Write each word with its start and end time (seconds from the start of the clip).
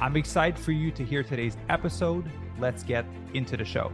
I'm 0.00 0.16
excited 0.16 0.58
for 0.58 0.72
you 0.72 0.90
to 0.92 1.04
hear 1.04 1.22
today's 1.22 1.58
episode. 1.68 2.24
Let's 2.58 2.82
get 2.82 3.04
into 3.34 3.58
the 3.58 3.66
show. 3.66 3.92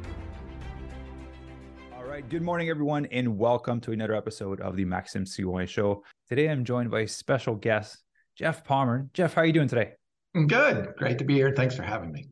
All 1.97 2.05
right. 2.05 2.27
Good 2.29 2.43
morning, 2.43 2.69
everyone, 2.69 3.07
and 3.07 3.37
welcome 3.37 3.81
to 3.81 3.91
another 3.91 4.15
episode 4.15 4.61
of 4.61 4.77
the 4.77 4.85
Maxime 4.85 5.25
Sigouin 5.25 5.67
Show. 5.67 6.05
Today, 6.29 6.49
I'm 6.49 6.65
joined 6.65 6.93
by 6.93 7.01
a 7.01 7.09
special 7.09 7.57
guest, 7.57 8.05
Geoff 8.37 8.63
Palmer. 8.63 9.09
Geoff, 9.15 9.35
how 9.35 9.43
are 9.43 9.47
you 9.47 9.53
doing 9.53 9.67
today? 9.67 9.95
Good. 10.33 10.95
Great 10.97 11.19
to 11.19 11.25
be 11.25 11.35
here. 11.35 11.51
Thanks 11.51 11.75
for 11.75 11.83
having 11.83 12.13
me. 12.13 12.29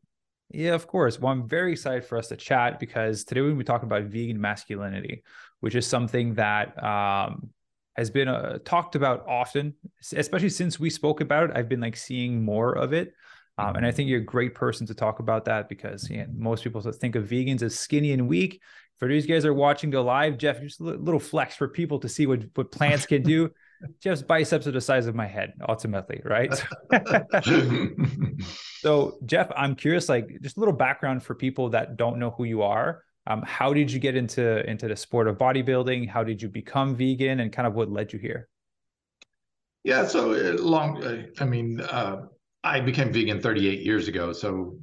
Yeah, 0.51 0.74
of 0.74 0.87
course. 0.87 1.18
Well, 1.18 1.32
I'm 1.32 1.48
very 1.48 1.73
excited 1.73 2.04
for 2.04 2.16
us 2.16 2.29
to 2.29 2.37
chat 2.37 2.79
because 2.79 3.24
today 3.24 3.41
we're 3.41 3.48
going 3.48 3.59
to 3.59 3.65
be 3.65 3.66
talking 3.66 3.88
about 3.88 4.04
vegan 4.04 4.41
masculinity, 4.41 5.24
which 5.59 5.74
is 5.74 5.84
something 5.84 6.34
that 6.34 6.80
um, 6.80 7.51
has 7.96 8.09
been 8.09 8.29
uh, 8.29 8.59
talked 8.65 8.95
about 8.95 9.27
often, 9.27 9.74
especially 10.15 10.51
since 10.51 10.79
we 10.79 10.91
spoke 10.91 11.20
about 11.20 11.51
it. 11.51 11.56
I've 11.56 11.68
been 11.68 11.80
like 11.80 11.96
seeing 11.96 12.45
more 12.45 12.73
of 12.73 12.93
it. 12.93 13.15
Um, 13.56 13.76
and 13.76 13.86
I 13.86 13.92
think 13.92 14.08
you're 14.08 14.20
a 14.20 14.24
great 14.24 14.54
person 14.54 14.86
to 14.88 14.94
talk 14.94 15.20
about 15.20 15.44
that 15.44 15.68
because 15.68 16.10
you 16.10 16.18
know, 16.18 16.26
most 16.36 16.65
people 16.65 16.80
think 16.80 17.15
of 17.15 17.24
vegans 17.24 17.62
as 17.62 17.79
skinny 17.79 18.12
and 18.12 18.29
weak. 18.29 18.60
For 18.98 19.09
these 19.09 19.26
guys 19.26 19.42
that 19.42 19.48
are 19.48 19.54
watching 19.54 19.90
the 19.90 20.01
live, 20.01 20.38
Geoff, 20.38 20.60
just 20.60 20.80
a 20.80 20.84
little 20.84 21.20
flex 21.20 21.56
for 21.56 21.66
people 21.68 21.98
to 21.98 22.09
see 22.09 22.26
what, 22.26 22.45
what 22.54 22.70
plants 22.70 23.06
can 23.06 23.23
do. 23.23 23.51
Geoff's 24.01 24.23
biceps 24.23 24.66
are 24.66 24.70
the 24.70 24.80
size 24.80 25.06
of 25.06 25.14
my 25.14 25.26
head, 25.26 25.52
ultimately, 25.68 26.20
right? 26.24 26.54
so, 28.79 29.18
Geoff, 29.26 29.51
I'm 29.57 29.74
curious, 29.74 30.09
like 30.09 30.40
just 30.40 30.57
a 30.57 30.60
little 30.60 30.74
background 30.74 31.23
for 31.23 31.34
people 31.34 31.70
that 31.70 31.96
don't 31.96 32.18
know 32.18 32.30
who 32.30 32.45
you 32.45 32.62
are. 32.62 33.02
Um, 33.26 33.42
how 33.42 33.73
did 33.73 33.90
you 33.90 33.98
get 33.98 34.16
into 34.16 34.68
into 34.68 34.86
the 34.86 34.96
sport 34.96 35.29
of 35.29 35.38
bodybuilding? 35.38 36.09
How 36.09 36.23
did 36.23 36.40
you 36.40 36.48
become 36.48 36.95
vegan, 36.95 37.40
and 37.40 37.52
kind 37.52 37.66
of 37.66 37.74
what 37.74 37.90
led 37.90 38.12
you 38.12 38.18
here? 38.18 38.48
Yeah, 39.82 40.07
so 40.07 40.32
uh, 40.32 40.62
long. 40.62 41.02
Uh, 41.02 41.26
I 41.40 41.45
mean, 41.45 41.80
uh, 41.80 42.26
I 42.65 42.80
became 42.80 43.12
vegan 43.12 43.40
38 43.40 43.82
years 43.82 44.09
ago, 44.09 44.32
so 44.32 44.79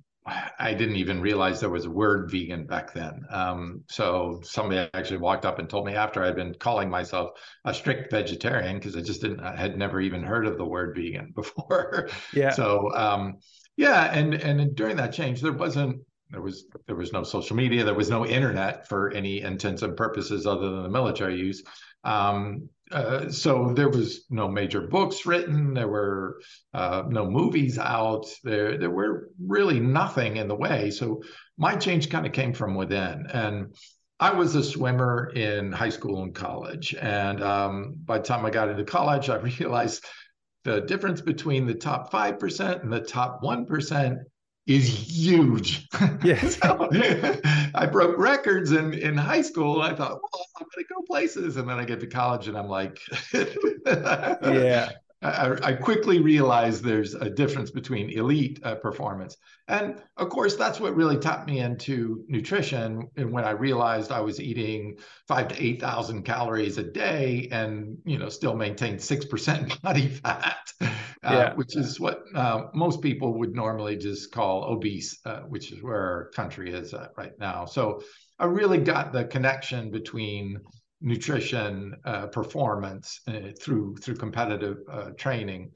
I 0.60 0.76
didn't 0.76 0.98
even 0.98 1.20
realize 1.20 1.60
there 1.60 1.70
was 1.70 1.86
a 1.86 1.90
word 1.90 2.30
vegan 2.30 2.68
back 2.68 2.94
then. 2.94 3.26
Um, 3.32 3.84
so 3.90 4.40
somebody 4.44 4.88
actually 4.94 5.18
walked 5.18 5.46
up 5.46 5.58
and 5.58 5.68
told 5.68 5.88
me 5.88 5.96
after 5.96 6.24
I'd 6.24 6.36
been 6.36 6.54
calling 6.54 6.92
myself 6.92 7.32
a 7.66 7.74
strict 7.74 8.12
vegetarian 8.12 8.78
because 8.78 8.96
I 8.96 9.02
just 9.02 9.22
didn't, 9.22 9.40
I 9.40 9.56
had 9.56 9.78
never 9.80 10.00
even 10.00 10.22
heard 10.22 10.46
of 10.46 10.60
the 10.60 10.66
word 10.66 10.96
vegan 10.96 11.32
before. 11.36 12.10
Yeah. 12.34 12.52
So 12.52 12.94
um, 12.94 13.40
yeah, 13.78 14.12
and 14.14 14.36
and 14.36 14.76
during 14.76 14.98
that 14.98 15.12
change, 15.12 15.42
there 15.42 15.54
wasn't 15.54 16.02
there 16.30 16.42
was 16.42 16.66
there 16.86 16.96
was 16.96 17.12
no 17.12 17.24
social 17.24 17.56
media, 17.56 17.84
there 17.84 17.96
was 17.96 18.12
no 18.12 18.24
internet 18.24 18.88
for 18.88 19.10
any 19.12 19.42
intents 19.42 19.82
and 19.82 19.98
purposes 19.98 20.46
other 20.46 20.70
than 20.70 20.84
the 20.84 20.90
military 20.90 21.38
use. 21.38 21.64
Um, 22.04 22.70
uh, 22.92 23.30
so 23.30 23.74
there 23.74 23.90
was 23.90 24.26
no 24.30 24.48
major 24.48 24.82
books 24.82 25.26
written. 25.26 25.74
There 25.74 25.88
were 25.88 26.42
uh, 26.74 27.04
no 27.08 27.30
movies 27.30 27.78
out. 27.78 28.26
There, 28.44 28.78
there 28.78 28.90
were 28.90 29.30
really 29.40 29.80
nothing 29.80 30.38
in 30.38 30.48
the 30.48 30.56
way. 30.56 30.92
So 30.92 31.22
my 31.58 31.76
change 31.76 32.10
kind 32.10 32.26
of 32.26 32.34
came 32.34 32.54
from 32.54 32.76
within. 32.76 33.28
And 33.34 33.76
I 34.20 34.34
was 34.34 34.54
a 34.56 34.64
swimmer 34.64 35.32
in 35.36 35.72
high 35.72 35.90
school 35.90 36.24
and 36.24 36.36
college. 36.36 36.94
And 36.94 37.42
um, 37.42 37.96
by 38.06 38.20
the 38.20 38.24
time 38.24 38.46
I 38.46 38.52
got 38.52 38.70
into 38.70 38.84
college, 38.84 39.30
I 39.30 39.36
realized 39.60 40.06
the 40.64 40.82
difference 40.82 41.22
between 41.22 41.66
the 41.66 41.74
top 41.74 42.12
5% 42.12 42.84
and 42.84 42.94
the 42.94 43.00
top 43.00 43.42
1% 43.42 44.18
is 44.68 44.88
huge. 44.88 45.88
Yeah. 46.24 46.48
so, 46.50 46.90
I 47.74 47.88
broke 47.88 48.18
records 48.18 48.72
in, 48.72 48.94
in 48.94 49.18
high 49.18 49.42
school. 49.42 49.82
I 49.82 49.96
thought, 49.96 50.20
well, 50.22 50.46
I'm 50.58 50.68
going 50.76 50.86
to 50.86 50.94
go 50.94 51.02
places. 51.08 51.58
And 51.58 51.68
then 51.68 51.80
I 51.80 51.86
get 51.86 52.00
to 52.02 52.08
college 52.08 52.48
and 52.48 52.58
I'm 52.58 52.68
like, 52.68 53.00
yeah. 53.34 54.92
I, 55.22 55.56
I, 55.62 55.74
quickly 55.74 56.20
realized 56.20 56.84
there's 56.84 57.14
a 57.14 57.30
difference 57.30 57.70
between 57.70 58.10
elite 58.10 58.60
uh, 58.64 58.76
performance. 58.76 59.38
And 59.68 60.02
of 60.18 60.30
course, 60.30 60.56
that's 60.56 60.80
what 60.80 60.96
really 60.96 61.18
tapped 61.18 61.48
me 61.48 61.60
into 61.60 62.26
nutrition. 62.28 63.08
And 63.18 63.32
when 63.32 63.44
I 63.44 63.52
realized 63.52 64.12
I 64.12 64.20
was 64.22 64.42
eating 64.42 64.98
five 65.28 65.50
to 65.50 65.64
8,000 65.64 66.24
calories 66.24 66.80
a 66.80 66.84
day 66.84 67.48
and, 67.52 68.00
you 68.04 68.18
know, 68.18 68.30
still 68.30 68.56
maintain 68.56 68.96
6% 68.98 69.82
body 69.84 70.08
fat, 70.08 70.74
uh, 70.82 70.88
yeah. 71.24 71.54
which 71.54 71.76
is 71.76 72.00
what 72.00 72.24
uh, 72.34 72.68
most 72.74 73.02
people 73.02 73.38
would 73.38 73.54
normally 73.54 73.98
just 73.98 74.32
call 74.32 74.64
obese, 74.64 75.20
uh, 75.26 75.42
which 75.42 75.72
is 75.72 75.84
where 75.84 76.02
our 76.02 76.32
country 76.32 76.74
is 76.74 76.96
at 76.96 77.12
right 77.16 77.38
now. 77.40 77.66
So 77.66 78.02
I 78.40 78.46
really 78.46 78.80
got 78.80 79.14
the 79.14 79.26
connection 79.26 79.92
between 79.92 80.60
nutrition 81.02 81.96
uh, 82.06 82.28
performance 82.28 83.22
uh, 83.28 83.52
through 83.60 83.98
through 83.98 84.16
competitive 84.16 84.78
uh, 84.92 85.10
training. 85.18 85.72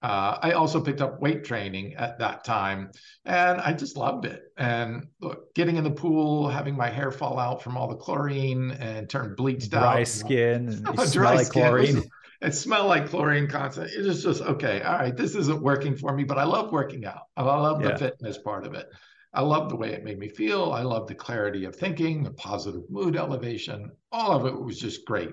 Uh, 0.00 0.38
I 0.40 0.52
also 0.52 0.80
picked 0.80 1.00
up 1.00 1.20
weight 1.20 1.42
training 1.44 1.94
at 1.94 2.20
that 2.20 2.44
time, 2.44 2.92
and 3.24 3.60
I 3.60 3.72
just 3.72 3.96
loved 3.96 4.26
it. 4.26 4.42
And 4.56 5.08
look, 5.20 5.52
getting 5.54 5.76
in 5.76 5.82
the 5.82 5.90
pool, 5.90 6.48
having 6.48 6.76
my 6.76 6.88
hair 6.88 7.10
fall 7.10 7.38
out 7.38 7.62
from 7.62 7.76
all 7.76 7.88
the 7.88 7.96
chlorine 7.96 8.70
and 8.72 9.10
turn 9.10 9.34
bleached 9.34 9.70
dry 9.70 9.80
out, 9.80 9.92
dry 9.94 10.04
skin, 10.04 10.68
and 10.68 10.84
dry 11.12 11.34
like 11.34 11.46
skin. 11.46 11.62
chlorine. 11.62 12.04
It 12.40 12.54
smelled 12.54 12.86
like 12.86 13.08
chlorine 13.08 13.48
constantly. 13.48 13.92
It 13.94 14.06
was 14.06 14.22
just 14.22 14.42
okay. 14.42 14.80
All 14.82 14.96
right, 14.96 15.16
this 15.16 15.34
isn't 15.34 15.60
working 15.60 15.96
for 15.96 16.14
me, 16.14 16.22
but 16.22 16.38
I 16.38 16.44
love 16.44 16.70
working 16.70 17.04
out. 17.04 17.22
I 17.36 17.42
love 17.42 17.82
the 17.82 17.98
fitness 17.98 18.38
part 18.38 18.64
of 18.64 18.74
it. 18.74 18.86
I 19.34 19.42
love 19.42 19.68
the 19.68 19.76
way 19.76 19.92
it 19.92 20.04
made 20.04 20.18
me 20.18 20.28
feel. 20.28 20.72
I 20.72 20.82
love 20.82 21.06
the 21.06 21.14
clarity 21.14 21.64
of 21.64 21.76
thinking, 21.76 22.22
the 22.22 22.30
positive 22.30 22.88
mood 22.90 23.16
elevation. 23.16 23.90
All 24.10 24.32
of 24.32 24.46
it 24.46 24.58
was 24.58 24.80
just 24.80 25.04
great. 25.04 25.30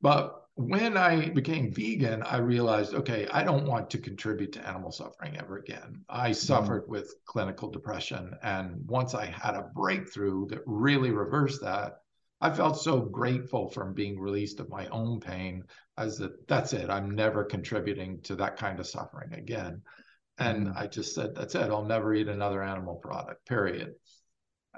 But 0.00 0.38
when 0.54 0.96
I 0.96 1.28
became 1.28 1.72
vegan, 1.72 2.22
I 2.24 2.38
realized, 2.38 2.92
okay, 2.94 3.28
I 3.30 3.44
don't 3.44 3.66
want 3.66 3.90
to 3.90 3.98
contribute 3.98 4.52
to 4.52 4.68
animal 4.68 4.90
suffering 4.90 5.36
ever 5.36 5.58
again. 5.58 6.04
I 6.08 6.30
mm-hmm. 6.30 6.34
suffered 6.34 6.84
mm. 6.84 6.88
with 6.88 7.14
clinical 7.26 7.70
depression. 7.70 8.34
And 8.42 8.84
once 8.88 9.14
I 9.14 9.26
had 9.26 9.54
a 9.54 9.70
breakthrough 9.74 10.46
that 10.48 10.62
really 10.66 11.12
reversed 11.12 11.60
that, 11.62 12.00
I 12.40 12.50
felt 12.50 12.80
so 12.80 13.00
grateful 13.00 13.68
from 13.68 13.94
being 13.94 14.18
released 14.18 14.60
of 14.60 14.68
my 14.68 14.86
own 14.88 15.20
pain 15.20 15.64
as 15.96 16.18
that 16.18 16.46
that's 16.48 16.72
it. 16.72 16.90
I'm 16.90 17.10
never 17.10 17.44
contributing 17.44 18.20
to 18.22 18.36
that 18.36 18.56
kind 18.56 18.78
of 18.80 18.86
suffering 18.86 19.32
again. 19.34 19.82
And 20.38 20.70
I 20.70 20.86
just 20.86 21.14
said, 21.14 21.34
that's 21.34 21.54
it. 21.54 21.70
I'll 21.70 21.84
never 21.84 22.14
eat 22.14 22.28
another 22.28 22.62
animal 22.62 22.96
product, 22.96 23.46
period. 23.46 23.94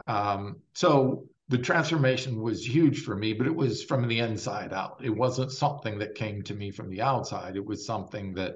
Um, 0.07 0.61
so 0.75 1.27
the 1.49 1.59
transformation 1.59 2.41
was 2.41 2.65
huge 2.65 3.03
for 3.03 3.17
me, 3.17 3.33
but 3.33 3.47
it 3.47 3.55
was 3.55 3.85
from 3.85 4.07
the 4.09 4.21
inside 4.21 4.73
out. 4.73 5.01
It 5.03 5.11
wasn't 5.11 5.53
something 5.53 5.99
that 5.99 6.15
came 6.15 6.43
to 6.43 6.55
me 6.55 6.71
from 6.71 6.89
the 6.89 7.03
outside. 7.03 7.57
It 7.57 7.65
was 7.65 7.85
something 7.85 8.35
that 8.35 8.55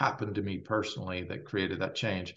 happened 0.00 0.34
to 0.34 0.42
me 0.42 0.58
personally 0.58 1.22
that 1.24 1.44
created 1.44 1.80
that 1.80 1.94
change. 1.94 2.34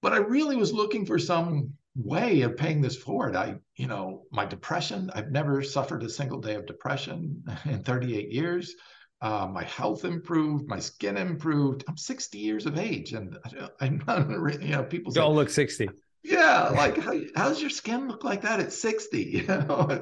But 0.00 0.12
I 0.12 0.16
really 0.16 0.56
was 0.56 0.72
looking 0.72 1.06
for 1.06 1.18
some 1.18 1.74
way 1.94 2.40
of 2.42 2.56
paying 2.56 2.80
this 2.80 2.96
forward. 2.96 3.36
I, 3.36 3.56
you 3.76 3.86
know, 3.86 4.22
my 4.32 4.46
depression, 4.46 5.10
I've 5.14 5.30
never 5.30 5.62
suffered 5.62 6.02
a 6.02 6.08
single 6.08 6.40
day 6.40 6.54
of 6.54 6.66
depression 6.66 7.44
in 7.66 7.82
38 7.82 8.32
years. 8.32 8.74
Uh, 9.22 9.46
my 9.46 9.62
health 9.62 10.04
improved, 10.04 10.66
my 10.66 10.80
skin 10.80 11.16
improved. 11.16 11.84
I'm 11.88 11.96
60 11.96 12.38
years 12.38 12.66
of 12.66 12.76
age, 12.76 13.12
and 13.12 13.38
I'm 13.80 14.02
not, 14.04 14.28
you 14.60 14.70
know, 14.70 14.82
people 14.82 15.12
don't 15.12 15.36
look 15.36 15.48
60. 15.48 15.88
Yeah, 16.24 16.68
like 16.76 16.98
how, 16.98 17.12
does 17.36 17.60
your 17.60 17.70
skin 17.70 18.08
look 18.08 18.24
like 18.24 18.42
that 18.42 18.58
at 18.58 18.72
60? 18.72 19.22
You 19.22 19.46
know, 19.46 20.00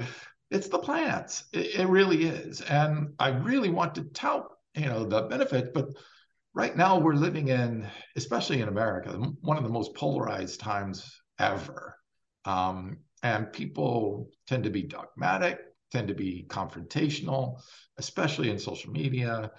it's 0.50 0.68
the 0.68 0.78
plants. 0.78 1.44
It, 1.52 1.80
it 1.80 1.86
really 1.86 2.24
is, 2.24 2.62
and 2.62 3.12
I 3.18 3.28
really 3.28 3.68
want 3.68 3.94
to 3.96 4.04
tout, 4.04 4.48
you 4.74 4.86
know, 4.86 5.04
the 5.04 5.22
benefits. 5.22 5.68
But 5.74 5.88
right 6.54 6.74
now, 6.74 6.98
we're 6.98 7.12
living 7.12 7.48
in, 7.48 7.86
especially 8.16 8.62
in 8.62 8.68
America, 8.68 9.12
one 9.42 9.58
of 9.58 9.64
the 9.64 9.68
most 9.68 9.94
polarized 9.94 10.60
times 10.60 11.20
ever, 11.38 11.94
um, 12.46 12.96
and 13.22 13.52
people 13.52 14.30
tend 14.46 14.64
to 14.64 14.70
be 14.70 14.84
dogmatic 14.84 15.60
tend 15.90 16.08
to 16.08 16.14
be 16.14 16.46
confrontational, 16.48 17.60
especially 18.00 18.50
in 18.50 18.58
social 18.58 18.90
media. 18.92 19.52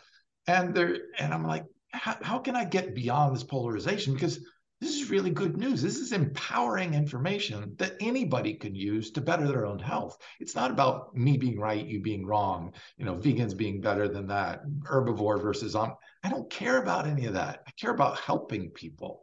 And 0.47 0.73
they're 0.75 0.97
and 1.19 1.33
I'm 1.33 1.45
like, 1.45 1.65
how, 1.93 2.17
how 2.21 2.39
can 2.39 2.55
I 2.55 2.65
get 2.65 2.95
beyond 2.95 3.35
this 3.35 3.43
polarization? 3.43 4.13
Because 4.13 4.39
this 4.81 4.99
is 4.99 5.11
really 5.11 5.29
good 5.29 5.57
news. 5.57 5.81
This 5.81 5.97
is 5.97 6.11
empowering 6.11 6.95
information 6.95 7.75
that 7.77 7.97
anybody 7.99 8.55
can 8.55 8.73
use 8.73 9.11
to 9.11 9.21
better 9.21 9.47
their 9.47 9.67
own 9.67 9.77
health. 9.77 10.17
It's 10.39 10.55
not 10.55 10.71
about 10.71 11.15
me 11.15 11.37
being 11.37 11.59
right, 11.59 11.85
you 11.85 12.01
being 12.01 12.25
wrong, 12.25 12.73
you 12.97 13.05
know, 13.05 13.15
vegans 13.15 13.55
being 13.55 13.79
better 13.79 14.07
than 14.07 14.27
that, 14.27 14.63
herbivore 14.81 15.39
versus 15.39 15.75
on. 15.75 15.93
I 16.23 16.29
don't 16.29 16.49
care 16.49 16.81
about 16.81 17.05
any 17.05 17.27
of 17.27 17.33
that. 17.33 17.61
I 17.67 17.71
care 17.79 17.91
about 17.91 18.19
helping 18.19 18.71
people. 18.71 19.21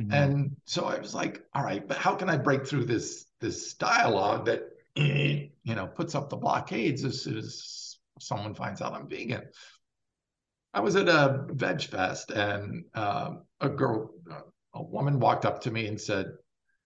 Mm-hmm. 0.00 0.12
And 0.12 0.56
so 0.66 0.84
I 0.84 0.98
was 0.98 1.14
like, 1.14 1.42
all 1.54 1.64
right, 1.64 1.86
but 1.88 1.96
how 1.96 2.14
can 2.14 2.28
I 2.28 2.36
break 2.36 2.66
through 2.66 2.84
this 2.84 3.24
this 3.40 3.74
dialogue 3.74 4.46
that 4.46 4.62
you 4.94 5.50
know 5.64 5.86
puts 5.86 6.14
up 6.14 6.28
the 6.28 6.36
blockades 6.36 7.04
as 7.04 7.22
soon 7.22 7.38
as 7.38 7.81
someone 8.22 8.54
finds 8.54 8.80
out 8.80 8.94
I'm 8.94 9.08
vegan? 9.08 9.42
I 10.74 10.80
was 10.80 10.96
at 10.96 11.08
a 11.08 11.46
veg 11.50 11.82
fest 11.82 12.30
and 12.30 12.84
uh, 12.94 13.32
a 13.60 13.68
girl, 13.68 14.10
a 14.74 14.82
woman 14.82 15.20
walked 15.20 15.44
up 15.44 15.60
to 15.62 15.70
me 15.70 15.86
and 15.86 16.00
said, 16.00 16.26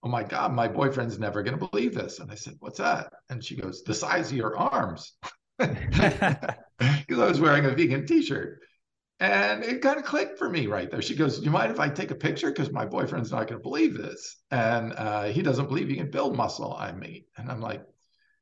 Oh 0.02 0.08
my 0.08 0.22
God, 0.22 0.52
my 0.52 0.68
boyfriend's 0.68 1.18
never 1.18 1.42
going 1.42 1.58
to 1.58 1.68
believe 1.68 1.94
this. 1.94 2.18
And 2.18 2.30
I 2.30 2.34
said, 2.34 2.54
What's 2.60 2.78
that? 2.78 3.12
And 3.30 3.44
she 3.44 3.56
goes, 3.56 3.82
The 3.82 3.94
size 3.94 4.30
of 4.30 4.36
your 4.36 4.56
arms. 4.56 5.12
Because 6.78 7.18
I 7.18 7.28
was 7.28 7.40
wearing 7.40 7.64
a 7.64 7.70
vegan 7.70 8.06
t 8.06 8.22
shirt. 8.22 8.60
And 9.18 9.64
it 9.64 9.80
kind 9.80 9.98
of 9.98 10.04
clicked 10.04 10.38
for 10.38 10.50
me 10.50 10.66
right 10.66 10.90
there. 10.90 11.00
She 11.00 11.16
goes, 11.16 11.38
Do 11.38 11.46
you 11.46 11.50
mind 11.50 11.72
if 11.72 11.80
I 11.80 11.88
take 11.88 12.10
a 12.10 12.14
picture? 12.14 12.48
Because 12.48 12.70
my 12.70 12.84
boyfriend's 12.84 13.30
not 13.30 13.48
going 13.48 13.58
to 13.58 13.62
believe 13.62 13.96
this. 13.96 14.42
And 14.50 14.92
uh, 14.92 15.24
he 15.24 15.40
doesn't 15.40 15.68
believe 15.68 15.88
you 15.88 15.96
can 15.96 16.10
build 16.10 16.36
muscle 16.36 16.72
on 16.72 16.98
meat. 16.98 17.26
And 17.38 17.50
I'm 17.50 17.62
like, 17.62 17.82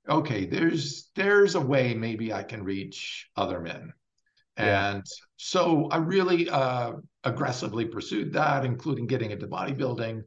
okay, 0.09 0.45
there's 0.45 1.11
there's 1.15 1.55
a 1.55 1.61
way 1.61 1.95
maybe 1.95 2.33
I 2.33 2.43
can 2.43 2.63
reach 2.63 3.31
other 3.37 3.61
men. 3.61 3.93
Yeah. 4.59 4.91
And 4.91 5.07
so 5.37 5.89
I 5.91 5.97
really 5.97 6.49
uh, 6.49 6.93
aggressively 7.25 7.87
pursued 7.87 8.33
that, 8.35 8.65
including 8.65 9.07
getting 9.07 9.31
into 9.31 9.49
bodybuilding, 9.49 10.23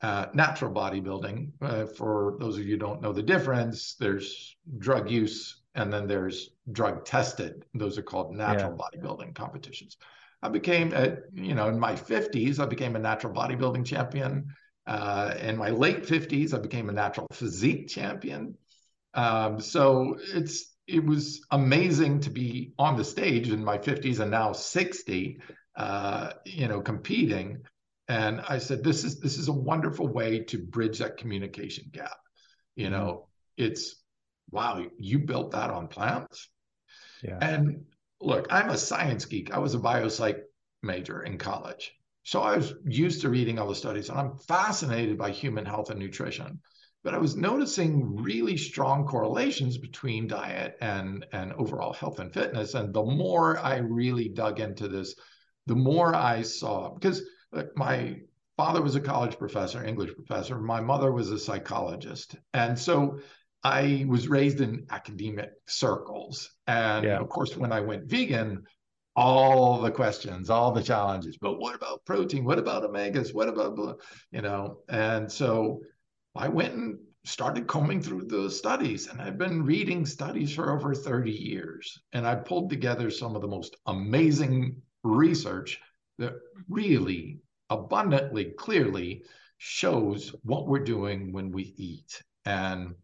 uh, 0.00 0.26
natural 0.32 0.72
bodybuilding. 0.72 1.50
Uh, 1.60 1.86
for 1.86 2.36
those 2.40 2.56
of 2.56 2.64
you 2.64 2.72
who 2.72 2.78
don't 2.78 3.02
know 3.02 3.12
the 3.12 3.22
difference, 3.22 3.94
there's 3.94 4.56
drug 4.78 5.10
use 5.10 5.62
and 5.74 5.92
then 5.92 6.06
there's 6.06 6.50
drug 6.72 7.04
tested. 7.04 7.64
Those 7.74 7.98
are 7.98 8.02
called 8.02 8.34
natural 8.34 8.76
yeah. 8.78 9.00
bodybuilding 9.00 9.34
competitions. 9.34 9.98
I 10.42 10.48
became, 10.48 10.92
a, 10.92 11.18
you 11.32 11.54
know, 11.54 11.68
in 11.68 11.78
my 11.78 11.94
50s, 11.94 12.58
I 12.58 12.66
became 12.66 12.96
a 12.96 12.98
natural 12.98 13.32
bodybuilding 13.32 13.84
champion. 13.84 14.46
Uh, 14.86 15.34
in 15.40 15.56
my 15.56 15.70
late 15.70 16.04
50s, 16.04 16.54
I 16.54 16.58
became 16.58 16.88
a 16.88 16.92
natural 16.92 17.26
physique 17.32 17.88
champion. 17.88 18.56
Um, 19.16 19.60
so 19.60 20.18
it's 20.34 20.76
it 20.86 21.04
was 21.04 21.44
amazing 21.50 22.20
to 22.20 22.30
be 22.30 22.72
on 22.78 22.96
the 22.96 23.04
stage 23.04 23.50
in 23.50 23.64
my 23.64 23.76
50s 23.76 24.20
and 24.20 24.30
now 24.30 24.52
60, 24.52 25.40
uh, 25.76 26.32
you 26.44 26.68
know, 26.68 26.80
competing. 26.80 27.62
And 28.08 28.40
I 28.48 28.58
said, 28.58 28.84
this 28.84 29.02
is 29.02 29.18
this 29.18 29.36
is 29.36 29.48
a 29.48 29.52
wonderful 29.52 30.06
way 30.06 30.40
to 30.44 30.58
bridge 30.58 30.98
that 30.98 31.16
communication 31.16 31.90
gap. 31.92 32.16
You 32.76 32.90
know, 32.90 33.26
it's 33.56 33.96
wow, 34.50 34.86
you 34.98 35.18
built 35.18 35.50
that 35.52 35.70
on 35.70 35.88
plants. 35.88 36.48
Yeah. 37.22 37.38
And 37.40 37.84
look, 38.20 38.46
I'm 38.50 38.70
a 38.70 38.78
science 38.78 39.24
geek. 39.24 39.52
I 39.52 39.58
was 39.58 39.74
a 39.74 39.78
biopsych 39.78 40.40
major 40.82 41.22
in 41.22 41.38
college. 41.38 41.92
So 42.22 42.42
I 42.42 42.56
was 42.56 42.74
used 42.84 43.22
to 43.22 43.28
reading 43.28 43.58
all 43.58 43.68
the 43.68 43.74
studies 43.74 44.08
and 44.08 44.18
I'm 44.18 44.36
fascinated 44.36 45.18
by 45.18 45.30
human 45.30 45.64
health 45.64 45.90
and 45.90 45.98
nutrition. 45.98 46.60
But 47.06 47.14
I 47.14 47.18
was 47.18 47.36
noticing 47.36 48.16
really 48.16 48.56
strong 48.56 49.06
correlations 49.06 49.78
between 49.78 50.26
diet 50.26 50.76
and, 50.80 51.24
and 51.32 51.52
overall 51.52 51.92
health 51.92 52.18
and 52.18 52.34
fitness. 52.34 52.74
And 52.74 52.92
the 52.92 53.04
more 53.04 53.60
I 53.60 53.76
really 53.76 54.28
dug 54.28 54.58
into 54.58 54.88
this, 54.88 55.14
the 55.66 55.76
more 55.76 56.16
I 56.16 56.42
saw, 56.42 56.92
because 56.92 57.22
my 57.76 58.16
father 58.56 58.82
was 58.82 58.96
a 58.96 59.00
college 59.00 59.38
professor, 59.38 59.84
English 59.84 60.16
professor. 60.16 60.58
My 60.58 60.80
mother 60.80 61.12
was 61.12 61.30
a 61.30 61.38
psychologist. 61.38 62.34
And 62.52 62.76
so 62.76 63.20
I 63.62 64.04
was 64.08 64.26
raised 64.26 64.60
in 64.60 64.86
academic 64.90 65.50
circles. 65.68 66.50
And 66.66 67.04
yeah. 67.04 67.20
of 67.20 67.28
course, 67.28 67.56
when 67.56 67.70
I 67.70 67.82
went 67.82 68.10
vegan, 68.10 68.64
all 69.14 69.80
the 69.80 69.92
questions, 69.92 70.50
all 70.50 70.72
the 70.72 70.82
challenges, 70.82 71.38
but 71.38 71.60
what 71.60 71.76
about 71.76 72.04
protein? 72.04 72.44
What 72.44 72.58
about 72.58 72.82
omegas? 72.82 73.32
What 73.32 73.48
about, 73.48 74.00
you 74.32 74.42
know? 74.42 74.78
And 74.88 75.30
so 75.30 75.82
I 76.38 76.48
went 76.48 76.74
and 76.74 76.98
started 77.24 77.66
combing 77.66 78.00
through 78.00 78.24
the 78.26 78.50
studies, 78.50 79.08
and 79.08 79.20
I've 79.20 79.38
been 79.38 79.64
reading 79.64 80.06
studies 80.06 80.54
for 80.54 80.72
over 80.72 80.94
30 80.94 81.32
years. 81.32 81.98
And 82.12 82.26
I 82.26 82.36
pulled 82.36 82.70
together 82.70 83.10
some 83.10 83.34
of 83.34 83.42
the 83.42 83.48
most 83.48 83.76
amazing 83.86 84.80
research 85.02 85.80
that 86.18 86.34
really 86.68 87.40
abundantly, 87.68 88.52
clearly 88.56 89.24
shows 89.58 90.34
what 90.42 90.68
we're 90.68 90.78
doing 90.78 91.32
when 91.32 91.50
we 91.50 91.74
eat. 91.76 92.22
And 92.44 92.94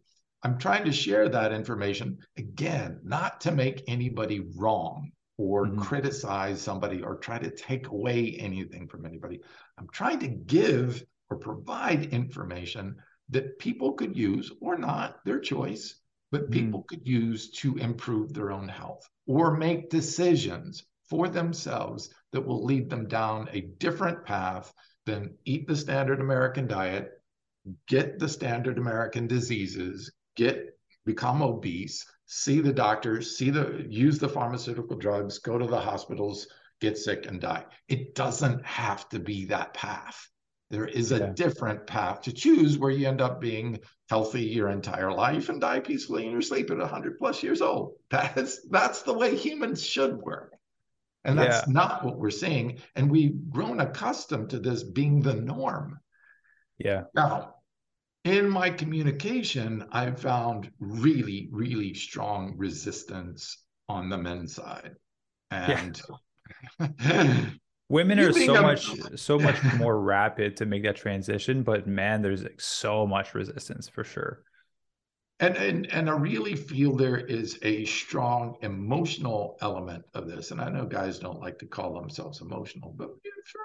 I'm 0.45 0.59
trying 0.59 0.85
to 0.85 0.93
share 0.93 1.29
that 1.29 1.53
information 1.53 2.19
again, 2.37 3.01
not 3.03 3.41
to 3.43 3.53
make 3.53 3.85
anybody 3.87 4.41
wrong 4.57 5.13
or 5.39 5.67
mm-hmm. 5.67 5.81
criticize 5.81 6.61
somebody 6.61 7.03
or 7.03 7.17
try 7.17 7.39
to 7.39 7.51
take 7.51 7.89
away 7.89 8.37
anything 8.39 8.87
from 8.87 9.07
anybody. 9.07 9.41
I'm 9.79 9.89
trying 9.93 10.19
to 10.21 10.29
give 10.29 11.03
or 11.31 11.39
provide 11.39 12.13
information 12.13 12.97
that 13.33 13.59
people 13.59 13.95
could 13.95 14.17
use 14.17 14.53
or 14.61 14.77
not, 14.79 15.25
their 15.25 15.41
choice, 15.41 15.97
but 16.31 16.43
mm-hmm. 16.43 16.53
people 16.53 16.81
mm. 16.83 16.87
could 16.87 17.07
use 17.07 17.51
to 17.51 17.77
improve 17.77 18.33
their 18.33 18.53
own 18.53 18.69
health 18.69 19.09
or 19.27 19.57
make 19.57 19.91
decisions 19.91 20.85
for 21.09 21.29
themselves 21.29 22.11
that 22.33 22.41
will 22.41 22.65
lead 22.65 22.89
them 22.89 23.09
down 23.09 23.49
a 23.53 23.61
different 23.79 24.25
path 24.25 24.73
than 25.05 25.35
eat 25.45 25.67
the 25.67 25.77
standard 25.77 26.21
American 26.21 26.67
diet, 26.67 27.11
get 27.87 28.19
the 28.19 28.29
standard 28.29 28.79
American 28.79 29.27
diseases, 29.27 30.13
get 30.37 30.79
become 31.05 31.43
obese, 31.43 32.07
see 32.27 32.61
the 32.61 32.73
doctors, 32.73 33.37
see 33.37 33.51
the 33.51 33.85
use 33.89 34.19
the 34.19 34.29
pharmaceutical 34.29 34.97
drugs, 34.97 35.39
go 35.39 35.59
to 35.59 35.67
the 35.67 35.81
hospitals, 35.81 36.47
get 36.81 36.97
sick 36.97 37.27
and 37.27 37.41
die. 37.41 37.65
It 37.89 38.15
doesn't 38.15 38.65
have 38.65 39.09
to 39.11 39.19
be 39.19 39.47
that 39.47 39.75
path. 39.75 40.29
There 40.73 40.87
is 40.87 41.13
a 41.13 41.19
yeah. 41.19 41.33
different 41.35 41.87
path 41.87 42.23
to 42.23 42.33
choose 42.33 42.79
where 42.79 42.91
you 42.91 43.07
end 43.07 43.21
up 43.21 43.43
being 43.43 43.79
healthy 44.09 44.45
your 44.45 44.71
entire 44.71 45.13
life 45.13 45.51
and 45.51 45.61
die 45.61 45.81
peacefully 45.81 46.25
in 46.25 46.33
your 46.33 46.41
sleep 46.41 46.71
at 46.71 46.79
100 46.79 47.19
plus 47.19 47.43
years 47.43 47.61
old. 47.61 47.93
That's 48.11 48.67
that's 48.71 49.03
the 49.03 49.13
way 49.13 49.37
humans 49.37 49.85
should 49.85 50.17
work. 50.17 50.55
And 51.25 51.39
that's 51.39 51.67
yeah. 51.67 51.73
not 51.73 52.05
what 52.05 52.19
we're 52.19 52.31
seeing. 52.31 52.79
And 52.97 53.11
we've 53.11 53.51
grown 53.51 53.81
accustomed 53.81 54.51
to 54.51 54.59
this 54.59 54.83
being 54.83 55.21
the 55.21 55.35
norm. 55.35 56.01
Yeah. 56.79 57.05
Now, 57.15 57.57
in 58.25 58.49
my 58.49 58.71
communication, 58.71 59.87
I 59.93 60.11
found 60.11 60.71
really, 60.81 61.49
really 61.53 61.95
strong 61.95 62.55
resistance 62.57 63.59
on 63.89 64.09
the 64.09 64.19
men's 64.19 64.55
side. 64.55 64.97
And 65.53 66.01
yeah. 66.81 67.45
women 67.93 68.19
are 68.19 68.33
so 68.33 68.63
much 68.63 68.91
so 69.17 69.39
much 69.39 69.63
more 69.77 70.01
rapid 70.01 70.57
to 70.57 70.67
make 70.67 70.83
that 70.83 70.97
transition, 70.97 71.63
but 71.63 71.87
man, 71.87 72.23
there's 72.23 72.43
like 72.43 72.61
so 72.61 73.07
much 73.07 73.35
resistance 73.35 73.89
for 73.89 74.03
sure. 74.03 74.43
And, 75.41 75.57
and 75.57 75.87
and 75.93 76.09
I 76.09 76.15
really 76.15 76.55
feel 76.57 76.97
there 76.97 77.19
is 77.19 77.59
a 77.63 77.85
strong 77.85 78.57
emotional 78.63 79.59
element 79.61 80.05
of 80.15 80.27
this. 80.27 80.53
And 80.53 80.61
I 80.61 80.71
know 80.71 80.87
guys 80.87 81.19
don't 81.19 81.41
like 81.41 81.59
to 81.59 81.67
call 81.67 81.95
themselves 81.95 82.41
emotional, 82.41 82.95
but 82.97 83.11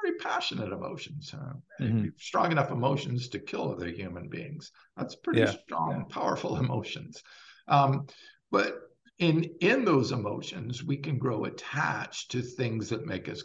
very 0.04 0.18
passionate 0.18 0.74
emotions, 0.74 1.34
mm-hmm. 1.80 2.08
strong 2.18 2.52
enough 2.52 2.72
emotions 2.72 3.30
to 3.30 3.40
kill 3.40 3.72
other 3.72 3.90
human 3.90 4.28
beings. 4.28 4.72
That's 4.98 5.16
pretty 5.16 5.42
yeah. 5.42 5.54
strong, 5.66 6.06
powerful 6.10 6.58
emotions. 6.66 7.22
Um, 7.68 8.08
but 8.52 8.80
in 9.20 9.44
in 9.62 9.86
those 9.86 10.12
emotions, 10.12 10.84
we 10.84 10.98
can 10.98 11.18
grow 11.18 11.46
attached 11.46 12.32
to 12.32 12.42
things 12.42 12.90
that 12.90 13.06
make 13.06 13.30
us 13.30 13.44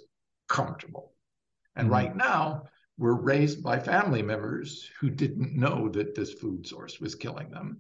comfortable. 0.53 1.13
And 1.75 1.87
mm-hmm. 1.87 1.95
right 1.95 2.17
now, 2.17 2.65
we're 2.99 3.15
raised 3.15 3.63
by 3.63 3.81
family 3.81 4.23
members 4.23 4.89
who 5.01 5.11
didn't 5.11 5.57
know 5.57 5.89
that 5.89 6.15
this 6.15 6.35
food 6.35 6.67
source 6.67 7.01
was 7.01 7.17
killing 7.17 7.51
them 7.51 7.79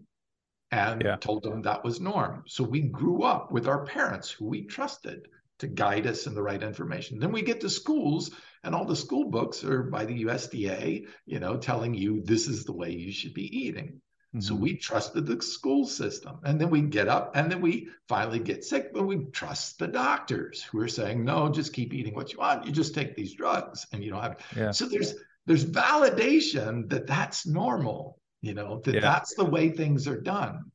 and 0.72 1.02
yeah. 1.04 1.16
told 1.16 1.42
them 1.42 1.62
that 1.62 1.84
was 1.84 2.00
norm. 2.00 2.42
So 2.48 2.64
we 2.64 2.80
grew 2.80 3.22
up 3.22 3.52
with 3.52 3.68
our 3.68 3.84
parents 3.84 4.30
who 4.30 4.46
we 4.46 4.62
trusted 4.62 5.28
to 5.58 5.66
guide 5.68 6.06
us 6.06 6.26
in 6.26 6.34
the 6.34 6.42
right 6.42 6.62
information. 6.62 7.20
Then 7.20 7.30
we 7.30 7.42
get 7.42 7.60
to 7.60 7.70
schools 7.70 8.30
and 8.64 8.74
all 8.74 8.86
the 8.86 8.96
school 8.96 9.30
books 9.30 9.62
are 9.64 9.82
by 9.82 10.06
the 10.06 10.24
USDA, 10.24 11.06
you 11.26 11.40
know, 11.40 11.58
telling 11.58 11.94
you 11.94 12.22
this 12.22 12.48
is 12.48 12.64
the 12.64 12.72
way 12.72 12.90
you 12.90 13.12
should 13.12 13.34
be 13.34 13.56
eating. 13.56 14.00
Mm-hmm. 14.34 14.40
So 14.40 14.54
we 14.54 14.76
trusted 14.76 15.26
the 15.26 15.40
school 15.42 15.86
system. 15.86 16.38
And 16.44 16.60
then 16.60 16.70
we 16.70 16.80
get 16.80 17.08
up 17.08 17.36
and 17.36 17.50
then 17.50 17.60
we 17.60 17.88
finally 18.08 18.38
get 18.38 18.64
sick, 18.64 18.92
but 18.92 19.04
we 19.04 19.24
trust 19.26 19.78
the 19.78 19.88
doctors 19.88 20.62
who 20.62 20.80
are 20.80 20.88
saying, 20.88 21.24
no, 21.24 21.50
just 21.50 21.72
keep 21.72 21.92
eating 21.92 22.14
what 22.14 22.32
you 22.32 22.38
want. 22.38 22.66
You 22.66 22.72
just 22.72 22.94
take 22.94 23.14
these 23.14 23.34
drugs 23.34 23.86
and 23.92 24.02
you 24.02 24.10
don't 24.10 24.22
have. 24.22 24.38
Yeah. 24.56 24.70
So 24.70 24.86
there's 24.86 25.14
there's 25.44 25.64
validation 25.64 26.88
that 26.88 27.06
that's 27.06 27.46
normal 27.46 28.18
you 28.42 28.54
know, 28.54 28.80
that 28.80 28.96
yeah. 28.96 29.00
that's 29.00 29.34
the 29.34 29.44
way 29.44 29.70
things 29.70 30.06
are 30.06 30.20
done. 30.20 30.70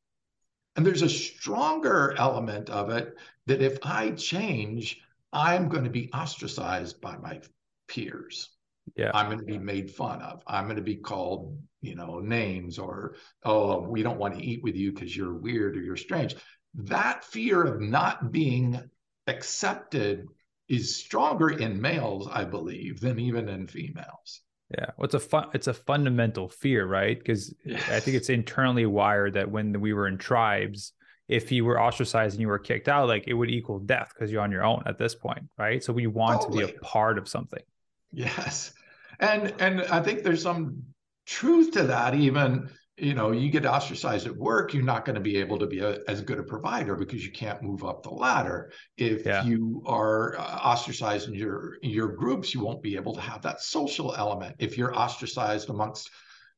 And 0.76 0.86
there's 0.86 1.02
a 1.02 1.10
stronger 1.10 2.16
element 2.18 2.70
of 2.70 2.90
it 2.90 3.16
that 3.46 3.62
if 3.62 3.78
I 3.84 4.12
change, 4.12 5.02
I'm 5.34 5.68
going 5.68 5.84
to 5.84 5.90
be 5.90 6.10
ostracized 6.14 7.02
by 7.02 7.18
my 7.18 7.42
peers. 7.88 8.50
Yeah. 8.96 9.12
I'm 9.14 9.28
going 9.28 9.40
to 9.40 9.46
be 9.46 9.58
made 9.58 9.92
fun 9.92 10.22
of. 10.22 10.42
I'm 10.48 10.66
going 10.66 10.78
to 10.78 10.82
be 10.82 10.96
called, 10.96 11.58
you 11.82 11.96
know, 11.96 12.20
names 12.20 12.80
or, 12.80 13.16
oh, 13.44 13.82
we 13.82 14.04
don't 14.04 14.18
want 14.18 14.36
to 14.38 14.44
eat 14.44 14.64
with 14.64 14.76
you 14.76 14.92
because 14.92 15.16
you're 15.16 15.34
weird 15.34 15.78
or 15.78 15.82
you're 15.82 15.98
strange. 15.98 16.36
That 16.76 17.24
fear 17.24 17.64
of 17.64 17.82
not 17.82 18.32
being 18.32 18.80
accepted 19.28 20.28
is 20.70 20.98
stronger 20.98 21.50
in 21.50 21.82
males, 21.82 22.28
I 22.32 22.44
believe, 22.44 23.00
than 23.00 23.20
even 23.20 23.50
in 23.50 23.68
females. 23.68 24.42
Yeah, 24.70 24.88
well, 24.98 25.06
it's 25.06 25.14
a 25.14 25.20
fun, 25.20 25.48
it's 25.54 25.68
a 25.68 25.74
fundamental 25.74 26.50
fear, 26.50 26.86
right? 26.86 27.18
Because 27.18 27.54
yes. 27.64 27.90
I 27.90 28.02
think 28.02 28.18
it's 28.18 28.30
internally 28.30 28.86
wired 28.86 29.36
that 29.36 29.50
when 29.50 29.80
we 29.80 29.94
were 29.94 30.08
in 30.08 30.18
tribes, 30.18 30.92
if 31.30 31.52
you 31.52 31.64
were 31.64 31.80
ostracized 31.80 32.36
and 32.36 32.42
you 32.42 32.48
were 32.48 32.60
kicked 32.60 32.90
out, 32.90 33.08
like 33.08 33.26
it 33.28 33.34
would 33.34 33.50
equal 33.50 33.80
death 33.80 34.12
because 34.14 34.32
you're 34.32 34.42
on 34.42 34.52
your 34.52 34.66
own 34.66 34.84
at 34.86 34.98
this 34.98 35.16
point, 35.16 35.44
right? 35.58 35.84
So 35.84 35.94
we 35.94 36.08
want 36.08 36.42
totally. 36.42 36.66
to 36.66 36.72
be 36.72 36.78
a 36.78 36.80
part 36.82 37.18
of 37.18 37.30
something. 37.30 37.64
Yes, 38.12 38.74
and 39.20 39.54
and 39.60 39.82
I 39.84 40.02
think 40.02 40.24
there's 40.24 40.44
some 40.44 40.84
truth 41.26 41.72
to 41.74 41.84
that. 41.84 42.16
Even 42.16 42.70
you 42.98 43.14
know, 43.14 43.32
you 43.32 43.52
get 43.52 43.66
ostracized 43.66 44.26
at 44.26 44.36
work, 44.36 44.74
you're 44.74 44.84
not 44.84 45.06
going 45.06 45.14
to 45.14 45.22
be 45.22 45.38
able 45.38 45.60
to 45.60 45.68
be 45.68 45.80
a, 45.80 46.00
as 46.08 46.22
good 46.22 46.40
a 46.40 46.44
provider 46.44 46.96
because 46.96 47.24
you 47.24 47.32
can't 47.32 47.62
move 47.62 47.84
up 47.84 48.02
the 48.02 48.10
ladder. 48.10 48.72
If 48.98 49.24
yeah. 49.24 49.44
you 49.46 49.84
are 49.86 50.36
uh, 50.40 50.42
ostracized 50.42 51.28
in 51.28 51.36
your 51.36 51.78
your 51.84 52.08
groups, 52.08 52.54
you 52.54 52.62
won't 52.62 52.82
be 52.82 52.96
able 52.96 53.14
to 53.14 53.22
have 53.22 53.44
that 53.44 53.62
social 53.62 54.16
element. 54.16 54.56
If 54.58 54.78
you're 54.78 54.98
ostracized 54.98 55.70
amongst 55.70 56.10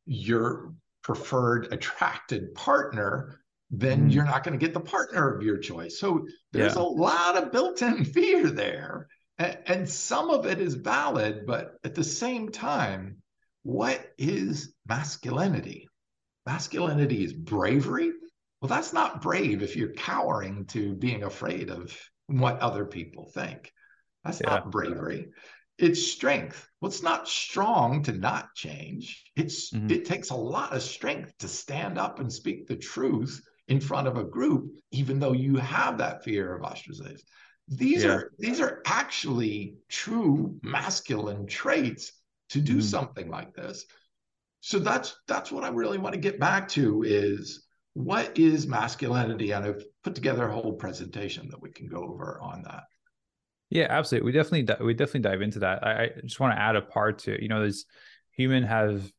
your 0.06 0.74
preferred 1.04 1.68
attracted 1.74 2.54
partner, 2.56 3.42
then 3.70 4.10
mm. 4.10 4.14
you're 4.14 4.26
not 4.26 4.44
going 4.44 4.58
to 4.58 4.66
get 4.66 4.74
the 4.74 4.80
partner 4.80 5.36
of 5.36 5.44
your 5.44 5.58
choice. 5.58 6.00
So 6.00 6.26
there's 6.54 6.76
yeah. 6.76 6.82
a 6.82 6.84
lot 6.84 7.36
of 7.36 7.52
built-in 7.52 8.06
fear 8.14 8.50
there. 8.50 9.08
And, 9.40 9.58
and 9.66 9.90
some 9.90 10.30
of 10.30 10.46
it 10.46 10.60
is 10.60 10.76
valid, 10.76 11.46
but 11.48 11.76
at 11.84 11.96
the 11.96 12.04
same 12.04 12.50
time, 12.50 13.18
what 13.64 14.12
is 14.18 14.74
masculinity? 14.88 15.88
Masculinity 16.46 17.24
is 17.24 17.34
bravery. 17.34 18.12
Well, 18.62 18.70
that's 18.70 18.94
not 18.94 19.22
brave 19.22 19.64
if 19.64 19.76
you're 19.76 19.94
cowering 19.94 20.66
to 20.68 20.94
being 20.96 21.24
afraid 21.24 21.70
of 21.70 21.98
what 22.28 22.60
other 22.60 22.86
people 22.86 23.32
think. 23.34 23.72
That's 24.24 24.42
yeah. 24.42 24.50
not 24.50 24.72
bravery. 24.72 25.30
It's 25.78 26.12
strength. 26.12 26.68
Well, 26.82 26.90
it's 26.90 27.04
not 27.04 27.28
strong 27.28 28.04
to 28.04 28.12
not 28.12 28.54
change. 28.54 29.24
It's 29.38 29.72
mm-hmm. 29.72 29.90
it 29.90 30.06
takes 30.06 30.30
a 30.30 30.36
lot 30.36 30.74
of 30.74 30.82
strength 30.82 31.34
to 31.40 31.48
stand 31.48 31.98
up 31.98 32.20
and 32.20 32.32
speak 32.32 32.68
the 32.68 32.76
truth 32.76 33.42
in 33.70 33.80
front 33.80 34.08
of 34.08 34.18
a 34.18 34.26
group, 34.26 34.72
even 34.92 35.20
though 35.20 35.32
you 35.32 35.56
have 35.56 36.00
that 36.00 36.24
fear 36.24 36.54
of 36.54 36.64
ostracization. 36.64 37.24
These 37.70 38.04
yeah. 38.04 38.12
are 38.12 38.32
these 38.40 38.60
are 38.60 38.82
actually 38.86 39.76
true 39.90 40.60
masculine 40.64 41.46
traits 41.46 42.12
to 42.50 42.60
do 42.60 42.74
mm-hmm. 42.74 42.82
something 42.82 43.30
like 43.30 43.54
this. 43.54 43.86
So 44.62 44.80
that's 44.80 45.16
that's 45.28 45.52
what 45.52 45.64
I 45.64 45.70
really 45.70 46.00
want 46.00 46.14
to 46.14 46.20
get 46.20 46.40
back 46.40 46.68
to 46.70 47.04
is 47.04 47.66
what 47.94 48.38
is 48.38 48.68
masculinity? 48.68 49.52
And 49.52 49.66
I've 49.66 49.84
put 50.04 50.16
together 50.16 50.48
a 50.48 50.54
whole 50.54 50.74
presentation 50.74 51.50
that 51.50 51.62
we 51.62 51.72
can 51.72 51.88
go 51.88 52.04
over 52.04 52.40
on 52.42 52.64
that. 52.64 52.84
Yeah, 53.70 53.88
absolutely. 53.90 54.26
We 54.26 54.32
definitely 54.32 54.86
we 54.86 54.94
definitely 54.96 55.30
dive 55.30 55.42
into 55.42 55.60
that. 55.60 55.86
I, 55.86 56.04
I 56.04 56.10
just 56.24 56.40
want 56.40 56.56
to 56.56 56.62
add 56.62 56.76
a 56.76 56.82
part 56.82 57.20
to 57.20 57.42
you 57.42 57.50
know, 57.50 57.60
there's 57.60 57.86
human 58.32 58.64
have 58.64 59.12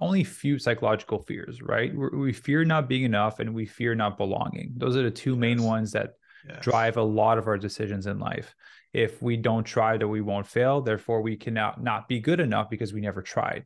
only 0.00 0.24
few 0.24 0.58
psychological 0.58 1.20
fears, 1.20 1.62
right? 1.62 1.94
we 1.94 2.08
we 2.08 2.32
fear 2.32 2.64
not 2.64 2.88
being 2.88 3.04
enough 3.04 3.38
and 3.38 3.54
we 3.54 3.66
fear 3.66 3.94
not 3.94 4.18
belonging. 4.18 4.72
Those 4.76 4.96
are 4.96 5.02
the 5.02 5.10
two 5.10 5.30
yes. 5.30 5.38
main 5.38 5.62
ones 5.62 5.92
that 5.92 6.14
yes. 6.48 6.62
drive 6.62 6.96
a 6.96 7.02
lot 7.02 7.38
of 7.38 7.46
our 7.46 7.58
decisions 7.58 8.06
in 8.06 8.18
life. 8.18 8.54
If 8.92 9.22
we 9.22 9.36
don't 9.36 9.64
try, 9.64 9.96
that 9.96 10.06
we 10.06 10.20
won't 10.20 10.46
fail. 10.46 10.80
Therefore, 10.80 11.22
we 11.22 11.36
cannot 11.36 11.82
not 11.82 12.08
be 12.08 12.20
good 12.20 12.40
enough 12.40 12.68
because 12.68 12.92
we 12.92 13.00
never 13.00 13.22
tried. 13.22 13.64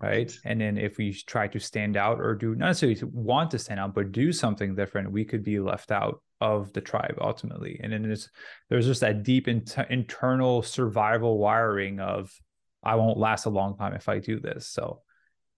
Right? 0.00 0.10
right. 0.10 0.38
And 0.44 0.60
then 0.60 0.78
if 0.78 0.96
we 0.96 1.12
try 1.12 1.48
to 1.48 1.58
stand 1.58 1.96
out 1.96 2.20
or 2.20 2.34
do 2.34 2.54
not 2.54 2.68
necessarily 2.68 3.00
want 3.12 3.50
to 3.50 3.58
stand 3.58 3.80
out, 3.80 3.94
but 3.94 4.12
do 4.12 4.32
something 4.32 4.74
different, 4.74 5.12
we 5.12 5.24
could 5.24 5.44
be 5.44 5.60
left 5.60 5.90
out 5.90 6.22
of 6.40 6.72
the 6.72 6.80
tribe 6.80 7.18
ultimately. 7.20 7.78
And 7.82 7.92
then 7.92 8.02
there's 8.02 8.30
there's 8.68 8.86
just 8.86 9.02
that 9.02 9.22
deep 9.22 9.46
in- 9.46 9.66
internal 9.90 10.62
survival 10.62 11.38
wiring 11.38 12.00
of 12.00 12.32
I 12.82 12.94
won't 12.94 13.18
last 13.18 13.44
a 13.44 13.50
long 13.50 13.76
time 13.76 13.94
if 13.94 14.08
I 14.08 14.18
do 14.18 14.40
this. 14.40 14.68
So 14.68 15.02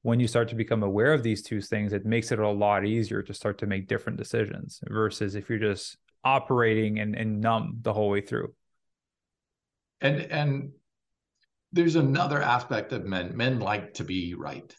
when 0.03 0.19
you 0.19 0.27
start 0.27 0.49
to 0.49 0.57
become 0.57 0.83
aware 0.83 1.13
of 1.13 1.23
these 1.23 1.43
two 1.43 1.61
things, 1.61 1.93
it 1.93 2.05
makes 2.05 2.33
it 2.33 2.41
a 2.41 2.49
lot 2.49 2.85
easier 2.85 3.23
to 3.23 3.33
start 3.33 3.59
to 3.59 3.67
make 3.67 3.87
different 3.87 4.19
decisions 4.19 4.81
versus 4.89 5.37
if 5.37 5.49
you're 5.49 5.59
just 5.59 5.97
operating 6.25 6.99
and, 6.99 7.15
and 7.15 7.41
numb 7.41 7.79
the 7.83 7.93
whole 7.93 8.11
way 8.11 8.21
through. 8.21 8.55
And 10.01 10.21
and 10.21 10.73
there's 11.73 11.97
another 11.97 12.41
aspect 12.41 12.93
of 12.93 13.05
men. 13.05 13.37
Men 13.37 13.61
like 13.61 13.95
to 13.95 14.05
be 14.05 14.35
right. 14.35 14.75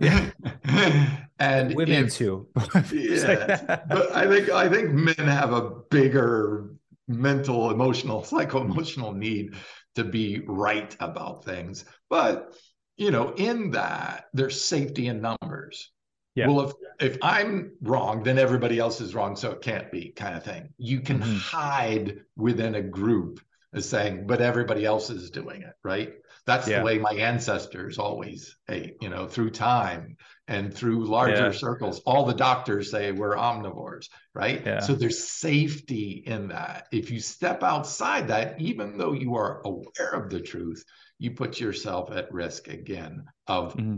yeah. 0.00 0.30
and 1.38 1.74
women 1.74 2.06
if, 2.06 2.14
too. 2.14 2.48
yeah. 2.92 3.84
but 3.88 4.12
I 4.14 4.26
think 4.26 4.50
I 4.50 4.68
think 4.68 4.90
men 4.90 5.14
have 5.16 5.52
a 5.52 5.70
bigger 5.90 6.70
mental, 7.06 7.70
emotional, 7.70 8.24
psycho 8.24 8.62
emotional 8.62 9.12
need 9.12 9.54
to 9.94 10.04
be 10.04 10.42
right 10.46 10.96
about 11.00 11.44
things. 11.44 11.84
But 12.10 12.54
you 12.96 13.10
know, 13.10 13.32
in 13.34 13.70
that 13.72 14.24
there's 14.34 14.60
safety 14.60 15.06
in 15.06 15.20
numbers. 15.20 15.92
Yeah. 16.38 16.46
Well, 16.46 16.60
if 16.60 16.72
if 17.00 17.18
I'm 17.20 17.72
wrong, 17.82 18.22
then 18.22 18.38
everybody 18.38 18.78
else 18.78 19.00
is 19.00 19.14
wrong, 19.14 19.34
so 19.34 19.50
it 19.50 19.60
can't 19.60 19.90
be 19.90 20.10
kind 20.10 20.36
of 20.36 20.44
thing. 20.44 20.68
You 20.78 21.00
can 21.00 21.18
mm-hmm. 21.18 21.36
hide 21.36 22.20
within 22.36 22.76
a 22.76 22.82
group 22.82 23.40
as 23.72 23.88
saying, 23.88 24.26
but 24.26 24.40
everybody 24.40 24.84
else 24.84 25.10
is 25.10 25.30
doing 25.30 25.62
it, 25.62 25.74
right? 25.82 26.12
That's 26.46 26.68
yeah. 26.68 26.78
the 26.78 26.84
way 26.84 26.98
my 26.98 27.12
ancestors 27.12 27.98
always 27.98 28.56
ate, 28.70 28.96
you 29.02 29.08
know, 29.10 29.26
through 29.26 29.50
time 29.50 30.16
and 30.46 30.72
through 30.72 31.06
larger 31.06 31.46
yeah. 31.46 31.50
circles. 31.50 32.00
All 32.06 32.24
the 32.24 32.34
doctors 32.34 32.90
say 32.90 33.12
we're 33.12 33.36
omnivores, 33.36 34.08
right? 34.32 34.82
So 34.82 34.94
there's 34.94 35.28
safety 35.28 36.22
in 36.24 36.48
that. 36.48 36.86
If 36.92 37.10
you 37.10 37.20
step 37.20 37.62
outside 37.62 38.28
that, 38.28 38.60
even 38.60 38.96
though 38.96 39.12
you 39.12 39.34
are 39.34 39.60
aware 39.64 40.12
of 40.12 40.30
the 40.30 40.40
truth, 40.40 40.84
you 41.18 41.32
put 41.32 41.60
yourself 41.60 42.10
at 42.12 42.32
risk 42.32 42.68
again 42.68 43.24
of 43.46 43.74
mm-hmm. 43.74 43.96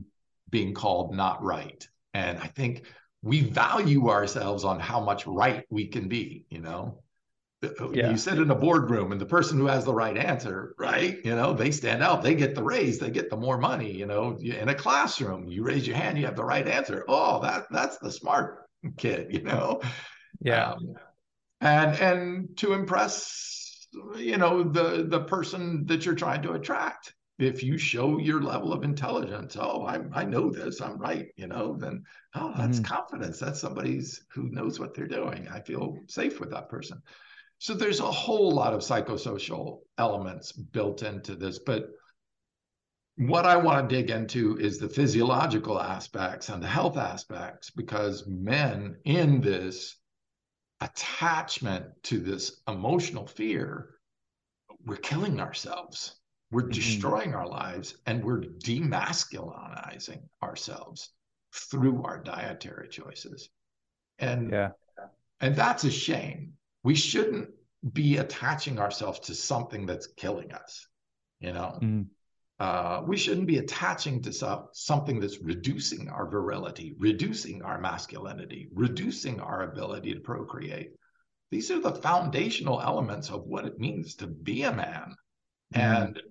being 0.48 0.74
called 0.74 1.14
not 1.14 1.44
right. 1.44 1.86
And 2.14 2.38
I 2.38 2.46
think 2.46 2.84
we 3.22 3.42
value 3.42 4.08
ourselves 4.08 4.64
on 4.64 4.80
how 4.80 5.00
much 5.00 5.26
right 5.26 5.64
we 5.70 5.86
can 5.86 6.08
be, 6.08 6.46
you 6.50 6.60
know. 6.60 7.02
Yeah. 7.92 8.10
You 8.10 8.16
sit 8.16 8.38
in 8.38 8.50
a 8.50 8.54
boardroom 8.54 9.12
and 9.12 9.20
the 9.20 9.26
person 9.26 9.58
who 9.58 9.66
has 9.66 9.84
the 9.84 9.92
right 9.92 10.16
answer, 10.16 10.74
right? 10.78 11.18
You 11.22 11.36
know, 11.36 11.52
they 11.52 11.70
stand 11.70 12.02
out, 12.02 12.22
they 12.22 12.34
get 12.34 12.54
the 12.54 12.62
raise, 12.62 12.98
they 12.98 13.10
get 13.10 13.28
the 13.28 13.36
more 13.36 13.58
money, 13.58 13.92
you 13.92 14.06
know. 14.06 14.38
In 14.38 14.70
a 14.70 14.74
classroom, 14.74 15.46
you 15.46 15.62
raise 15.62 15.86
your 15.86 15.96
hand, 15.96 16.16
you 16.16 16.24
have 16.24 16.36
the 16.36 16.44
right 16.44 16.66
answer. 16.66 17.04
Oh, 17.06 17.42
that 17.42 17.66
that's 17.70 17.98
the 17.98 18.10
smart 18.10 18.66
kid, 18.96 19.26
you 19.34 19.42
know. 19.42 19.82
Yeah. 20.40 20.72
Um, 20.72 20.94
and 21.60 21.96
and 22.00 22.56
to 22.56 22.72
impress 22.72 23.86
you 24.16 24.38
know 24.38 24.62
the 24.62 25.04
the 25.08 25.20
person 25.20 25.86
that 25.86 26.04
you're 26.04 26.14
trying 26.14 26.42
to 26.42 26.52
attract 26.52 27.14
if 27.40 27.62
you 27.62 27.78
show 27.78 28.18
your 28.18 28.40
level 28.42 28.72
of 28.72 28.84
intelligence 28.84 29.56
oh 29.58 29.84
i, 29.84 30.00
I 30.12 30.24
know 30.24 30.50
this 30.50 30.80
i'm 30.80 30.98
right 30.98 31.28
you 31.36 31.46
know 31.46 31.76
then 31.78 32.04
oh 32.34 32.52
that's 32.56 32.78
mm-hmm. 32.78 32.94
confidence 32.94 33.38
that's 33.38 33.60
somebody's 33.60 34.24
who 34.32 34.48
knows 34.50 34.78
what 34.78 34.94
they're 34.94 35.08
doing 35.08 35.48
i 35.48 35.60
feel 35.60 35.96
safe 36.06 36.40
with 36.40 36.50
that 36.50 36.68
person 36.68 37.02
so 37.58 37.74
there's 37.74 38.00
a 38.00 38.10
whole 38.10 38.52
lot 38.52 38.72
of 38.72 38.80
psychosocial 38.80 39.80
elements 39.98 40.52
built 40.52 41.02
into 41.02 41.34
this 41.34 41.58
but 41.58 41.88
what 43.16 43.46
i 43.46 43.56
want 43.56 43.88
to 43.88 43.96
dig 43.96 44.10
into 44.10 44.56
is 44.58 44.78
the 44.78 44.88
physiological 44.88 45.80
aspects 45.80 46.48
and 46.48 46.62
the 46.62 46.68
health 46.68 46.96
aspects 46.96 47.70
because 47.70 48.26
men 48.26 48.96
in 49.04 49.40
this 49.40 49.96
attachment 50.80 51.84
to 52.04 52.18
this 52.18 52.60
emotional 52.66 53.26
fear, 53.26 53.90
we're 54.86 54.96
killing 54.96 55.40
ourselves. 55.40 56.19
We're 56.50 56.62
mm-hmm. 56.62 56.70
destroying 56.70 57.34
our 57.34 57.46
lives 57.46 57.96
and 58.06 58.24
we're 58.24 58.40
demasculinizing 58.40 60.22
ourselves 60.42 61.10
through 61.54 62.02
our 62.04 62.18
dietary 62.18 62.88
choices. 62.88 63.48
And 64.18 64.50
yeah. 64.50 64.70
and 65.40 65.56
that's 65.56 65.84
a 65.84 65.90
shame. 65.90 66.54
We 66.82 66.94
shouldn't 66.94 67.50
be 67.92 68.18
attaching 68.18 68.78
ourselves 68.78 69.20
to 69.20 69.34
something 69.34 69.86
that's 69.86 70.06
killing 70.06 70.52
us, 70.52 70.86
you 71.40 71.52
know. 71.52 71.78
Mm 71.80 72.06
uh, 72.60 73.02
we 73.06 73.16
shouldn't 73.16 73.46
be 73.46 73.56
attaching 73.56 74.20
to 74.20 74.32
some, 74.32 74.68
something 74.72 75.18
that's 75.18 75.40
reducing 75.40 76.10
our 76.10 76.28
virility, 76.28 76.94
reducing 76.98 77.62
our 77.62 77.80
masculinity, 77.80 78.68
reducing 78.74 79.40
our 79.40 79.62
ability 79.62 80.12
to 80.12 80.20
procreate. 80.20 80.90
These 81.50 81.70
are 81.70 81.80
the 81.80 81.94
foundational 81.94 82.82
elements 82.82 83.30
of 83.30 83.44
what 83.44 83.64
it 83.64 83.78
means 83.78 84.14
to 84.16 84.26
be 84.26 84.64
a 84.64 84.72
man. 84.72 85.14
Mm-hmm. 85.74 85.80
And 85.80 86.22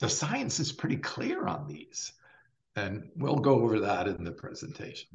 the 0.00 0.08
science 0.08 0.60
is 0.60 0.72
pretty 0.72 0.96
clear 0.96 1.46
on 1.46 1.66
these. 1.66 2.12
And 2.74 3.08
we'll 3.16 3.36
go 3.36 3.60
over 3.62 3.80
that 3.80 4.06
in 4.06 4.22
the 4.22 4.32
presentation. 4.32 5.08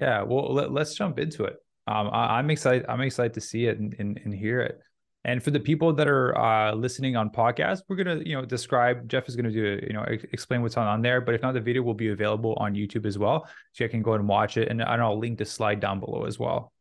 Yeah, 0.00 0.22
well, 0.22 0.52
let, 0.52 0.70
us 0.70 0.94
jump 0.94 1.18
into 1.18 1.44
it. 1.44 1.56
Um, 1.86 2.08
I, 2.12 2.38
am 2.38 2.50
excited. 2.50 2.86
I'm 2.88 3.00
excited 3.00 3.34
to 3.34 3.40
see 3.40 3.66
it 3.66 3.78
and, 3.78 3.94
and, 3.98 4.20
and 4.24 4.32
hear 4.32 4.60
it. 4.60 4.80
And 5.26 5.42
for 5.42 5.50
the 5.50 5.60
people 5.60 5.92
that 5.94 6.06
are 6.06 6.36
uh, 6.36 6.74
listening 6.74 7.16
on 7.16 7.30
podcast, 7.30 7.82
we're 7.88 7.96
gonna 7.96 8.20
you 8.24 8.34
know 8.34 8.44
describe. 8.44 9.08
Geoff 9.08 9.26
is 9.26 9.36
gonna 9.36 9.50
do 9.50 9.80
you 9.82 9.94
know 9.94 10.04
explain 10.32 10.60
what's 10.60 10.76
on 10.76 10.86
on 10.86 11.00
there. 11.00 11.22
But 11.22 11.34
if 11.34 11.40
not, 11.40 11.54
the 11.54 11.60
video 11.60 11.80
will 11.80 11.94
be 11.94 12.08
available 12.08 12.54
on 12.58 12.74
YouTube 12.74 13.06
as 13.06 13.16
well, 13.16 13.48
so 13.72 13.84
you 13.84 13.90
can 13.90 14.02
go 14.02 14.12
and 14.12 14.28
watch 14.28 14.58
it. 14.58 14.68
And, 14.68 14.82
and 14.82 15.02
I'll 15.02 15.18
link 15.18 15.38
the 15.38 15.46
slide 15.46 15.80
down 15.80 15.98
below 15.98 16.24
as 16.24 16.38
well, 16.38 16.72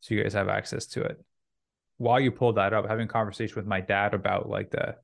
so 0.00 0.14
you 0.14 0.22
guys 0.22 0.32
have 0.32 0.48
access 0.48 0.86
to 0.86 1.02
it. 1.02 1.22
While 1.98 2.18
you 2.18 2.32
pull 2.32 2.54
that 2.54 2.72
up, 2.72 2.88
having 2.88 3.08
conversation 3.08 3.56
with 3.56 3.66
my 3.66 3.82
dad 3.82 4.14
about 4.14 4.48
like 4.48 4.70
the 4.70 4.96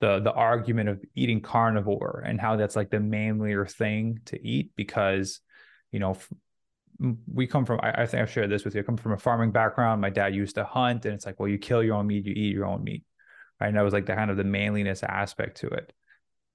the 0.00 0.20
the 0.20 0.32
argument 0.32 0.88
of 0.88 1.02
eating 1.14 1.40
carnivore 1.40 2.22
and 2.26 2.40
how 2.40 2.56
that's 2.56 2.76
like 2.76 2.90
the 2.90 3.00
manlier 3.00 3.64
thing 3.64 4.20
to 4.26 4.46
eat 4.46 4.72
because 4.76 5.40
you 5.90 5.98
know 5.98 6.16
we 7.32 7.46
come 7.46 7.64
from 7.64 7.80
I, 7.82 8.02
I 8.02 8.06
think 8.06 8.22
I've 8.22 8.30
shared 8.30 8.50
this 8.50 8.64
with 8.64 8.74
you. 8.74 8.80
I 8.80 8.84
come 8.84 8.96
from 8.96 9.12
a 9.12 9.18
farming 9.18 9.52
background. 9.52 10.00
My 10.00 10.10
dad 10.10 10.34
used 10.34 10.54
to 10.56 10.64
hunt, 10.64 11.04
and 11.04 11.14
it's 11.14 11.26
like, 11.26 11.38
well, 11.38 11.48
you 11.48 11.58
kill 11.58 11.82
your 11.82 11.96
own 11.96 12.06
meat, 12.06 12.26
you 12.26 12.32
eat 12.32 12.54
your 12.54 12.66
own 12.66 12.84
meat, 12.84 13.04
right? 13.60 13.68
And 13.68 13.76
that 13.76 13.82
was 13.82 13.92
like 13.92 14.06
the 14.06 14.14
kind 14.14 14.30
of 14.30 14.36
the 14.36 14.44
manliness 14.44 15.02
aspect 15.02 15.58
to 15.58 15.68
it. 15.68 15.92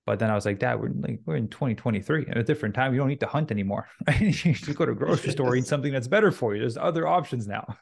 But 0.06 0.18
then 0.18 0.32
I 0.32 0.36
was 0.36 0.46
like, 0.46 0.58
Dad, 0.58 0.80
we're 0.80 0.92
like 0.94 1.20
we're 1.26 1.36
in 1.36 1.48
2023 1.48 2.28
at 2.28 2.38
a 2.38 2.44
different 2.44 2.74
time. 2.74 2.94
You 2.94 3.00
don't 3.00 3.10
need 3.10 3.20
to 3.20 3.28
hunt 3.28 3.52
anymore. 3.52 3.88
You 4.20 4.32
just 4.32 4.76
go 4.76 4.86
to 4.86 4.94
a 4.94 4.96
grocery 4.96 5.32
store, 5.32 5.56
eat 5.56 5.68
something 5.68 5.92
that's 5.94 6.08
better 6.08 6.32
for 6.32 6.56
you. 6.56 6.62
There's 6.62 6.78
other 6.78 7.08
options 7.08 7.48
now. 7.48 7.78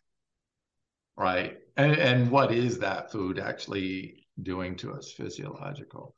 Right. 1.18 1.58
And 1.78 1.94
and 1.94 2.32
what 2.32 2.52
is 2.52 2.80
that 2.80 3.12
food 3.12 3.40
actually 3.40 4.28
doing 4.44 4.76
to 4.78 4.94
us 4.94 5.12
physiological? 5.12 6.16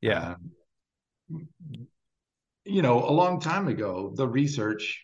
Yeah. 0.00 0.34
Um, 1.30 1.48
you 2.64 2.82
know, 2.82 3.08
a 3.08 3.10
long 3.10 3.40
time 3.40 3.68
ago, 3.68 4.12
the 4.14 4.26
research. 4.26 5.02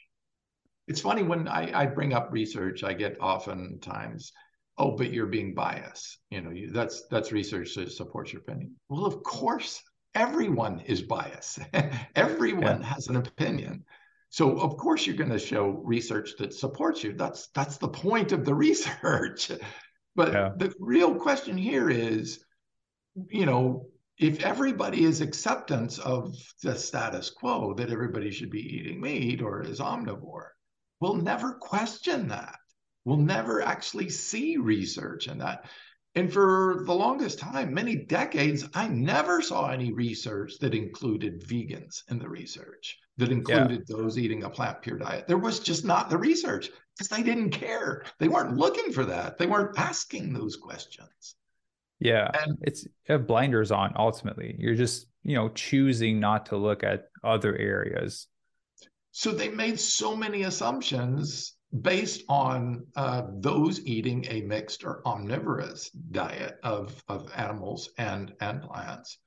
It's 0.88 1.00
funny 1.00 1.22
when 1.22 1.48
I, 1.48 1.82
I 1.82 1.86
bring 1.86 2.12
up 2.12 2.28
research, 2.30 2.84
I 2.84 2.92
get 2.92 3.20
oftentimes, 3.20 4.32
oh, 4.78 4.96
but 4.96 5.12
you're 5.12 5.26
being 5.26 5.54
biased. 5.54 6.18
You 6.30 6.42
know, 6.42 6.50
you, 6.50 6.70
that's 6.70 7.06
that's 7.08 7.32
research 7.32 7.74
that 7.74 7.90
supports 7.92 8.32
your 8.32 8.42
opinion. 8.42 8.76
Well, 8.88 9.04
of 9.04 9.22
course, 9.22 9.82
everyone 10.14 10.80
is 10.86 11.02
biased. 11.02 11.60
everyone 12.14 12.82
yeah. 12.82 12.86
has 12.86 13.08
an 13.08 13.16
opinion. 13.16 13.84
So 14.30 14.58
of 14.58 14.76
course 14.76 15.06
you're 15.06 15.16
going 15.16 15.30
to 15.30 15.38
show 15.38 15.80
research 15.84 16.32
that 16.38 16.52
supports 16.52 17.02
you. 17.04 17.12
That's 17.12 17.48
that's 17.48 17.78
the 17.78 17.88
point 17.88 18.32
of 18.32 18.44
the 18.44 18.54
research. 18.66 19.52
But 20.14 20.32
yeah. 20.32 20.50
the 20.56 20.72
real 20.80 21.14
question 21.14 21.56
here 21.56 21.90
is, 21.90 22.44
you 23.30 23.46
know, 23.46 23.86
if 24.18 24.42
everybody 24.42 25.04
is 25.04 25.20
acceptance 25.20 25.98
of 25.98 26.34
the 26.62 26.74
status 26.74 27.30
quo 27.30 27.74
that 27.74 27.90
everybody 27.90 28.30
should 28.30 28.50
be 28.50 28.76
eating 28.76 29.00
meat 29.00 29.42
or 29.42 29.62
is 29.62 29.80
omnivore, 29.80 30.48
we'll 31.00 31.14
never 31.14 31.54
question 31.54 32.28
that. 32.28 32.56
We'll 33.04 33.18
never 33.18 33.62
actually 33.62 34.08
see 34.08 34.56
research 34.56 35.28
in 35.28 35.38
that. 35.38 35.68
And 36.14 36.32
for 36.32 36.82
the 36.86 36.94
longest 36.94 37.38
time, 37.38 37.74
many 37.74 37.94
decades, 37.94 38.66
I 38.72 38.88
never 38.88 39.42
saw 39.42 39.68
any 39.68 39.92
research 39.92 40.58
that 40.60 40.74
included 40.74 41.42
vegans 41.46 42.02
in 42.10 42.18
the 42.18 42.28
research, 42.28 42.98
that 43.18 43.30
included 43.30 43.84
yeah. 43.86 43.96
those 43.96 44.18
eating 44.18 44.44
a 44.44 44.50
plant 44.50 44.80
pure 44.80 44.96
diet. 44.96 45.26
There 45.28 45.36
was 45.36 45.60
just 45.60 45.84
not 45.84 46.08
the 46.08 46.16
research 46.16 46.70
because 46.96 47.08
they 47.08 47.22
didn't 47.22 47.50
care. 47.50 48.02
They 48.18 48.28
weren't 48.28 48.56
looking 48.56 48.92
for 48.92 49.04
that. 49.04 49.36
They 49.36 49.46
weren't 49.46 49.78
asking 49.78 50.32
those 50.32 50.56
questions. 50.56 51.36
Yeah. 51.98 52.30
And 52.34 52.58
it's 52.62 52.86
blinders 53.26 53.70
on 53.70 53.94
ultimately. 53.96 54.54
You're 54.58 54.74
just, 54.74 55.06
you 55.22 55.34
know, 55.34 55.48
choosing 55.50 56.20
not 56.20 56.46
to 56.46 56.56
look 56.56 56.84
at 56.84 57.08
other 57.24 57.56
areas. 57.56 58.26
So 59.12 59.32
they 59.32 59.48
made 59.48 59.80
so 59.80 60.14
many 60.14 60.42
assumptions 60.42 61.54
based 61.80 62.22
on 62.28 62.86
uh, 62.96 63.22
those 63.38 63.84
eating 63.86 64.26
a 64.28 64.42
mixed 64.42 64.84
or 64.84 65.02
omnivorous 65.06 65.90
diet 65.90 66.58
of, 66.62 67.02
of 67.08 67.30
animals 67.34 67.90
and, 67.98 68.34
and 68.40 68.62
plants. 68.62 69.18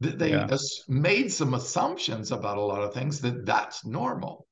They 0.00 0.30
yeah. 0.30 0.56
made 0.88 1.32
some 1.32 1.54
assumptions 1.54 2.32
about 2.32 2.58
a 2.58 2.62
lot 2.62 2.82
of 2.82 2.94
things 2.94 3.20
that 3.20 3.46
that's 3.46 3.84
normal. 3.84 4.46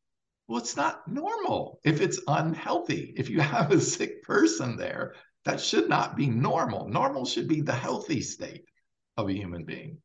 Well, 0.49 0.61
it's 0.61 0.76
not 0.76 1.07
normal 1.09 1.81
if 1.85 2.00
it's 2.00 2.21
unhealthy. 2.26 3.12
If 3.16 3.31
you 3.31 3.40
have 3.40 3.71
a 3.71 3.81
sick 3.81 4.23
person 4.23 4.76
there, 4.76 5.14
that 5.45 5.61
should 5.61 5.89
not 5.89 6.17
be 6.17 6.27
normal. 6.27 6.89
Normal 6.89 7.25
should 7.25 7.49
be 7.49 7.61
the 7.61 7.73
healthy 7.73 8.21
state 8.21 8.65
of 9.17 9.29
a 9.29 9.33
human 9.33 9.65
being. 9.65 9.99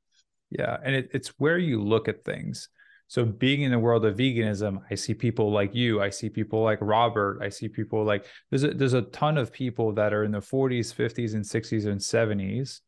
Yeah. 0.50 0.78
And 0.84 0.96
it, 0.96 1.10
it's 1.14 1.30
where 1.38 1.58
you 1.58 1.82
look 1.82 2.08
at 2.08 2.24
things. 2.24 2.70
So 3.10 3.24
being 3.24 3.62
in 3.62 3.72
the 3.72 3.80
world 3.80 4.06
of 4.06 4.18
veganism, 4.18 4.82
I 4.92 4.96
see 4.96 5.14
people 5.14 5.52
like 5.52 5.74
you, 5.74 6.02
I 6.02 6.10
see 6.10 6.30
people 6.30 6.62
like 6.62 6.80
Robert, 6.82 7.40
I 7.42 7.48
see 7.50 7.70
people 7.70 8.04
like 8.04 8.26
there's 8.50 8.64
a 8.64 8.74
there's 8.74 8.94
a 8.94 9.04
ton 9.04 9.38
of 9.38 9.54
people 9.54 9.94
that 9.94 10.14
are 10.14 10.26
in 10.26 10.32
the 10.32 10.40
40s, 10.40 10.94
50s, 10.94 11.34
and 11.34 11.44
60s 11.44 11.86
and 11.86 12.02
70s 12.02 12.82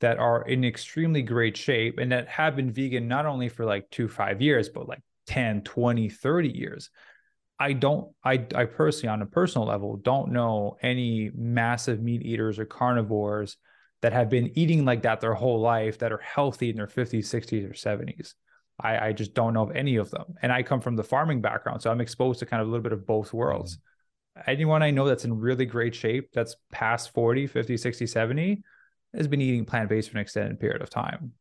that 0.00 0.18
are 0.18 0.42
in 0.42 0.64
extremely 0.64 1.22
great 1.22 1.56
shape 1.56 1.98
and 1.98 2.10
that 2.10 2.26
have 2.26 2.56
been 2.56 2.72
vegan 2.72 3.06
not 3.06 3.26
only 3.26 3.48
for 3.48 3.64
like 3.64 3.88
two, 3.90 4.08
five 4.08 4.42
years, 4.42 4.68
but 4.68 4.88
like 4.88 5.02
10, 5.26 5.62
20, 5.62 6.08
30 6.08 6.48
years. 6.48 6.90
I 7.60 7.74
don't, 7.74 8.10
I, 8.24 8.46
I 8.54 8.64
personally, 8.64 9.12
on 9.12 9.20
a 9.20 9.26
personal 9.26 9.68
level, 9.68 9.98
don't 9.98 10.32
know 10.32 10.78
any 10.80 11.30
massive 11.34 12.00
meat 12.00 12.22
eaters 12.22 12.58
or 12.58 12.64
carnivores 12.64 13.58
that 14.00 14.14
have 14.14 14.30
been 14.30 14.58
eating 14.58 14.86
like 14.86 15.02
that 15.02 15.20
their 15.20 15.34
whole 15.34 15.60
life 15.60 15.98
that 15.98 16.10
are 16.10 16.22
healthy 16.24 16.70
in 16.70 16.76
their 16.76 16.86
50s, 16.86 17.18
60s, 17.18 17.70
or 17.70 17.74
70s. 17.74 18.32
I, 18.80 19.08
I 19.08 19.12
just 19.12 19.34
don't 19.34 19.52
know 19.52 19.62
of 19.62 19.76
any 19.76 19.96
of 19.96 20.10
them. 20.10 20.36
And 20.40 20.50
I 20.50 20.62
come 20.62 20.80
from 20.80 20.96
the 20.96 21.04
farming 21.04 21.42
background, 21.42 21.82
so 21.82 21.90
I'm 21.90 22.00
exposed 22.00 22.38
to 22.38 22.46
kind 22.46 22.62
of 22.62 22.68
a 22.68 22.70
little 22.70 22.82
bit 22.82 22.94
of 22.94 23.06
both 23.06 23.34
worlds. 23.34 23.76
Mm-hmm. 23.76 24.50
Anyone 24.50 24.82
I 24.82 24.90
know 24.90 25.06
that's 25.06 25.26
in 25.26 25.38
really 25.38 25.66
great 25.66 25.94
shape, 25.94 26.30
that's 26.32 26.56
past 26.72 27.12
40, 27.12 27.46
50, 27.46 27.76
60, 27.76 28.06
70, 28.06 28.62
has 29.14 29.28
been 29.28 29.42
eating 29.42 29.66
plant 29.66 29.90
based 29.90 30.08
for 30.08 30.16
an 30.16 30.22
extended 30.22 30.58
period 30.58 30.80
of 30.80 30.88
time. 30.88 31.32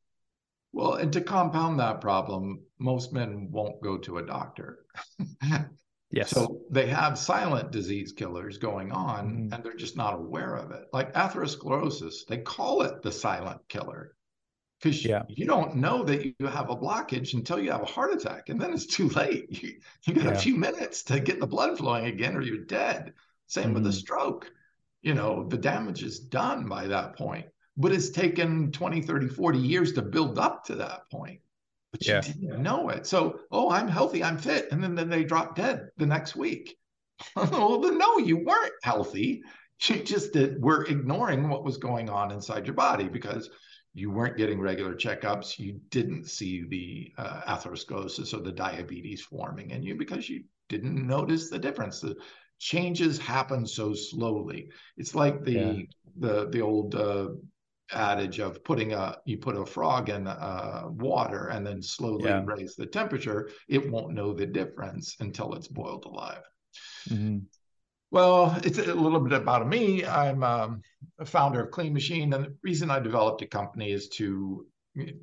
Well, 0.73 0.95
and 0.95 1.13
to 1.13 1.21
compound 1.21 1.79
that 1.79 2.01
problem, 2.01 2.61
most 2.77 3.13
men 3.13 3.47
won't 3.51 3.81
go 3.81 3.97
to 3.99 4.17
a 4.17 4.25
doctor. 4.25 4.79
yes. 6.11 6.29
So 6.29 6.61
they 6.69 6.87
have 6.87 7.17
silent 7.17 7.71
disease 7.71 8.11
killers 8.11 8.57
going 8.57 8.91
on 8.91 9.27
mm-hmm. 9.27 9.53
and 9.53 9.63
they're 9.63 9.73
just 9.75 9.97
not 9.97 10.15
aware 10.15 10.55
of 10.55 10.71
it. 10.71 10.87
Like 10.93 11.13
atherosclerosis, 11.13 12.25
they 12.27 12.37
call 12.37 12.81
it 12.81 13.01
the 13.01 13.11
silent 13.11 13.61
killer 13.67 14.15
because 14.81 15.03
yeah. 15.03 15.23
you 15.27 15.45
don't 15.45 15.75
know 15.75 16.03
that 16.03 16.25
you 16.25 16.47
have 16.47 16.69
a 16.69 16.75
blockage 16.75 17.33
until 17.33 17.59
you 17.59 17.71
have 17.71 17.81
a 17.81 17.85
heart 17.85 18.13
attack 18.13 18.49
and 18.49 18.59
then 18.59 18.73
it's 18.73 18.85
too 18.85 19.09
late 19.09 19.45
you, 19.63 19.73
you 20.05 20.13
got 20.13 20.25
yeah. 20.25 20.31
a 20.31 20.37
few 20.37 20.55
minutes 20.55 21.03
to 21.03 21.19
get 21.19 21.39
the 21.39 21.47
blood 21.47 21.77
flowing 21.77 22.05
again 22.05 22.35
or 22.35 22.41
you're 22.41 22.65
dead 22.65 23.13
same 23.47 23.65
mm-hmm. 23.65 23.75
with 23.75 23.87
a 23.87 23.93
stroke 23.93 24.51
you 25.01 25.13
know 25.13 25.47
the 25.47 25.57
damage 25.57 26.03
is 26.03 26.19
done 26.19 26.67
by 26.67 26.87
that 26.87 27.15
point 27.15 27.45
but 27.77 27.91
it's 27.91 28.09
taken 28.09 28.71
20 28.71 29.01
30 29.01 29.27
40 29.27 29.59
years 29.59 29.93
to 29.93 30.01
build 30.01 30.39
up 30.39 30.65
to 30.65 30.75
that 30.75 31.09
point 31.11 31.39
but 31.91 32.05
you 32.05 32.13
yeah. 32.13 32.21
didn't 32.21 32.61
know 32.61 32.89
it 32.89 33.05
so 33.05 33.39
oh 33.51 33.69
i'm 33.69 33.87
healthy 33.87 34.23
i'm 34.23 34.37
fit 34.37 34.71
and 34.71 34.83
then, 34.83 34.95
then 34.95 35.09
they 35.09 35.23
drop 35.23 35.55
dead 35.55 35.89
the 35.97 36.05
next 36.05 36.35
week 36.35 36.77
well 37.35 37.79
then 37.79 37.97
no 37.97 38.17
you 38.17 38.37
weren't 38.37 38.73
healthy 38.83 39.41
you 39.87 40.03
just 40.03 40.33
did, 40.33 40.61
were 40.61 40.85
ignoring 40.85 41.47
what 41.47 41.63
was 41.63 41.77
going 41.77 42.09
on 42.09 42.31
inside 42.31 42.65
your 42.65 42.75
body 42.75 43.07
because 43.07 43.49
you 43.93 44.11
weren't 44.11 44.37
getting 44.37 44.59
regular 44.59 44.93
checkups, 44.93 45.57
you 45.57 45.79
didn't 45.89 46.27
see 46.29 46.65
the 46.67 47.11
uh, 47.17 47.41
atherosclerosis 47.47 48.33
or 48.33 48.41
the 48.41 48.51
diabetes 48.51 49.21
forming 49.21 49.71
in 49.71 49.83
you 49.83 49.95
because 49.95 50.29
you 50.29 50.43
didn't 50.67 51.07
notice 51.07 51.49
the 51.49 51.59
difference. 51.59 51.99
The 51.99 52.15
changes 52.59 53.17
happen 53.17 53.65
so 53.65 53.93
slowly. 53.93 54.69
It's 54.97 55.15
like 55.15 55.43
the 55.43 55.51
yeah. 55.51 55.73
the 56.17 56.49
the 56.49 56.61
old 56.61 56.95
uh, 56.95 57.29
adage 57.91 58.39
of 58.39 58.63
putting 58.63 58.93
a 58.93 59.17
you 59.25 59.37
put 59.37 59.55
a 59.55 59.65
frog 59.65 60.09
in 60.09 60.27
uh, 60.27 60.83
water 60.87 61.47
and 61.47 61.65
then 61.65 61.81
slowly 61.81 62.29
yeah. 62.29 62.43
raise 62.45 62.75
the 62.75 62.85
temperature. 62.85 63.49
It 63.67 63.89
won't 63.89 64.13
know 64.13 64.33
the 64.33 64.45
difference 64.45 65.15
until 65.19 65.53
it's 65.53 65.67
boiled 65.67 66.05
alive. 66.05 66.43
Mm-hmm. 67.09 67.39
Well, 68.11 68.59
it's 68.63 68.79
a 68.79 68.93
little 68.93 69.19
bit 69.19 69.33
about 69.33 69.67
me. 69.67 70.03
I'm 70.03 70.43
um, 70.43 70.81
a 71.19 71.25
founder 71.25 71.63
of 71.63 71.71
Clean 71.71 71.93
Machine, 71.93 72.33
and 72.33 72.45
the 72.45 72.55
reason 72.63 72.89
I 72.89 72.99
developed 72.99 73.43
a 73.43 73.47
company 73.47 73.91
is 73.91 74.09
to 74.09 74.65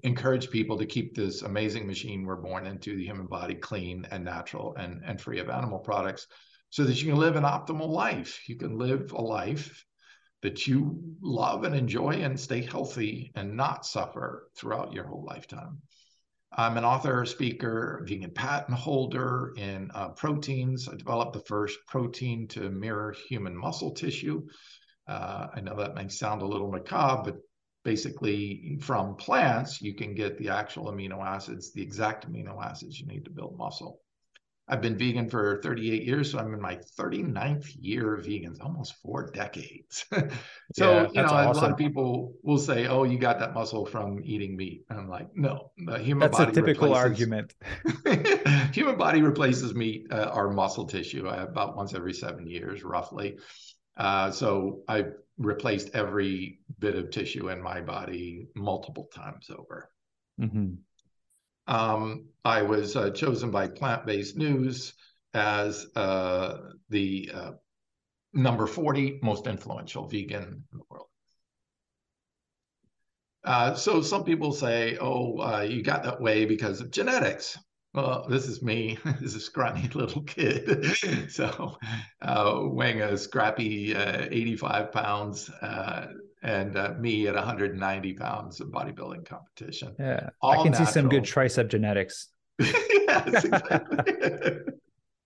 encourage 0.05 0.51
people 0.51 0.79
to 0.79 0.87
keep 0.87 1.15
this 1.15 1.43
amazing 1.43 1.87
machine 1.87 2.25
we're 2.25 2.37
born 2.37 2.67
into, 2.67 2.97
the 2.97 3.05
human 3.05 3.27
body, 3.27 3.55
clean 3.55 4.07
and 4.13 4.25
natural 4.25 4.77
and, 4.77 5.03
and 5.05 5.21
free 5.21 5.41
of 5.41 5.51
animal 5.51 5.81
products, 5.81 6.29
so 6.71 6.85
that 6.85 7.03
you 7.03 7.11
can 7.11 7.19
live 7.19 7.35
an 7.35 7.43
optimal 7.43 7.89
life. 7.89 8.49
You 8.49 8.57
can 8.57 8.79
live 8.79 9.13
a 9.13 9.21
life 9.21 9.85
that 10.43 10.67
you 10.67 11.17
love 11.21 11.65
and 11.65 11.75
enjoy 11.75 12.11
and 12.11 12.39
stay 12.39 12.63
healthy 12.63 13.33
and 13.35 13.57
not 13.57 13.87
suffer 13.87 14.49
throughout 14.57 14.93
your 14.93 15.05
whole 15.05 15.25
lifetime. 15.25 15.81
I'm 16.53 16.77
an 16.77 16.85
author, 16.85 17.25
speaker, 17.27 18.05
vegan 18.07 18.31
patent 18.31 18.79
holder 18.79 19.53
in 19.57 19.91
uh, 19.95 20.11
proteins. 20.11 20.89
I 20.89 20.95
developed 20.97 21.33
the 21.33 21.41
first 21.41 21.79
protein 21.87 22.49
to 22.49 22.71
mirror 22.71 23.15
human 23.29 23.57
muscle 23.57 23.93
tissue. 23.93 24.47
Uh, 25.07 25.49
I 25.55 25.61
know 25.61 25.77
that 25.77 25.95
may 25.95 26.09
sound 26.09 26.43
a 26.43 26.47
little 26.47 26.71
macabre, 26.71 27.33
but 27.33 27.41
basically 27.85 28.79
from 28.81 29.17
plants, 29.17 29.83
you 29.83 29.95
can 29.95 30.15
get 30.15 30.39
the 30.39 30.49
actual 30.49 30.91
amino 30.91 31.25
acids, 31.25 31.73
the 31.73 31.83
exact 31.83 32.31
amino 32.31 32.65
acids 32.65 32.99
you 32.99 33.07
need 33.07 33.25
to 33.25 33.31
build 33.31 33.57
muscle. 33.59 34.01
I've 34.69 34.83
been 34.83 34.99
vegan 34.99 35.31
for 35.31 35.61
38 35.63 36.03
years, 36.03 36.33
so 36.33 36.41
I'm 36.41 36.53
in 36.53 36.61
my 36.61 36.77
39th 36.99 37.73
year 37.79 38.17
of 38.17 38.25
vegans, 38.25 38.61
almost 38.61 38.97
four 39.01 39.31
decades. 39.31 40.05
so, 40.11 40.23
yeah, 40.81 41.07
you 41.13 41.23
know, 41.23 41.29
awesome. 41.29 41.51
a 41.51 41.61
lot 41.61 41.71
of 41.71 41.77
people 41.77 42.35
will 42.43 42.59
say, 42.59 42.89
"Oh, 42.89 43.05
you 43.05 43.17
got 43.17 43.39
that 43.39 43.55
muscle 43.55 43.87
from 43.87 44.21
eating 44.25 44.57
meat." 44.57 44.85
And 44.91 44.99
I'm 44.99 45.09
like, 45.09 45.29
"No, 45.37 45.71
the 45.79 45.99
human 45.99 46.21
That's 46.21 46.39
body." 46.39 46.47
That's 46.47 46.59
a 46.59 46.61
typical 46.63 46.89
replaces, 46.89 47.05
argument. 47.05 47.55
human 48.75 48.99
body 48.99 49.23
replaces 49.23 49.73
meat, 49.75 50.07
uh, 50.11 50.31
our 50.33 50.51
muscle 50.51 50.87
tissue, 50.87 51.29
uh, 51.29 51.47
about 51.49 51.77
once 51.77 51.95
every 51.95 52.13
seven 52.13 52.49
years, 52.49 52.83
roughly. 52.83 53.39
Uh, 53.97 54.33
so 54.33 54.81
I've 54.89 55.13
replaced 55.39 55.91
every 55.95 56.59
bit 56.79 56.97
of 56.97 57.11
tissue 57.11 57.51
in 57.51 57.63
my 57.63 57.81
body 57.81 58.49
multiple 58.57 59.09
times 59.15 59.49
over. 59.51 59.91
Mm-hmm. 60.41 60.75
Um, 61.67 62.27
I 62.45 62.63
was 62.63 62.95
uh, 62.97 63.11
chosen 63.11 63.51
by 63.51 63.69
Plant 63.69 64.07
Based 64.07 64.37
News 64.37 64.95
as 65.35 65.87
uh, 65.97 66.59
the 66.89 67.31
uh, 67.35 67.51
number 68.33 68.67
40 68.67 69.21
most 69.23 69.47
influential 69.47 70.07
vegan 70.07 70.65
in 70.73 70.79
the 70.79 70.85
world. 70.89 71.07
Uh, 73.45 73.75
so 73.75 74.03
some 74.03 74.25
people 74.25 74.53
say, 74.53 74.99
oh, 75.01 75.39
uh, 75.39 75.61
you 75.63 75.83
got 75.83 76.03
that 76.03 76.21
way 76.21 76.45
because 76.45 76.81
of 76.81 76.91
genetics. 76.91 77.57
Well, 77.95 78.27
this 78.29 78.47
is 78.47 78.63
me 78.63 78.99
as 79.25 79.35
a 79.35 79.41
scrawny 79.41 79.89
little 79.95 80.23
kid. 80.23 80.97
so 81.31 81.77
uh, 82.23 82.61
weighing 82.63 83.03
a 83.03 83.17
scrappy 83.17 83.95
uh, 83.95 84.27
85 84.31 84.93
pounds 84.93 85.51
and 86.43 86.77
uh, 86.77 86.95
me 86.99 87.27
at 87.29 87.35
190 87.35 88.13
pounds 88.15 88.61
of 88.61 88.69
bodybuilding 88.69 89.27
competition. 89.27 89.95
Yeah. 89.99 90.31
All 90.41 90.53
I 90.53 90.57
can 90.63 90.73
natural. 90.73 90.87
see 90.87 90.93
some 90.93 91.09
good 91.09 91.23
tricep 91.25 91.69
genetics. 91.69 92.29
yes, 92.59 93.45
exactly. 93.45 94.75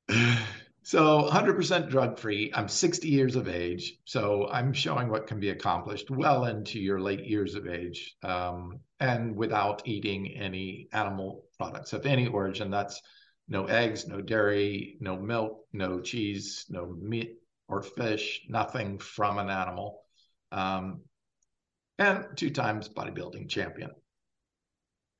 So 0.82 1.28
100% 1.30 1.88
drug 1.88 2.18
free. 2.18 2.50
I'm 2.52 2.66
60 2.66 3.06
years 3.06 3.36
of 3.36 3.48
age. 3.48 3.98
So 4.06 4.48
I'm 4.50 4.72
showing 4.72 5.08
what 5.08 5.28
can 5.28 5.38
be 5.38 5.50
accomplished 5.50 6.10
well 6.10 6.46
into 6.46 6.80
your 6.80 7.00
late 7.00 7.24
years 7.24 7.54
of 7.54 7.68
age 7.68 8.16
um, 8.24 8.80
and 8.98 9.36
without 9.36 9.82
eating 9.86 10.34
any 10.36 10.88
animal 10.92 11.44
products 11.58 11.92
of 11.92 12.06
any 12.06 12.26
origin. 12.26 12.72
That's 12.72 13.00
no 13.46 13.66
eggs, 13.66 14.08
no 14.08 14.20
dairy, 14.20 14.96
no 15.00 15.16
milk, 15.16 15.64
no 15.72 16.00
cheese, 16.00 16.64
no 16.68 16.86
meat 17.00 17.36
or 17.68 17.82
fish, 17.82 18.42
nothing 18.48 18.98
from 18.98 19.38
an 19.38 19.48
animal. 19.48 19.99
Um, 20.52 21.02
and 21.98 22.26
two 22.36 22.50
times 22.50 22.88
bodybuilding 22.88 23.48
champion. 23.48 23.90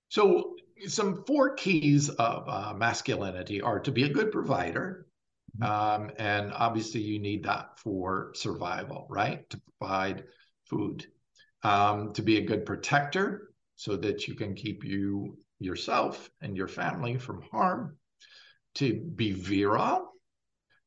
So, 0.09 0.57
some 0.87 1.25
four 1.27 1.55
keys 1.55 2.09
of 2.09 2.49
uh, 2.49 2.73
masculinity 2.75 3.61
are 3.61 3.81
to 3.81 3.93
be 3.93 4.05
a 4.05 4.09
good 4.09 4.33
provider, 4.33 5.07
Mm-hmm. 5.59 6.05
Um, 6.05 6.11
and 6.19 6.53
obviously, 6.53 7.01
you 7.01 7.19
need 7.19 7.45
that 7.45 7.79
for 7.79 8.33
survival, 8.35 9.07
right? 9.09 9.49
To 9.51 9.61
provide 9.79 10.25
food, 10.69 11.07
um, 11.63 12.13
to 12.15 12.23
be 12.23 12.39
a 12.39 12.47
good 12.47 12.65
protector, 12.65 13.53
so 13.77 13.97
that 13.97 14.29
you 14.29 14.35
can 14.35 14.55
keep 14.55 14.85
you 14.85 15.39
yourself 15.59 16.31
and 16.41 16.57
your 16.57 16.69
family 16.69 17.19
from 17.19 17.43
harm, 17.51 17.97
to 18.77 19.01
be 19.17 19.33
virile, 19.33 20.13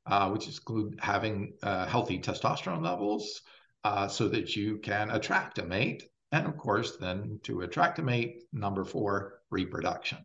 uh, 0.06 0.29
which 0.29 0.47
include 0.47 0.99
having 1.01 1.53
uh, 1.62 1.86
healthy 1.86 2.19
testosterone 2.19 2.84
levels, 2.84 3.41
uh, 3.84 4.08
so 4.08 4.28
that 4.30 4.56
you 4.56 4.78
can 4.78 5.12
attract 5.12 5.60
a 5.60 5.65
mate, 5.65 6.04
and 6.32 6.48
of 6.48 6.58
course, 6.58 6.98
then 6.98 7.39
to 7.43 7.62
attract 7.62 8.00
a 8.00 8.02
mate, 8.02 8.43
number 8.52 8.84
four, 8.84 9.41
reproduction. 9.50 10.19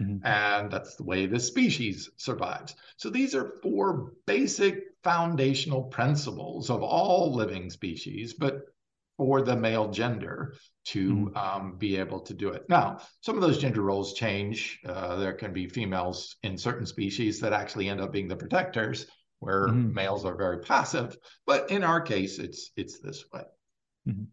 Mm-hmm. 0.00 0.24
And 0.24 0.70
that's 0.70 0.96
the 0.96 1.04
way 1.04 1.26
the 1.26 1.40
species 1.40 2.10
survives. 2.16 2.74
So 2.96 3.10
these 3.10 3.34
are 3.34 3.58
four 3.62 4.12
basic 4.26 4.84
foundational 5.02 5.82
principles 5.84 6.70
of 6.70 6.82
all 6.82 7.34
living 7.34 7.70
species, 7.70 8.34
but 8.34 8.62
for 9.18 9.42
the 9.42 9.54
male 9.54 9.90
gender 9.90 10.54
to 10.84 11.12
mm-hmm. 11.12 11.36
um, 11.36 11.76
be 11.76 11.96
able 11.96 12.20
to 12.20 12.34
do 12.34 12.48
it. 12.48 12.64
Now, 12.68 13.00
some 13.20 13.36
of 13.36 13.42
those 13.42 13.58
gender 13.58 13.82
roles 13.82 14.14
change. 14.14 14.80
Uh, 14.86 15.16
there 15.16 15.34
can 15.34 15.52
be 15.52 15.68
females 15.68 16.36
in 16.42 16.56
certain 16.56 16.86
species 16.86 17.38
that 17.40 17.52
actually 17.52 17.88
end 17.88 18.00
up 18.00 18.12
being 18.12 18.28
the 18.28 18.36
protectors, 18.36 19.06
where 19.42 19.66
mm-hmm. 19.66 19.92
males 19.92 20.24
are 20.24 20.36
very 20.36 20.60
passive. 20.60 21.16
But 21.46 21.70
in 21.70 21.82
our 21.82 22.00
case, 22.00 22.38
it's 22.38 22.70
it's 22.76 23.00
this 23.00 23.24
way. 23.32 23.42
Mm-hmm. 24.08 24.24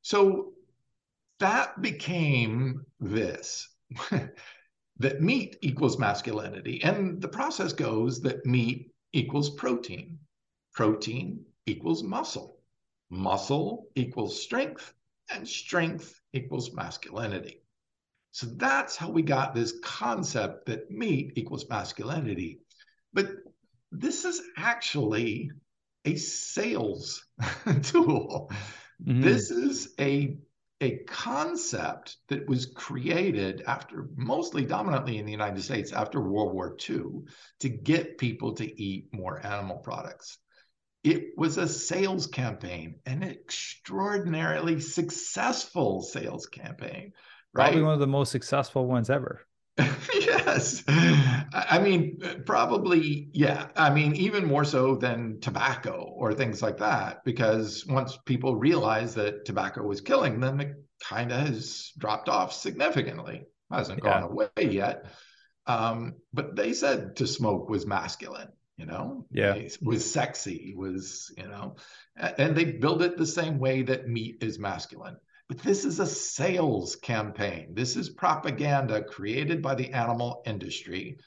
So 0.00 0.54
that 1.40 1.82
became 1.82 2.86
this. 2.98 3.68
that 4.98 5.20
meat 5.20 5.56
equals 5.60 5.98
masculinity. 5.98 6.82
And 6.82 7.20
the 7.20 7.28
process 7.28 7.74
goes 7.74 8.22
that 8.22 8.46
meat 8.46 8.92
equals 9.12 9.50
protein, 9.50 10.18
protein 10.72 11.44
equals 11.66 12.02
muscle, 12.02 12.58
muscle 13.10 13.88
equals 13.94 14.42
strength, 14.42 14.94
and 15.30 15.46
strength 15.46 16.18
equals 16.32 16.72
masculinity. 16.72 17.62
So 18.30 18.46
that's 18.56 18.96
how 18.96 19.10
we 19.10 19.22
got 19.22 19.54
this 19.54 19.74
concept 19.82 20.66
that 20.66 20.90
meat 20.90 21.32
equals 21.36 21.68
masculinity. 21.68 22.60
But 23.12 23.28
this 23.92 24.24
is 24.24 24.42
actually 24.56 25.50
a 26.04 26.16
sales 26.16 27.24
tool. 27.82 28.50
Mm-hmm. 29.04 29.22
This 29.22 29.50
is 29.50 29.94
a 30.00 30.38
a 30.82 30.98
concept 31.06 32.18
that 32.28 32.46
was 32.46 32.66
created 32.66 33.62
after 33.66 34.08
mostly 34.14 34.64
dominantly 34.64 35.16
in 35.18 35.24
the 35.24 35.32
United 35.32 35.62
States 35.62 35.90
after 35.90 36.20
World 36.20 36.52
War 36.52 36.76
II 36.88 37.22
to 37.60 37.68
get 37.68 38.18
people 38.18 38.52
to 38.54 38.82
eat 38.82 39.08
more 39.12 39.44
animal 39.44 39.78
products. 39.78 40.36
It 41.02 41.28
was 41.36 41.56
a 41.56 41.68
sales 41.68 42.26
campaign, 42.26 42.96
an 43.06 43.22
extraordinarily 43.22 44.80
successful 44.80 46.02
sales 46.02 46.46
campaign. 46.46 47.12
Right? 47.54 47.68
Probably 47.68 47.82
one 47.82 47.94
of 47.94 48.00
the 48.00 48.06
most 48.06 48.30
successful 48.30 48.86
ones 48.86 49.08
ever. 49.08 49.45
yes. 50.14 50.82
I 50.88 51.78
mean, 51.82 52.18
probably, 52.46 53.28
yeah. 53.32 53.68
I 53.76 53.90
mean, 53.90 54.14
even 54.16 54.46
more 54.46 54.64
so 54.64 54.96
than 54.96 55.40
tobacco 55.40 56.12
or 56.16 56.32
things 56.32 56.62
like 56.62 56.78
that, 56.78 57.24
because 57.24 57.84
once 57.86 58.18
people 58.24 58.56
realized 58.56 59.16
that 59.16 59.44
tobacco 59.44 59.82
was 59.82 60.00
killing 60.00 60.40
them, 60.40 60.60
it 60.60 60.74
kind 61.02 61.30
of 61.30 61.46
has 61.46 61.92
dropped 61.98 62.28
off 62.28 62.52
significantly. 62.52 63.44
Hasn't 63.70 64.00
yeah. 64.02 64.20
gone 64.20 64.30
away 64.30 64.48
yet. 64.70 65.06
Um, 65.66 66.14
but 66.32 66.56
they 66.56 66.72
said 66.72 67.16
to 67.16 67.26
smoke 67.26 67.68
was 67.68 67.86
masculine, 67.86 68.48
you 68.76 68.86
know? 68.86 69.26
Yeah. 69.30 69.54
It 69.54 69.76
was 69.82 70.10
sexy, 70.10 70.74
was, 70.76 71.32
you 71.36 71.48
know, 71.48 71.76
and 72.16 72.56
they 72.56 72.64
build 72.64 73.02
it 73.02 73.18
the 73.18 73.26
same 73.26 73.58
way 73.58 73.82
that 73.82 74.08
meat 74.08 74.38
is 74.40 74.58
masculine. 74.58 75.16
But 75.48 75.58
this 75.58 75.84
is 75.84 76.00
a 76.00 76.06
sales 76.06 76.96
campaign. 76.96 77.72
This 77.72 77.96
is 77.96 78.10
propaganda 78.10 79.04
created 79.04 79.62
by 79.62 79.76
the 79.76 79.92
animal 79.92 80.42
industry, 80.44 81.18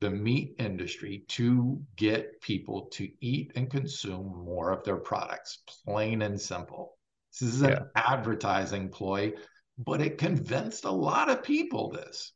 the 0.00 0.10
meat 0.10 0.56
industry, 0.58 1.24
to 1.28 1.80
get 1.94 2.40
people 2.40 2.86
to 2.92 3.08
eat 3.20 3.52
and 3.54 3.70
consume 3.70 4.44
more 4.44 4.72
of 4.72 4.82
their 4.82 4.96
products, 4.96 5.62
plain 5.84 6.22
and 6.22 6.40
simple. 6.40 6.96
This 7.32 7.54
is 7.54 7.62
an 7.62 7.70
yeah. 7.70 7.82
advertising 7.94 8.88
ploy, 8.88 9.34
but 9.78 10.00
it 10.00 10.18
convinced 10.18 10.84
a 10.84 10.90
lot 10.90 11.30
of 11.30 11.44
people 11.44 11.90
this. 11.90 12.32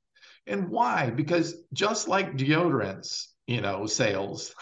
And 0.47 0.68
why? 0.68 1.11
Because 1.11 1.57
just 1.73 2.07
like 2.07 2.37
deodorants, 2.37 3.27
you 3.49 3.61
know, 3.61 3.87
sales, 3.87 4.55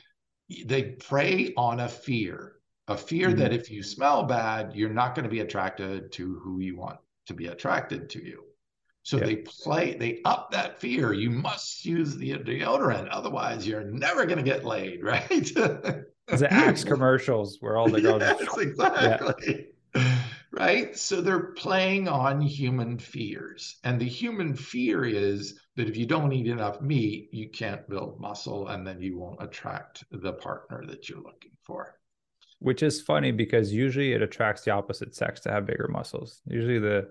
they 0.66 0.82
prey 0.82 1.52
on 1.56 1.80
a 1.80 1.88
fear 1.88 2.54
a 2.88 2.96
fear 2.96 3.28
mm-hmm. 3.28 3.38
that 3.38 3.52
if 3.52 3.70
you 3.70 3.82
smell 3.82 4.24
bad, 4.24 4.74
you're 4.74 4.90
not 4.90 5.14
going 5.14 5.24
to 5.24 5.30
be 5.30 5.40
attracted 5.40 6.12
to 6.12 6.38
who 6.42 6.60
you 6.60 6.76
want 6.76 6.98
to 7.26 7.34
be 7.34 7.46
attracted 7.46 8.10
to 8.10 8.24
you. 8.24 8.44
So 9.04 9.18
yeah. 9.18 9.26
they 9.26 9.36
play, 9.36 9.94
they 9.94 10.20
up 10.24 10.50
that 10.52 10.80
fear. 10.80 11.12
You 11.12 11.30
must 11.30 11.84
use 11.84 12.16
the 12.16 12.32
deodorant, 12.34 13.08
otherwise 13.10 13.66
you're 13.66 13.84
never 13.84 14.26
going 14.26 14.38
to 14.38 14.44
get 14.44 14.64
laid, 14.64 15.02
right? 15.04 15.28
the 15.28 16.06
Axe 16.50 16.84
commercials 16.84 17.58
where 17.60 17.76
all 17.76 17.88
the 17.88 18.00
girls. 18.00 18.22
Yes, 18.40 18.58
exactly. 18.58 19.68
Yeah. 19.94 20.18
Right. 20.52 20.96
So 20.96 21.20
they're 21.20 21.52
playing 21.52 22.08
on 22.08 22.40
human 22.40 22.98
fears, 22.98 23.76
and 23.84 24.00
the 24.00 24.08
human 24.08 24.54
fear 24.54 25.04
is 25.04 25.58
that 25.76 25.88
if 25.88 25.96
you 25.96 26.06
don't 26.06 26.32
eat 26.32 26.46
enough 26.46 26.80
meat, 26.80 27.30
you 27.32 27.48
can't 27.48 27.88
build 27.88 28.20
muscle, 28.20 28.68
and 28.68 28.86
then 28.86 29.00
you 29.00 29.18
won't 29.18 29.42
attract 29.42 30.04
the 30.10 30.34
partner 30.34 30.84
that 30.86 31.08
you're 31.08 31.22
looking 31.22 31.52
for 31.62 31.96
which 32.62 32.82
is 32.82 33.00
funny 33.00 33.32
because 33.32 33.72
usually 33.72 34.12
it 34.12 34.22
attracts 34.22 34.62
the 34.62 34.70
opposite 34.70 35.14
sex 35.14 35.40
to 35.40 35.50
have 35.50 35.66
bigger 35.66 35.88
muscles. 35.88 36.40
Usually 36.46 36.78
the 36.78 37.08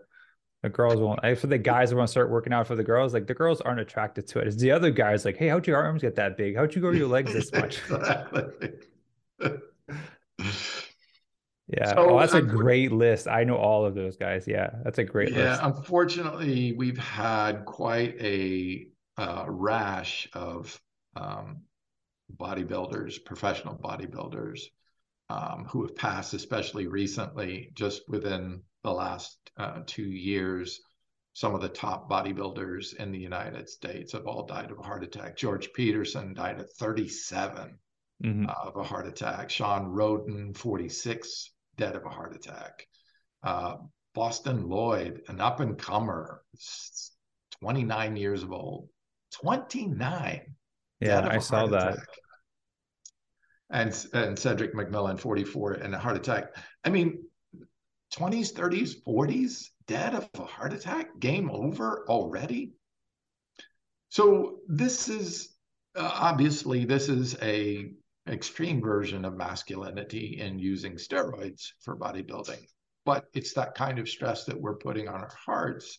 the 0.63 0.69
girls 0.69 0.99
won't. 0.99 1.19
For 1.39 1.47
the 1.47 1.57
guys 1.57 1.93
want 1.93 2.07
to 2.07 2.11
start 2.11 2.29
working 2.29 2.53
out 2.53 2.67
for 2.67 2.75
the 2.75 2.83
girls, 2.83 3.13
like 3.13 3.25
the 3.27 3.33
girls 3.33 3.61
aren't 3.61 3.79
attracted 3.79 4.27
to 4.27 4.39
it. 4.39 4.47
It's 4.47 4.57
the 4.57 4.71
other 4.71 4.91
guys 4.91 5.25
like, 5.25 5.37
hey, 5.37 5.47
how'd 5.47 5.65
your 5.65 5.77
arms 5.77 6.03
get 6.03 6.15
that 6.15 6.37
big? 6.37 6.55
How'd 6.55 6.75
you 6.75 6.81
grow 6.81 6.91
your 6.91 7.07
legs 7.07 7.33
this 7.33 7.51
much? 7.51 7.79
yeah. 11.67 11.93
So, 11.93 11.95
oh, 11.97 12.19
that's 12.19 12.35
a 12.35 12.41
great 12.43 12.91
list. 12.91 13.27
I 13.27 13.43
know 13.43 13.57
all 13.57 13.85
of 13.85 13.95
those 13.95 14.17
guys. 14.17 14.47
Yeah, 14.47 14.69
that's 14.83 14.99
a 14.99 15.03
great 15.03 15.31
yeah, 15.31 15.51
list. 15.51 15.61
Unfortunately, 15.63 16.73
we've 16.73 16.99
had 16.99 17.65
quite 17.65 18.21
a 18.21 18.85
uh, 19.17 19.45
rash 19.47 20.29
of 20.33 20.79
um, 21.15 21.61
bodybuilders, 22.37 23.25
professional 23.25 23.75
bodybuilders 23.75 24.61
um, 25.31 25.65
who 25.69 25.81
have 25.83 25.95
passed, 25.95 26.33
especially 26.33 26.87
recently, 26.87 27.71
just 27.73 28.01
within 28.09 28.61
the 28.83 28.91
last 28.91 29.37
uh, 29.57 29.79
two 29.85 30.03
years. 30.03 30.81
Some 31.33 31.55
of 31.55 31.61
the 31.61 31.69
top 31.69 32.09
bodybuilders 32.09 32.97
in 32.97 33.11
the 33.11 33.19
United 33.19 33.69
States 33.69 34.11
have 34.11 34.27
all 34.27 34.45
died 34.45 34.71
of 34.71 34.79
a 34.79 34.83
heart 34.83 35.03
attack. 35.03 35.37
George 35.37 35.71
Peterson 35.73 36.33
died 36.33 36.59
at 36.59 36.73
37 36.73 37.77
mm-hmm. 38.21 38.45
of 38.49 38.75
a 38.75 38.83
heart 38.83 39.07
attack. 39.07 39.49
Shawn 39.49 39.85
Rhoden, 39.85 40.55
46 40.57 41.53
dead 41.77 41.95
of 41.95 42.05
a 42.05 42.09
heart 42.09 42.35
attack. 42.35 42.85
Uh, 43.41 43.77
Bostin 44.13 44.65
Loyd, 44.65 45.21
an 45.29 45.39
up 45.39 45.61
and 45.61 45.77
comer, 45.77 46.43
29 47.61 48.17
years 48.17 48.43
old. 48.43 48.89
29. 49.41 50.41
Yeah, 50.99 51.25
I 51.25 51.39
saw 51.39 51.67
that. 51.67 51.93
Attack. 51.93 52.07
And, 53.71 54.05
and 54.13 54.37
Cedric 54.37 54.73
McMillan, 54.73 55.19
44, 55.19 55.73
and 55.73 55.95
a 55.95 55.99
heart 55.99 56.17
attack. 56.17 56.55
I 56.83 56.89
mean, 56.89 57.23
20s, 58.13 58.53
30s, 58.53 58.95
40s, 59.07 59.67
dead 59.87 60.13
of 60.13 60.29
a 60.35 60.43
heart 60.43 60.73
attack, 60.73 61.19
game 61.19 61.49
over 61.49 62.05
already. 62.09 62.73
So 64.09 64.57
this 64.67 65.07
is 65.07 65.55
uh, 65.95 66.11
obviously 66.13 66.85
this 66.85 67.09
is 67.09 67.35
a 67.41 67.91
extreme 68.29 68.81
version 68.81 69.25
of 69.25 69.35
masculinity 69.35 70.39
in 70.39 70.59
using 70.59 70.93
steroids 70.93 71.71
for 71.81 71.97
bodybuilding, 71.97 72.65
but 73.05 73.25
it's 73.33 73.53
that 73.53 73.75
kind 73.75 73.99
of 73.99 74.07
stress 74.07 74.45
that 74.45 74.59
we're 74.59 74.75
putting 74.75 75.07
on 75.07 75.21
our 75.21 75.35
hearts 75.45 75.97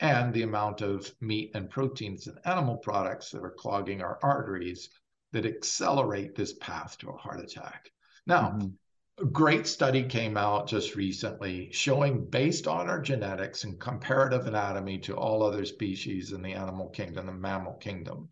and 0.00 0.34
the 0.34 0.42
amount 0.42 0.82
of 0.82 1.10
meat 1.20 1.50
and 1.54 1.70
proteins 1.70 2.26
and 2.26 2.38
animal 2.44 2.76
products 2.76 3.30
that 3.30 3.42
are 3.42 3.54
clogging 3.56 4.02
our 4.02 4.18
arteries 4.22 4.90
that 5.32 5.46
accelerate 5.46 6.34
this 6.34 6.52
path 6.54 6.96
to 6.98 7.10
a 7.10 7.16
heart 7.16 7.40
attack. 7.40 7.90
Now, 8.26 8.50
mm-hmm. 8.50 9.24
a 9.24 9.26
great 9.26 9.66
study 9.66 10.04
came 10.04 10.36
out 10.36 10.68
just 10.68 10.94
recently 10.94 11.70
showing, 11.72 12.24
based 12.24 12.68
on 12.68 12.88
our 12.88 13.00
genetics 13.00 13.64
and 13.64 13.80
comparative 13.80 14.46
anatomy 14.46 14.98
to 15.00 15.16
all 15.16 15.42
other 15.42 15.64
species 15.64 16.32
in 16.32 16.42
the 16.42 16.52
animal 16.52 16.88
kingdom, 16.90 17.26
the 17.26 17.32
mammal 17.32 17.74
kingdom, 17.74 18.28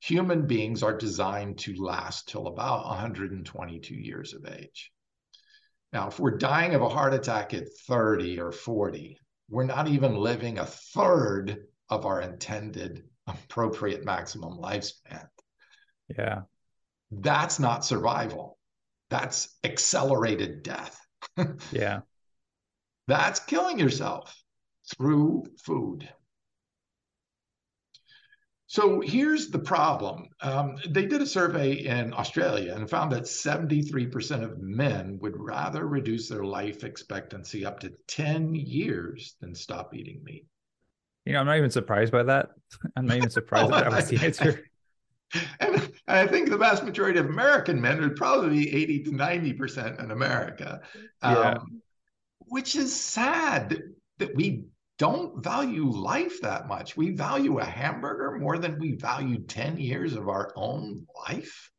human 0.00 0.46
beings 0.46 0.82
are 0.82 0.96
designed 0.96 1.58
to 1.58 1.82
last 1.82 2.28
till 2.28 2.46
about 2.46 2.86
122 2.86 3.94
years 3.94 4.34
of 4.34 4.46
age. 4.46 4.92
Now, 5.92 6.08
if 6.08 6.18
we're 6.18 6.36
dying 6.36 6.74
of 6.74 6.82
a 6.82 6.88
heart 6.88 7.14
attack 7.14 7.54
at 7.54 7.72
30 7.86 8.40
or 8.40 8.50
40, 8.50 9.18
we're 9.48 9.64
not 9.64 9.88
even 9.88 10.16
living 10.16 10.58
a 10.58 10.66
third 10.66 11.66
of 11.88 12.04
our 12.06 12.20
intended 12.20 13.04
appropriate 13.26 14.04
maximum 14.04 14.58
lifespan. 14.58 15.28
Yeah. 16.18 16.42
That's 17.10 17.58
not 17.58 17.84
survival. 17.84 18.58
That's 19.10 19.48
accelerated 19.62 20.62
death. 20.62 20.98
yeah. 21.72 22.00
That's 23.06 23.40
killing 23.40 23.78
yourself 23.78 24.34
through 24.96 25.44
food. 25.64 26.08
So 28.66 29.00
here's 29.00 29.50
the 29.50 29.58
problem. 29.60 30.30
Um, 30.40 30.76
they 30.88 31.06
did 31.06 31.22
a 31.22 31.26
survey 31.26 31.74
in 31.74 32.12
Australia 32.12 32.74
and 32.74 32.90
found 32.90 33.12
that 33.12 33.22
73% 33.22 34.42
of 34.42 34.58
men 34.58 35.18
would 35.20 35.34
rather 35.36 35.86
reduce 35.86 36.28
their 36.28 36.44
life 36.44 36.82
expectancy 36.82 37.64
up 37.64 37.78
to 37.80 37.92
10 38.08 38.54
years 38.54 39.36
than 39.40 39.54
stop 39.54 39.94
eating 39.94 40.22
meat. 40.24 40.46
You 41.24 41.34
know, 41.34 41.40
I'm 41.40 41.46
not 41.46 41.58
even 41.58 41.70
surprised 41.70 42.10
by 42.10 42.24
that. 42.24 42.50
I'm 42.96 43.06
not 43.06 43.16
even 43.16 43.30
surprised 43.30 43.70
that 43.70 43.84
that 43.84 43.92
was 43.92 44.08
the 44.08 44.24
answer. 44.24 44.64
And 45.60 45.92
I 46.06 46.26
think 46.26 46.48
the 46.48 46.56
vast 46.56 46.84
majority 46.84 47.18
of 47.18 47.26
American 47.26 47.80
men 47.80 48.00
would 48.00 48.16
probably 48.16 48.64
be 48.64 48.74
80 48.74 49.04
to 49.04 49.10
90% 49.10 50.02
in 50.02 50.10
America. 50.10 50.80
Yeah. 51.22 51.50
Um, 51.50 51.82
which 52.46 52.76
is 52.76 52.94
sad 52.94 53.70
that, 53.70 53.82
that 54.18 54.34
we 54.34 54.64
don't 54.98 55.42
value 55.42 55.90
life 55.90 56.40
that 56.42 56.68
much. 56.68 56.96
We 56.96 57.10
value 57.10 57.58
a 57.58 57.64
hamburger 57.64 58.38
more 58.38 58.58
than 58.58 58.78
we 58.78 58.92
value 58.92 59.40
10 59.40 59.78
years 59.78 60.14
of 60.14 60.28
our 60.28 60.52
own 60.54 61.06
life. 61.28 61.70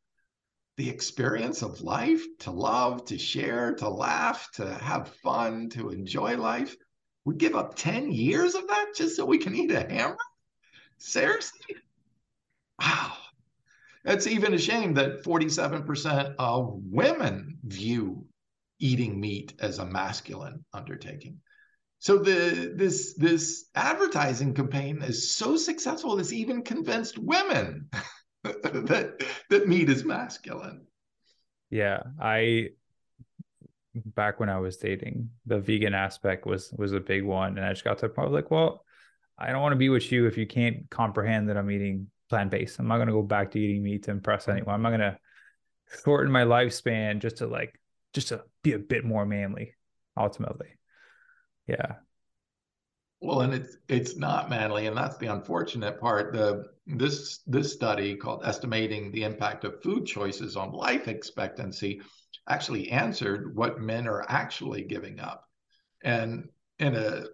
The 0.76 0.90
experience 0.90 1.62
of 1.62 1.80
life, 1.80 2.22
to 2.40 2.50
love, 2.50 3.06
to 3.06 3.16
share, 3.16 3.74
to 3.76 3.88
laugh, 3.88 4.50
to 4.54 4.74
have 4.74 5.14
fun, 5.22 5.70
to 5.70 5.88
enjoy 5.90 6.36
life. 6.36 6.76
We 7.24 7.36
give 7.36 7.54
up 7.54 7.74
10 7.76 8.12
years 8.12 8.54
of 8.54 8.68
that 8.68 8.92
just 8.94 9.16
so 9.16 9.24
we 9.24 9.38
can 9.38 9.54
eat 9.54 9.70
a 9.70 9.80
hamburger? 9.80 10.18
Seriously? 10.98 11.76
Wow. 12.78 13.16
It's 14.06 14.26
even 14.28 14.54
a 14.54 14.58
shame 14.58 14.94
that 14.94 15.24
47% 15.24 16.34
of 16.38 16.80
women 16.84 17.58
view 17.64 18.24
eating 18.78 19.20
meat 19.20 19.54
as 19.58 19.78
a 19.78 19.86
masculine 19.86 20.64
undertaking. 20.72 21.38
So 21.98 22.18
the 22.18 22.72
this 22.76 23.14
this 23.14 23.68
advertising 23.74 24.54
campaign 24.54 25.02
is 25.02 25.32
so 25.32 25.56
successful 25.56 26.18
it's 26.18 26.32
even 26.32 26.62
convinced 26.62 27.18
women 27.18 27.88
that 28.44 29.24
that 29.50 29.68
meat 29.68 29.88
is 29.88 30.04
masculine. 30.04 30.86
Yeah, 31.70 32.02
I 32.20 32.68
back 33.94 34.38
when 34.38 34.50
I 34.50 34.58
was 34.58 34.76
dating, 34.76 35.30
the 35.46 35.58
vegan 35.58 35.94
aspect 35.94 36.46
was 36.46 36.72
was 36.76 36.92
a 36.92 37.00
big 37.00 37.24
one, 37.24 37.56
and 37.56 37.66
I 37.66 37.70
just 37.70 37.82
got 37.82 37.98
to 37.98 38.08
the 38.08 38.14
point 38.14 38.30
like, 38.30 38.50
well, 38.50 38.84
I 39.38 39.50
don't 39.50 39.62
want 39.62 39.72
to 39.72 39.76
be 39.76 39.88
with 39.88 40.12
you 40.12 40.26
if 40.26 40.36
you 40.36 40.46
can't 40.46 40.88
comprehend 40.90 41.48
that 41.48 41.56
I'm 41.56 41.70
eating 41.70 42.08
plant 42.28 42.50
based. 42.50 42.78
I'm 42.78 42.88
not 42.88 42.96
going 42.96 43.08
to 43.08 43.12
go 43.12 43.22
back 43.22 43.50
to 43.52 43.58
eating 43.58 43.82
meat 43.82 44.04
to 44.04 44.10
impress 44.10 44.48
anyone. 44.48 44.74
I'm 44.74 44.82
not 44.82 44.90
going 44.90 45.00
to 45.00 45.18
shorten 46.04 46.32
my 46.32 46.44
lifespan 46.44 47.20
just 47.20 47.38
to 47.38 47.46
like 47.46 47.78
just 48.12 48.28
to 48.28 48.44
be 48.62 48.72
a 48.72 48.78
bit 48.78 49.04
more 49.04 49.26
manly. 49.26 49.74
Ultimately, 50.16 50.68
yeah. 51.66 51.96
Well, 53.20 53.40
and 53.40 53.54
it's 53.54 53.76
it's 53.88 54.16
not 54.16 54.50
manly, 54.50 54.86
and 54.86 54.96
that's 54.96 55.16
the 55.18 55.26
unfortunate 55.28 56.00
part. 56.00 56.32
The 56.32 56.64
this 56.86 57.38
this 57.46 57.72
study 57.72 58.14
called 58.14 58.42
"Estimating 58.44 59.10
the 59.10 59.24
Impact 59.24 59.64
of 59.64 59.82
Food 59.82 60.06
Choices 60.06 60.56
on 60.56 60.72
Life 60.72 61.08
Expectancy" 61.08 62.02
actually 62.48 62.90
answered 62.90 63.56
what 63.56 63.80
men 63.80 64.06
are 64.06 64.24
actually 64.28 64.82
giving 64.82 65.18
up, 65.18 65.48
and 66.04 66.48
in 66.78 66.94
a 66.94 67.24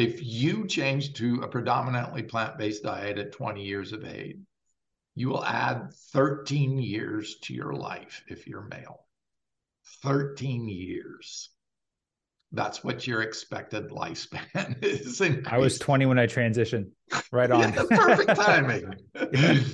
if 0.00 0.24
you 0.24 0.66
change 0.66 1.14
to 1.14 1.42
a 1.42 1.48
predominantly 1.48 2.22
plant-based 2.22 2.82
diet 2.82 3.18
at 3.18 3.32
20 3.32 3.64
years 3.64 3.92
of 3.92 4.04
age, 4.04 4.38
you 5.14 5.28
will 5.28 5.44
add 5.44 5.92
13 6.12 6.78
years 6.78 7.36
to 7.42 7.54
your 7.54 7.74
life 7.74 8.24
if 8.28 8.46
you're 8.46 8.62
male. 8.62 9.04
13 10.02 10.68
years 10.68 11.50
that's 12.52 12.82
what 12.82 13.06
your 13.06 13.22
expected 13.22 13.90
lifespan 13.90 14.76
is. 14.82 15.20
I 15.46 15.58
was 15.58 15.78
20 15.78 16.06
when 16.06 16.18
I 16.18 16.26
transitioned. 16.26 16.90
Right 17.32 17.50
on. 17.50 17.60
yeah, 17.72 17.84
perfect 17.90 18.36
timing. 18.36 18.94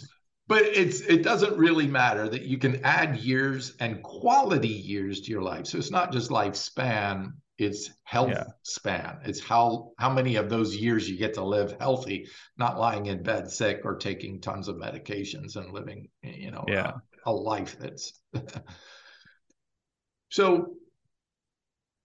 But 0.49 0.63
it's 0.63 1.01
it 1.01 1.25
doesn't 1.25 1.59
really 1.59 1.89
matter 1.89 2.29
that 2.29 2.43
you 2.43 2.57
can 2.57 2.85
add 2.85 3.17
years 3.17 3.75
and 3.81 4.01
quality 4.05 4.69
years 4.69 5.23
to 5.23 5.33
your 5.33 5.43
life. 5.43 5.67
So 5.67 5.77
it's 5.77 5.91
not 5.91 6.13
just 6.13 6.31
lifespan, 6.31 7.33
it's 7.59 7.91
health 8.05 8.31
yeah. 8.31 8.45
span. 8.63 9.19
It's 9.25 9.41
how 9.41 9.93
how 9.99 10.11
many 10.13 10.37
of 10.37 10.51
those 10.51 10.77
years 10.77 11.09
you 11.09 11.17
get 11.17 11.35
to 11.35 11.45
live 11.45 11.77
healthy, 11.81 12.29
not 12.57 12.79
lying 12.79 13.07
in 13.07 13.23
bed 13.23 13.51
sick 13.51 13.81
or 13.85 13.97
taking 13.97 14.41
tons 14.41 14.69
of 14.69 14.77
medications 14.77 15.57
and 15.57 15.73
living, 15.73 16.09
you 16.23 16.51
know, 16.51 16.65
yeah. 16.69 16.93
a, 17.25 17.31
a 17.31 17.33
life 17.33 17.77
that's 17.79 18.21
so 20.31 20.77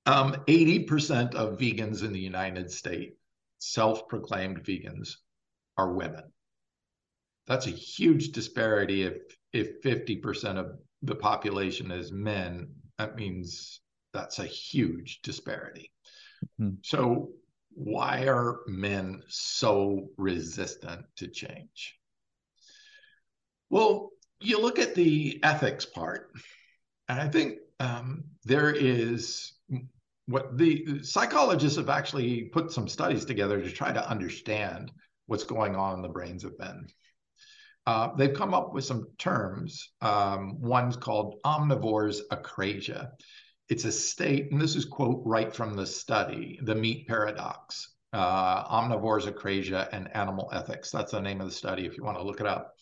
um, 0.05 0.33
80% 0.47 1.35
of 1.35 1.57
vegans 1.59 2.03
in 2.03 2.13
the 2.13 2.19
United 2.19 2.71
States, 2.71 3.15
self 3.59 4.07
proclaimed 4.07 4.63
vegans, 4.63 5.15
are 5.77 5.93
women. 5.93 6.23
That's 7.47 7.67
a 7.67 7.71
huge 7.71 8.31
disparity. 8.31 9.03
If, 9.03 9.17
if 9.53 9.81
50% 9.81 10.57
of 10.57 10.77
the 11.01 11.15
population 11.15 11.91
is 11.91 12.11
men, 12.11 12.69
that 12.97 13.15
means 13.15 13.81
that's 14.13 14.39
a 14.39 14.45
huge 14.45 15.21
disparity. 15.21 15.91
Mm-hmm. 16.59 16.75
So, 16.83 17.29
why 17.73 18.27
are 18.27 18.59
men 18.67 19.21
so 19.27 20.09
resistant 20.17 21.05
to 21.17 21.27
change? 21.27 21.95
Well, 23.69 24.09
you 24.41 24.59
look 24.59 24.79
at 24.79 24.95
the 24.95 25.39
ethics 25.43 25.85
part, 25.85 26.31
and 27.07 27.19
I 27.19 27.29
think 27.29 27.59
um, 27.79 28.25
there 28.43 28.71
is 28.71 29.53
what 30.25 30.57
the 30.57 31.03
psychologists 31.03 31.77
have 31.77 31.89
actually 31.89 32.43
put 32.43 32.71
some 32.71 32.87
studies 32.87 33.25
together 33.25 33.61
to 33.61 33.71
try 33.71 33.91
to 33.91 34.09
understand 34.09 34.91
what's 35.27 35.43
going 35.43 35.75
on 35.75 35.95
in 35.95 36.01
the 36.01 36.09
brains 36.09 36.43
of 36.43 36.57
men. 36.59 36.87
Uh, 37.87 38.09
they've 38.15 38.33
come 38.33 38.53
up 38.53 38.73
with 38.73 38.85
some 38.85 39.07
terms. 39.17 39.89
Um, 40.01 40.61
one's 40.61 40.95
called 40.95 41.39
omnivore's 41.45 42.21
akrasia. 42.31 43.09
It's 43.71 43.85
a 43.85 43.91
state, 43.93 44.51
and 44.51 44.59
this 44.59 44.75
is 44.75 44.83
quote 44.83 45.21
right 45.23 45.55
from 45.55 45.75
the 45.75 45.85
study, 45.85 46.59
the 46.61 46.75
meat 46.75 47.07
paradox, 47.07 47.93
uh, 48.11 48.65
omnivore's 48.65 49.25
akrasia 49.25 49.87
and 49.93 50.13
animal 50.13 50.49
ethics. 50.51 50.91
That's 50.91 51.13
the 51.13 51.21
name 51.21 51.39
of 51.39 51.47
the 51.47 51.53
study 51.53 51.85
if 51.85 51.95
you 51.95 52.03
want 52.03 52.17
to 52.17 52.23
look 52.23 52.41
it 52.41 52.45
up. 52.45 52.75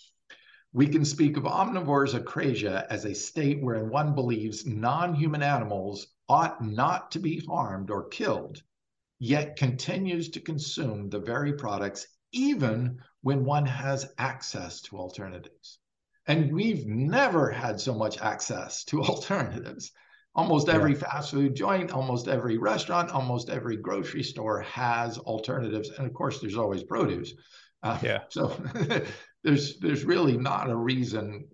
We 0.74 0.88
can 0.88 1.06
speak 1.06 1.38
of 1.38 1.44
omnivore's 1.44 2.16
akrasia 2.16 2.88
as 2.90 3.06
a 3.06 3.14
state 3.14 3.62
wherein 3.62 3.92
one 3.92 4.16
believes 4.16 4.66
non 4.66 5.14
human 5.14 5.44
animals 5.44 6.08
ought 6.28 6.60
not 6.60 7.12
to 7.12 7.20
be 7.20 7.46
harmed 7.46 7.92
or 7.92 8.08
killed, 8.08 8.64
yet 9.20 9.58
continues 9.58 10.30
to 10.30 10.40
consume 10.40 11.08
the 11.08 11.20
very 11.20 11.54
products 11.54 12.08
even 12.32 13.00
when 13.22 13.46
one 13.46 13.68
has 13.68 14.12
access 14.18 14.82
to 14.82 14.98
alternatives. 14.98 15.78
And 16.26 16.52
we've 16.52 16.88
never 16.88 17.52
had 17.52 17.80
so 17.80 17.94
much 17.94 18.20
access 18.20 18.84
to 18.86 19.04
alternatives. 19.04 19.92
Almost 20.40 20.70
every 20.70 20.94
yeah. 20.94 21.00
fast 21.00 21.32
food 21.32 21.54
joint, 21.54 21.92
almost 21.92 22.30
every 22.30 22.58
restaurant, 22.58 23.12
almost 23.12 23.50
every 23.50 23.76
grocery 23.76 24.24
store 24.24 24.62
has 24.62 25.18
alternatives, 25.18 25.90
and 25.90 26.08
of 26.08 26.14
course, 26.14 26.40
there's 26.40 26.56
always 26.56 26.84
produce. 26.84 27.34
Uh, 27.84 28.00
yeah. 28.02 28.20
So 28.30 28.56
there's 29.44 29.80
there's 29.80 30.06
really 30.06 30.38
not 30.38 30.70
a 30.70 30.76
reason 30.76 31.50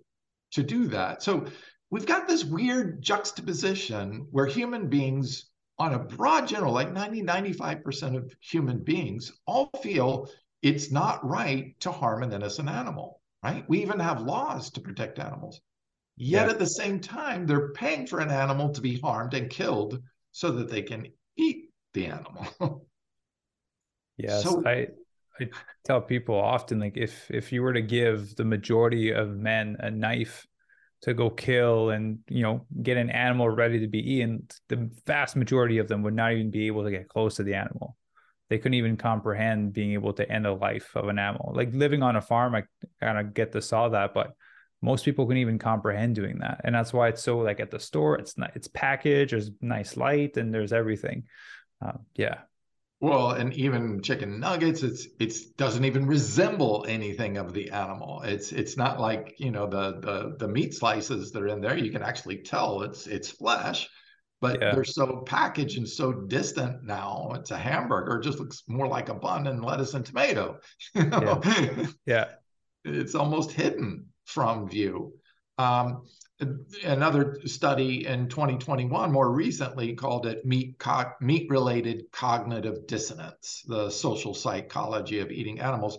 to 0.52 0.62
do 0.62 0.86
that. 0.88 1.22
So 1.24 1.46
we've 1.90 2.06
got 2.06 2.28
this 2.28 2.44
weird 2.44 3.02
juxtaposition 3.02 4.28
where 4.30 4.46
human 4.46 4.88
beings 4.88 5.50
on 5.78 5.94
a 5.94 5.98
broad 5.98 6.46
general 6.46 6.72
like 6.72 6.92
90 6.92 7.22
95% 7.22 8.16
of 8.16 8.32
human 8.40 8.78
beings 8.78 9.32
all 9.46 9.70
feel 9.82 10.28
it's 10.62 10.92
not 10.92 11.28
right 11.28 11.78
to 11.80 11.90
harm 11.90 12.22
an 12.22 12.32
innocent 12.32 12.68
animal 12.68 13.20
right 13.42 13.68
we 13.68 13.82
even 13.82 14.00
have 14.00 14.22
laws 14.22 14.70
to 14.70 14.80
protect 14.80 15.18
animals 15.18 15.60
yet 16.16 16.46
yeah. 16.46 16.52
at 16.52 16.58
the 16.58 16.66
same 16.66 17.00
time 17.00 17.46
they're 17.46 17.72
paying 17.72 18.06
for 18.06 18.20
an 18.20 18.30
animal 18.30 18.70
to 18.70 18.80
be 18.80 18.98
harmed 19.00 19.34
and 19.34 19.50
killed 19.50 20.02
so 20.32 20.50
that 20.50 20.70
they 20.70 20.82
can 20.82 21.06
eat 21.36 21.70
the 21.94 22.06
animal. 22.06 22.86
Yes 24.18 24.44
so, 24.44 24.62
i 24.66 24.86
i 25.38 25.48
tell 25.84 26.00
people 26.00 26.36
often 26.36 26.80
like 26.80 26.96
if 26.96 27.30
if 27.30 27.52
you 27.52 27.60
were 27.60 27.74
to 27.74 27.82
give 27.82 28.34
the 28.36 28.46
majority 28.46 29.10
of 29.10 29.36
men 29.36 29.76
a 29.80 29.90
knife 29.90 30.46
to 31.02 31.12
go 31.12 31.28
kill 31.28 31.90
and 31.90 32.20
you 32.28 32.42
know 32.42 32.66
get 32.82 32.96
an 32.96 33.10
animal 33.10 33.48
ready 33.48 33.80
to 33.80 33.86
be 33.86 33.98
eaten 33.98 34.46
the 34.68 34.90
vast 35.06 35.36
majority 35.36 35.78
of 35.78 35.88
them 35.88 36.02
would 36.02 36.14
not 36.14 36.32
even 36.32 36.50
be 36.50 36.66
able 36.66 36.84
to 36.84 36.90
get 36.90 37.08
close 37.08 37.36
to 37.36 37.42
the 37.42 37.54
animal. 37.54 37.96
They 38.48 38.58
couldn't 38.58 38.74
even 38.74 38.96
comprehend 38.96 39.72
being 39.72 39.92
able 39.92 40.12
to 40.14 40.30
end 40.30 40.46
a 40.46 40.54
life 40.54 40.92
of 40.94 41.08
an 41.08 41.18
animal. 41.18 41.52
Like 41.54 41.74
living 41.74 42.02
on 42.02 42.16
a 42.16 42.22
farm 42.22 42.54
i 42.54 42.62
kind 43.00 43.18
of 43.18 43.34
get 43.34 43.52
to 43.52 43.60
saw 43.60 43.90
that 43.90 44.14
but 44.14 44.32
most 44.82 45.04
people 45.04 45.26
can 45.26 45.36
even 45.36 45.58
comprehend 45.58 46.14
doing 46.14 46.38
that 46.38 46.60
and 46.64 46.74
that's 46.74 46.92
why 46.92 47.08
it's 47.08 47.22
so 47.22 47.38
like 47.38 47.60
at 47.60 47.70
the 47.70 47.80
store 47.80 48.16
it's 48.16 48.36
not 48.36 48.52
it's 48.54 48.68
packaged 48.68 49.32
there's 49.32 49.50
nice 49.60 49.96
light 49.96 50.36
and 50.36 50.52
there's 50.52 50.72
everything 50.72 51.24
uh, 51.84 51.92
yeah 52.14 52.38
well, 53.00 53.32
and 53.32 53.52
even 53.52 54.00
chicken 54.00 54.40
nuggets, 54.40 54.82
it's 54.82 55.06
it's 55.20 55.46
doesn't 55.50 55.84
even 55.84 56.06
resemble 56.06 56.86
anything 56.88 57.36
of 57.36 57.52
the 57.52 57.70
animal. 57.70 58.22
It's 58.22 58.52
it's 58.52 58.78
not 58.78 58.98
like 58.98 59.34
you 59.38 59.50
know 59.50 59.66
the 59.66 60.00
the 60.00 60.36
the 60.38 60.48
meat 60.48 60.72
slices 60.72 61.30
that 61.32 61.42
are 61.42 61.48
in 61.48 61.60
there. 61.60 61.76
You 61.76 61.90
can 61.90 62.02
actually 62.02 62.38
tell 62.38 62.82
it's 62.82 63.06
it's 63.06 63.28
flesh, 63.28 63.86
but 64.40 64.62
yeah. 64.62 64.74
they're 64.74 64.84
so 64.84 65.18
packaged 65.26 65.76
and 65.76 65.86
so 65.86 66.10
distant 66.10 66.84
now. 66.84 67.32
It's 67.34 67.50
a 67.50 67.58
hamburger. 67.58 68.16
It 68.16 68.24
just 68.24 68.38
looks 68.38 68.62
more 68.66 68.88
like 68.88 69.10
a 69.10 69.14
bun 69.14 69.46
and 69.46 69.62
lettuce 69.62 69.92
and 69.92 70.04
tomato. 70.04 70.58
You 70.94 71.04
know? 71.04 71.40
yeah. 71.44 71.86
yeah, 72.06 72.24
it's 72.84 73.14
almost 73.14 73.52
hidden 73.52 74.06
from 74.26 74.68
view. 74.68 75.14
Um, 75.58 76.02
another 76.84 77.38
study 77.46 78.06
in 78.06 78.28
2021 78.28 79.10
more 79.10 79.32
recently 79.32 79.94
called 79.94 80.26
it 80.26 80.44
meat 80.44 80.78
co- 80.78 81.12
meat 81.20 81.48
related 81.48 82.04
cognitive 82.12 82.86
dissonance 82.86 83.64
the 83.66 83.88
social 83.88 84.34
psychology 84.34 85.20
of 85.20 85.30
eating 85.30 85.60
animals 85.60 85.96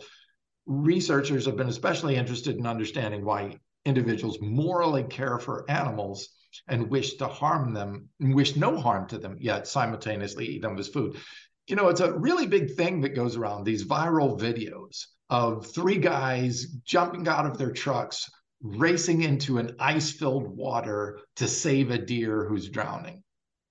researchers 0.67 1.47
have 1.47 1.57
been 1.57 1.69
especially 1.69 2.15
interested 2.15 2.55
in 2.55 2.67
understanding 2.67 3.25
why 3.25 3.57
individuals 3.85 4.37
morally 4.39 5.03
care 5.03 5.39
for 5.39 5.69
animals 5.71 6.29
and 6.67 6.87
wish 6.87 7.15
to 7.15 7.27
harm 7.27 7.73
them 7.73 8.07
wish 8.19 8.55
no 8.55 8.77
harm 8.77 9.07
to 9.07 9.17
them 9.17 9.37
yet 9.39 9.65
simultaneously 9.65 10.45
eat 10.45 10.61
them 10.61 10.77
as 10.77 10.87
food 10.87 11.17
you 11.65 11.75
know 11.75 11.87
it's 11.87 12.01
a 12.01 12.13
really 12.13 12.45
big 12.45 12.75
thing 12.75 13.01
that 13.01 13.15
goes 13.15 13.35
around 13.35 13.63
these 13.63 13.85
viral 13.85 14.39
videos 14.39 15.05
of 15.29 15.67
three 15.67 15.97
guys 15.97 16.65
jumping 16.85 17.27
out 17.27 17.45
of 17.45 17.57
their 17.57 17.71
trucks 17.71 18.29
racing 18.61 19.21
into 19.21 19.57
an 19.57 19.75
ice 19.79 20.11
filled 20.11 20.47
water 20.47 21.19
to 21.35 21.47
save 21.47 21.91
a 21.91 21.97
deer 21.97 22.45
who's 22.45 22.69
drowning. 22.69 23.23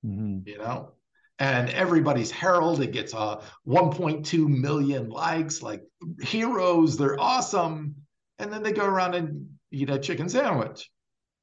Mm-hmm. 0.05 0.49
You 0.49 0.59
know? 0.59 0.93
And 1.39 1.69
everybody's 1.71 2.31
herald. 2.31 2.81
It 2.81 2.93
gets 2.93 3.15
uh, 3.15 3.43
1.2 3.67 4.49
million 4.49 5.11
likes, 5.11 5.63
like 5.63 5.83
heroes, 6.23 6.97
they're 6.97 7.21
awesome. 7.21 7.97
And 8.39 8.53
then 8.53 8.63
they 8.63 8.73
go 8.73 8.87
around 8.87 9.15
and 9.15 9.49
eat 9.71 9.91
a 9.91 9.99
chicken 9.99 10.29
sandwich. 10.29 10.91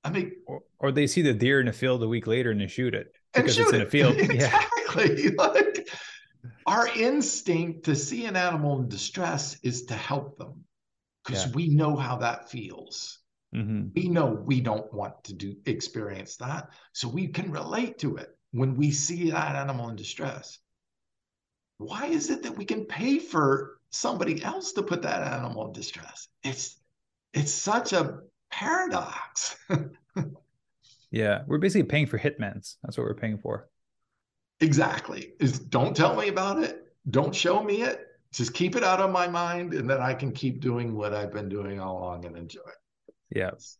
I 0.04 0.10
mean, 0.10 0.34
or, 0.48 0.62
or 0.80 0.92
they 0.92 1.08
see 1.08 1.22
the 1.22 1.34
deer 1.34 1.62
in 1.62 1.68
a 1.68 1.74
field 1.74 2.04
a 2.04 2.08
week 2.08 2.28
later 2.28 2.52
and 2.52 2.60
they 2.60 2.68
shoot 2.68 2.94
it 2.94 3.14
because 3.34 3.56
shoot 3.56 3.64
it's 3.64 3.74
in 3.74 3.82
a 3.82 3.86
field. 3.86 4.16
exactly. 4.18 5.30
like 5.38 5.73
our 6.66 6.88
instinct 6.88 7.86
to 7.86 7.96
see 7.96 8.26
an 8.26 8.36
animal 8.36 8.80
in 8.80 8.90
distress 8.90 9.58
is 9.64 9.86
to 9.86 9.96
help 9.96 10.38
them 10.38 10.64
because 11.24 11.46
yeah. 11.46 11.52
we 11.54 11.68
know 11.70 11.96
how 11.96 12.18
that 12.18 12.50
feels. 12.50 13.20
Mm-hmm. 13.56 13.90
We 13.96 14.10
know 14.10 14.28
we 14.28 14.62
don't 14.62 14.92
want 14.94 15.24
to 15.26 15.34
do 15.34 15.56
experience 15.66 16.38
that, 16.38 16.70
so 16.92 17.08
we 17.08 17.28
can 17.28 17.52
relate 17.52 18.00
to 18.00 18.18
it 18.18 18.36
when 18.52 18.76
we 18.76 18.92
see 18.92 19.30
that 19.30 19.56
animal 19.56 19.90
in 19.90 19.96
distress. 19.96 20.60
Why 21.78 22.06
is 22.06 22.30
it 22.30 22.44
that 22.44 22.58
we 22.58 22.66
can 22.66 22.86
pay 22.86 23.20
for 23.20 23.80
somebody 23.92 24.44
else 24.44 24.74
to 24.74 24.84
put 24.84 25.04
that 25.04 25.34
animal 25.34 25.68
in 25.68 25.74
distress? 25.74 26.28
It's 26.44 26.80
it's 27.34 27.52
such 27.52 27.94
a 27.94 28.20
paradox. 28.52 29.56
yeah, 31.12 31.42
we're 31.48 31.58
basically 31.58 31.88
paying 31.88 32.08
for 32.08 32.18
hitmans. 32.18 32.78
That's 32.84 32.98
what 32.98 33.06
we're 33.06 33.16
paying 33.16 33.38
for. 33.38 33.70
Exactly. 34.60 35.34
Is 35.40 35.60
don't 35.60 35.96
tell 35.96 36.16
me 36.16 36.28
about 36.30 36.62
it. 36.64 36.88
Don't 37.10 37.36
show 37.36 37.64
me 37.64 37.82
it. 37.82 38.08
Just 38.32 38.54
keep 38.54 38.76
it 38.76 38.84
out 38.84 39.00
of 39.00 39.12
my 39.12 39.28
mind, 39.28 39.74
and 39.74 39.88
then 39.88 40.02
I 40.02 40.14
can 40.14 40.32
keep 40.32 40.60
doing 40.60 40.96
what 40.96 41.14
I've 41.14 41.32
been 41.32 41.50
doing 41.50 41.80
all 41.80 42.00
along 42.00 42.26
and 42.26 42.36
enjoy 42.36 42.62
it. 42.62 43.14
Yes. 43.36 43.78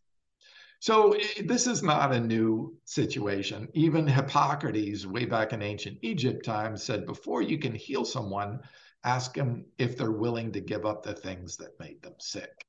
So 0.78 1.16
this 1.44 1.66
is 1.66 1.82
not 1.82 2.12
a 2.12 2.20
new 2.20 2.76
situation. 2.84 3.68
Even 3.72 4.06
Hippocrates, 4.06 5.06
way 5.06 5.24
back 5.24 5.52
in 5.52 5.62
ancient 5.62 5.98
Egypt 6.02 6.44
times, 6.44 6.82
said 6.82 7.06
before 7.06 7.40
you 7.40 7.58
can 7.58 7.74
heal 7.74 8.04
someone, 8.04 8.60
ask 9.02 9.34
them 9.34 9.64
if 9.78 9.96
they're 9.96 10.12
willing 10.12 10.52
to 10.52 10.60
give 10.60 10.84
up 10.84 11.02
the 11.02 11.14
things 11.14 11.56
that 11.56 11.80
made 11.80 12.02
them 12.02 12.14
sick. 12.20 12.66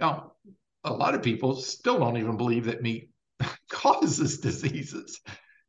Now, 0.00 0.32
a 0.84 0.92
lot 0.92 1.14
of 1.14 1.22
people 1.22 1.54
still 1.54 1.98
don't 1.98 2.16
even 2.16 2.36
believe 2.36 2.64
that 2.64 2.82
meat 2.82 3.10
causes 3.70 4.38
diseases. 4.38 5.20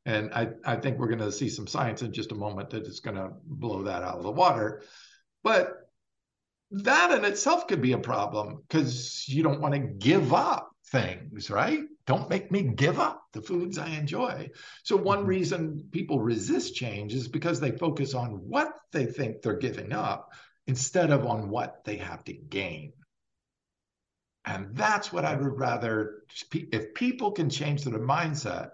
And 0.06 0.34
I, 0.34 0.50
I 0.66 0.76
think 0.76 0.98
we're 0.98 1.08
going 1.08 1.20
to 1.20 1.32
see 1.32 1.50
some 1.50 1.68
science 1.68 2.02
in 2.02 2.12
just 2.12 2.32
a 2.32 2.36
moment 2.36 2.72
that 2.72 2.86
is 2.86 3.00
going 3.00 3.16
to 3.16 3.32
blow 3.46 3.84
that 3.84 4.04
out 4.04 4.18
of 4.18 4.24
the 4.24 4.32
water. 4.32 4.84
But 5.44 5.84
that 6.72 7.12
in 7.12 7.24
itself 7.24 7.68
could 7.68 7.82
be 7.82 7.94
a 7.94 8.00
problem 8.00 8.64
because 8.68 9.28
you 9.28 9.44
don't 9.44 9.62
want 9.62 9.76
to 9.76 9.80
give 9.80 10.34
up 10.34 10.72
things, 10.92 11.50
right? 11.50 11.82
Don't 12.06 12.30
make 12.30 12.52
me 12.52 12.64
give 12.64 13.00
up 13.00 13.24
the 13.32 13.42
foods 13.42 13.78
I 13.78 13.90
enjoy. 13.90 14.50
So, 14.84 14.98
one 14.98 15.20
mm-hmm. 15.20 15.28
reason 15.28 15.88
people 15.92 16.20
resist 16.20 16.76
change 16.76 17.14
is 17.14 17.28
because 17.28 17.60
they 17.60 17.72
focus 17.72 18.14
on 18.14 18.32
what 18.32 18.74
they 18.92 19.06
think 19.06 19.42
they're 19.42 19.58
giving 19.58 19.94
up 19.94 20.34
instead 20.68 21.12
of 21.12 21.26
on 21.26 21.50
what 21.50 21.84
they 21.86 21.98
have 21.98 22.24
to 22.26 22.34
gain. 22.34 22.94
And 24.46 24.76
that's 24.76 25.14
what 25.14 25.24
I 25.24 25.36
would 25.36 25.58
rather, 25.58 26.24
if 26.52 26.94
people 26.94 27.32
can 27.32 27.50
change 27.50 27.84
their 27.84 28.00
mindset 28.00 28.72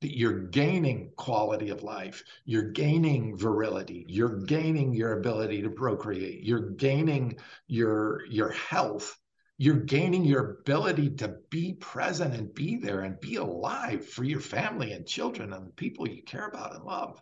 you're 0.00 0.46
gaining 0.46 1.10
quality 1.16 1.70
of 1.70 1.82
life, 1.82 2.22
you're 2.44 2.70
gaining 2.70 3.36
virility, 3.36 4.04
you're 4.08 4.40
gaining 4.44 4.94
your 4.94 5.18
ability 5.18 5.62
to 5.62 5.70
procreate, 5.70 6.44
you're 6.44 6.70
gaining 6.70 7.36
your 7.66 8.24
your 8.26 8.50
health, 8.50 9.18
you're 9.56 9.80
gaining 9.80 10.24
your 10.24 10.58
ability 10.60 11.10
to 11.10 11.36
be 11.50 11.74
present 11.74 12.34
and 12.34 12.54
be 12.54 12.76
there 12.76 13.00
and 13.00 13.20
be 13.20 13.36
alive 13.36 14.06
for 14.06 14.22
your 14.22 14.40
family 14.40 14.92
and 14.92 15.06
children 15.06 15.52
and 15.52 15.66
the 15.66 15.72
people 15.72 16.08
you 16.08 16.22
care 16.22 16.46
about 16.46 16.74
and 16.74 16.84
love. 16.84 17.20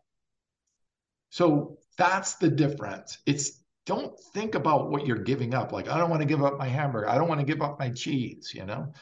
So 1.30 1.78
that's 1.96 2.34
the 2.34 2.50
difference. 2.50 3.18
It's 3.26 3.62
don't 3.86 4.18
think 4.34 4.54
about 4.56 4.90
what 4.90 5.06
you're 5.06 5.16
giving 5.16 5.54
up. 5.54 5.72
Like, 5.72 5.88
I 5.88 5.96
don't 5.96 6.10
want 6.10 6.20
to 6.20 6.26
give 6.26 6.42
up 6.42 6.58
my 6.58 6.66
hamburger. 6.66 7.08
I 7.08 7.16
don't 7.16 7.28
want 7.28 7.40
to 7.40 7.46
give 7.46 7.62
up 7.62 7.78
my 7.78 7.90
cheese, 7.90 8.52
you 8.52 8.64
know? 8.64 8.92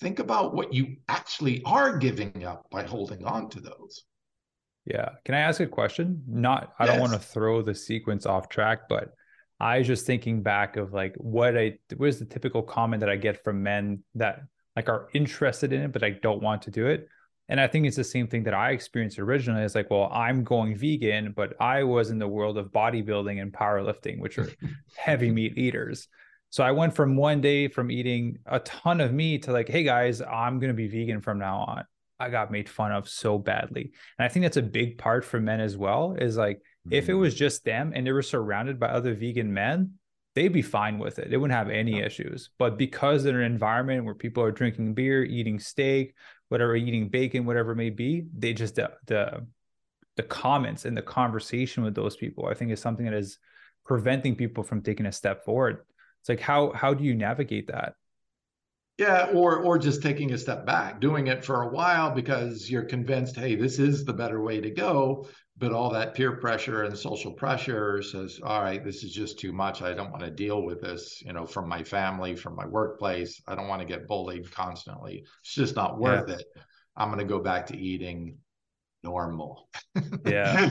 Think 0.00 0.18
about 0.18 0.54
what 0.54 0.72
you 0.72 0.96
actually 1.08 1.62
are 1.64 1.98
giving 1.98 2.44
up 2.44 2.66
by 2.70 2.82
holding 2.82 3.24
on 3.24 3.50
to 3.50 3.60
those. 3.60 4.04
Yeah. 4.86 5.10
Can 5.24 5.34
I 5.34 5.40
ask 5.40 5.60
a 5.60 5.66
question? 5.66 6.22
Not, 6.26 6.72
I 6.78 6.84
yes. 6.84 6.92
don't 6.92 7.00
want 7.00 7.12
to 7.12 7.18
throw 7.18 7.62
the 7.62 7.74
sequence 7.74 8.26
off 8.26 8.48
track, 8.48 8.88
but 8.88 9.12
I 9.60 9.78
was 9.78 9.86
just 9.86 10.06
thinking 10.06 10.42
back 10.42 10.76
of 10.76 10.94
like 10.94 11.14
what 11.16 11.56
I, 11.56 11.78
what 11.96 12.08
is 12.08 12.18
the 12.18 12.24
typical 12.24 12.62
comment 12.62 13.00
that 13.00 13.10
I 13.10 13.16
get 13.16 13.44
from 13.44 13.62
men 13.62 14.02
that 14.14 14.40
like 14.74 14.88
are 14.88 15.08
interested 15.12 15.72
in 15.72 15.82
it, 15.82 15.92
but 15.92 16.02
I 16.02 16.10
don't 16.10 16.42
want 16.42 16.62
to 16.62 16.70
do 16.70 16.86
it. 16.86 17.08
And 17.50 17.60
I 17.60 17.66
think 17.66 17.86
it's 17.86 17.96
the 17.96 18.04
same 18.04 18.28
thing 18.28 18.44
that 18.44 18.54
I 18.54 18.70
experienced 18.70 19.18
originally. 19.18 19.62
It's 19.62 19.74
like, 19.74 19.90
well, 19.90 20.08
I'm 20.12 20.44
going 20.44 20.76
vegan, 20.76 21.34
but 21.36 21.60
I 21.60 21.82
was 21.82 22.10
in 22.10 22.18
the 22.20 22.28
world 22.28 22.56
of 22.56 22.70
bodybuilding 22.70 23.42
and 23.42 23.52
powerlifting, 23.52 24.20
which 24.20 24.38
are 24.38 24.48
heavy 24.96 25.30
meat 25.30 25.58
eaters. 25.58 26.06
So 26.50 26.64
I 26.64 26.72
went 26.72 26.94
from 26.94 27.16
one 27.16 27.40
day 27.40 27.68
from 27.68 27.90
eating 27.90 28.38
a 28.46 28.58
ton 28.60 29.00
of 29.00 29.12
meat 29.12 29.44
to 29.44 29.52
like, 29.52 29.68
hey 29.68 29.84
guys, 29.84 30.20
I'm 30.20 30.58
going 30.58 30.68
to 30.68 30.74
be 30.74 30.88
vegan 30.88 31.20
from 31.20 31.38
now 31.38 31.58
on. 31.60 31.84
I 32.18 32.28
got 32.28 32.50
made 32.50 32.68
fun 32.68 32.92
of 32.92 33.08
so 33.08 33.38
badly. 33.38 33.92
And 34.18 34.26
I 34.26 34.28
think 34.28 34.44
that's 34.44 34.56
a 34.56 34.62
big 34.62 34.98
part 34.98 35.24
for 35.24 35.40
men 35.40 35.60
as 35.60 35.76
well 35.76 36.16
is 36.18 36.36
like, 36.36 36.58
mm-hmm. 36.58 36.92
if 36.92 37.08
it 37.08 37.14
was 37.14 37.34
mm. 37.34 37.38
just 37.38 37.64
them 37.64 37.92
and 37.94 38.06
they 38.06 38.12
were 38.12 38.20
surrounded 38.20 38.78
by 38.78 38.88
other 38.88 39.14
vegan 39.14 39.54
men, 39.54 39.92
they'd 40.34 40.48
be 40.52 40.62
fine 40.62 40.98
with 40.98 41.18
it. 41.18 41.30
They 41.30 41.36
wouldn't 41.36 41.56
have 41.56 41.70
any 41.70 41.98
yeah. 41.98 42.06
issues. 42.06 42.50
But 42.58 42.76
because 42.76 43.22
they're 43.22 43.40
in 43.40 43.46
an 43.46 43.52
environment 43.52 44.04
where 44.04 44.14
people 44.14 44.42
are 44.42 44.52
drinking 44.52 44.94
beer, 44.94 45.24
eating 45.24 45.58
steak, 45.58 46.14
whatever, 46.48 46.76
eating 46.76 47.08
bacon, 47.08 47.46
whatever 47.46 47.72
it 47.72 47.76
may 47.76 47.90
be, 47.90 48.26
they 48.36 48.52
just 48.52 48.74
the 48.74 48.90
the 49.06 49.46
the 50.16 50.22
comments 50.24 50.84
and 50.84 50.96
the 50.96 51.02
conversation 51.02 51.82
with 51.82 51.94
those 51.94 52.16
people, 52.16 52.46
I 52.46 52.54
think 52.54 52.70
is 52.70 52.80
something 52.80 53.06
that 53.06 53.14
is 53.14 53.38
preventing 53.86 54.36
people 54.36 54.62
from 54.62 54.82
taking 54.82 55.06
a 55.06 55.12
step 55.12 55.44
forward. 55.44 55.78
It's 56.20 56.28
like 56.28 56.40
how 56.40 56.72
how 56.72 56.94
do 56.94 57.04
you 57.04 57.14
navigate 57.14 57.68
that? 57.68 57.94
Yeah, 58.98 59.30
or 59.32 59.56
or 59.62 59.78
just 59.78 60.02
taking 60.02 60.32
a 60.32 60.38
step 60.38 60.66
back, 60.66 61.00
doing 61.00 61.28
it 61.28 61.42
for 61.42 61.62
a 61.62 61.68
while 61.68 62.10
because 62.10 62.70
you're 62.70 62.84
convinced, 62.84 63.36
hey, 63.36 63.54
this 63.54 63.78
is 63.78 64.04
the 64.04 64.12
better 64.12 64.42
way 64.42 64.60
to 64.60 64.70
go. 64.70 65.26
But 65.56 65.72
all 65.72 65.90
that 65.90 66.14
peer 66.14 66.36
pressure 66.36 66.84
and 66.84 66.96
social 66.96 67.32
pressure 67.32 68.02
says, 68.02 68.40
all 68.42 68.62
right, 68.62 68.82
this 68.82 69.02
is 69.02 69.12
just 69.12 69.38
too 69.38 69.52
much. 69.52 69.82
I 69.82 69.92
don't 69.92 70.10
want 70.10 70.22
to 70.24 70.30
deal 70.30 70.62
with 70.62 70.80
this, 70.80 71.22
you 71.22 71.34
know, 71.34 71.44
from 71.44 71.68
my 71.68 71.82
family, 71.82 72.34
from 72.34 72.56
my 72.56 72.66
workplace. 72.66 73.42
I 73.46 73.54
don't 73.54 73.68
want 73.68 73.80
to 73.80 73.88
get 73.88 74.06
bullied 74.06 74.50
constantly. 74.50 75.24
It's 75.42 75.54
just 75.54 75.76
not 75.76 75.98
worth 75.98 76.28
yeah. 76.28 76.36
it. 76.36 76.44
I'm 76.96 77.08
going 77.08 77.18
to 77.20 77.24
go 77.26 77.40
back 77.40 77.66
to 77.66 77.76
eating 77.78 78.36
normal. 79.02 79.68
Yeah. 80.26 80.70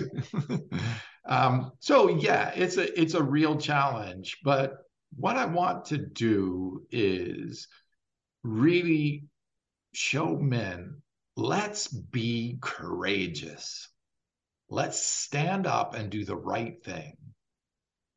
um, 1.28 1.72
so 1.80 2.10
yeah, 2.10 2.52
it's 2.56 2.78
a 2.78 3.00
it's 3.00 3.14
a 3.14 3.24
real 3.24 3.58
challenge. 3.58 4.38
But 4.44 4.78
what 5.16 5.38
I 5.38 5.46
want 5.46 5.86
to 5.86 5.98
do 5.98 6.86
is 6.92 7.68
really 8.44 9.26
show 9.94 10.38
men 10.38 11.02
let's 11.36 11.88
be 11.88 12.58
courageous. 12.62 13.88
Let's 14.70 15.02
stand 15.02 15.66
up 15.66 15.96
and 15.96 16.10
do 16.10 16.26
the 16.26 16.36
right 16.36 16.84
thing. 16.84 17.16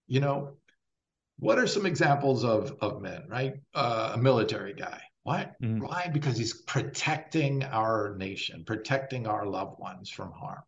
You 0.07 0.21
know, 0.21 0.57
what 1.39 1.59
are 1.59 1.67
some 1.67 1.87
examples 1.87 2.45
of, 2.45 2.77
of 2.81 3.01
men, 3.01 3.23
right? 3.29 3.55
Uh, 3.75 4.13
a 4.15 4.19
military 4.19 4.75
guy. 4.75 5.01
Why? 5.23 5.51
Mm-hmm. 5.63 5.85
Why? 5.85 6.11
Because 6.13 6.37
he's 6.37 6.63
protecting 6.63 7.63
our 7.63 8.17
nation, 8.19 8.65
protecting 8.67 9.27
our 9.27 9.47
loved 9.47 9.79
ones 9.79 10.11
from 10.11 10.33
harm 10.33 10.63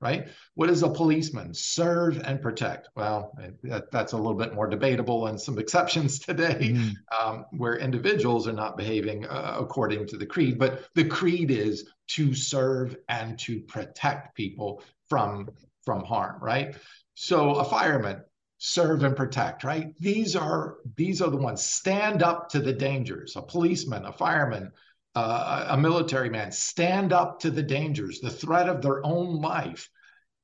right? 0.00 0.28
What 0.54 0.70
is 0.70 0.82
a 0.82 0.88
policeman? 0.88 1.52
Serve 1.52 2.18
and 2.24 2.40
protect. 2.40 2.88
Well, 2.96 3.36
that, 3.62 3.90
that's 3.90 4.12
a 4.12 4.16
little 4.16 4.38
bit 4.38 4.54
more 4.54 4.66
debatable 4.66 5.26
and 5.26 5.40
some 5.40 5.58
exceptions 5.58 6.18
today 6.20 6.72
mm. 6.74 6.94
um, 7.20 7.44
where 7.50 7.76
individuals 7.76 8.48
are 8.48 8.52
not 8.52 8.76
behaving 8.76 9.26
uh, 9.26 9.56
according 9.58 10.06
to 10.08 10.16
the 10.16 10.26
creed. 10.26 10.58
But 10.58 10.84
the 10.94 11.04
creed 11.04 11.50
is 11.50 11.88
to 12.08 12.34
serve 12.34 12.96
and 13.08 13.38
to 13.40 13.60
protect 13.60 14.34
people 14.34 14.82
from, 15.08 15.50
from 15.84 16.04
harm, 16.04 16.42
right? 16.42 16.76
So 17.14 17.56
a 17.56 17.64
fireman, 17.64 18.22
serve 18.62 19.04
and 19.04 19.16
protect 19.16 19.64
right 19.64 19.94
these 19.98 20.36
are 20.36 20.76
these 20.94 21.22
are 21.22 21.30
the 21.30 21.36
ones 21.36 21.64
stand 21.64 22.22
up 22.22 22.50
to 22.50 22.60
the 22.60 22.74
dangers 22.74 23.34
a 23.36 23.40
policeman 23.40 24.04
a 24.04 24.12
fireman 24.12 24.70
uh, 25.14 25.66
a 25.70 25.76
military 25.76 26.30
man 26.30 26.52
stand 26.52 27.12
up 27.12 27.40
to 27.40 27.50
the 27.50 27.62
dangers, 27.62 28.20
the 28.20 28.30
threat 28.30 28.68
of 28.68 28.82
their 28.82 29.04
own 29.04 29.40
life, 29.40 29.88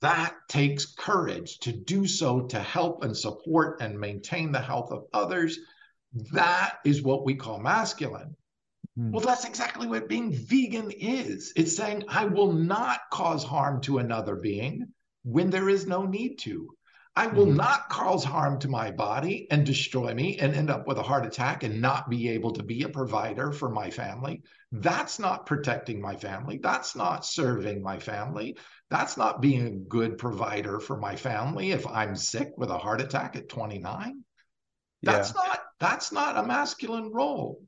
that 0.00 0.34
takes 0.48 0.94
courage 0.94 1.58
to 1.60 1.72
do 1.72 2.06
so 2.06 2.42
to 2.42 2.58
help 2.58 3.02
and 3.02 3.16
support 3.16 3.80
and 3.80 3.98
maintain 3.98 4.52
the 4.52 4.60
health 4.60 4.90
of 4.92 5.04
others. 5.12 5.58
That 6.32 6.78
is 6.84 7.02
what 7.02 7.24
we 7.24 7.34
call 7.34 7.58
masculine. 7.58 8.36
Mm. 8.98 9.12
Well, 9.12 9.24
that's 9.24 9.44
exactly 9.44 9.86
what 9.86 10.08
being 10.08 10.32
vegan 10.32 10.90
is. 10.90 11.52
It's 11.56 11.76
saying, 11.76 12.04
I 12.08 12.24
will 12.26 12.52
not 12.52 13.00
cause 13.12 13.44
harm 13.44 13.80
to 13.82 13.98
another 13.98 14.36
being 14.36 14.86
when 15.24 15.50
there 15.50 15.68
is 15.68 15.86
no 15.86 16.04
need 16.04 16.36
to. 16.40 16.76
I 17.18 17.28
will 17.28 17.46
mm-hmm. 17.46 17.56
not 17.56 17.88
cause 17.88 18.24
harm 18.24 18.58
to 18.58 18.68
my 18.68 18.90
body 18.90 19.46
and 19.50 19.64
destroy 19.64 20.12
me 20.12 20.36
and 20.38 20.54
end 20.54 20.68
up 20.68 20.86
with 20.86 20.98
a 20.98 21.02
heart 21.02 21.24
attack 21.24 21.62
and 21.62 21.80
not 21.80 22.10
be 22.10 22.28
able 22.28 22.52
to 22.52 22.62
be 22.62 22.82
a 22.82 22.90
provider 22.90 23.52
for 23.52 23.70
my 23.70 23.88
family. 23.88 24.42
That's 24.70 25.18
not 25.18 25.46
protecting 25.46 25.98
my 26.02 26.16
family. 26.16 26.58
That's 26.62 26.94
not 26.94 27.24
serving 27.24 27.82
my 27.82 27.98
family. 27.98 28.58
That's 28.90 29.16
not 29.16 29.40
being 29.40 29.66
a 29.66 29.70
good 29.70 30.18
provider 30.18 30.78
for 30.78 30.98
my 30.98 31.16
family 31.16 31.72
if 31.72 31.86
I'm 31.86 32.16
sick 32.16 32.52
with 32.58 32.68
a 32.68 32.76
heart 32.76 33.00
attack 33.00 33.34
at 33.34 33.48
29. 33.48 34.22
That's 35.02 35.32
yeah. 35.34 35.40
not 35.42 35.60
that's 35.80 36.12
not 36.12 36.36
a 36.36 36.46
masculine 36.46 37.12
role. 37.12 37.62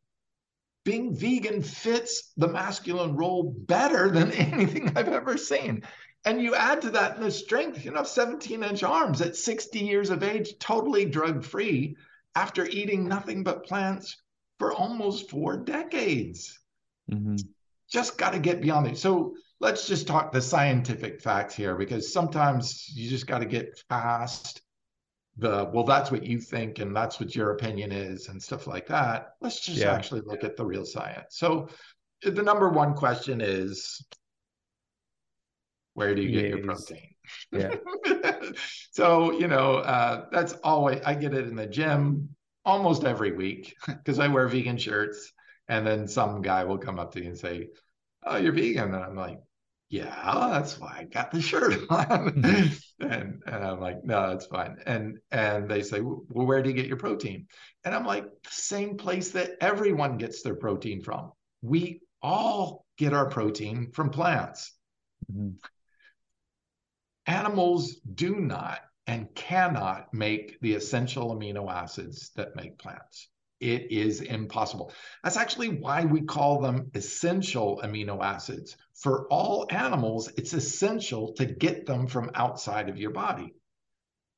Being 0.84 1.16
vegan 1.16 1.62
fits 1.62 2.32
the 2.36 2.49
masculine 2.49 3.16
role 3.16 3.44
better 3.44 4.11
than 4.11 4.30
anything 4.32 4.92
I've 4.94 5.09
ever 5.09 5.38
seen. 5.38 5.84
And 6.29 6.43
you 6.43 6.55
add 6.55 6.83
to 6.83 6.91
that 6.91 7.18
the 7.18 7.31
strength, 7.31 7.87
you 7.87 7.91
know, 7.91 8.03
17 8.03 8.62
inch 8.62 8.83
arms 8.83 9.22
at 9.22 9.35
60 9.35 9.79
years 9.79 10.11
of 10.11 10.22
age, 10.22 10.59
totally 10.59 11.07
drug 11.07 11.43
free 11.43 11.97
after 12.35 12.66
eating 12.66 13.09
nothing 13.09 13.43
but 13.43 13.64
plants 13.64 14.14
for 14.59 14.74
almost 14.74 15.31
four 15.31 15.57
decades. 15.57 16.61
Mm-hmm. 17.11 17.37
Just 17.91 18.18
got 18.18 18.35
to 18.35 18.39
get 18.39 18.61
beyond 18.61 18.89
it. 18.89 18.99
So 18.99 19.37
let's 19.59 19.89
just 19.89 20.07
talk 20.07 20.31
the 20.31 20.43
scientific 20.43 21.22
facts 21.22 21.55
here 21.55 21.74
because 21.76 22.12
sometimes 22.12 22.87
you 22.95 23.09
just 23.09 23.26
got 23.26 23.39
to 23.39 23.47
get 23.47 23.83
past 23.89 24.61
the, 25.39 25.70
well, 25.72 25.85
that's 25.85 26.11
what 26.11 26.24
you 26.24 26.41
think 26.41 26.79
and 26.79 26.95
that's 26.95 27.18
what 27.18 27.35
your 27.35 27.53
opinion 27.53 27.91
is 27.91 28.29
and 28.29 28.43
stuff 28.43 28.66
like 28.66 28.87
that. 28.89 29.31
Let's 29.41 29.61
just 29.61 29.79
yeah. 29.79 29.95
actually 29.95 30.20
look 30.26 30.45
at 30.45 30.59
the 30.59 30.66
real 30.66 30.85
science. 30.85 31.39
So 31.39 31.70
the 32.22 32.43
number 32.43 32.68
one 32.68 32.93
question 32.93 33.41
is 33.41 34.05
where 35.99 36.14
do 36.14 36.22
you 36.22 36.30
get 36.30 36.51
your 36.51 36.62
protein? 36.62 37.12
Yeah. 37.51 37.74
so, 38.92 39.32
you 39.32 39.49
know, 39.49 39.78
uh, 39.78 40.26
that's 40.30 40.53
always, 40.62 41.01
I 41.05 41.14
get 41.14 41.34
it 41.34 41.49
in 41.49 41.57
the 41.57 41.66
gym 41.66 42.28
almost 42.64 43.03
every 43.03 43.32
week 43.32 43.74
because 43.86 44.20
I 44.20 44.28
wear 44.28 44.46
vegan 44.46 44.76
shirts. 44.78 45.32
And 45.66 45.84
then 45.84 46.07
some 46.07 46.40
guy 46.40 46.62
will 46.62 46.78
come 46.78 47.01
up 47.01 47.12
to 47.14 47.20
you 47.20 47.30
and 47.30 47.38
say, 47.38 47.70
Oh, 48.24 48.36
you're 48.36 48.53
vegan. 48.53 48.94
And 48.94 49.05
I'm 49.05 49.16
like, 49.16 49.40
Yeah, 49.90 50.49
that's 50.53 50.78
why 50.78 50.99
I 51.01 51.05
got 51.05 51.32
the 51.32 51.42
shirt 51.42 51.74
on. 51.90 52.42
Mm-hmm. 52.42 53.03
and, 53.03 53.42
and 53.44 53.64
I'm 53.64 53.80
like, 53.80 54.05
No, 54.05 54.30
that's 54.30 54.46
fine. 54.46 54.76
And 54.86 55.18
and 55.32 55.68
they 55.68 55.82
say, 55.82 56.01
Well, 56.01 56.22
where 56.28 56.62
do 56.62 56.70
you 56.70 56.76
get 56.76 56.86
your 56.86 56.96
protein? 56.96 57.49
And 57.84 57.92
I'm 57.92 58.07
like, 58.07 58.22
the 58.24 58.51
same 58.51 58.96
place 58.96 59.32
that 59.32 59.57
everyone 59.61 60.16
gets 60.16 60.42
their 60.42 60.55
protein 60.55 61.03
from. 61.03 61.32
We 61.61 62.03
all 62.22 62.84
get 62.99 63.12
our 63.12 63.28
protein 63.28 63.90
from 63.92 64.11
plants. 64.11 64.72
Mm-hmm. 65.30 65.57
Animals 67.29 67.97
do 68.14 68.37
not 68.37 68.81
and 69.07 69.33
cannot 69.35 70.14
make 70.14 70.59
the 70.62 70.72
essential 70.72 71.37
amino 71.37 71.70
acids 71.70 72.31
that 72.37 72.57
make 72.57 72.79
plants. 72.79 73.29
It 73.61 73.93
is 73.93 74.22
impossible. 74.22 74.95
That's 75.22 75.37
actually 75.37 75.68
why 75.68 76.07
we 76.07 76.22
call 76.22 76.59
them 76.59 76.91
essential 76.95 77.83
amino 77.85 78.24
acids. 78.24 78.79
For 78.95 79.29
all 79.29 79.66
animals, 79.68 80.33
it's 80.39 80.55
essential 80.55 81.35
to 81.35 81.45
get 81.45 81.85
them 81.85 82.07
from 82.07 82.31
outside 82.35 82.89
of 82.89 82.97
your 82.97 83.11
body. 83.11 83.55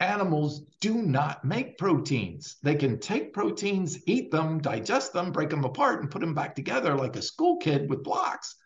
Animals 0.00 0.62
do 0.80 0.94
not 0.94 1.44
make 1.44 1.78
proteins. 1.78 2.56
They 2.60 2.74
can 2.74 2.98
take 2.98 3.32
proteins, 3.32 4.00
eat 4.08 4.32
them, 4.32 4.60
digest 4.60 5.12
them, 5.12 5.30
break 5.30 5.50
them 5.50 5.64
apart, 5.64 6.00
and 6.00 6.10
put 6.10 6.22
them 6.22 6.34
back 6.34 6.56
together 6.56 6.96
like 6.96 7.14
a 7.14 7.22
school 7.22 7.58
kid 7.58 7.88
with 7.88 8.02
blocks. 8.02 8.56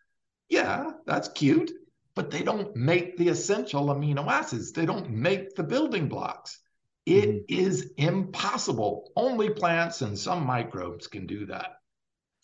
Yeah, 0.48 0.92
that's 1.04 1.28
cute 1.28 1.72
but 2.14 2.30
they 2.30 2.42
don't 2.42 2.74
make 2.76 3.16
the 3.16 3.28
essential 3.28 3.86
amino 3.86 4.26
acids. 4.28 4.72
They 4.72 4.86
don't 4.86 5.10
make 5.10 5.54
the 5.54 5.64
building 5.64 6.08
blocks. 6.08 6.60
It 7.06 7.28
mm-hmm. 7.28 7.66
is 7.66 7.92
impossible. 7.96 9.10
Only 9.16 9.50
plants 9.50 10.00
and 10.02 10.18
some 10.18 10.46
microbes 10.46 11.06
can 11.06 11.26
do 11.26 11.46
that. 11.46 11.72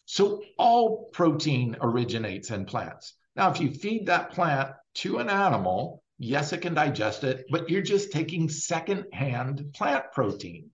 So 0.06 0.42
all 0.58 1.08
protein 1.12 1.76
originates 1.80 2.50
in 2.50 2.64
plants. 2.64 3.14
Now, 3.36 3.50
if 3.50 3.60
you 3.60 3.70
feed 3.70 4.06
that 4.06 4.32
plant 4.32 4.70
to 4.96 5.18
an 5.18 5.30
animal, 5.30 6.02
yes, 6.18 6.52
it 6.52 6.62
can 6.62 6.74
digest 6.74 7.22
it, 7.22 7.46
but 7.48 7.70
you're 7.70 7.80
just 7.80 8.10
taking 8.10 8.48
secondhand 8.48 9.72
plant 9.72 10.06
protein. 10.12 10.70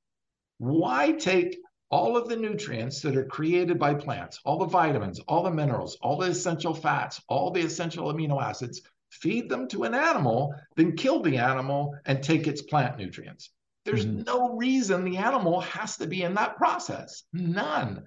Why 0.59 1.13
take 1.13 1.59
all 1.91 2.17
of 2.17 2.29
the 2.29 2.37
nutrients 2.37 3.01
that 3.01 3.17
are 3.17 3.25
created 3.25 3.79
by 3.79 3.95
plants, 3.95 4.41
all 4.45 4.59
the 4.59 4.67
vitamins, 4.67 5.21
all 5.21 5.43
the 5.43 5.51
minerals, 5.51 5.97
all 6.03 6.17
the 6.17 6.27
essential 6.27 6.75
fats, 6.75 7.21
all 7.29 7.51
the 7.51 7.61
essential 7.61 8.13
amino 8.13 8.43
acids, 8.43 8.83
feed 9.11 9.49
them 9.49 9.69
to 9.69 9.85
an 9.85 9.95
animal, 9.95 10.55
then 10.75 10.97
kill 10.97 11.23
the 11.23 11.37
animal 11.37 11.97
and 12.07 12.23
take 12.23 12.47
its 12.47 12.63
plant 12.63 12.99
nutrients. 12.99 13.51
There's 13.85 14.05
mm-hmm. 14.05 14.23
no 14.23 14.57
reason 14.57 15.05
the 15.05 15.19
animal 15.19 15.61
has 15.61 15.97
to 15.99 16.09
be 16.09 16.23
in 16.23 16.35
that 16.35 16.57
process. 16.57 17.23
None. 17.33 18.03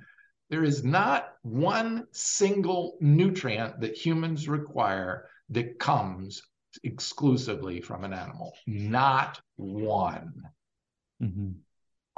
There 0.50 0.64
is 0.64 0.84
not 0.84 1.36
one 1.44 2.08
single 2.12 2.98
nutrient 3.00 3.80
that 3.80 3.96
humans 3.96 4.50
require 4.50 5.30
that 5.52 5.80
comes 5.80 6.42
exclusively 6.84 7.80
from 7.80 8.04
an 8.04 8.14
animal. 8.14 8.54
Not 8.68 9.40
one. 9.56 10.44
Mm-hmm. 11.24 11.52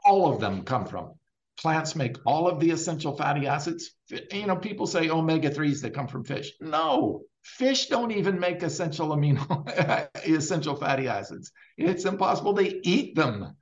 All 0.04 0.34
of 0.34 0.40
them 0.40 0.64
come 0.64 0.86
from 0.86 1.14
plants 1.58 1.96
make 1.96 2.18
all 2.26 2.48
of 2.48 2.60
the 2.60 2.72
essential 2.72 3.16
fatty 3.16 3.48
acids. 3.48 3.92
You 4.32 4.48
know, 4.48 4.56
people 4.56 4.88
say 4.88 5.10
omega 5.10 5.50
3s 5.50 5.82
that 5.82 5.94
come 5.94 6.08
from 6.08 6.24
fish. 6.24 6.52
No, 6.60 7.24
fish 7.44 7.88
don't 7.88 8.12
even 8.12 8.40
make 8.40 8.64
essential 8.64 9.10
amino 9.10 10.08
essential 10.28 10.76
fatty 10.76 11.08
acids. 11.08 11.52
It's 11.78 12.06
impossible. 12.06 12.54
They 12.54 12.80
eat 12.84 13.16
them. 13.16 13.56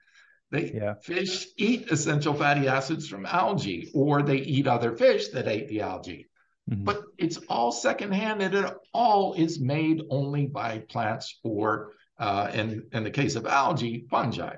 They 0.52 0.72
yeah. 0.72 0.96
fish 0.96 1.46
eat 1.58 1.92
essential 1.92 2.34
fatty 2.34 2.68
acids 2.68 3.08
from 3.08 3.26
algae, 3.26 3.92
or 3.94 4.24
they 4.24 4.38
eat 4.38 4.68
other 4.68 4.96
fish 4.96 5.28
that 5.30 5.48
ate 5.48 5.68
the 5.68 5.82
algae. 5.82 6.28
Mm-hmm. 6.70 6.86
But 6.86 7.04
it's 7.18 7.38
all 7.50 7.72
secondhand, 7.72 8.42
and 8.42 8.56
it 8.56 8.74
all 8.94 9.34
is 9.34 9.60
made 9.60 10.02
only 10.10 10.48
by 10.48 10.80
plants, 10.80 11.40
or 11.44 11.94
uh, 12.18 12.50
in 12.54 12.88
in 12.92 13.04
the 13.04 13.12
case 13.12 13.36
of 13.36 13.46
algae, 13.46 14.08
fungi. 14.10 14.56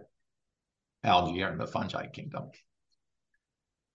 Algae 1.03 1.43
are 1.43 1.51
in 1.51 1.57
the 1.57 1.67
fungi 1.67 2.07
kingdom. 2.07 2.51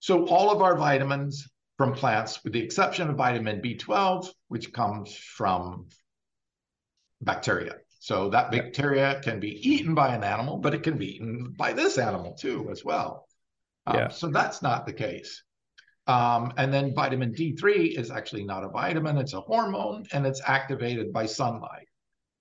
So 0.01 0.27
all 0.27 0.51
of 0.51 0.63
our 0.63 0.77
vitamins 0.77 1.49
from 1.77 1.93
plants, 1.93 2.43
with 2.43 2.53
the 2.53 2.63
exception 2.63 3.11
of 3.11 3.17
vitamin 3.17 3.61
B12, 3.61 4.29
which 4.49 4.73
comes 4.73 5.15
from 5.15 5.89
bacteria. 7.21 7.77
So 7.99 8.31
that 8.31 8.51
bacteria 8.51 9.21
can 9.23 9.41
be 9.41 9.69
eaten 9.69 9.95
by 9.95 10.15
an 10.15 10.23
animal, 10.23 10.59
but 10.59 10.75
it 10.75 10.83
can 10.83 10.97
be 10.97 11.17
eaten 11.17 11.55
by 11.59 11.73
this 11.73 11.99
animal 11.99 12.35
too, 12.35 12.69
as 12.71 12.85
well. 12.85 13.27
Um, 13.87 13.97
yeah. 13.97 14.09
So 14.09 14.29
that's 14.29 14.63
not 14.63 14.87
the 14.87 14.93
case. 14.93 15.43
Um, 16.07 16.53
and 16.57 16.73
then 16.73 16.95
vitamin 16.95 17.33
D3 17.33 17.99
is 17.99 18.11
actually 18.11 18.45
not 18.45 18.63
a 18.63 18.69
vitamin, 18.69 19.19
it's 19.19 19.33
a 19.33 19.41
hormone, 19.41 20.05
and 20.13 20.25
it's 20.25 20.41
activated 20.47 21.13
by 21.13 21.27
sunlight. 21.27 21.89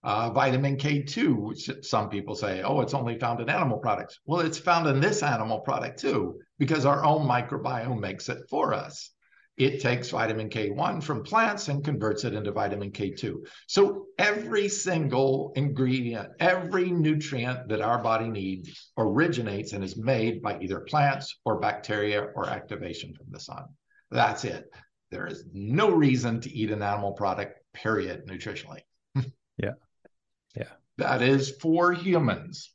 Uh, 0.05 0.29
vitamin 0.29 0.77
K2, 0.77 1.35
which 1.35 1.69
some 1.81 2.09
people 2.09 2.35
say, 2.35 2.61
oh, 2.61 2.79
it's 2.81 2.93
only 2.93 3.17
found 3.17 3.39
in 3.39 3.49
animal 3.49 3.79
products. 3.79 4.19
Well, 4.25 4.41
it's 4.41 4.59
found 4.59 4.87
in 4.87 4.99
this 4.99 5.23
animal 5.23 5.61
product 5.61 5.99
too, 5.99 6.39
because 6.59 6.85
our 6.85 7.03
own 7.03 7.27
microbiome 7.27 7.99
makes 7.99 8.29
it 8.29 8.37
for 8.47 8.73
us 8.73 9.15
it 9.57 9.79
takes 9.79 10.09
vitamin 10.09 10.49
K1 10.49 11.01
from 11.01 11.23
plants 11.23 11.69
and 11.69 11.83
converts 11.83 12.25
it 12.25 12.33
into 12.33 12.51
vitamin 12.51 12.91
K2. 12.91 13.37
So 13.67 14.07
every 14.17 14.67
single 14.67 15.53
ingredient, 15.55 16.29
every 16.39 16.91
nutrient 16.91 17.69
that 17.69 17.81
our 17.81 18.01
body 18.01 18.27
needs 18.27 18.91
originates 18.97 19.71
and 19.71 19.83
is 19.83 19.95
made 19.95 20.41
by 20.41 20.59
either 20.59 20.81
plants 20.81 21.39
or 21.45 21.59
bacteria 21.59 22.21
or 22.21 22.49
activation 22.49 23.13
from 23.13 23.27
the 23.29 23.39
sun. 23.39 23.63
That's 24.11 24.43
it. 24.43 24.69
There 25.11 25.27
is 25.27 25.45
no 25.53 25.91
reason 25.91 26.41
to 26.41 26.53
eat 26.53 26.71
an 26.71 26.81
animal 26.81 27.13
product, 27.13 27.59
period, 27.73 28.27
nutritionally. 28.27 28.81
yeah. 29.57 29.71
Yeah. 30.55 30.69
That 30.97 31.21
is 31.21 31.51
for 31.61 31.91
humans. 31.91 32.71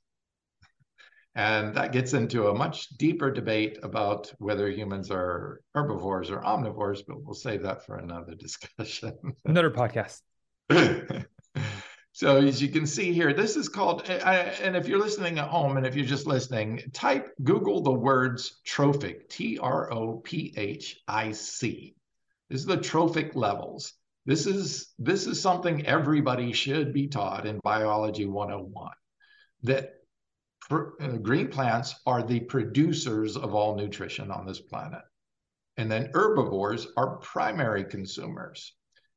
And 1.35 1.75
that 1.75 1.93
gets 1.93 2.13
into 2.13 2.49
a 2.49 2.55
much 2.55 2.89
deeper 2.91 3.31
debate 3.31 3.79
about 3.83 4.33
whether 4.39 4.69
humans 4.69 5.11
are 5.11 5.61
herbivores 5.75 6.31
or 6.31 6.41
omnivores, 6.41 7.03
but 7.07 7.23
we'll 7.23 7.35
save 7.35 7.63
that 7.63 7.87
for 7.87 7.97
another 7.97 8.35
discussion. 8.35 9.17
Another 9.45 9.71
podcast. 9.71 10.21
so 12.13 12.37
as 12.37 12.61
you 12.61 12.69
can 12.69 12.85
see 12.85 13.13
here, 13.13 13.33
this 13.33 13.57
is 13.57 13.69
called, 13.69 14.09
and 14.11 14.77
if 14.77 14.89
you're 14.89 14.99
listening 14.99 15.39
at 15.39 15.49
home 15.49 15.77
and 15.77 15.87
if 15.87 15.95
you're 15.95 16.05
just 16.05 16.27
listening, 16.27 16.83
type 16.93 17.31
Google 17.45 17.81
the 17.81 17.93
words 17.93 18.61
trophic, 18.65 19.29
T 19.29 19.57
R 19.59 19.93
O 19.93 20.17
P 20.17 20.53
H 20.57 21.01
I 21.07 21.31
C. 21.31 21.95
This 22.49 22.61
is 22.61 22.67
the 22.67 22.77
trophic 22.77 23.37
levels. 23.37 23.93
This 24.27 24.47
is 24.47 24.93
this 24.99 25.27
is 25.27 25.41
something 25.41 25.87
everybody 25.87 26.53
should 26.53 26.93
be 26.93 27.09
taught 27.09 27.47
in 27.47 27.61
biology 27.63 28.27
101 28.27 28.93
that 29.63 29.95
uh, 30.71 31.17
green 31.23 31.49
plants 31.49 31.95
are 32.07 32.23
the 32.23 32.41
producers 32.41 33.37
of 33.37 33.55
all 33.55 33.77
nutrition 33.77 34.31
on 34.31 34.47
this 34.47 34.61
planet. 34.61 35.03
And 35.77 35.91
then 35.91 36.11
herbivores 36.13 36.87
are 36.97 37.17
primary 37.19 37.85
consumers. 37.85 38.75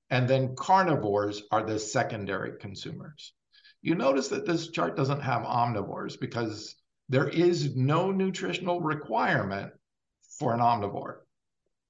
And 0.09 0.27
then 0.27 0.55
carnivores 0.55 1.43
are 1.51 1.63
the 1.63 1.79
secondary 1.79 2.57
consumers. 2.59 3.33
You 3.81 3.95
notice 3.95 4.29
that 4.29 4.45
this 4.45 4.69
chart 4.69 4.95
doesn't 4.95 5.21
have 5.21 5.43
omnivores 5.43 6.19
because 6.19 6.75
there 7.09 7.27
is 7.27 7.75
no 7.75 8.11
nutritional 8.11 8.79
requirement 8.79 9.73
for 10.39 10.53
an 10.53 10.59
omnivore. 10.59 11.17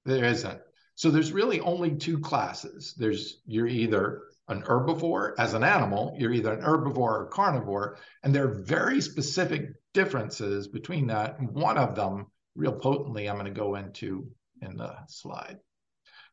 There 0.06 0.26
isn't. 0.26 0.60
So 0.96 1.10
there's 1.10 1.32
really 1.32 1.60
only 1.60 1.96
two 1.96 2.20
classes. 2.20 2.94
There's 2.98 3.42
you're 3.46 3.68
either 3.68 4.24
an 4.48 4.62
herbivore 4.62 5.34
as 5.38 5.54
an 5.54 5.64
animal, 5.64 6.16
you're 6.18 6.34
either 6.34 6.54
an 6.54 6.62
herbivore 6.62 6.98
or 6.98 7.30
carnivore, 7.32 7.98
and 8.24 8.34
there 8.34 8.46
are 8.46 8.64
very 8.64 9.02
specific 9.02 9.70
differences 9.94 10.68
between 10.68 11.08
that. 11.08 11.42
One 11.42 11.78
of 11.78 11.96
them, 11.96 12.28
real 12.56 12.74
potently, 12.74 13.30
I'm 13.30 13.38
going 13.38 13.54
to 13.54 13.60
go 13.60 13.76
into 13.76 14.28
in 14.62 14.78
the 14.78 14.96
slide. 15.08 15.60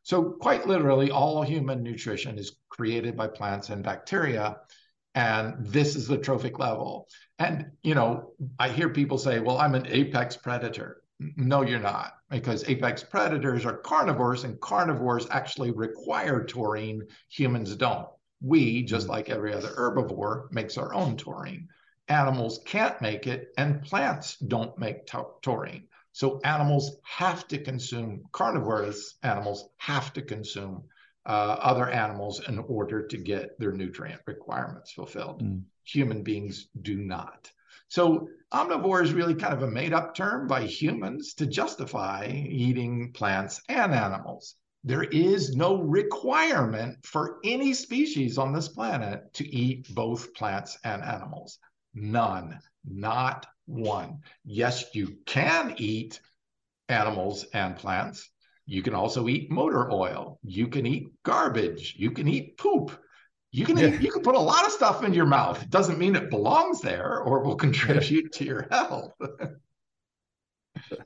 So, 0.03 0.35
quite 0.41 0.67
literally, 0.67 1.11
all 1.11 1.43
human 1.43 1.83
nutrition 1.83 2.37
is 2.37 2.57
created 2.69 3.15
by 3.15 3.27
plants 3.27 3.69
and 3.69 3.83
bacteria. 3.83 4.57
And 5.13 5.55
this 5.59 5.95
is 5.95 6.07
the 6.07 6.17
trophic 6.17 6.57
level. 6.57 7.07
And, 7.37 7.71
you 7.83 7.95
know, 7.95 8.31
I 8.57 8.69
hear 8.69 8.89
people 8.89 9.17
say, 9.17 9.39
well, 9.39 9.57
I'm 9.57 9.75
an 9.75 9.87
apex 9.87 10.37
predator. 10.37 11.01
No, 11.19 11.61
you're 11.61 11.79
not, 11.79 12.13
because 12.31 12.67
apex 12.67 13.03
predators 13.03 13.65
are 13.65 13.77
carnivores, 13.77 14.45
and 14.45 14.59
carnivores 14.59 15.27
actually 15.29 15.71
require 15.71 16.43
taurine. 16.43 17.05
Humans 17.29 17.75
don't. 17.75 18.07
We, 18.41 18.83
just 18.83 19.03
mm-hmm. 19.03 19.11
like 19.11 19.29
every 19.29 19.53
other 19.53 19.69
herbivore, 19.69 20.51
makes 20.51 20.77
our 20.77 20.93
own 20.93 21.17
taurine. 21.17 21.67
Animals 22.07 22.61
can't 22.65 22.99
make 23.01 23.27
it, 23.27 23.49
and 23.57 23.83
plants 23.83 24.37
don't 24.37 24.77
make 24.77 25.07
taurine. 25.41 25.87
So 26.13 26.39
animals 26.43 26.97
have 27.03 27.47
to 27.49 27.57
consume, 27.57 28.23
carnivorous 28.31 29.17
animals 29.23 29.69
have 29.77 30.11
to 30.13 30.21
consume 30.21 30.83
uh, 31.25 31.57
other 31.59 31.89
animals 31.89 32.41
in 32.47 32.59
order 32.59 33.05
to 33.07 33.17
get 33.17 33.57
their 33.59 33.71
nutrient 33.71 34.21
requirements 34.25 34.91
fulfilled. 34.91 35.43
Mm. 35.43 35.63
Human 35.85 36.23
beings 36.23 36.67
do 36.81 36.97
not. 36.97 37.51
So 37.91 38.29
omnivore 38.53 39.03
is 39.03 39.11
really 39.11 39.35
kind 39.35 39.53
of 39.53 39.63
a 39.63 39.67
made 39.67 39.91
up 39.91 40.15
term 40.15 40.47
by 40.47 40.61
humans 40.61 41.33
to 41.33 41.45
justify 41.45 42.25
eating 42.25 43.11
plants 43.11 43.61
and 43.67 43.93
animals. 43.93 44.55
There 44.85 45.03
is 45.03 45.57
no 45.57 45.75
requirement 45.75 47.05
for 47.05 47.39
any 47.43 47.73
species 47.73 48.37
on 48.37 48.53
this 48.53 48.69
planet 48.69 49.33
to 49.33 49.45
eat 49.45 49.93
both 49.93 50.33
plants 50.35 50.77
and 50.85 51.03
animals. 51.03 51.59
None, 51.93 52.57
not 52.85 53.45
one. 53.65 54.19
Yes, 54.45 54.95
you 54.95 55.17
can 55.25 55.75
eat 55.77 56.21
animals 56.87 57.43
and 57.53 57.75
plants. 57.75 58.29
You 58.65 58.83
can 58.83 58.95
also 58.95 59.27
eat 59.27 59.51
motor 59.51 59.91
oil. 59.91 60.39
You 60.43 60.69
can 60.69 60.85
eat 60.85 61.09
garbage. 61.23 61.95
You 61.97 62.11
can 62.11 62.29
eat 62.29 62.57
poop. 62.57 62.97
You 63.51 63.65
can 63.65 63.77
yeah. 63.77 63.99
you 63.99 64.09
can 64.09 64.21
put 64.21 64.35
a 64.35 64.39
lot 64.39 64.65
of 64.65 64.71
stuff 64.71 65.03
in 65.03 65.13
your 65.13 65.25
mouth. 65.25 65.61
It 65.61 65.69
doesn't 65.69 65.99
mean 65.99 66.15
it 66.15 66.29
belongs 66.29 66.79
there 66.79 67.19
or 67.19 67.43
will 67.43 67.55
contribute 67.55 68.31
to 68.33 68.45
your 68.45 68.65
health. 68.71 69.11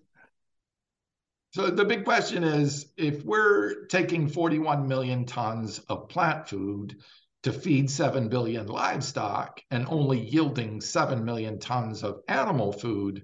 so 1.51 1.71
the 1.71 1.85
big 1.85 2.05
question 2.05 2.43
is 2.43 2.93
if 2.97 3.25
we're 3.25 3.85
taking 3.87 4.27
41 4.27 4.87
million 4.87 5.25
tons 5.25 5.79
of 5.89 6.07
plant 6.07 6.47
food 6.47 6.97
to 7.41 7.51
feed 7.51 7.89
7 7.89 8.29
billion 8.29 8.67
livestock 8.67 9.59
and 9.71 9.87
only 9.89 10.19
yielding 10.19 10.81
7 10.81 11.25
million 11.25 11.57
tons 11.57 12.03
of 12.03 12.21
animal 12.27 12.71
food, 12.71 13.23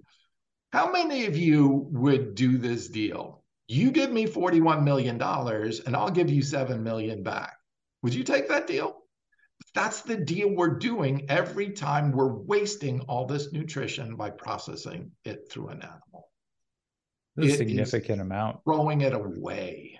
how 0.73 0.91
many 0.91 1.27
of 1.27 1.37
you 1.37 1.87
would 1.91 2.33
do 2.33 2.57
this 2.57 2.87
deal? 2.87 3.43
You 3.67 3.91
give 3.91 4.11
me 4.11 4.25
$41 4.25 4.83
million 4.83 5.21
and 5.21 5.95
I'll 5.95 6.09
give 6.09 6.31
you 6.31 6.41
7 6.41 6.81
million 6.81 7.21
back. 7.21 7.53
Would 8.01 8.15
you 8.15 8.23
take 8.23 8.47
that 8.49 8.65
deal? 8.65 9.00
That's 9.73 10.01
the 10.01 10.17
deal 10.17 10.49
we're 10.49 10.77
doing 10.77 11.25
every 11.29 11.69
time 11.71 12.11
we're 12.11 12.33
wasting 12.33 13.01
all 13.01 13.25
this 13.25 13.53
nutrition 13.53 14.15
by 14.15 14.29
processing 14.29 15.11
it 15.23 15.49
through 15.49 15.69
an 15.69 15.81
animal. 15.81 16.29
A 17.37 17.49
significant 17.49 18.21
amount. 18.21 18.63
Throwing 18.65 19.01
it 19.01 19.13
away. 19.13 19.99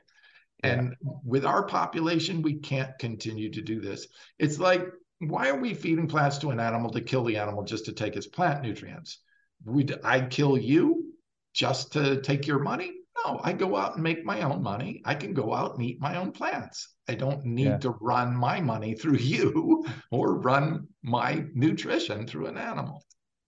Yeah. 0.64 0.74
And 0.74 0.96
with 1.24 1.46
our 1.46 1.64
population, 1.66 2.42
we 2.42 2.56
can't 2.56 2.98
continue 3.00 3.50
to 3.52 3.62
do 3.62 3.80
this. 3.80 4.08
It's 4.38 4.60
like, 4.60 4.86
why 5.20 5.50
are 5.50 5.60
we 5.60 5.74
feeding 5.74 6.08
plants 6.08 6.38
to 6.40 6.50
an 6.50 6.60
animal 6.60 6.92
to 6.92 7.02
kill 7.02 7.24
the 7.24 7.38
animal 7.38 7.64
just 7.64 7.86
to 7.86 7.94
take 7.94 8.16
its 8.16 8.28
plant 8.28 8.62
nutrients? 8.64 9.20
Would 9.66 10.02
I 10.04 10.22
kill 10.22 10.58
you 10.58 11.14
just 11.54 11.94
to 11.94 12.22
take 12.22 12.48
your 12.48 12.60
money? 12.60 12.92
No, 13.26 13.40
I 13.44 13.54
go 13.54 13.78
out 13.78 13.96
and 13.96 14.04
make 14.04 14.26
my 14.26 14.42
own 14.42 14.64
money. 14.64 15.02
I 15.06 15.16
can 15.16 15.34
go 15.34 15.54
out 15.54 15.76
and 15.76 15.84
eat 15.84 16.00
my 16.00 16.18
own 16.18 16.32
plants. 16.32 16.94
I 17.08 17.16
don't 17.16 17.46
need 17.46 17.66
yeah. 17.66 17.78
to 17.78 17.92
run 18.02 18.36
my 18.36 18.62
money 18.62 18.94
through 19.00 19.18
you 19.18 19.86
or 20.12 20.40
run 20.40 20.88
my 21.04 21.44
nutrition 21.54 22.28
through 22.28 22.48
an 22.48 22.58
animal. 22.58 23.06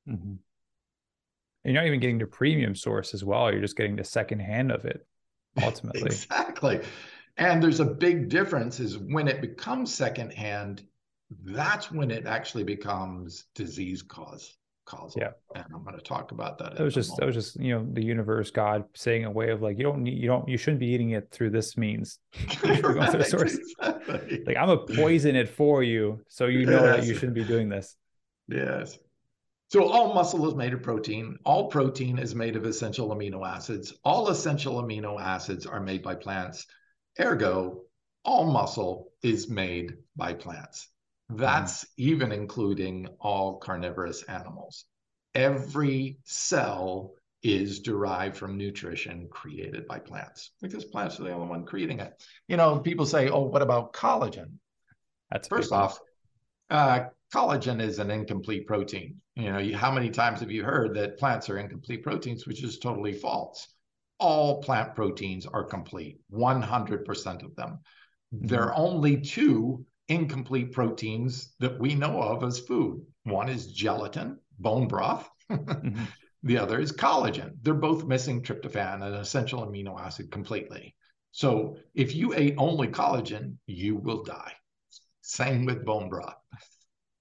Mm-hmm. 0.08 0.36
You're 1.64 1.74
not 1.74 1.86
even 1.86 2.00
getting 2.02 2.18
the 2.18 2.28
premium 2.28 2.76
source 2.76 3.14
as 3.14 3.24
well. 3.24 3.52
You're 3.52 3.62
just 3.62 3.78
getting 3.78 3.96
the 3.96 4.04
second 4.04 4.40
hand 4.40 4.72
of 4.72 4.86
it 4.86 5.06
ultimately. 5.62 6.04
exactly. 6.04 6.82
And 7.38 7.64
there's 7.64 7.80
a 7.80 7.86
big 7.86 8.30
difference 8.30 8.80
is 8.80 8.98
when 8.98 9.28
it 9.28 9.42
becomes 9.42 9.94
secondhand, 9.94 10.84
that's 11.46 11.92
when 11.92 12.12
it 12.12 12.28
actually 12.28 12.64
becomes 12.64 13.46
disease 13.56 14.02
cause 14.02 14.56
causal. 14.86 15.22
Yeah. 15.22 15.32
And 15.56 15.66
I'm 15.74 15.84
going 15.84 15.96
to 15.96 16.04
talk 16.04 16.32
about 16.32 16.58
that. 16.60 16.76
That 16.76 16.84
was 16.84 16.94
just, 16.94 17.16
that 17.18 17.26
was 17.26 17.36
just, 17.36 17.60
you 17.60 17.74
know, 17.74 17.86
the 17.92 18.04
universe, 18.04 18.52
God 18.52 18.86
saying 18.96 19.26
a 19.26 19.32
way 19.32 19.50
of 19.50 19.62
like, 19.62 19.78
you 19.78 19.84
don't 19.84 20.04
need, 20.04 20.18
you 20.18 20.28
don't, 20.28 20.48
you 20.48 20.58
shouldn't 20.58 20.80
be 20.80 20.88
eating 20.88 21.12
it 21.12 21.30
through 21.32 21.52
this 21.52 21.78
means. 21.78 22.20
right, 22.64 23.12
through 23.12 23.24
source. 23.24 23.58
Exactly. 23.80 24.44
Like 24.46 24.58
I'm 24.58 24.70
a 24.70 24.78
poison 24.78 25.36
it 25.36 25.50
for 25.50 25.84
you. 25.84 26.22
So 26.28 26.48
you 26.48 26.66
know 26.66 26.84
yes. 26.84 26.98
that 26.98 27.06
you 27.06 27.14
shouldn't 27.14 27.36
be 27.36 27.44
doing 27.44 27.70
this. 27.70 27.96
Yes. 28.48 28.98
So 29.70 29.88
all 29.88 30.14
muscle 30.14 30.48
is 30.48 30.56
made 30.56 30.74
of 30.74 30.84
protein. 30.84 31.38
All 31.46 31.68
protein 31.68 32.20
is 32.20 32.36
made 32.36 32.56
of 32.56 32.66
essential 32.66 33.10
amino 33.10 33.48
acids. 33.48 33.94
All 34.04 34.30
essential 34.30 34.82
amino 34.84 35.20
acids 35.20 35.66
are 35.66 35.80
made 35.80 36.04
by 36.04 36.16
plants. 36.16 36.68
Ergo, 37.20 37.82
all 38.24 38.52
muscle 38.52 39.12
is 39.24 39.50
made 39.50 39.94
by 40.16 40.34
plants. 40.34 40.90
That's 41.36 41.84
mm-hmm. 41.84 42.10
even 42.10 42.32
including 42.32 43.08
all 43.20 43.58
carnivorous 43.58 44.24
animals. 44.24 44.86
Every 45.36 46.18
cell 46.24 47.14
is 47.42 47.82
derived 47.82 48.38
from 48.38 48.58
nutrition 48.58 49.28
created 49.30 49.86
by 49.86 50.00
plants 50.00 50.52
because 50.62 50.86
plants 50.86 51.20
are 51.20 51.24
the 51.24 51.34
only 51.34 51.48
one 51.48 51.66
creating 51.66 52.00
it. 52.00 52.24
You 52.48 52.58
know, 52.58 52.80
people 52.80 53.06
say, 53.06 53.30
"Oh, 53.30 53.44
what 53.44 53.62
about 53.62 53.94
collagen?" 53.94 54.60
That's 55.30 55.48
first 55.48 55.72
off, 55.72 56.00
uh, 56.70 57.06
collagen 57.34 57.82
is 57.82 58.00
an 58.00 58.12
incomplete 58.12 58.68
protein. 58.68 59.20
You 59.36 59.52
know, 59.52 59.78
how 59.78 59.92
many 59.92 60.10
times 60.10 60.40
have 60.40 60.52
you 60.52 60.64
heard 60.64 60.96
that 60.96 61.18
plants 61.18 61.50
are 61.50 61.58
incomplete 61.58 62.04
proteins, 62.04 62.46
which 62.46 62.64
is 62.64 62.80
totally 62.80 63.14
false. 63.14 63.68
All 64.20 64.62
plant 64.62 64.96
proteins 64.96 65.46
are 65.46 65.64
complete, 65.64 66.20
100% 66.32 67.44
of 67.44 67.56
them. 67.56 67.80
Mm-hmm. 68.34 68.48
There 68.48 68.62
are 68.64 68.76
only 68.76 69.20
two 69.20 69.86
incomplete 70.08 70.72
proteins 70.72 71.54
that 71.60 71.80
we 71.80 71.96
know 71.96 72.22
of 72.22 72.44
as 72.44 72.60
food. 72.60 73.06
One 73.24 73.50
is 73.50 73.72
gelatin, 73.72 74.40
bone 74.60 74.88
broth. 74.88 75.30
mm-hmm. 75.52 76.04
The 76.44 76.58
other 76.58 76.80
is 76.80 76.92
collagen. 76.92 77.54
They're 77.62 77.74
both 77.74 78.06
missing 78.06 78.42
tryptophan, 78.42 79.02
an 79.02 79.14
essential 79.14 79.66
amino 79.66 80.00
acid, 80.00 80.30
completely. 80.30 80.96
So 81.32 81.78
if 81.96 82.14
you 82.14 82.34
ate 82.34 82.56
only 82.58 82.90
collagen, 82.90 83.58
you 83.66 83.96
will 83.96 84.24
die. 84.24 84.52
Same 85.22 85.66
with 85.66 85.86
bone 85.86 86.10
broth. 86.10 86.36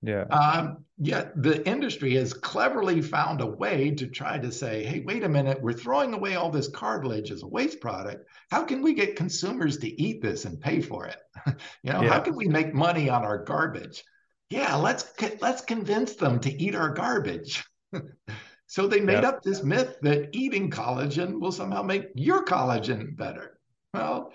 Yeah. 0.03 0.24
Um, 0.24 0.84
yet 0.98 1.40
the 1.40 1.66
industry 1.66 2.14
has 2.16 2.34
cleverly 2.34 3.00
found 3.00 3.40
a 3.40 3.46
way 3.46 3.92
to 3.92 4.09
try 4.09 4.36
to 4.36 4.50
say, 4.50 4.82
hey, 4.84 5.00
wait 5.00 5.22
a 5.22 5.28
minute, 5.28 5.62
we're 5.62 5.72
throwing 5.72 6.12
away 6.12 6.34
all 6.34 6.50
this 6.50 6.68
cartilage 6.68 7.30
as 7.30 7.44
a 7.44 7.46
waste 7.46 7.80
product. 7.80 8.28
How 8.50 8.64
can 8.64 8.82
we 8.82 8.94
get 8.94 9.14
consumers 9.14 9.78
to 9.78 10.03
eat 10.03 10.20
this 10.20 10.44
and 10.44 10.61
pay 10.61 10.80
for 10.80 11.07
it? 11.07 11.16
you 11.84 11.92
know, 11.92 12.03
yeah. 12.03 12.09
how 12.09 12.18
can 12.18 12.34
we 12.34 12.48
make 12.48 12.74
money 12.74 13.09
on 13.09 13.24
our 13.24 13.38
garbage? 13.44 14.03
Yeah, 14.50 14.74
let's 14.74 15.11
let's 15.40 15.62
convince 15.62 16.16
them 16.16 16.40
to 16.40 16.53
eat 16.53 16.74
our 16.74 16.90
garbage. 16.90 17.64
so 18.66 18.86
they 18.86 19.00
made 19.00 19.22
yeah. 19.22 19.28
up 19.28 19.42
this 19.42 19.62
myth 19.62 19.96
that 20.03 20.30
eating 20.32 20.68
collagen 20.68 21.40
will 21.40 21.53
somehow 21.53 21.82
make 21.82 22.09
your 22.16 22.44
collagen 22.44 23.16
better. 23.16 23.59
Well, 23.94 24.32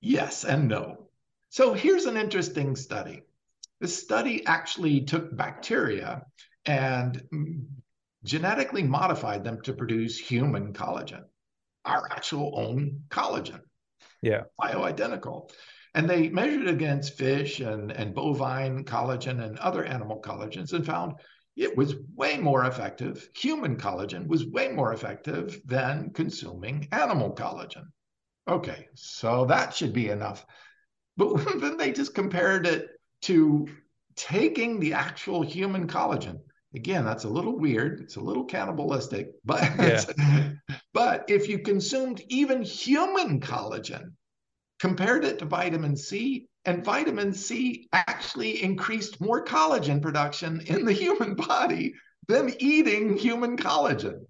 yes 0.00 0.44
and 0.44 0.66
no. 0.66 1.08
So 1.50 1.72
here's 1.72 2.06
an 2.06 2.16
interesting 2.16 2.74
study. 2.74 3.22
The 3.80 3.88
study 3.88 4.46
actually 4.46 5.02
took 5.02 5.36
bacteria 5.36 6.22
and 6.64 7.22
genetically 8.24 8.82
modified 8.82 9.44
them 9.44 9.60
to 9.62 9.72
produce 9.72 10.18
human 10.18 10.72
collagen, 10.72 11.24
our 11.84 12.08
actual 12.10 12.58
own 12.58 13.02
collagen. 13.10 13.60
Yeah. 14.22 14.44
Bioidentical. 14.60 15.50
And 15.94 16.08
they 16.08 16.28
measured 16.28 16.66
against 16.66 17.16
fish 17.16 17.60
and, 17.60 17.92
and 17.92 18.14
bovine 18.14 18.84
collagen 18.84 19.44
and 19.44 19.58
other 19.58 19.84
animal 19.84 20.20
collagens 20.20 20.72
and 20.72 20.84
found 20.84 21.14
it 21.56 21.76
was 21.76 21.94
way 22.16 22.36
more 22.36 22.64
effective. 22.64 23.28
Human 23.36 23.76
collagen 23.76 24.26
was 24.26 24.46
way 24.46 24.68
more 24.68 24.92
effective 24.92 25.60
than 25.64 26.10
consuming 26.10 26.88
animal 26.90 27.34
collagen. 27.34 27.84
Okay, 28.48 28.88
so 28.94 29.44
that 29.46 29.74
should 29.74 29.92
be 29.92 30.08
enough. 30.08 30.44
But 31.16 31.36
then 31.60 31.76
they 31.76 31.92
just 31.92 32.14
compared 32.14 32.66
it 32.66 32.88
to 33.24 33.68
taking 34.16 34.80
the 34.80 34.92
actual 34.92 35.42
human 35.42 35.86
collagen. 35.86 36.40
Again, 36.74 37.04
that's 37.04 37.24
a 37.24 37.28
little 37.28 37.56
weird. 37.58 38.00
It's 38.00 38.16
a 38.16 38.20
little 38.20 38.44
cannibalistic, 38.44 39.32
but 39.44 39.62
yeah. 39.78 40.52
but 40.92 41.24
if 41.28 41.48
you 41.48 41.60
consumed 41.60 42.22
even 42.28 42.62
human 42.62 43.40
collagen, 43.40 44.12
compared 44.80 45.24
it 45.24 45.38
to 45.38 45.44
vitamin 45.44 45.96
C, 45.96 46.48
and 46.64 46.84
vitamin 46.84 47.32
C 47.32 47.88
actually 47.92 48.62
increased 48.62 49.20
more 49.20 49.44
collagen 49.44 50.02
production 50.02 50.60
in 50.66 50.84
the 50.84 50.92
human 50.92 51.34
body 51.48 51.94
than 52.26 52.54
eating 52.58 53.16
human 53.16 53.56
collagen. 53.56 54.26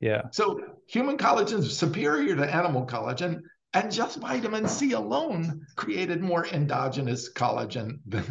Yeah. 0.00 0.22
So 0.30 0.60
human 0.86 1.16
collagen 1.16 1.58
is 1.58 1.76
superior 1.76 2.36
to 2.36 2.54
animal 2.54 2.86
collagen, 2.86 3.40
and 3.76 3.92
just 3.92 4.20
vitamin 4.20 4.66
C 4.66 4.92
alone 4.92 5.66
created 5.76 6.22
more 6.22 6.46
endogenous 6.46 7.30
collagen 7.30 7.98
than. 8.06 8.24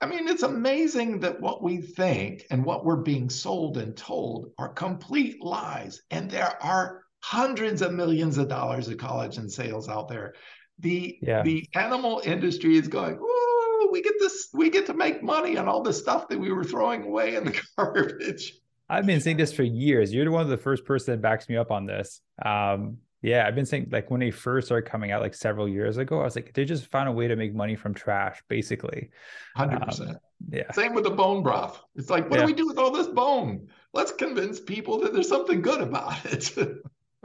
I 0.00 0.06
mean, 0.06 0.28
it's 0.28 0.44
amazing 0.44 1.20
that 1.20 1.40
what 1.40 1.62
we 1.62 1.78
think 1.78 2.44
and 2.50 2.64
what 2.64 2.84
we're 2.84 3.02
being 3.02 3.28
sold 3.28 3.78
and 3.78 3.96
told 3.96 4.52
are 4.58 4.68
complete 4.68 5.42
lies. 5.42 6.02
And 6.12 6.30
there 6.30 6.56
are 6.62 7.02
hundreds 7.20 7.82
of 7.82 7.92
millions 7.92 8.38
of 8.38 8.48
dollars 8.48 8.86
of 8.88 8.96
collagen 8.96 9.50
sales 9.50 9.88
out 9.88 10.08
there. 10.08 10.34
The 10.80 11.18
yeah. 11.22 11.42
the 11.42 11.68
animal 11.74 12.22
industry 12.24 12.76
is 12.76 12.86
going, 12.88 13.18
oh, 13.20 13.88
we 13.92 14.02
get 14.02 14.14
this, 14.18 14.48
we 14.52 14.70
get 14.70 14.86
to 14.86 14.94
make 14.94 15.22
money 15.22 15.56
on 15.56 15.68
all 15.68 15.82
the 15.82 15.92
stuff 15.92 16.28
that 16.28 16.38
we 16.38 16.52
were 16.52 16.64
throwing 16.64 17.04
away 17.04 17.34
in 17.36 17.44
the 17.44 17.60
garbage. 17.76 18.54
I've 18.88 19.06
been 19.06 19.20
saying 19.20 19.36
this 19.36 19.52
for 19.52 19.64
years. 19.64 20.12
You're 20.12 20.30
one 20.30 20.42
of 20.42 20.48
the 20.48 20.56
first 20.56 20.84
person 20.84 21.12
that 21.12 21.20
backs 21.20 21.48
me 21.48 21.56
up 21.56 21.70
on 21.70 21.86
this. 21.86 22.20
Um, 22.44 22.98
yeah, 23.20 23.46
I've 23.46 23.54
been 23.54 23.66
saying 23.66 23.88
like 23.90 24.10
when 24.10 24.20
they 24.20 24.30
first 24.30 24.68
started 24.68 24.88
coming 24.88 25.10
out 25.10 25.20
like 25.20 25.34
several 25.34 25.68
years 25.68 25.96
ago, 25.96 26.20
I 26.20 26.24
was 26.24 26.36
like, 26.36 26.54
they 26.54 26.64
just 26.64 26.86
found 26.86 27.08
a 27.08 27.12
way 27.12 27.26
to 27.26 27.34
make 27.34 27.54
money 27.54 27.74
from 27.74 27.92
trash, 27.92 28.42
basically. 28.48 29.10
Hundred 29.56 29.82
um, 29.82 29.88
percent. 29.88 30.18
Yeah. 30.50 30.70
Same 30.72 30.94
with 30.94 31.04
the 31.04 31.10
bone 31.10 31.42
broth. 31.42 31.82
It's 31.96 32.10
like, 32.10 32.30
what 32.30 32.38
yeah. 32.38 32.46
do 32.46 32.52
we 32.52 32.52
do 32.52 32.66
with 32.66 32.78
all 32.78 32.92
this 32.92 33.08
bone? 33.08 33.68
Let's 33.92 34.12
convince 34.12 34.60
people 34.60 35.00
that 35.00 35.12
there's 35.12 35.28
something 35.28 35.62
good 35.62 35.80
about 35.80 36.24
it. 36.26 36.54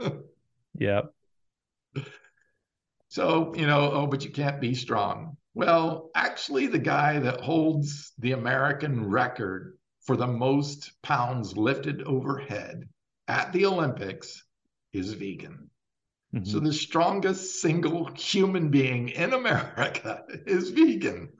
yep. 0.78 1.12
So, 3.08 3.54
you 3.54 3.68
know, 3.68 3.92
oh, 3.92 4.06
but 4.08 4.24
you 4.24 4.30
can't 4.30 4.60
be 4.60 4.74
strong. 4.74 5.36
Well, 5.54 6.10
actually, 6.16 6.66
the 6.66 6.80
guy 6.80 7.20
that 7.20 7.40
holds 7.40 8.12
the 8.18 8.32
American 8.32 9.08
record 9.08 9.78
for 10.02 10.16
the 10.16 10.26
most 10.26 11.00
pounds 11.02 11.56
lifted 11.56 12.02
overhead 12.02 12.88
at 13.28 13.52
the 13.52 13.66
Olympics 13.66 14.42
is 14.92 15.12
vegan. 15.12 15.70
Mm-hmm. 16.34 16.44
So 16.44 16.58
the 16.58 16.72
strongest 16.72 17.60
single 17.60 18.10
human 18.16 18.68
being 18.68 19.10
in 19.10 19.32
America 19.32 20.24
is 20.46 20.70
vegan. 20.70 21.30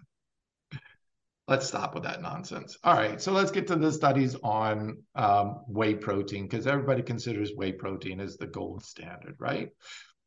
Let's 1.48 1.66
stop 1.66 1.94
with 1.94 2.04
that 2.04 2.22
nonsense. 2.22 2.78
All 2.84 2.94
right, 2.94 3.20
so 3.20 3.32
let's 3.32 3.50
get 3.50 3.66
to 3.66 3.76
the 3.76 3.92
studies 3.92 4.34
on 4.42 5.02
um, 5.14 5.60
whey 5.66 5.94
protein 5.94 6.46
because 6.46 6.66
everybody 6.66 7.02
considers 7.02 7.52
whey 7.54 7.72
protein 7.72 8.20
as 8.20 8.36
the 8.36 8.46
gold 8.46 8.82
standard, 8.82 9.34
right? 9.38 9.68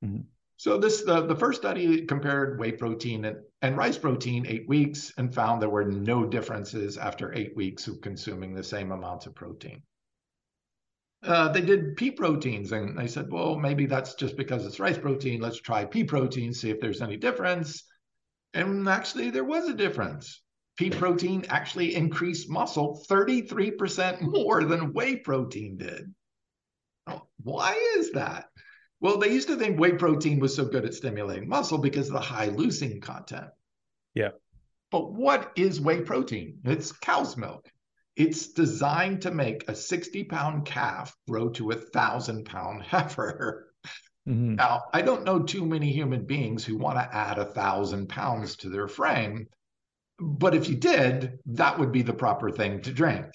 Mm-hmm. 0.04 0.22
So 0.58 0.78
this 0.78 1.04
the, 1.04 1.26
the 1.26 1.36
first 1.36 1.62
study 1.62 2.06
compared 2.06 2.60
whey 2.60 2.72
protein 2.72 3.26
and, 3.26 3.38
and 3.62 3.78
rice 3.78 3.98
protein 3.98 4.46
eight 4.48 4.68
weeks 4.68 5.14
and 5.18 5.34
found 5.34 5.62
there 5.62 5.70
were 5.70 5.86
no 5.86 6.26
differences 6.26 6.98
after 6.98 7.34
eight 7.34 7.56
weeks 7.56 7.88
of 7.88 8.02
consuming 8.02 8.54
the 8.54 8.64
same 8.64 8.92
amounts 8.92 9.28
of 9.28 9.34
protein 9.34 9.82
uh, 11.24 11.50
they 11.50 11.62
did 11.62 11.96
pea 11.98 12.12
proteins 12.12 12.72
and 12.72 12.98
they 12.98 13.08
said, 13.08 13.32
well, 13.32 13.56
maybe 13.56 13.86
that's 13.86 14.16
just 14.16 14.38
because 14.38 14.66
it's 14.66 14.80
rice 14.80 14.98
protein. 14.98 15.42
Let's 15.42 15.60
try 15.60 15.86
pea 15.86 16.04
protein, 16.04 16.54
see 16.54 16.70
if 16.70 16.80
there's 16.80 17.02
any 17.02 17.18
difference. 17.18 17.84
And 18.54 18.88
actually, 18.88 19.30
there 19.30 19.44
was 19.44 19.68
a 19.68 19.74
difference. 19.74 20.42
Pea 20.78 20.92
protein 20.92 21.46
actually 21.50 21.96
increased 21.96 22.50
muscle 22.50 23.04
33% 23.10 24.22
more 24.22 24.64
than 24.64 24.94
whey 24.94 25.16
protein 25.18 25.78
did. 25.78 26.14
Why 27.44 27.74
is 27.98 28.12
that? 28.12 28.46
Well, 29.00 29.18
they 29.18 29.32
used 29.32 29.48
to 29.48 29.56
think 29.56 29.80
whey 29.80 29.94
protein 29.94 30.40
was 30.40 30.56
so 30.56 30.66
good 30.66 30.86
at 30.86 30.94
stimulating 30.94 31.48
muscle 31.48 31.78
because 31.78 32.08
of 32.08 32.14
the 32.14 32.20
high 32.20 32.50
leucine 32.50 33.02
content. 33.02 33.48
Yeah. 34.14 34.30
But 34.92 35.14
what 35.14 35.52
is 35.56 35.82
whey 35.82 36.02
protein? 36.02 36.60
It's 36.64 36.92
cow's 36.92 37.38
milk. 37.38 37.70
It's 38.18 38.48
designed 38.48 39.22
to 39.22 39.32
make 39.32 39.70
a 39.70 39.76
60 39.76 40.24
pound 40.24 40.66
calf 40.66 41.16
grow 41.30 41.50
to 41.50 41.70
a 41.70 41.76
thousand 41.76 42.46
pound 42.46 42.82
heifer. 42.88 43.72
Mm-hmm. 44.28 44.56
Now, 44.56 44.86
I 44.92 45.04
don't 45.04 45.24
know 45.24 45.44
too 45.44 45.66
many 45.66 45.92
human 45.94 46.26
beings 46.26 46.66
who 46.66 46.78
want 46.78 46.98
to 46.98 47.16
add 47.16 47.38
a 47.38 47.46
thousand 47.46 48.10
pounds 48.10 48.58
to 48.58 48.70
their 48.70 48.88
frame, 48.88 49.48
but 50.20 50.56
if 50.56 50.68
you 50.68 50.76
did, 50.76 51.38
that 51.46 51.78
would 51.78 51.92
be 51.92 52.02
the 52.02 52.14
proper 52.14 52.50
thing 52.50 52.82
to 52.82 52.92
drink. 52.92 53.28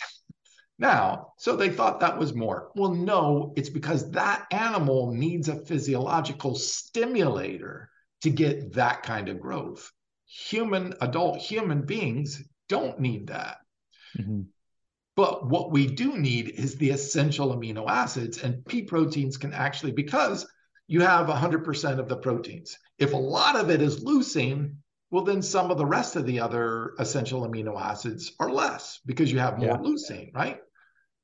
Now, 0.80 1.28
so 1.39 1.55
they 1.55 1.70
thought 1.70 2.01
that 2.01 2.18
was 2.18 2.35
more. 2.35 2.72
Well, 2.74 2.93
no, 2.93 3.53
it's 3.57 3.70
because 3.70 4.11
that 4.11 4.47
animal 4.51 5.12
needs 5.12 5.49
a 5.49 5.64
physiological 5.64 6.57
stimulator 6.57 7.89
to 8.22 8.30
get 8.30 8.72
that 8.72 9.05
kind 9.05 9.28
of 9.28 9.41
growth. 9.41 9.93
Human, 10.26 10.95
adult 11.01 11.39
human 11.39 11.83
beings 11.83 12.43
don't 12.68 12.99
need 12.99 13.28
that. 13.28 13.59
Mm-hmm. 14.18 14.43
But 15.15 15.49
what 15.49 15.71
we 15.71 15.87
do 15.87 16.17
need 16.17 16.51
is 16.51 16.77
the 16.77 16.91
essential 16.91 17.55
amino 17.55 17.89
acids, 17.89 18.43
and 18.43 18.65
pea 18.65 18.83
proteins 18.83 19.37
can 19.37 19.53
actually, 19.53 19.93
because 19.93 20.47
you 20.87 21.01
have 21.01 21.27
100% 21.27 21.99
of 21.99 22.09
the 22.09 22.17
proteins. 22.17 22.79
If 22.99 23.13
a 23.13 23.17
lot 23.17 23.57
of 23.57 23.71
it 23.71 23.83
is 23.83 24.05
leucine, 24.05 24.77
well, 25.11 25.25
then 25.25 25.43
some 25.43 25.71
of 25.71 25.77
the 25.77 25.87
rest 25.87 26.17
of 26.17 26.25
the 26.25 26.41
other 26.41 26.95
essential 26.99 27.47
amino 27.47 27.79
acids 27.79 28.33
are 28.41 28.51
less 28.51 29.01
because 29.05 29.31
you 29.31 29.39
have 29.39 29.59
more 29.59 29.69
yeah. 29.69 29.77
leucine, 29.77 30.35
right? 30.35 30.61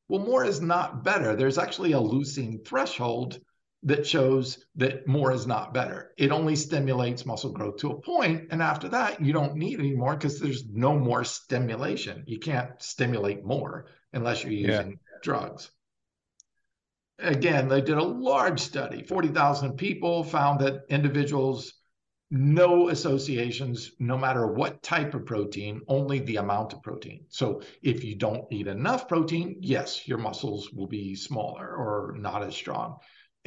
Well, 0.08 0.20
more 0.20 0.44
is 0.44 0.60
not 0.60 1.04
better. 1.04 1.34
There's 1.34 1.58
actually 1.58 1.92
a 1.92 2.00
leucine 2.00 2.66
threshold 2.66 3.40
that 3.84 4.06
shows 4.06 4.64
that 4.76 5.06
more 5.06 5.32
is 5.32 5.46
not 5.46 5.72
better. 5.72 6.12
It 6.16 6.32
only 6.32 6.56
stimulates 6.56 7.24
muscle 7.24 7.52
growth 7.52 7.76
to 7.78 7.90
a 7.90 8.00
point, 8.00 8.48
and 8.50 8.60
after 8.60 8.88
that, 8.88 9.20
you 9.20 9.32
don't 9.32 9.56
need 9.56 9.78
any 9.78 9.94
more 9.94 10.14
because 10.14 10.40
there's 10.40 10.66
no 10.68 10.98
more 10.98 11.24
stimulation. 11.24 12.24
You 12.26 12.38
can't 12.38 12.70
stimulate 12.82 13.44
more 13.44 13.86
unless 14.12 14.42
you're 14.42 14.52
using 14.52 14.90
yeah. 14.90 15.18
drugs. 15.22 15.70
Again, 17.20 17.68
they 17.68 17.80
did 17.80 17.98
a 17.98 18.02
large 18.02 18.60
study, 18.60 19.02
40,000 19.02 19.76
people 19.76 20.24
found 20.24 20.60
that 20.60 20.84
individuals 20.88 21.72
no 22.30 22.90
associations 22.90 23.92
no 23.98 24.18
matter 24.18 24.46
what 24.46 24.82
type 24.82 25.14
of 25.14 25.24
protein 25.24 25.80
only 25.88 26.18
the 26.18 26.36
amount 26.36 26.74
of 26.74 26.82
protein 26.82 27.24
so 27.30 27.62
if 27.80 28.04
you 28.04 28.14
don't 28.14 28.44
eat 28.52 28.66
enough 28.66 29.08
protein 29.08 29.56
yes 29.60 30.06
your 30.06 30.18
muscles 30.18 30.70
will 30.70 30.86
be 30.86 31.14
smaller 31.14 31.66
or 31.66 32.14
not 32.18 32.42
as 32.42 32.54
strong. 32.54 32.98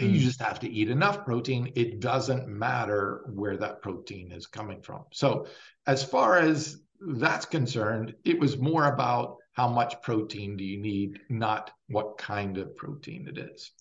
You 0.08 0.20
just 0.20 0.42
have 0.42 0.60
to 0.60 0.70
eat 0.70 0.90
enough 0.90 1.26
protein 1.26 1.72
it 1.76 2.00
doesn't 2.00 2.48
matter 2.48 3.22
where 3.28 3.58
that 3.58 3.82
protein 3.82 4.32
is 4.32 4.48
coming 4.48 4.82
from 4.82 5.04
so 5.12 5.46
as 5.88 6.04
far 6.04 6.38
as 6.38 6.82
that's 7.00 7.46
concerned 7.46 8.14
it 8.24 8.40
was 8.40 8.58
more 8.58 8.86
about 8.86 9.38
how 9.54 9.68
much 9.68 10.02
protein 10.02 10.56
do 10.56 10.64
you 10.64 10.80
need 10.80 11.20
not 11.30 11.72
what 11.88 12.18
kind 12.18 12.58
of 12.58 12.76
protein 12.76 13.28
it 13.28 13.38
is 13.38 13.72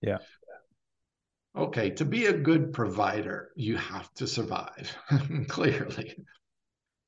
yeah 0.00 0.18
Okay, 1.58 1.90
to 1.90 2.04
be 2.04 2.26
a 2.26 2.32
good 2.32 2.72
provider, 2.72 3.50
you 3.56 3.76
have 3.76 4.12
to 4.14 4.28
survive, 4.28 4.94
clearly. 5.48 6.14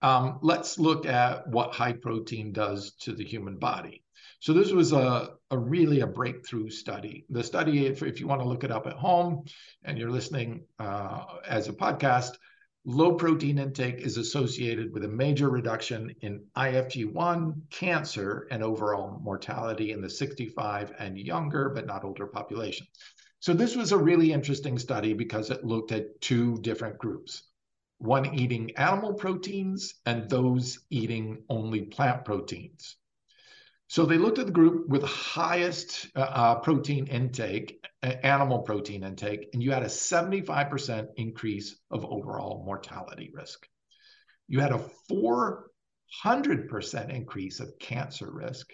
Um, 0.02 0.40
let's 0.42 0.76
look 0.76 1.06
at 1.06 1.46
what 1.46 1.72
high 1.72 1.92
protein 1.92 2.52
does 2.52 2.92
to 3.02 3.12
the 3.12 3.24
human 3.24 3.58
body. 3.58 4.02
So 4.40 4.52
this 4.52 4.72
was 4.72 4.92
a, 4.92 5.34
a 5.50 5.58
really 5.58 6.00
a 6.00 6.06
breakthrough 6.06 6.70
study. 6.70 7.24
The 7.30 7.42
study, 7.42 7.86
if, 7.86 8.02
if 8.02 8.20
you 8.20 8.26
want 8.26 8.40
to 8.40 8.48
look 8.48 8.64
it 8.64 8.70
up 8.70 8.86
at 8.86 8.94
home 8.94 9.44
and 9.84 9.98
you're 9.98 10.10
listening 10.10 10.64
uh, 10.78 11.24
as 11.46 11.68
a 11.68 11.72
podcast, 11.72 12.36
low 12.84 13.14
protein 13.14 13.58
intake 13.58 14.00
is 14.00 14.16
associated 14.16 14.92
with 14.92 15.04
a 15.04 15.08
major 15.08 15.50
reduction 15.50 16.14
in 16.22 16.44
IFG1 16.56 17.54
cancer 17.70 18.46
and 18.50 18.62
overall 18.62 19.18
mortality 19.22 19.92
in 19.92 20.00
the 20.00 20.08
65 20.08 20.92
and 20.98 21.18
younger, 21.18 21.68
but 21.68 21.86
not 21.86 22.04
older 22.04 22.26
population. 22.26 22.86
So 23.40 23.52
this 23.52 23.74
was 23.74 23.92
a 23.92 23.98
really 23.98 24.32
interesting 24.32 24.78
study 24.78 25.14
because 25.14 25.50
it 25.50 25.64
looked 25.64 25.92
at 25.92 26.20
two 26.20 26.58
different 26.60 26.98
groups 26.98 27.42
one 27.98 28.34
eating 28.34 28.70
animal 28.78 29.12
proteins 29.12 29.94
and 30.06 30.28
those 30.30 30.78
eating 30.88 31.42
only 31.50 31.82
plant 31.82 32.24
proteins. 32.24 32.96
So 33.90 34.06
they 34.06 34.16
looked 34.18 34.38
at 34.38 34.46
the 34.46 34.52
group 34.52 34.88
with 34.88 35.02
highest 35.02 36.06
uh, 36.14 36.20
uh, 36.20 36.54
protein 36.60 37.08
intake, 37.08 37.84
animal 38.04 38.60
protein 38.60 39.02
intake, 39.02 39.48
and 39.52 39.60
you 39.60 39.72
had 39.72 39.82
a 39.82 39.86
75% 39.86 41.08
increase 41.16 41.76
of 41.90 42.04
overall 42.04 42.62
mortality 42.64 43.32
risk. 43.34 43.66
You 44.46 44.60
had 44.60 44.70
a 44.70 44.80
400% 45.10 47.10
increase 47.10 47.58
of 47.58 47.76
cancer 47.80 48.30
risk 48.30 48.72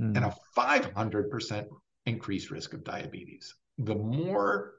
mm. 0.00 0.16
and 0.16 0.24
a 0.24 0.32
500% 0.56 1.66
increased 2.06 2.52
risk 2.52 2.72
of 2.72 2.84
diabetes 2.84 3.52
the 3.78 3.94
more 3.94 4.76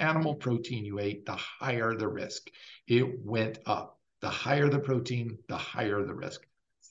animal 0.00 0.34
protein 0.34 0.84
you 0.84 0.98
ate, 0.98 1.24
the 1.26 1.36
higher 1.36 1.94
the 1.94 2.08
risk. 2.08 2.48
It 2.88 3.24
went 3.24 3.60
up. 3.66 4.00
The 4.20 4.30
higher 4.30 4.68
the 4.68 4.80
protein, 4.80 5.38
the 5.48 5.56
higher 5.56 6.04
the 6.04 6.14
risk. 6.14 6.44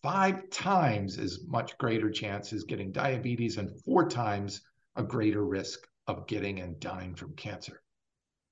Five 0.04 0.50
times 0.50 1.20
as 1.20 1.46
much 1.46 1.78
greater 1.78 2.10
chance 2.10 2.54
as 2.54 2.64
getting 2.64 2.92
diabetes 2.92 3.58
and 3.58 3.80
four 3.84 4.10
times 4.10 4.62
a 4.96 5.04
greater 5.04 5.46
risk 5.46 5.88
of 6.08 6.28
getting 6.28 6.60
and 6.60 6.80
dying 6.80 7.14
from 7.14 7.36
cancer. 7.36 7.82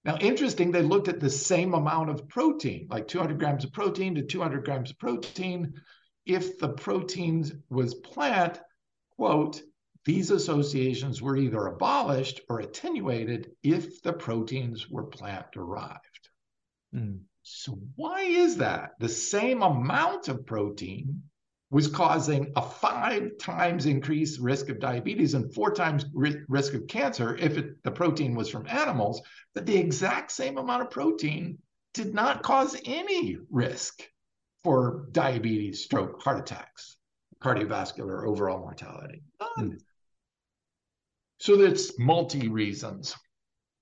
Now, 0.05 0.17
interesting, 0.17 0.71
they 0.71 0.83
looked 0.83 1.07
at 1.07 1.19
the 1.19 1.29
same 1.29 1.73
amount 1.73 2.09
of 2.09 2.27
protein, 2.27 2.87
like 2.89 3.07
200 3.07 3.39
grams 3.39 3.65
of 3.65 3.73
protein 3.73 4.15
to 4.15 4.21
200 4.21 4.63
grams 4.63 4.91
of 4.91 4.99
protein. 4.99 5.73
If 6.25 6.59
the 6.59 6.69
protein 6.69 7.63
was 7.69 7.95
plant, 7.95 8.59
quote, 9.17 9.61
these 10.05 10.31
associations 10.31 11.21
were 11.21 11.35
either 11.35 11.65
abolished 11.65 12.41
or 12.49 12.59
attenuated 12.59 13.51
if 13.63 14.01
the 14.01 14.13
proteins 14.13 14.89
were 14.89 15.05
plant 15.05 15.51
derived. 15.51 16.29
Mm. 16.95 17.21
So, 17.41 17.79
why 17.95 18.21
is 18.21 18.57
that? 18.57 18.91
The 18.99 19.09
same 19.09 19.61
amount 19.61 20.27
of 20.27 20.45
protein 20.45 21.23
was 21.71 21.87
causing 21.87 22.51
a 22.55 22.61
five 22.61 23.37
times 23.37 23.85
increased 23.85 24.39
risk 24.39 24.69
of 24.69 24.79
diabetes 24.79 25.35
and 25.35 25.53
four 25.53 25.71
times 25.71 26.05
risk 26.13 26.73
of 26.73 26.87
cancer 26.87 27.35
if 27.37 27.57
it, 27.57 27.83
the 27.83 27.91
protein 27.91 28.33
was 28.33 28.49
from 28.49 28.67
animals, 28.67 29.21
but 29.53 29.65
the 29.65 29.77
exact 29.77 30.31
same 30.31 30.57
amount 30.57 30.81
of 30.81 30.89
protein 30.89 31.57
did 31.93 32.13
not 32.13 32.41
cause 32.43 32.75
any 32.85 33.37
risk 33.51 34.01
for 34.63 35.07
diabetes, 35.11 35.83
stroke, 35.83 36.21
heart 36.21 36.39
attacks, 36.39 36.97
cardiovascular, 37.41 38.27
overall 38.27 38.59
mortality. 38.59 39.21
None. 39.39 39.71
Mm. 39.71 39.79
So 41.39 41.55
that's 41.55 41.97
multi 41.97 42.49
reasons. 42.49 43.15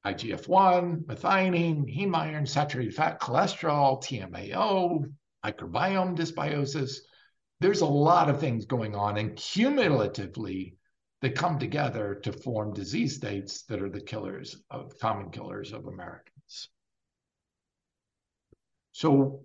IGF-1, 0.06 1.06
methionine, 1.06 1.86
heme 1.94 2.16
iron, 2.16 2.46
saturated 2.46 2.94
fat, 2.94 3.20
cholesterol, 3.20 4.02
TMAO, 4.02 5.12
microbiome 5.44 6.16
dysbiosis. 6.16 7.00
There's 7.60 7.82
a 7.82 7.86
lot 7.86 8.30
of 8.30 8.40
things 8.40 8.66
going 8.66 8.96
on, 8.96 9.18
and 9.18 9.36
cumulatively, 9.36 10.76
they 11.22 11.32
come 11.32 11.58
together 11.58 12.16
to 12.24 12.32
form 12.32 12.74
disease 12.74 13.16
states 13.16 13.64
that 13.64 13.82
are 13.82 13.90
the 13.90 14.02
killers 14.02 14.56
of 14.70 14.98
common 15.00 15.32
killers 15.32 15.74
of 15.74 15.88
Americans. 15.88 16.70
So 18.92 19.42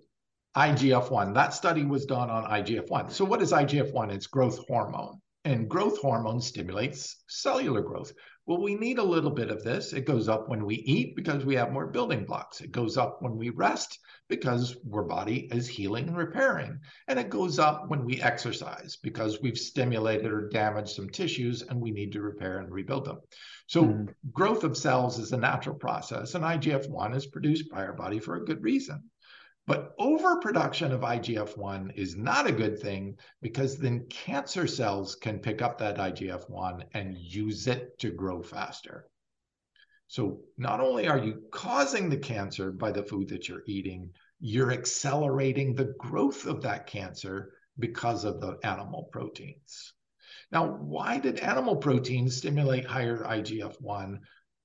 IGF-1, 0.55 1.33
that 1.33 1.53
study 1.53 1.83
was 1.85 2.05
done 2.05 2.29
on 2.29 2.43
IGF-1. 2.43 3.11
So 3.11 3.25
what 3.25 3.41
is 3.41 3.51
IGF-1? 3.51 4.11
It's 4.11 4.27
growth 4.27 4.59
hormone 4.67 5.19
and 5.45 5.69
growth 5.69 5.99
hormone 5.99 6.41
stimulates 6.41 7.23
cellular 7.27 7.81
growth. 7.81 8.13
Well, 8.45 8.61
we 8.61 8.75
need 8.75 8.97
a 8.97 9.03
little 9.03 9.31
bit 9.31 9.49
of 9.49 9.63
this. 9.63 9.93
It 9.93 10.05
goes 10.05 10.27
up 10.27 10.49
when 10.49 10.65
we 10.65 10.75
eat 10.75 11.15
because 11.15 11.45
we 11.45 11.55
have 11.55 11.71
more 11.71 11.87
building 11.87 12.25
blocks. 12.25 12.59
It 12.59 12.71
goes 12.71 12.97
up 12.97 13.21
when 13.21 13.37
we 13.37 13.49
rest 13.51 13.99
because 14.27 14.75
our 14.93 15.03
body 15.03 15.47
is 15.51 15.65
healing 15.65 16.09
and 16.09 16.17
repairing. 16.17 16.79
And 17.07 17.17
it 17.17 17.29
goes 17.29 17.57
up 17.57 17.89
when 17.89 18.03
we 18.03 18.21
exercise 18.21 18.97
because 19.01 19.41
we've 19.41 19.57
stimulated 19.57 20.29
or 20.29 20.49
damaged 20.49 20.89
some 20.89 21.09
tissues 21.09 21.61
and 21.61 21.79
we 21.79 21.91
need 21.91 22.11
to 22.13 22.21
repair 22.21 22.59
and 22.59 22.69
rebuild 22.69 23.05
them. 23.05 23.19
So, 23.67 23.85
mm-hmm. 23.85 24.11
growth 24.33 24.65
of 24.65 24.75
cells 24.75 25.19
is 25.19 25.31
a 25.31 25.37
natural 25.37 25.75
process, 25.75 26.35
and 26.35 26.43
IGF 26.43 26.89
1 26.89 27.13
is 27.13 27.25
produced 27.25 27.69
by 27.69 27.85
our 27.85 27.93
body 27.93 28.19
for 28.19 28.35
a 28.35 28.45
good 28.45 28.61
reason. 28.61 29.09
But 29.65 29.95
overproduction 29.97 30.91
of 30.91 31.01
IGF 31.01 31.57
1 31.57 31.91
is 31.91 32.17
not 32.17 32.47
a 32.47 32.51
good 32.51 32.79
thing 32.79 33.17
because 33.41 33.77
then 33.77 34.07
cancer 34.09 34.67
cells 34.67 35.15
can 35.15 35.39
pick 35.39 35.61
up 35.61 35.77
that 35.77 35.97
IGF 35.97 36.49
1 36.49 36.85
and 36.93 37.17
use 37.17 37.67
it 37.67 37.97
to 37.99 38.11
grow 38.11 38.41
faster. 38.41 39.07
So 40.07 40.41
not 40.57 40.81
only 40.81 41.07
are 41.07 41.17
you 41.17 41.43
causing 41.51 42.09
the 42.09 42.17
cancer 42.17 42.71
by 42.71 42.91
the 42.91 43.03
food 43.03 43.29
that 43.29 43.47
you're 43.47 43.63
eating, 43.65 44.11
you're 44.39 44.73
accelerating 44.73 45.73
the 45.73 45.93
growth 45.97 46.45
of 46.45 46.61
that 46.63 46.85
cancer 46.85 47.53
because 47.79 48.25
of 48.25 48.41
the 48.41 48.59
animal 48.63 49.03
proteins. 49.11 49.93
Now, 50.51 50.67
why 50.67 51.19
did 51.19 51.39
animal 51.39 51.77
proteins 51.77 52.35
stimulate 52.35 52.85
higher 52.85 53.23
IGF 53.23 53.81
1 53.81 54.19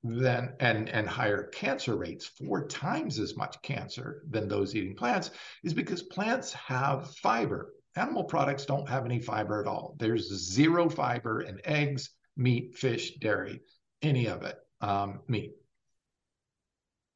than 0.04 0.54
and 0.60 0.88
and 0.88 1.08
higher 1.08 1.44
cancer 1.44 1.96
rates, 1.96 2.26
four 2.26 2.66
times 2.66 3.18
as 3.18 3.36
much 3.36 3.60
cancer 3.62 4.22
than 4.30 4.48
those 4.48 4.74
eating 4.74 4.94
plants, 4.94 5.30
is 5.64 5.74
because 5.74 6.02
plants 6.02 6.52
have 6.52 7.10
fiber. 7.16 7.72
Animal 7.96 8.24
products 8.24 8.64
don't 8.64 8.88
have 8.88 9.04
any 9.04 9.18
fiber 9.18 9.60
at 9.60 9.66
all. 9.66 9.96
There's 9.98 10.28
zero 10.28 10.88
fiber 10.88 11.42
in 11.42 11.60
eggs, 11.64 12.10
meat, 12.36 12.76
fish, 12.76 13.16
dairy, 13.16 13.60
any 14.02 14.26
of 14.26 14.44
it, 14.44 14.56
um, 14.80 15.20
meat. 15.26 15.54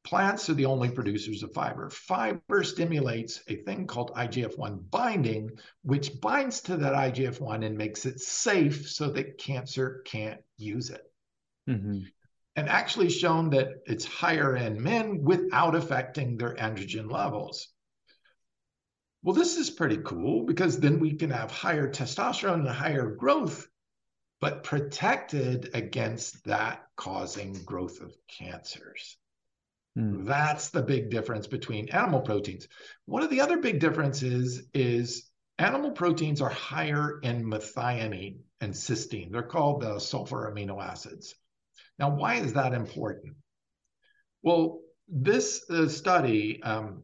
Plants 0.03 0.49
are 0.49 0.53
the 0.55 0.65
only 0.65 0.89
producers 0.89 1.43
of 1.43 1.53
fiber. 1.53 1.89
Fiber 1.89 2.63
stimulates 2.65 3.41
a 3.47 3.55
thing 3.55 3.87
called 3.87 4.11
IGF 4.17 4.57
1 4.57 4.87
binding, 4.91 5.49
which 5.83 6.19
binds 6.19 6.59
to 6.61 6.75
that 6.75 6.93
IGF 6.93 7.39
1 7.39 7.63
and 7.63 7.77
makes 7.77 8.05
it 8.05 8.19
safe 8.19 8.89
so 8.89 9.09
that 9.11 9.37
cancer 9.37 10.01
can't 10.05 10.41
use 10.57 10.89
it. 10.89 11.09
Mm-hmm 11.69 11.99
and 12.55 12.69
actually 12.69 13.09
shown 13.09 13.49
that 13.51 13.81
it's 13.85 14.05
higher 14.05 14.55
in 14.55 14.81
men 14.81 15.23
without 15.23 15.75
affecting 15.75 16.37
their 16.37 16.53
androgen 16.55 17.11
levels. 17.11 17.69
Well, 19.23 19.35
this 19.35 19.57
is 19.57 19.69
pretty 19.69 19.97
cool 20.03 20.45
because 20.45 20.79
then 20.79 20.99
we 20.99 21.13
can 21.13 21.29
have 21.29 21.49
higher 21.49 21.89
testosterone 21.89 22.59
and 22.59 22.69
higher 22.69 23.09
growth, 23.09 23.67
but 24.41 24.63
protected 24.63 25.71
against 25.73 26.43
that 26.45 26.85
causing 26.97 27.53
growth 27.63 28.01
of 28.01 28.15
cancers. 28.27 29.17
Mm. 29.97 30.25
That's 30.25 30.69
the 30.69 30.81
big 30.81 31.09
difference 31.09 31.47
between 31.47 31.89
animal 31.89 32.21
proteins. 32.21 32.67
One 33.05 33.23
of 33.23 33.29
the 33.29 33.41
other 33.41 33.57
big 33.57 33.79
differences 33.79 34.63
is 34.73 35.29
animal 35.57 35.91
proteins 35.91 36.41
are 36.41 36.49
higher 36.49 37.19
in 37.21 37.45
methionine 37.45 38.39
and 38.59 38.73
cysteine. 38.73 39.31
They're 39.31 39.43
called 39.43 39.81
the 39.81 39.99
sulfur 39.99 40.51
amino 40.51 40.83
acids. 40.83 41.35
Now, 41.99 42.09
why 42.09 42.35
is 42.35 42.53
that 42.53 42.73
important? 42.73 43.35
Well, 44.41 44.79
this 45.07 45.69
uh, 45.69 45.87
study, 45.87 46.61
um, 46.63 47.03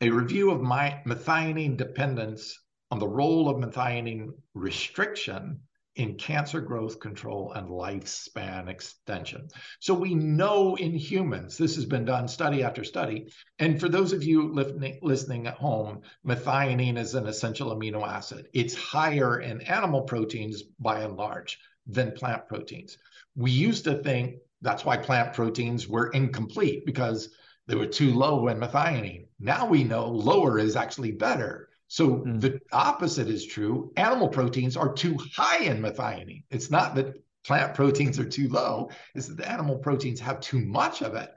a 0.00 0.10
review 0.10 0.50
of 0.50 0.60
my 0.60 1.00
methionine 1.06 1.76
dependence 1.76 2.58
on 2.90 2.98
the 2.98 3.08
role 3.08 3.48
of 3.48 3.56
methionine 3.56 4.30
restriction 4.54 5.60
in 5.96 6.16
cancer 6.16 6.60
growth 6.60 6.98
control 6.98 7.52
and 7.52 7.68
lifespan 7.68 8.68
extension. 8.68 9.48
So 9.78 9.94
we 9.94 10.14
know 10.14 10.74
in 10.74 10.92
humans, 10.92 11.56
this 11.56 11.76
has 11.76 11.84
been 11.84 12.04
done 12.04 12.26
study 12.26 12.64
after 12.64 12.82
study. 12.82 13.28
And 13.60 13.78
for 13.78 13.88
those 13.88 14.12
of 14.12 14.24
you 14.24 14.52
listening, 14.52 14.98
listening 15.02 15.46
at 15.46 15.54
home, 15.54 16.02
methionine 16.26 16.98
is 16.98 17.14
an 17.14 17.26
essential 17.26 17.74
amino 17.74 18.06
acid. 18.06 18.48
It's 18.52 18.74
higher 18.74 19.40
in 19.40 19.60
animal 19.62 20.02
proteins 20.02 20.62
by 20.80 21.02
and 21.02 21.16
large 21.16 21.58
than 21.86 22.12
plant 22.12 22.48
proteins. 22.48 22.98
We 23.36 23.50
used 23.50 23.84
to 23.84 24.02
think 24.02 24.36
that's 24.62 24.84
why 24.84 24.96
plant 24.96 25.34
proteins 25.34 25.88
were 25.88 26.08
incomplete 26.08 26.86
because 26.86 27.30
they 27.66 27.74
were 27.74 27.86
too 27.86 28.14
low 28.14 28.48
in 28.48 28.58
methionine. 28.58 29.26
Now 29.40 29.66
we 29.66 29.84
know 29.84 30.08
lower 30.08 30.58
is 30.58 30.76
actually 30.76 31.12
better. 31.12 31.68
So 31.88 32.16
mm. 32.18 32.40
the 32.40 32.60
opposite 32.72 33.28
is 33.28 33.46
true. 33.46 33.92
Animal 33.96 34.28
proteins 34.28 34.76
are 34.76 34.92
too 34.92 35.18
high 35.34 35.64
in 35.64 35.80
methionine. 35.80 36.44
It's 36.50 36.70
not 36.70 36.94
that 36.94 37.14
plant 37.44 37.74
proteins 37.74 38.18
are 38.18 38.28
too 38.28 38.48
low, 38.48 38.90
it's 39.14 39.28
that 39.28 39.36
the 39.36 39.50
animal 39.50 39.78
proteins 39.78 40.20
have 40.20 40.40
too 40.40 40.60
much 40.60 41.02
of 41.02 41.14
it. 41.14 41.30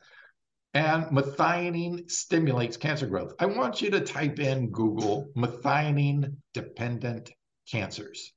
And 0.73 1.05
methionine 1.05 2.09
stimulates 2.09 2.77
cancer 2.77 3.07
growth. 3.07 3.33
I 3.39 3.45
want 3.47 3.81
you 3.81 3.89
to 3.91 4.01
type 4.01 4.39
in 4.39 4.69
Google 4.69 5.29
methionine 5.35 6.35
dependent 6.53 7.31
cancers. 7.69 8.33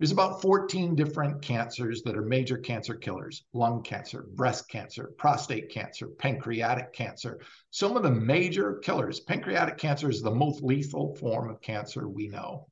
There's 0.00 0.12
about 0.12 0.40
14 0.40 0.94
different 0.94 1.42
cancers 1.42 2.00
that 2.04 2.16
are 2.16 2.22
major 2.22 2.56
cancer 2.56 2.94
killers 2.94 3.44
lung 3.52 3.82
cancer, 3.82 4.24
breast 4.32 4.66
cancer, 4.70 5.12
prostate 5.18 5.68
cancer, 5.68 6.06
pancreatic 6.06 6.94
cancer. 6.94 7.38
Some 7.70 7.98
of 7.98 8.02
the 8.02 8.10
major 8.10 8.76
killers. 8.76 9.20
Pancreatic 9.20 9.76
cancer 9.76 10.08
is 10.08 10.22
the 10.22 10.30
most 10.30 10.62
lethal 10.62 11.14
form 11.16 11.50
of 11.50 11.60
cancer 11.60 12.08
we 12.08 12.28
know, 12.28 12.66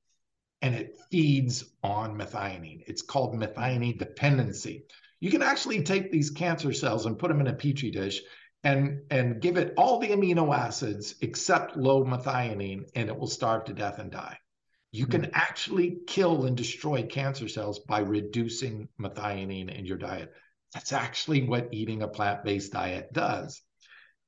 and 0.62 0.74
it 0.74 0.96
feeds 1.10 1.66
on 1.82 2.16
methionine. 2.16 2.82
It's 2.86 3.02
called 3.02 3.34
methionine 3.34 3.98
dependency. 3.98 4.84
You 5.20 5.30
can 5.30 5.42
actually 5.42 5.82
take 5.82 6.10
these 6.10 6.30
cancer 6.30 6.72
cells 6.72 7.04
and 7.04 7.18
put 7.18 7.28
them 7.28 7.42
in 7.42 7.48
a 7.48 7.52
petri 7.52 7.90
dish 7.90 8.22
and, 8.64 9.02
and 9.10 9.42
give 9.42 9.58
it 9.58 9.74
all 9.76 9.98
the 9.98 10.08
amino 10.08 10.56
acids 10.56 11.16
except 11.20 11.76
low 11.76 12.04
methionine, 12.04 12.88
and 12.94 13.10
it 13.10 13.18
will 13.18 13.26
starve 13.26 13.66
to 13.66 13.74
death 13.74 13.98
and 13.98 14.10
die. 14.10 14.38
You 14.90 15.06
can 15.06 15.22
mm. 15.22 15.30
actually 15.34 15.98
kill 16.06 16.46
and 16.46 16.56
destroy 16.56 17.02
cancer 17.02 17.48
cells 17.48 17.80
by 17.80 18.00
reducing 18.00 18.88
methionine 18.98 19.68
in 19.68 19.84
your 19.84 19.98
diet. 19.98 20.32
That's 20.72 20.92
actually 20.92 21.42
what 21.42 21.72
eating 21.72 22.02
a 22.02 22.08
plant 22.08 22.44
based 22.44 22.72
diet 22.72 23.12
does. 23.12 23.60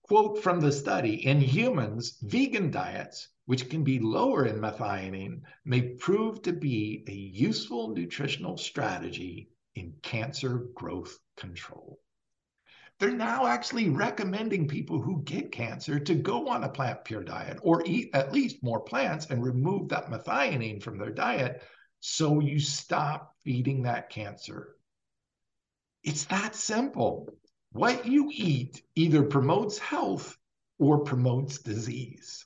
Quote 0.03 0.43
from 0.43 0.61
the 0.61 0.73
study 0.73 1.27
In 1.27 1.41
humans, 1.41 2.19
vegan 2.23 2.71
diets, 2.71 3.29
which 3.47 3.71
can 3.71 3.85
be 3.85 3.99
lower 4.01 4.45
in 4.47 4.61
methionine, 4.61 5.43
may 5.65 5.95
prove 5.95 6.43
to 6.43 6.53
be 6.53 7.05
a 7.09 7.13
useful 7.13 7.95
nutritional 7.95 8.59
strategy 8.59 9.51
in 9.75 9.95
cancer 10.03 10.67
growth 10.75 11.19
control 11.37 12.01
they're 13.01 13.11
now 13.11 13.47
actually 13.47 13.89
recommending 13.89 14.69
people 14.69 15.01
who 15.01 15.23
get 15.23 15.51
cancer 15.51 15.99
to 15.99 16.15
go 16.15 16.49
on 16.49 16.65
a 16.65 16.69
plant 16.69 17.03
pure 17.03 17.25
diet 17.25 17.59
or 17.63 17.83
eat 17.87 18.11
at 18.13 18.35
least 18.35 18.63
more 18.63 18.81
plants 18.81 19.27
and 19.31 19.43
remove 19.43 19.89
that 19.89 20.11
methionine 20.11 20.83
from 20.83 20.99
their 20.99 21.11
diet 21.11 21.63
so 22.01 22.41
you 22.41 22.61
stop 22.61 23.35
feeding 23.43 23.83
that 23.83 24.11
cancer. 24.11 24.77
It's 26.05 26.25
that 26.27 26.55
simple. 26.55 27.31
What 27.73 28.05
you 28.07 28.31
eat 28.31 28.83
either 28.95 29.23
promotes 29.23 29.79
health 29.79 30.37
or 30.79 30.99
promotes 30.99 31.59
disease. 31.59 32.45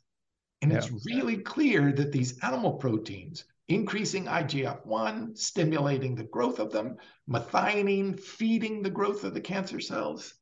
And 0.62 0.70
yeah. 0.70 0.78
it's 0.78 0.90
really 1.04 1.38
clear 1.38 1.92
that 1.92 2.12
these 2.12 2.38
animal 2.44 2.74
proteins, 2.74 3.44
increasing 3.66 4.26
IGF 4.26 4.86
1, 4.86 5.34
stimulating 5.34 6.14
the 6.14 6.24
growth 6.24 6.60
of 6.60 6.70
them, 6.70 6.96
methionine 7.28 8.18
feeding 8.20 8.82
the 8.82 8.90
growth 8.90 9.24
of 9.24 9.34
the 9.34 9.40
cancer 9.40 9.80
cells, 9.80 10.34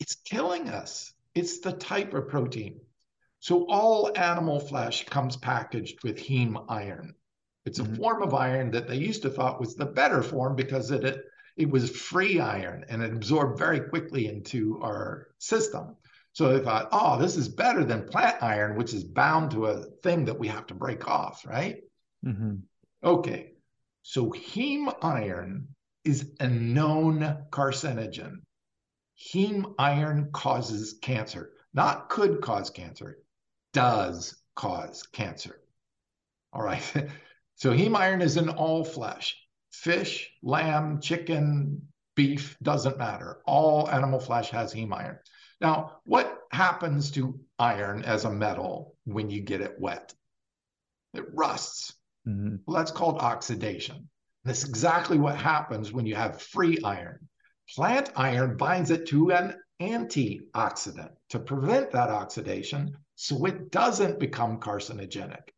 it's 0.00 0.16
killing 0.16 0.68
us. 0.68 1.12
It's 1.34 1.60
the 1.60 1.72
type 1.72 2.14
of 2.14 2.28
protein. 2.28 2.80
So 3.38 3.66
all 3.68 4.10
animal 4.16 4.58
flesh 4.58 5.04
comes 5.06 5.36
packaged 5.36 6.02
with 6.02 6.18
heme 6.18 6.64
iron. 6.68 7.14
It's 7.64 7.78
a 7.78 7.82
mm-hmm. 7.82 7.96
form 7.96 8.22
of 8.22 8.34
iron 8.34 8.70
that 8.72 8.88
they 8.88 8.96
used 8.96 9.22
to 9.22 9.30
thought 9.30 9.60
was 9.60 9.76
the 9.76 9.86
better 9.86 10.22
form 10.22 10.56
because 10.56 10.90
it, 10.90 11.04
it 11.04 11.24
it 11.56 11.70
was 11.70 11.90
free 11.90 12.40
iron 12.40 12.86
and 12.88 13.02
it 13.02 13.12
absorbed 13.12 13.58
very 13.58 13.80
quickly 13.80 14.26
into 14.26 14.80
our 14.82 15.28
system. 15.38 15.96
So 16.32 16.52
they 16.52 16.64
thought, 16.64 16.88
oh, 16.92 17.18
this 17.18 17.36
is 17.36 17.48
better 17.48 17.84
than 17.84 18.08
plant 18.08 18.42
iron, 18.42 18.76
which 18.76 18.94
is 18.94 19.04
bound 19.04 19.50
to 19.50 19.66
a 19.66 19.82
thing 20.02 20.24
that 20.26 20.38
we 20.38 20.48
have 20.48 20.66
to 20.68 20.74
break 20.74 21.08
off, 21.08 21.44
right? 21.44 21.82
Mm-hmm. 22.24 22.56
Okay. 23.04 23.52
So 24.02 24.30
heme 24.30 24.94
iron 25.02 25.68
is 26.04 26.30
a 26.40 26.48
known 26.48 27.44
carcinogen 27.50 28.36
heme 29.20 29.74
iron 29.78 30.30
causes 30.32 30.98
cancer, 31.02 31.52
not 31.74 32.08
could 32.08 32.40
cause 32.40 32.70
cancer, 32.70 33.18
does 33.72 34.36
cause 34.54 35.02
cancer. 35.12 35.60
All 36.52 36.62
right. 36.62 36.82
So 37.56 37.72
heme 37.72 37.94
iron 37.94 38.22
is 38.22 38.38
in 38.38 38.48
all 38.48 38.84
flesh 38.84 39.36
fish, 39.70 40.30
lamb, 40.42 41.00
chicken, 41.00 41.82
beef, 42.16 42.56
doesn't 42.62 42.98
matter. 42.98 43.38
All 43.46 43.88
animal 43.88 44.20
flesh 44.20 44.50
has 44.50 44.72
heme 44.72 44.94
iron. 44.94 45.18
Now, 45.60 46.00
what 46.04 46.38
happens 46.52 47.10
to 47.12 47.38
iron 47.58 48.02
as 48.04 48.24
a 48.24 48.30
metal 48.30 48.96
when 49.04 49.30
you 49.30 49.42
get 49.42 49.60
it 49.60 49.76
wet? 49.78 50.14
It 51.14 51.24
rusts. 51.34 51.94
Mm-hmm. 52.26 52.56
Well, 52.66 52.76
that's 52.76 52.90
called 52.90 53.18
oxidation. 53.18 54.08
That's 54.44 54.64
exactly 54.64 55.18
what 55.18 55.36
happens 55.36 55.92
when 55.92 56.06
you 56.06 56.14
have 56.14 56.42
free 56.42 56.78
iron. 56.84 57.28
Plant 57.76 58.10
iron 58.16 58.56
binds 58.56 58.90
it 58.90 59.06
to 59.08 59.30
an 59.32 59.54
antioxidant 59.80 61.12
to 61.28 61.38
prevent 61.38 61.92
that 61.92 62.10
oxidation 62.10 62.96
so 63.14 63.44
it 63.44 63.70
doesn't 63.70 64.18
become 64.18 64.58
carcinogenic. 64.58 65.50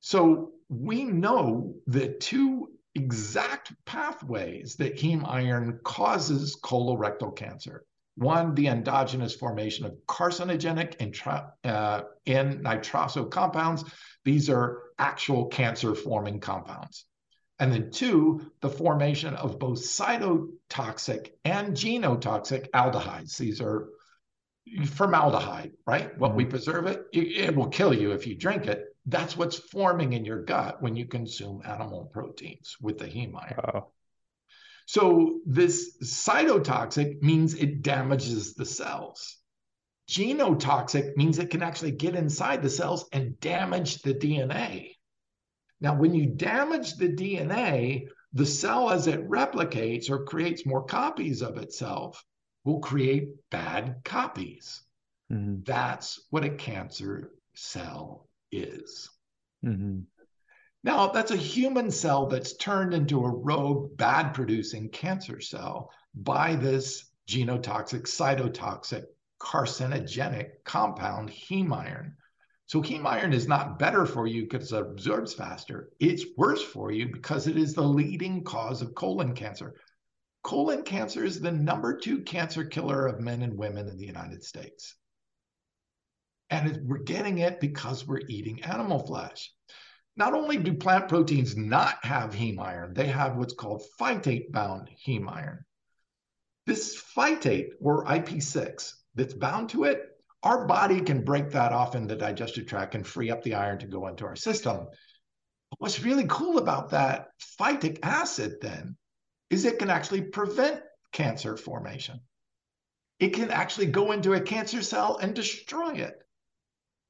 So 0.00 0.52
we 0.68 1.04
know 1.04 1.76
the 1.86 2.08
two 2.08 2.68
exact 2.94 3.72
pathways 3.84 4.76
that 4.76 4.96
heme 4.96 5.26
iron 5.26 5.80
causes 5.84 6.56
colorectal 6.62 7.34
cancer. 7.36 7.84
One, 8.16 8.54
the 8.54 8.68
endogenous 8.68 9.34
formation 9.34 9.86
of 9.86 9.96
carcinogenic 10.06 10.94
intra, 11.00 11.52
uh, 11.64 12.02
N-nitroso 12.26 13.30
compounds. 13.30 13.84
These 14.24 14.48
are 14.48 14.82
actual 14.98 15.46
cancer 15.46 15.94
forming 15.94 16.38
compounds. 16.38 17.06
And 17.64 17.72
then 17.72 17.90
two, 17.90 18.52
the 18.60 18.68
formation 18.68 19.32
of 19.36 19.58
both 19.58 19.78
cytotoxic 19.78 21.30
and 21.46 21.74
genotoxic 21.74 22.68
aldehydes. 22.72 23.38
These 23.38 23.62
are 23.62 23.88
formaldehyde, 24.84 25.72
right? 25.86 26.16
What 26.18 26.32
mm-hmm. 26.32 26.36
we 26.36 26.44
preserve 26.44 26.84
it, 26.84 27.06
it, 27.14 27.56
will 27.56 27.68
kill 27.68 27.94
you 27.94 28.12
if 28.12 28.26
you 28.26 28.36
drink 28.36 28.66
it. 28.66 28.84
That's 29.06 29.34
what's 29.34 29.56
forming 29.56 30.12
in 30.12 30.26
your 30.26 30.42
gut 30.42 30.82
when 30.82 30.94
you 30.94 31.06
consume 31.06 31.62
animal 31.64 32.10
proteins 32.12 32.76
with 32.82 32.98
the 32.98 33.06
heme 33.06 33.34
iron. 33.34 33.84
So 34.84 35.40
this 35.46 35.96
cytotoxic 36.02 37.22
means 37.22 37.54
it 37.54 37.80
damages 37.80 38.52
the 38.52 38.66
cells. 38.66 39.38
Genotoxic 40.10 41.16
means 41.16 41.38
it 41.38 41.48
can 41.48 41.62
actually 41.62 41.92
get 41.92 42.14
inside 42.14 42.60
the 42.60 42.68
cells 42.68 43.06
and 43.10 43.40
damage 43.40 44.02
the 44.02 44.12
DNA. 44.12 44.93
Now, 45.80 45.94
when 45.94 46.14
you 46.14 46.26
damage 46.26 46.94
the 46.94 47.08
DNA, 47.08 48.08
the 48.32 48.46
cell 48.46 48.90
as 48.90 49.06
it 49.06 49.28
replicates 49.28 50.10
or 50.10 50.24
creates 50.24 50.66
more 50.66 50.84
copies 50.84 51.42
of 51.42 51.56
itself 51.58 52.24
will 52.64 52.80
create 52.80 53.28
bad 53.50 54.00
copies. 54.04 54.82
Mm-hmm. 55.32 55.62
That's 55.64 56.20
what 56.30 56.44
a 56.44 56.50
cancer 56.50 57.32
cell 57.54 58.28
is. 58.50 59.10
Mm-hmm. 59.64 60.00
Now, 60.82 61.08
that's 61.08 61.30
a 61.30 61.36
human 61.36 61.90
cell 61.90 62.26
that's 62.26 62.56
turned 62.56 62.92
into 62.92 63.24
a 63.24 63.30
rogue, 63.30 63.96
bad 63.96 64.34
producing 64.34 64.90
cancer 64.90 65.40
cell 65.40 65.90
by 66.14 66.56
this 66.56 67.10
genotoxic, 67.28 68.02
cytotoxic, 68.02 69.04
carcinogenic 69.40 70.50
compound, 70.64 71.30
heme 71.30 71.74
iron. 71.74 72.16
So 72.66 72.80
heme 72.80 73.04
iron 73.04 73.32
is 73.32 73.46
not 73.46 73.78
better 73.78 74.06
for 74.06 74.26
you 74.26 74.42
because 74.42 74.72
it 74.72 74.80
absorbs 74.80 75.34
faster. 75.34 75.90
It's 76.00 76.24
worse 76.36 76.62
for 76.62 76.90
you 76.90 77.10
because 77.12 77.46
it 77.46 77.58
is 77.58 77.74
the 77.74 77.82
leading 77.82 78.42
cause 78.42 78.80
of 78.80 78.94
colon 78.94 79.34
cancer. 79.34 79.74
colon 80.42 80.82
cancer 80.82 81.24
is 81.24 81.40
the 81.40 81.52
number 81.52 81.96
two 81.96 82.22
cancer 82.22 82.64
killer 82.64 83.06
of 83.06 83.20
men 83.20 83.42
and 83.42 83.58
women 83.58 83.88
in 83.88 83.96
the 83.96 84.06
United 84.06 84.42
States. 84.42 84.96
And 86.50 86.88
we're 86.88 86.98
getting 86.98 87.38
it 87.38 87.60
because 87.60 88.06
we're 88.06 88.26
eating 88.28 88.62
animal 88.62 89.06
flesh. 89.06 89.52
Not 90.16 90.34
only 90.34 90.56
do 90.56 90.74
plant 90.74 91.08
proteins 91.08 91.56
not 91.56 92.04
have 92.04 92.34
heme 92.34 92.60
iron, 92.60 92.94
they 92.94 93.08
have 93.08 93.36
what's 93.36 93.54
called 93.54 93.82
phytate 94.00 94.52
bound 94.52 94.88
heme 95.06 95.28
iron. 95.30 95.64
This 96.66 96.96
phytate, 96.96 97.70
or 97.80 98.06
IP6, 98.06 98.92
that's 99.14 99.34
bound 99.34 99.70
to 99.70 99.84
it, 99.84 100.13
our 100.44 100.66
body 100.66 101.00
can 101.00 101.24
break 101.24 101.50
that 101.50 101.72
off 101.72 101.94
in 101.94 102.06
the 102.06 102.14
digestive 102.14 102.66
tract 102.66 102.94
and 102.94 103.06
free 103.06 103.30
up 103.30 103.42
the 103.42 103.54
iron 103.54 103.78
to 103.78 103.86
go 103.86 104.06
into 104.08 104.26
our 104.26 104.36
system. 104.36 104.86
What's 105.78 106.02
really 106.02 106.26
cool 106.28 106.58
about 106.58 106.90
that 106.90 107.28
phytic 107.58 107.98
acid 108.02 108.58
then 108.60 108.96
is 109.48 109.64
it 109.64 109.78
can 109.78 109.88
actually 109.88 110.22
prevent 110.22 110.82
cancer 111.12 111.56
formation. 111.56 112.20
It 113.18 113.30
can 113.30 113.50
actually 113.50 113.86
go 113.86 114.12
into 114.12 114.34
a 114.34 114.40
cancer 114.40 114.82
cell 114.82 115.16
and 115.16 115.34
destroy 115.34 115.94
it. 115.94 116.22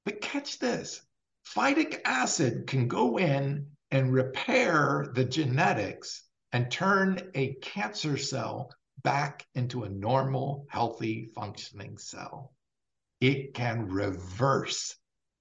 But 0.05 0.21
catch 0.21 0.59
this 0.61 1.01
phytic 1.45 2.01
acid 2.05 2.67
can 2.69 2.89
go 2.89 3.19
in 3.19 3.67
and 3.91 4.13
repair 4.13 5.09
the 5.13 5.25
genetics 5.25 6.23
and 6.53 6.71
turn 6.71 7.31
a 7.35 7.55
cancer 7.55 8.17
cell 8.17 8.73
back 9.03 9.45
into 9.55 9.83
a 9.83 9.89
normal, 9.89 10.67
healthy, 10.71 11.31
functioning 11.35 11.99
cell. 11.99 12.54
It 13.25 13.55
can 13.55 13.89
reverse 13.89 14.95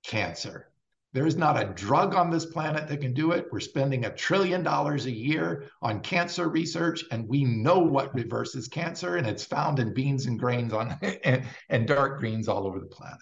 cancer. 0.05 0.69
There 1.11 1.27
is 1.27 1.35
not 1.35 1.61
a 1.61 1.73
drug 1.73 2.15
on 2.15 2.29
this 2.29 2.45
planet 2.45 2.87
that 2.87 3.01
can 3.01 3.13
do 3.13 3.33
it. 3.33 3.47
We're 3.51 3.59
spending 3.59 4.05
a 4.05 4.15
trillion 4.15 4.63
dollars 4.63 5.05
a 5.05 5.11
year 5.11 5.69
on 5.81 5.99
cancer 5.99 6.47
research, 6.47 7.03
and 7.11 7.27
we 7.27 7.43
know 7.43 7.79
what 7.79 8.15
reverses 8.15 8.69
cancer, 8.69 9.17
and 9.17 9.27
it's 9.27 9.43
found 9.43 9.79
in 9.79 9.93
beans 9.93 10.27
and 10.27 10.39
grains 10.39 10.71
on 10.71 10.97
and, 11.25 11.45
and 11.67 11.85
dark 11.85 12.21
greens 12.21 12.47
all 12.47 12.65
over 12.65 12.79
the 12.79 12.85
planet. 12.85 13.19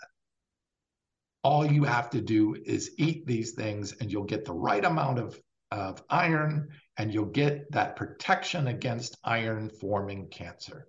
All 1.42 1.66
you 1.66 1.84
have 1.84 2.12
to 2.12 2.22
do 2.22 2.56
is 2.64 2.92
eat 3.00 3.26
these 3.26 3.54
things, 3.54 3.94
and 3.94 4.12
you'll 4.12 4.26
get 4.26 4.46
the 4.46 4.54
right 4.54 4.86
amount 4.86 5.18
of, 5.18 5.42
of 5.72 6.04
iron, 6.08 6.70
and 6.98 7.12
you'll 7.12 7.26
get 7.26 7.72
that 7.72 7.96
protection 7.96 8.68
against 8.68 9.18
iron 9.24 9.72
forming 9.72 10.28
cancer. 10.28 10.88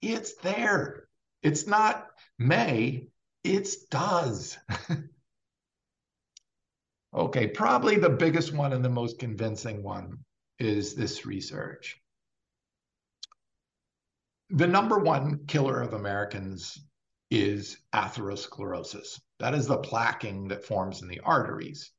It's 0.00 0.34
there. 0.38 1.06
It's 1.44 1.68
not 1.68 2.08
may, 2.38 3.08
it's 3.44 3.76
does. 3.86 4.58
Okay, 7.14 7.46
probably 7.46 7.96
the 7.96 8.08
biggest 8.08 8.54
one 8.54 8.72
and 8.72 8.82
the 8.82 8.88
most 8.88 9.18
convincing 9.18 9.82
one 9.82 10.24
is 10.58 10.94
this 10.94 11.26
research. 11.26 12.00
The 14.48 14.66
number 14.66 14.98
one 14.98 15.44
killer 15.46 15.82
of 15.82 15.92
Americans 15.92 16.78
is 17.30 17.76
atherosclerosis. 17.94 19.20
That 19.40 19.54
is 19.54 19.66
the 19.66 19.78
plaquing 19.78 20.48
that 20.48 20.64
forms 20.64 21.02
in 21.02 21.08
the 21.08 21.20
arteries. 21.20 21.90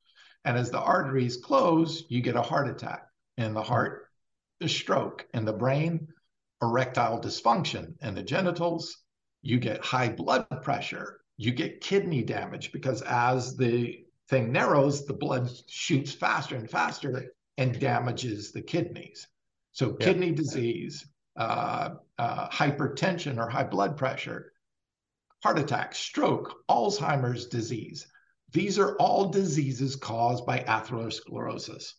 And 0.46 0.58
as 0.58 0.72
the 0.72 0.82
arteries 0.82 1.38
close, 1.38 2.04
you 2.10 2.22
get 2.22 2.36
a 2.36 2.42
heart 2.42 2.68
attack. 2.68 3.08
In 3.38 3.54
the 3.54 3.64
heart, 3.64 4.08
a 4.62 4.68
stroke. 4.68 5.28
In 5.36 5.46
the 5.46 5.54
brain, 5.54 6.08
erectile 6.60 7.22
dysfunction. 7.22 7.94
In 8.02 8.16
the 8.16 8.24
genitals, 8.24 8.98
you 9.44 9.60
get 9.60 9.86
high 9.86 10.10
blood 10.10 10.48
pressure. 10.64 11.20
You 11.38 11.52
get 11.52 11.82
kidney 11.82 12.24
damage 12.24 12.72
because 12.72 13.02
as 13.02 13.56
the 13.56 14.04
thing 14.30 14.52
narrows, 14.52 15.06
the 15.06 15.14
blood 15.14 15.50
shoots 15.68 16.12
faster 16.12 16.56
and 16.56 16.70
faster 16.70 17.34
and 17.58 17.80
damages 17.80 18.52
the 18.52 18.62
kidneys. 18.62 19.28
So, 19.72 19.96
yeah. 20.00 20.06
kidney 20.06 20.32
disease, 20.32 21.08
uh, 21.36 21.96
uh, 22.18 22.50
hypertension 22.50 23.38
or 23.38 23.50
high 23.50 23.64
blood 23.64 23.98
pressure, 23.98 24.54
heart 25.42 25.60
attack, 25.60 25.96
stroke, 25.96 26.54
Alzheimer's 26.70 27.48
disease. 27.48 28.08
These 28.52 28.78
are 28.78 28.96
all 28.98 29.30
diseases 29.30 29.96
caused 29.96 30.46
by 30.46 30.60
atherosclerosis. 30.60 31.94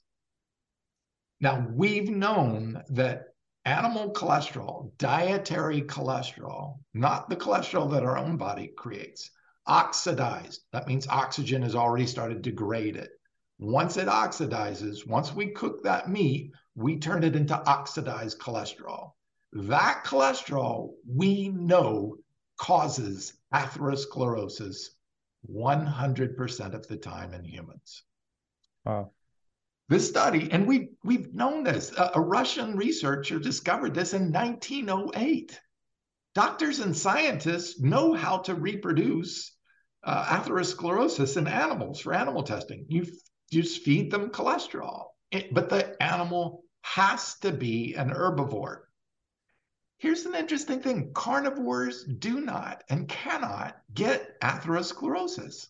Now, 1.41 1.67
we've 1.75 2.09
known 2.09 2.83
that 2.91 3.34
animal 3.65 4.13
cholesterol, 4.13 4.91
dietary 4.99 5.83
cholesterol, 5.83 6.79
not 6.93 7.29
the 7.29 7.37
cholesterol 7.37 7.91
that 7.91 8.03
our 8.03 8.19
own 8.19 8.37
body 8.37 8.69
creates, 8.77 9.31
oxidized. 9.67 10.61
That 10.73 10.87
means 10.87 11.09
oxygen 11.09 11.63
has 11.63 11.75
already 11.75 12.07
started 12.07 12.43
to 12.43 12.51
degrade 12.51 12.97
it. 12.97 13.11
Once 13.59 13.97
it 13.97 14.09
oxidizes, 14.09 15.07
once 15.07 15.33
we 15.33 15.53
cook 15.53 15.83
that 15.83 16.09
meat, 16.09 16.53
we 16.75 16.99
turn 16.99 17.25
it 17.25 17.37
into 17.37 17.55
oxidized 17.55 18.39
cholesterol. 18.39 19.13
That 19.53 20.03
cholesterol 20.05 20.95
we 21.09 21.49
know 21.49 22.17
causes 22.59 23.35
atherosclerosis 23.53 24.89
100% 25.51 26.75
of 26.75 26.87
the 26.89 26.97
time 26.97 27.33
in 27.35 27.45
humans. 27.45 28.03
Wow. 28.85 29.13
This 29.89 30.09
study, 30.09 30.51
and 30.51 30.67
we, 30.67 30.91
we've 31.03 31.35
known 31.35 31.63
this, 31.63 31.93
a, 31.97 32.13
a 32.15 32.21
Russian 32.21 32.77
researcher 32.77 33.39
discovered 33.39 33.95
this 33.95 34.15
in 34.15 34.33
1908 34.33 35.61
doctors 36.35 36.81
and 36.81 36.97
scientists 36.97 37.81
know 37.81 38.13
how 38.13 38.39
to 38.39 38.55
reproduce 38.55 39.57
uh, 40.03 40.25
atherosclerosis 40.25 41.37
in 41.37 41.47
animals 41.47 42.01
for 42.01 42.13
animal 42.13 42.43
testing. 42.43 42.87
You, 42.89 43.07
just 43.53 43.83
feed 43.83 44.11
them 44.11 44.31
cholesterol, 44.31 45.05
it, 45.31 45.55
but 45.55 45.69
the 45.69 46.03
animal 46.03 46.65
has 46.83 47.39
to 47.39 47.53
be 47.53 47.95
an 47.95 48.11
herbivore. 48.11 48.81
Here's 49.99 50.27
an 50.27 50.35
interesting 50.35 50.81
thing 50.81 51.13
carnivores 51.15 52.05
do 52.05 52.41
not 52.41 52.83
and 52.91 53.09
cannot 53.09 53.77
get 53.93 54.41
atherosclerosis, 54.41 55.69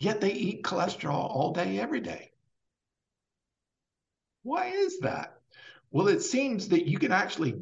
yet 0.00 0.20
they 0.20 0.32
eat 0.32 0.64
cholesterol 0.64 1.30
all 1.30 1.52
day, 1.52 1.78
every 1.78 2.00
day. 2.00 2.32
Why 4.44 4.66
is 4.68 5.00
that? 5.00 5.34
Well, 5.90 6.08
it 6.08 6.20
seems 6.20 6.68
that 6.68 6.86
you 6.86 6.98
can 6.98 7.12
actually 7.12 7.54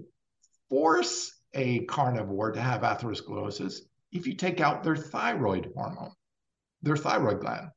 force 0.68 1.32
a 1.54 1.84
carnivore 1.84 2.52
to 2.52 2.60
have 2.60 2.82
atherosclerosis 2.82 3.80
if 4.10 4.26
you 4.26 4.34
take 4.34 4.60
out 4.60 4.82
their 4.82 4.96
thyroid 4.96 5.72
hormone, 5.74 6.12
their 6.82 6.96
thyroid 6.96 7.40
gland. 7.40 7.70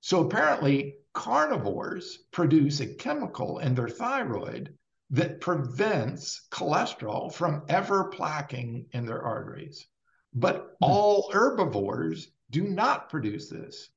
So 0.00 0.24
apparently, 0.24 0.96
carnivores 1.12 2.18
produce 2.30 2.80
a 2.80 2.94
chemical 2.94 3.58
in 3.58 3.74
their 3.74 3.88
thyroid 3.88 4.74
that 5.10 5.40
prevents 5.40 6.46
cholesterol 6.50 7.32
from 7.32 7.64
ever 7.68 8.10
plaquing 8.10 8.86
in 8.92 9.04
their 9.04 9.22
arteries. 9.22 9.86
But 10.32 10.76
hmm. 10.78 10.84
all 10.84 11.30
herbivores 11.32 12.28
do 12.50 12.62
not 12.62 13.10
produce 13.10 13.48
this. 13.48 13.90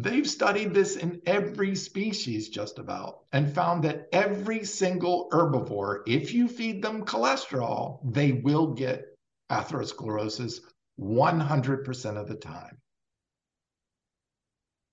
They've 0.00 0.30
studied 0.30 0.74
this 0.74 0.94
in 0.94 1.20
every 1.26 1.74
species, 1.74 2.50
just 2.50 2.78
about, 2.78 3.24
and 3.32 3.52
found 3.52 3.82
that 3.82 4.08
every 4.12 4.64
single 4.64 5.28
herbivore, 5.32 6.02
if 6.06 6.32
you 6.32 6.46
feed 6.46 6.82
them 6.82 7.04
cholesterol, 7.04 7.98
they 8.04 8.30
will 8.30 8.68
get 8.68 9.06
atherosclerosis 9.50 10.60
100% 11.00 12.16
of 12.16 12.28
the 12.28 12.36
time. 12.36 12.78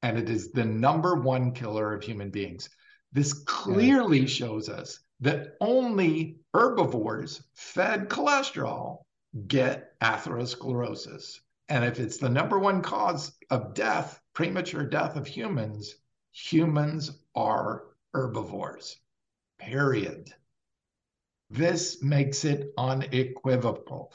And 0.02 0.18
it 0.18 0.28
is 0.28 0.52
the 0.52 0.66
number 0.66 1.14
one 1.14 1.52
killer 1.52 1.94
of 1.94 2.02
human 2.02 2.32
beings. 2.32 2.68
This 3.12 3.32
clearly 3.32 4.26
shows 4.26 4.70
us 4.70 5.00
that 5.20 5.56
only 5.62 6.40
herbivores 6.52 7.44
fed 7.54 8.10
cholesterol 8.10 9.04
get 9.46 10.00
atherosclerosis. 10.02 11.42
And 11.70 11.86
if 11.86 12.00
it's 12.00 12.18
the 12.18 12.30
number 12.30 12.58
one 12.58 12.82
cause 12.82 13.32
of 13.52 13.76
death, 13.76 14.20
premature 14.36 14.86
death 14.86 15.16
of 15.16 15.26
humans, 15.26 15.96
humans 16.32 17.18
are 17.36 17.86
herbivores, 18.14 18.98
period. 19.58 20.32
This 21.50 22.04
makes 22.04 22.44
it 22.44 22.74
unequivocal. 22.78 24.12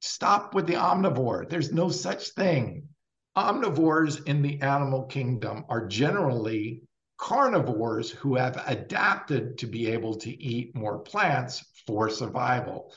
Stop 0.00 0.54
with 0.54 0.66
the 0.66 0.74
omnivore. 0.74 1.48
There's 1.48 1.72
no 1.72 1.88
such 1.88 2.30
thing. 2.30 2.88
Omnivores 3.36 4.26
in 4.26 4.42
the 4.42 4.60
animal 4.60 5.04
kingdom 5.04 5.64
are 5.68 5.86
generally 5.86 6.82
carnivores 7.16 8.10
who 8.10 8.34
have 8.34 8.62
adapted 8.66 9.58
to 9.58 9.66
be 9.66 9.86
able 9.86 10.16
to 10.16 10.30
eat 10.42 10.74
more 10.74 10.98
plants 10.98 11.64
for 11.86 12.10
survival. 12.10 12.92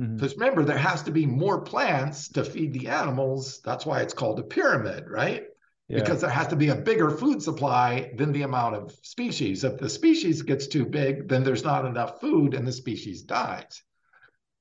Mm-hmm. 0.00 0.16
Because 0.16 0.34
remember, 0.34 0.64
there 0.64 0.78
has 0.78 1.02
to 1.02 1.10
be 1.10 1.26
more 1.26 1.60
plants 1.60 2.28
to 2.30 2.44
feed 2.44 2.72
the 2.72 2.88
animals. 2.88 3.60
That's 3.64 3.84
why 3.84 4.00
it's 4.00 4.14
called 4.14 4.38
a 4.40 4.44
pyramid, 4.44 5.04
right? 5.08 5.44
Yeah. 5.90 5.98
Because 5.98 6.20
there 6.20 6.30
has 6.30 6.46
to 6.48 6.56
be 6.56 6.68
a 6.68 6.76
bigger 6.76 7.10
food 7.10 7.42
supply 7.42 8.12
than 8.14 8.30
the 8.30 8.42
amount 8.42 8.76
of 8.76 8.92
species. 9.02 9.64
If 9.64 9.78
the 9.78 9.88
species 9.88 10.40
gets 10.40 10.68
too 10.68 10.86
big, 10.86 11.28
then 11.28 11.42
there's 11.42 11.64
not 11.64 11.84
enough 11.84 12.20
food 12.20 12.54
and 12.54 12.64
the 12.64 12.70
species 12.70 13.22
dies. 13.22 13.82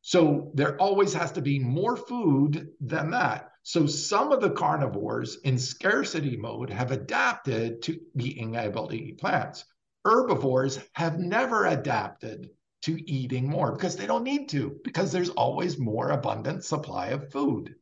So 0.01 0.49
there 0.55 0.75
always 0.81 1.13
has 1.13 1.31
to 1.33 1.41
be 1.41 1.59
more 1.59 1.95
food 1.95 2.69
than 2.81 3.11
that. 3.11 3.51
So 3.61 3.85
some 3.85 4.31
of 4.31 4.41
the 4.41 4.49
carnivores 4.49 5.37
in 5.43 5.59
scarcity 5.59 6.35
mode 6.35 6.71
have 6.71 6.91
adapted 6.91 7.83
to 7.83 7.99
being 8.15 8.55
able 8.55 8.87
to 8.87 8.95
eat 8.95 9.19
plants. 9.19 9.65
Herbivores 10.05 10.79
have 10.93 11.19
never 11.19 11.67
adapted 11.67 12.49
to 12.83 13.07
eating 13.07 13.47
more 13.47 13.73
because 13.73 13.95
they 13.95 14.07
don't 14.07 14.23
need 14.23 14.49
to, 14.49 14.79
because 14.83 15.11
there's 15.11 15.29
always 15.29 15.77
more 15.77 16.09
abundant 16.09 16.63
supply 16.63 17.09
of 17.09 17.31
food. 17.31 17.75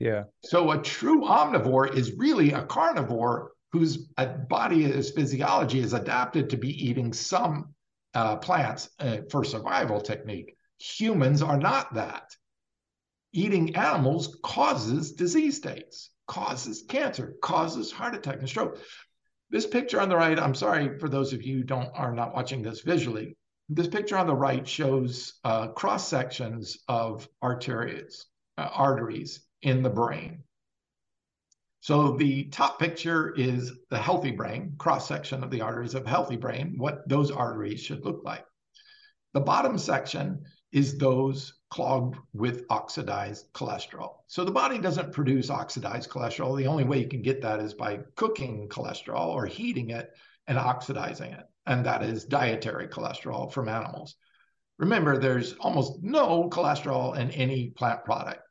Yeah. 0.00 0.24
So 0.42 0.70
a 0.70 0.82
true 0.82 1.22
omnivore 1.22 1.94
is 1.94 2.16
really 2.16 2.52
a 2.52 2.64
carnivore 2.64 3.52
whose 3.70 4.08
body, 4.48 4.82
his 4.82 5.10
physiology 5.10 5.80
is 5.80 5.92
adapted 5.92 6.50
to 6.50 6.56
be 6.56 6.70
eating 6.88 7.12
some 7.12 7.74
uh, 8.14 8.36
plants 8.36 8.90
uh, 8.98 9.18
for 9.30 9.44
survival 9.44 10.00
technique. 10.00 10.56
Humans 10.78 11.42
are 11.42 11.58
not 11.58 11.94
that. 11.94 12.34
Eating 13.32 13.76
animals 13.76 14.38
causes 14.42 15.12
disease 15.12 15.58
states, 15.58 16.10
causes 16.26 16.82
cancer, 16.88 17.36
causes 17.42 17.92
heart 17.92 18.14
attack 18.14 18.38
and 18.40 18.48
stroke. 18.48 18.78
This 19.50 19.66
picture 19.66 20.00
on 20.00 20.08
the 20.08 20.16
right, 20.16 20.38
I'm 20.38 20.54
sorry 20.54 20.98
for 20.98 21.08
those 21.08 21.32
of 21.32 21.42
you 21.42 21.58
who 21.58 21.64
don't 21.64 21.90
are 21.94 22.14
not 22.14 22.34
watching 22.34 22.62
this 22.62 22.80
visually. 22.80 23.36
This 23.68 23.86
picture 23.86 24.16
on 24.16 24.26
the 24.26 24.34
right 24.34 24.66
shows 24.66 25.34
uh, 25.44 25.68
cross 25.68 26.08
sections 26.08 26.78
of 26.88 27.28
arteries, 27.42 28.26
uh, 28.58 28.68
arteries 28.72 29.46
in 29.62 29.82
the 29.82 29.90
brain. 29.90 30.42
So 31.80 32.16
the 32.16 32.44
top 32.44 32.78
picture 32.78 33.32
is 33.34 33.72
the 33.88 33.98
healthy 33.98 34.32
brain, 34.32 34.74
cross 34.76 35.08
section 35.08 35.42
of 35.42 35.50
the 35.50 35.62
arteries 35.62 35.94
of 35.94 36.06
healthy 36.06 36.36
brain, 36.36 36.74
what 36.76 37.08
those 37.08 37.30
arteries 37.30 37.80
should 37.80 38.04
look 38.04 38.22
like. 38.22 38.44
The 39.32 39.40
bottom 39.40 39.78
section 39.78 40.44
is 40.72 40.98
those 40.98 41.54
clogged 41.70 42.16
with 42.32 42.64
oxidized 42.68 43.52
cholesterol. 43.54 44.16
So 44.26 44.44
the 44.44 44.50
body 44.50 44.78
doesn't 44.78 45.12
produce 45.12 45.50
oxidized 45.50 46.10
cholesterol. 46.10 46.56
The 46.56 46.66
only 46.66 46.84
way 46.84 46.98
you 46.98 47.08
can 47.08 47.22
get 47.22 47.40
that 47.42 47.60
is 47.60 47.74
by 47.74 48.00
cooking 48.16 48.68
cholesterol 48.68 49.28
or 49.28 49.46
heating 49.46 49.90
it 49.90 50.10
and 50.46 50.58
oxidizing 50.58 51.32
it. 51.32 51.44
And 51.66 51.86
that 51.86 52.02
is 52.02 52.24
dietary 52.24 52.88
cholesterol 52.88 53.52
from 53.52 53.68
animals. 53.68 54.16
Remember, 54.78 55.18
there's 55.18 55.54
almost 55.54 56.02
no 56.02 56.48
cholesterol 56.50 57.16
in 57.16 57.30
any 57.30 57.70
plant 57.70 58.04
product. 58.04 58.42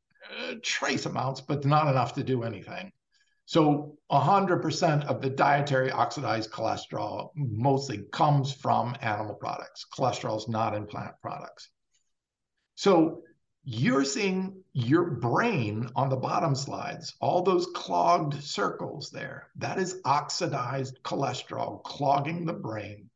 Trace 0.64 1.06
amounts, 1.06 1.42
but 1.42 1.66
not 1.66 1.88
enough 1.88 2.14
to 2.14 2.24
do 2.24 2.44
anything. 2.44 2.92
So 3.46 3.98
100% 4.12 5.06
of 5.06 5.22
the 5.22 5.30
dietary 5.32 5.92
oxidized 5.92 6.52
cholesterol 6.52 7.30
mostly 7.36 8.04
comes 8.12 8.54
from 8.54 8.96
animal 9.02 9.34
products. 9.34 9.88
Cholesterol 9.92 10.38
is 10.38 10.48
not 10.48 10.76
in 10.76 10.86
plant 10.86 11.16
products. 11.22 11.70
So 12.76 13.24
you're 13.64 14.06
seeing 14.06 14.64
your 14.74 15.04
brain 15.04 15.90
on 15.96 16.10
the 16.10 16.16
bottom 16.16 16.54
slides, 16.54 17.16
all 17.20 17.42
those 17.42 17.66
clogged 17.74 18.42
circles 18.44 19.10
there. 19.10 19.48
That 19.56 19.80
is 19.80 20.00
oxidized 20.06 21.02
cholesterol 21.04 21.84
clogging 21.84 22.46
the 22.46 22.54
brain. 22.54 23.10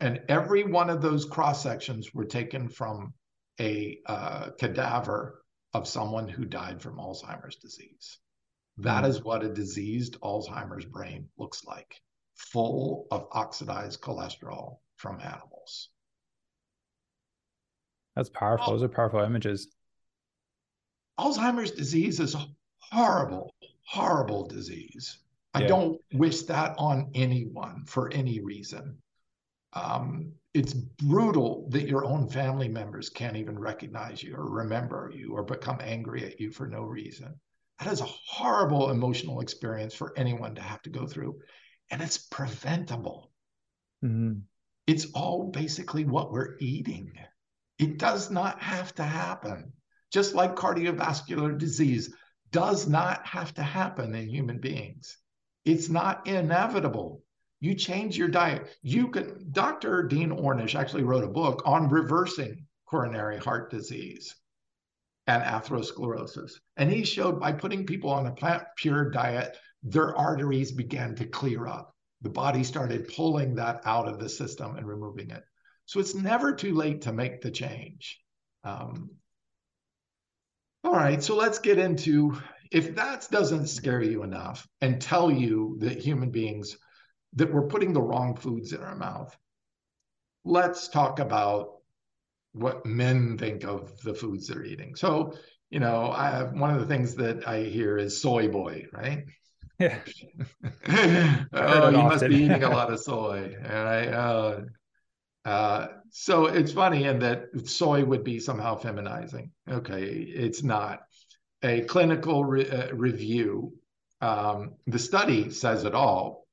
And 0.00 0.20
every 0.28 0.64
one 0.64 0.90
of 0.90 1.00
those 1.00 1.24
cross 1.24 1.62
sections 1.62 2.12
were 2.12 2.24
taken 2.24 2.68
from 2.68 3.14
a 3.60 4.00
uh, 4.06 4.50
cadaver 4.58 5.44
of 5.76 5.86
someone 5.86 6.26
who 6.26 6.46
died 6.46 6.80
from 6.80 6.96
Alzheimer's 6.96 7.56
disease. 7.56 8.18
That 8.78 9.04
mm. 9.04 9.24
what 9.24 9.44
a 9.44 9.48
diseased 9.48 10.18
Alzheimer's 10.22 10.86
brain 10.86 11.28
looks 11.36 11.64
like, 11.66 12.00
full 12.34 13.06
of 13.10 13.26
oxidized 13.32 14.00
cholesterol 14.00 14.78
from 14.96 15.20
animals. 15.20 15.90
That's 18.14 18.30
powerful. 18.30 18.72
Those 18.72 18.84
are 18.84 18.88
powerful 18.88 19.20
images. 19.20 19.68
Alzheimer's 21.20 21.72
disease 21.72 22.20
is 22.20 22.34
a 22.34 22.46
horrible, 22.78 23.54
horrible 23.84 24.46
disease. 24.46 25.18
I 25.52 25.62
don't 25.64 26.00
wish 26.12 26.42
that 26.42 26.74
on 26.78 27.10
anyone 27.14 27.84
for 27.86 28.12
any 28.12 28.40
reason. 28.40 28.98
Um, 29.74 30.32
it's 30.56 30.72
brutal 30.72 31.68
that 31.68 31.86
your 31.86 32.06
own 32.06 32.26
family 32.26 32.66
members 32.66 33.10
can't 33.10 33.36
even 33.36 33.58
recognize 33.58 34.22
you 34.22 34.34
or 34.34 34.48
remember 34.48 35.12
you 35.14 35.34
or 35.34 35.42
become 35.42 35.78
angry 35.82 36.24
at 36.24 36.40
you 36.40 36.50
for 36.50 36.66
no 36.66 36.80
reason. 36.82 37.38
That 37.78 37.92
is 37.92 38.00
a 38.00 38.06
horrible 38.06 38.88
emotional 38.88 39.40
experience 39.40 39.92
for 39.92 40.14
anyone 40.16 40.54
to 40.54 40.62
have 40.62 40.80
to 40.82 40.90
go 40.90 41.06
through. 41.06 41.40
And 41.90 42.00
it's 42.00 42.16
preventable. 42.16 43.30
Mm-hmm. 44.02 44.38
It's 44.86 45.08
all 45.12 45.50
basically 45.50 46.06
what 46.06 46.32
we're 46.32 46.56
eating. 46.58 47.12
It 47.78 47.98
does 47.98 48.30
not 48.30 48.58
have 48.62 48.94
to 48.94 49.02
happen. 49.02 49.74
Just 50.10 50.34
like 50.34 50.56
cardiovascular 50.56 51.58
disease 51.58 52.14
does 52.50 52.88
not 52.88 53.26
have 53.26 53.52
to 53.54 53.62
happen 53.62 54.14
in 54.14 54.30
human 54.30 54.58
beings. 54.58 55.18
It's 55.66 55.90
not 55.90 56.26
inevitable. 56.26 57.25
You 57.60 57.74
change 57.74 58.16
your 58.16 58.28
diet. 58.28 58.68
You 58.82 59.08
can, 59.08 59.50
Dr. 59.50 60.02
Dean 60.02 60.30
Ornish 60.30 60.78
actually 60.78 61.04
wrote 61.04 61.24
a 61.24 61.28
book 61.28 61.62
on 61.64 61.88
reversing 61.88 62.66
coronary 62.86 63.38
heart 63.38 63.70
disease 63.70 64.34
and 65.26 65.42
atherosclerosis. 65.42 66.52
And 66.76 66.90
he 66.90 67.04
showed 67.04 67.40
by 67.40 67.52
putting 67.52 67.86
people 67.86 68.10
on 68.10 68.26
a 68.26 68.32
plant 68.32 68.62
pure 68.76 69.10
diet, 69.10 69.56
their 69.82 70.16
arteries 70.16 70.72
began 70.72 71.14
to 71.16 71.26
clear 71.26 71.66
up. 71.66 71.94
The 72.22 72.30
body 72.30 72.62
started 72.62 73.12
pulling 73.14 73.54
that 73.56 73.82
out 73.84 74.08
of 74.08 74.18
the 74.18 74.28
system 74.28 74.76
and 74.76 74.86
removing 74.86 75.30
it. 75.30 75.42
So 75.86 76.00
it's 76.00 76.14
never 76.14 76.54
too 76.54 76.74
late 76.74 77.02
to 77.02 77.12
make 77.12 77.40
the 77.40 77.50
change. 77.50 78.20
Um, 78.64 79.10
all 80.82 80.92
right, 80.92 81.22
so 81.22 81.36
let's 81.36 81.58
get 81.58 81.78
into 81.78 82.40
if 82.70 82.96
that 82.96 83.28
doesn't 83.30 83.68
scare 83.68 84.02
you 84.02 84.22
enough 84.22 84.66
and 84.80 85.00
tell 85.00 85.30
you 85.30 85.76
that 85.80 85.98
human 85.98 86.30
beings 86.30 86.76
that 87.34 87.52
we're 87.52 87.68
putting 87.68 87.92
the 87.92 88.02
wrong 88.02 88.36
foods 88.36 88.72
in 88.72 88.80
our 88.80 88.96
mouth. 88.96 89.36
Let's 90.44 90.88
talk 90.88 91.18
about 91.18 91.76
what 92.52 92.86
men 92.86 93.36
think 93.36 93.64
of 93.64 94.00
the 94.02 94.14
foods 94.14 94.46
they're 94.46 94.64
eating. 94.64 94.94
So, 94.94 95.34
you 95.70 95.80
know, 95.80 96.10
I 96.10 96.30
have 96.30 96.52
one 96.52 96.70
of 96.70 96.80
the 96.80 96.86
things 96.86 97.14
that 97.16 97.46
I 97.46 97.64
hear 97.64 97.98
is 97.98 98.20
soy 98.20 98.48
boy, 98.48 98.86
right? 98.92 99.24
Yeah. 99.78 99.98
oh, 101.52 101.90
you 101.90 101.98
must 101.98 102.26
be 102.26 102.36
eating 102.36 102.62
a 102.62 102.70
lot 102.70 102.92
of 102.92 103.00
soy. 103.00 103.54
Right? 103.62 104.08
Uh, 104.08 104.60
uh, 105.44 105.88
so 106.10 106.46
it's 106.46 106.72
funny 106.72 107.04
in 107.04 107.18
that 107.20 107.48
soy 107.68 108.04
would 108.04 108.24
be 108.24 108.40
somehow 108.40 108.78
feminizing. 108.78 109.50
Okay, 109.70 110.04
it's 110.04 110.62
not. 110.62 111.00
A 111.62 111.82
clinical 111.82 112.44
re- 112.44 112.68
uh, 112.68 112.94
review, 112.94 113.74
um, 114.20 114.74
the 114.86 114.98
study 114.98 115.50
says 115.50 115.84
it 115.84 115.94
all. 115.94 116.45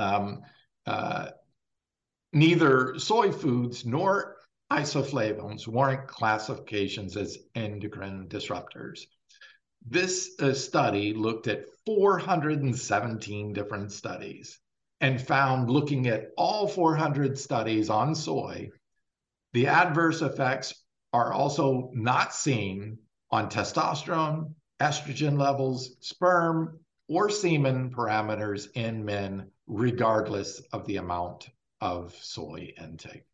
Um, 0.00 0.42
uh, 0.86 1.30
neither 2.32 2.98
soy 2.98 3.32
foods 3.32 3.84
nor 3.84 4.36
isoflavones 4.72 5.68
warrant 5.68 6.06
classifications 6.06 7.16
as 7.16 7.38
endocrine 7.54 8.28
disruptors. 8.28 9.00
This 9.86 10.36
uh, 10.40 10.54
study 10.54 11.12
looked 11.12 11.48
at 11.48 11.66
417 11.84 13.52
different 13.52 13.92
studies 13.92 14.58
and 15.00 15.20
found, 15.20 15.70
looking 15.70 16.06
at 16.06 16.28
all 16.36 16.68
400 16.68 17.38
studies 17.38 17.90
on 17.90 18.14
soy, 18.14 18.70
the 19.52 19.66
adverse 19.66 20.22
effects 20.22 20.74
are 21.12 21.32
also 21.32 21.90
not 21.92 22.34
seen 22.34 22.98
on 23.30 23.50
testosterone, 23.50 24.54
estrogen 24.80 25.38
levels, 25.38 25.96
sperm, 26.00 26.78
or 27.08 27.28
semen 27.28 27.90
parameters 27.90 28.68
in 28.74 29.04
men, 29.04 29.50
regardless 29.70 30.60
of 30.72 30.84
the 30.86 30.96
amount 30.96 31.48
of 31.80 32.14
soy 32.20 32.74
intake. 32.82 33.24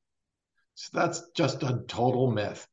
So 0.75 0.91
that's 0.93 1.23
just 1.35 1.63
a 1.63 1.83
total 1.89 2.31
myth. 2.31 2.69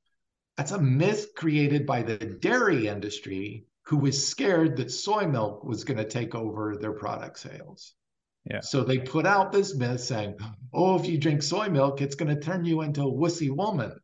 That's 0.57 0.73
a 0.73 0.81
myth 0.81 1.29
created 1.35 1.85
by 1.85 2.03
the 2.03 2.17
dairy 2.17 2.87
industry 2.87 3.65
who 3.83 3.97
was 3.97 4.27
scared 4.27 4.77
that 4.77 4.91
soy 4.91 5.27
milk 5.27 5.63
was 5.63 5.85
going 5.85 5.97
to 5.97 6.05
take 6.05 6.35
over 6.35 6.75
their 6.75 6.91
product 6.91 7.39
sales. 7.39 7.93
Yeah. 8.45 8.59
So 8.59 8.83
they 8.83 8.99
put 8.99 9.25
out 9.25 9.53
this 9.53 9.73
myth 9.73 10.01
saying, 10.01 10.35
oh, 10.73 10.99
if 10.99 11.07
you 11.07 11.17
drink 11.17 11.41
soy 11.41 11.69
milk, 11.69 12.01
it's 12.01 12.15
going 12.15 12.35
to 12.35 12.41
turn 12.41 12.65
you 12.65 12.81
into 12.81 13.01
a 13.03 13.11
wussy 13.11 13.49
woman. 13.49 13.97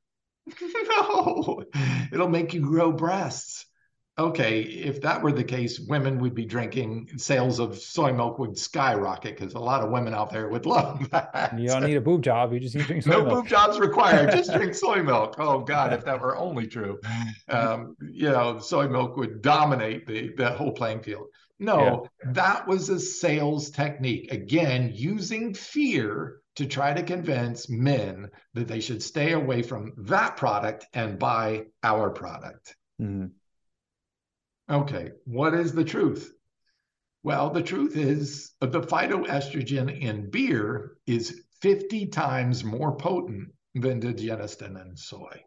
no, 0.62 1.66
it'll 2.14 2.30
make 2.30 2.54
you 2.54 2.62
grow 2.62 2.94
breasts 2.94 3.66
okay, 4.20 4.62
if 4.62 5.02
that 5.02 5.22
were 5.22 5.32
the 5.32 5.44
case, 5.44 5.80
women 5.80 6.20
would 6.20 6.36
be 6.36 6.46
drinking, 6.46 7.10
sales 7.18 7.60
of 7.60 7.78
soy 7.78 8.14
milk 8.14 8.38
would 8.38 8.58
skyrocket 8.58 9.38
because 9.38 9.54
a 9.54 9.60
lot 9.60 9.82
of 9.82 9.90
women 9.90 10.14
out 10.14 10.30
there 10.30 10.50
would 10.50 10.66
love 10.68 11.10
that. 11.10 11.58
You 11.58 11.70
don't 11.70 11.84
need 11.84 11.96
a 11.96 12.02
boob 12.02 12.22
job. 12.22 12.54
You 12.54 12.60
just 12.60 12.76
need 12.76 12.82
to 12.82 12.88
drink 12.88 13.04
soy 13.04 13.12
milk. 13.12 13.24
no 13.24 13.30
milk. 13.30 13.44
boob 13.44 13.50
jobs 13.50 13.80
required. 13.80 14.32
just 14.32 14.54
drink 14.54 14.74
soy 14.76 15.02
milk. 15.02 15.36
Oh, 15.40 15.60
God, 15.60 15.94
if 15.94 16.06
that 16.06 16.20
were 16.20 16.38
only 16.38 16.68
true. 16.68 17.00
Um, 17.48 17.96
you 18.02 18.30
know, 18.30 18.60
soy 18.60 18.88
milk 18.88 19.18
would 19.18 19.42
dominate 19.42 20.06
the, 20.06 20.34
the 20.36 20.52
whole 20.52 20.72
playing 20.72 21.02
field. 21.02 21.28
No, 21.60 22.08
yeah. 22.24 22.32
that 22.32 22.68
was 22.68 22.90
a 22.90 23.00
sales 23.00 23.70
technique. 23.70 24.32
Again, 24.32 24.92
using 24.94 25.54
fear 25.54 26.40
to 26.56 26.66
try 26.66 26.94
to 26.94 27.04
convince 27.04 27.70
men 27.70 28.30
that 28.54 28.68
they 28.68 28.80
should 28.80 29.04
stay 29.04 29.34
away 29.34 29.62
from 29.62 29.94
that 29.98 30.38
product 30.38 30.86
and 30.94 31.20
buy 31.20 31.66
our 31.84 32.10
product. 32.10 32.76
Mm-hmm. 33.02 33.28
Okay, 34.70 35.12
what 35.26 35.54
is 35.54 35.74
the 35.74 35.84
truth? 35.84 36.32
Well, 37.24 37.50
the 37.50 37.64
truth 37.64 37.98
is 37.98 38.54
the 38.62 38.82
phytoestrogen 38.82 40.00
in 40.00 40.30
beer 40.30 40.98
is 41.08 41.44
50 41.62 42.08
times 42.08 42.64
more 42.64 42.96
potent 42.96 43.50
than 43.74 44.00
did 44.00 44.18
genistein 44.18 44.80
and 44.80 44.98
soy. 44.98 45.44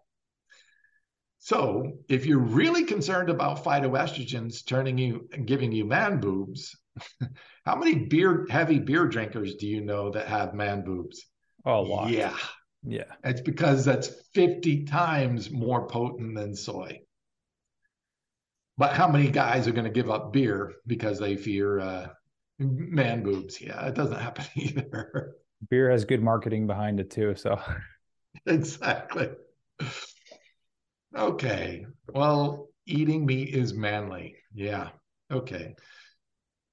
So, 1.39 1.99
if 2.09 2.27
you're 2.27 2.39
really 2.39 2.85
concerned 2.85 3.31
about 3.31 3.65
phytoestrogens 3.65 4.67
turning 4.67 4.99
you 4.99 5.29
and 5.33 5.47
giving 5.47 5.73
you 5.73 5.85
man 5.85 6.21
boobs, 6.21 6.77
how 7.65 7.77
many 7.77 7.95
beer 7.95 8.47
heavy 8.51 8.79
beer 8.79 9.07
drinkers 9.07 9.55
do 9.55 9.67
you 9.67 9.81
know 9.81 10.11
that 10.11 10.29
have 10.29 10.55
man 10.55 10.85
boobs? 10.85 11.25
Oh, 11.65 11.81
a 11.81 11.83
lot. 11.83 12.11
Yeah. 12.11 12.37
Yeah. 12.85 13.13
It's 13.25 13.41
because 13.41 13.85
that's 13.85 14.09
50 14.35 14.85
times 14.85 15.51
more 15.51 15.87
potent 15.89 16.35
than 16.35 16.55
soy. 16.55 17.01
But 18.83 18.95
how 18.95 19.07
many 19.07 19.31
guys 19.31 19.69
are 19.69 19.73
going 19.73 19.85
to 19.85 19.93
give 19.93 20.11
up 20.11 20.33
beer 20.33 20.73
because 20.89 21.21
they 21.21 21.37
fear 21.37 21.79
uh, 21.79 22.09
man 22.59 23.23
boobs? 23.23 23.61
Yeah, 23.61 23.87
it 23.87 23.95
doesn't 23.95 24.19
happen 24.19 24.45
either. 24.57 25.37
Beer 25.71 25.89
has 25.89 26.05
good 26.05 26.21
marketing 26.21 26.67
behind 26.67 26.99
it 26.99 27.09
too. 27.09 27.37
So, 27.37 27.61
exactly. 28.47 29.31
Okay. 31.17 31.87
Well, 32.13 32.71
eating 32.85 33.25
meat 33.25 33.51
is 33.51 33.73
manly. 33.73 34.35
Yeah. 34.53 34.89
Okay. 35.31 35.77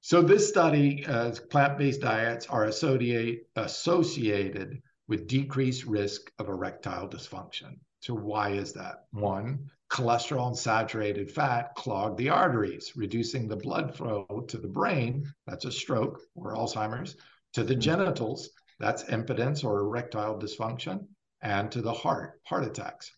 So 0.01 0.23
this 0.23 0.49
study, 0.49 1.05
uh, 1.05 1.35
plant-based 1.51 2.01
diets 2.01 2.47
are 2.47 2.63
associate, 2.63 3.41
associated 3.55 4.81
with 5.07 5.27
decreased 5.27 5.85
risk 5.85 6.31
of 6.39 6.49
erectile 6.49 7.07
dysfunction. 7.07 7.77
So 7.99 8.15
why 8.15 8.53
is 8.53 8.73
that? 8.73 9.03
One, 9.11 9.69
cholesterol 9.89 10.47
and 10.47 10.57
saturated 10.57 11.31
fat 11.31 11.73
clog 11.75 12.15
the 12.17 12.29
arteries, 12.29 12.93
reducing 12.95 13.47
the 13.47 13.55
blood 13.55 13.95
flow 13.95 14.45
to 14.47 14.57
the 14.57 14.67
brain, 14.67 15.31
that's 15.47 15.65
a 15.65 15.71
stroke 15.71 16.21
or 16.35 16.53
Alzheimer's, 16.53 17.15
to 17.53 17.63
the 17.63 17.73
hmm. 17.73 17.79
genitals, 17.79 18.49
that's 18.79 19.09
impotence 19.09 19.63
or 19.63 19.79
erectile 19.79 20.39
dysfunction, 20.39 21.07
and 21.41 21.71
to 21.71 21.81
the 21.81 21.93
heart, 21.93 22.39
heart 22.45 22.65
attacks. 22.65 23.11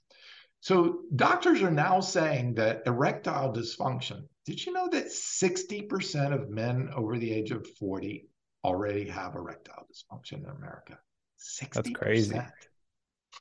So 0.61 1.02
doctors 1.15 1.61
are 1.61 1.72
now 1.72 1.99
saying 1.99 2.56
that 2.56 2.84
erectile 2.85 3.52
dysfunction, 3.52 4.27
did 4.45 4.64
you 4.64 4.73
know 4.73 4.88
that 4.89 5.07
60% 5.07 6.34
of 6.34 6.49
men 6.49 6.89
over 6.95 7.18
the 7.18 7.31
age 7.31 7.52
of 7.52 7.68
40 7.80 8.27
already 8.64 9.07
have 9.10 9.35
erectile 9.35 9.88
dysfunction 9.91 10.43
in 10.43 10.49
America? 10.49 10.98
60%. 11.39 11.73
That's 11.73 11.89
crazy. 11.89 12.41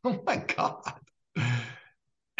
Oh 0.04 0.22
my 0.24 0.36
God. 0.36 0.94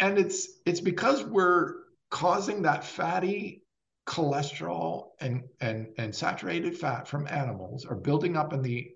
And 0.01 0.17
it's 0.17 0.47
it's 0.65 0.81
because 0.81 1.23
we're 1.23 1.75
causing 2.09 2.63
that 2.63 2.83
fatty 2.83 3.63
cholesterol 4.07 5.09
and 5.19 5.43
and 5.61 5.87
and 5.97 6.13
saturated 6.13 6.77
fat 6.77 7.07
from 7.07 7.27
animals 7.27 7.85
are 7.85 7.95
building 7.95 8.35
up 8.35 8.51
in 8.51 8.61
the 8.61 8.91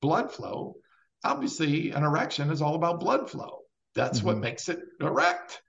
blood 0.00 0.30
flow. 0.30 0.76
Obviously, 1.24 1.90
an 1.90 2.04
erection 2.04 2.50
is 2.50 2.60
all 2.60 2.74
about 2.74 3.00
blood 3.00 3.30
flow. 3.30 3.60
That's 3.94 4.18
mm-hmm. 4.18 4.26
what 4.28 4.38
makes 4.38 4.68
it 4.68 4.80
erect. 5.00 5.62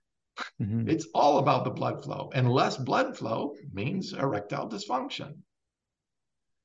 Mm-hmm. 0.61 0.89
It's 0.89 1.07
all 1.15 1.37
about 1.37 1.63
the 1.63 1.69
blood 1.69 2.03
flow, 2.03 2.29
and 2.33 2.51
less 2.51 2.75
blood 2.75 3.15
flow 3.17 3.55
means 3.71 4.11
erectile 4.11 4.67
dysfunction. 4.67 5.37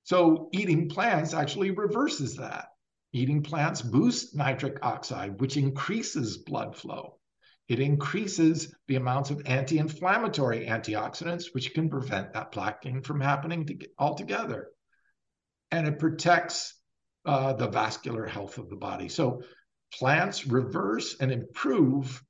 So, 0.03 0.49
eating 0.53 0.89
plants 0.89 1.35
actually 1.35 1.71
reverses 1.71 2.35
that. 2.37 2.67
Eating 3.13 3.45
plants 3.45 3.81
boosts 3.81 4.35
nitric 4.35 4.79
oxide, 4.83 5.41
which 5.41 5.57
increases 5.57 6.39
blood 6.39 6.77
flow. 6.77 7.20
It 7.71 7.79
increases 7.79 8.75
the 8.89 8.97
amounts 8.97 9.31
of 9.31 9.43
anti 9.47 9.79
inflammatory 9.79 10.67
antioxidants, 10.67 11.55
which 11.55 11.73
can 11.73 11.89
prevent 11.89 12.33
that 12.33 12.51
plaquing 12.51 13.07
from 13.07 13.21
happening 13.21 13.65
to, 13.67 13.79
altogether. 13.97 14.71
And 15.71 15.87
it 15.87 16.01
protects 16.01 16.75
uh, 17.25 17.53
the 17.53 17.69
vascular 17.69 18.27
health 18.27 18.59
of 18.59 18.71
the 18.71 18.77
body. 18.77 19.09
So, 19.09 19.43
plants 19.95 20.49
reverse 20.49 21.15
and 21.21 21.31
improve 21.31 22.21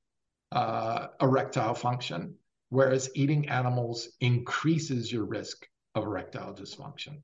uh, 0.53 1.07
erectile 1.23 1.73
function, 1.73 2.35
whereas 2.69 3.09
eating 3.15 3.49
animals 3.49 4.11
increases 4.21 5.11
your 5.11 5.25
risk 5.25 5.67
of 5.95 6.05
erectile 6.05 6.53
dysfunction. 6.53 7.23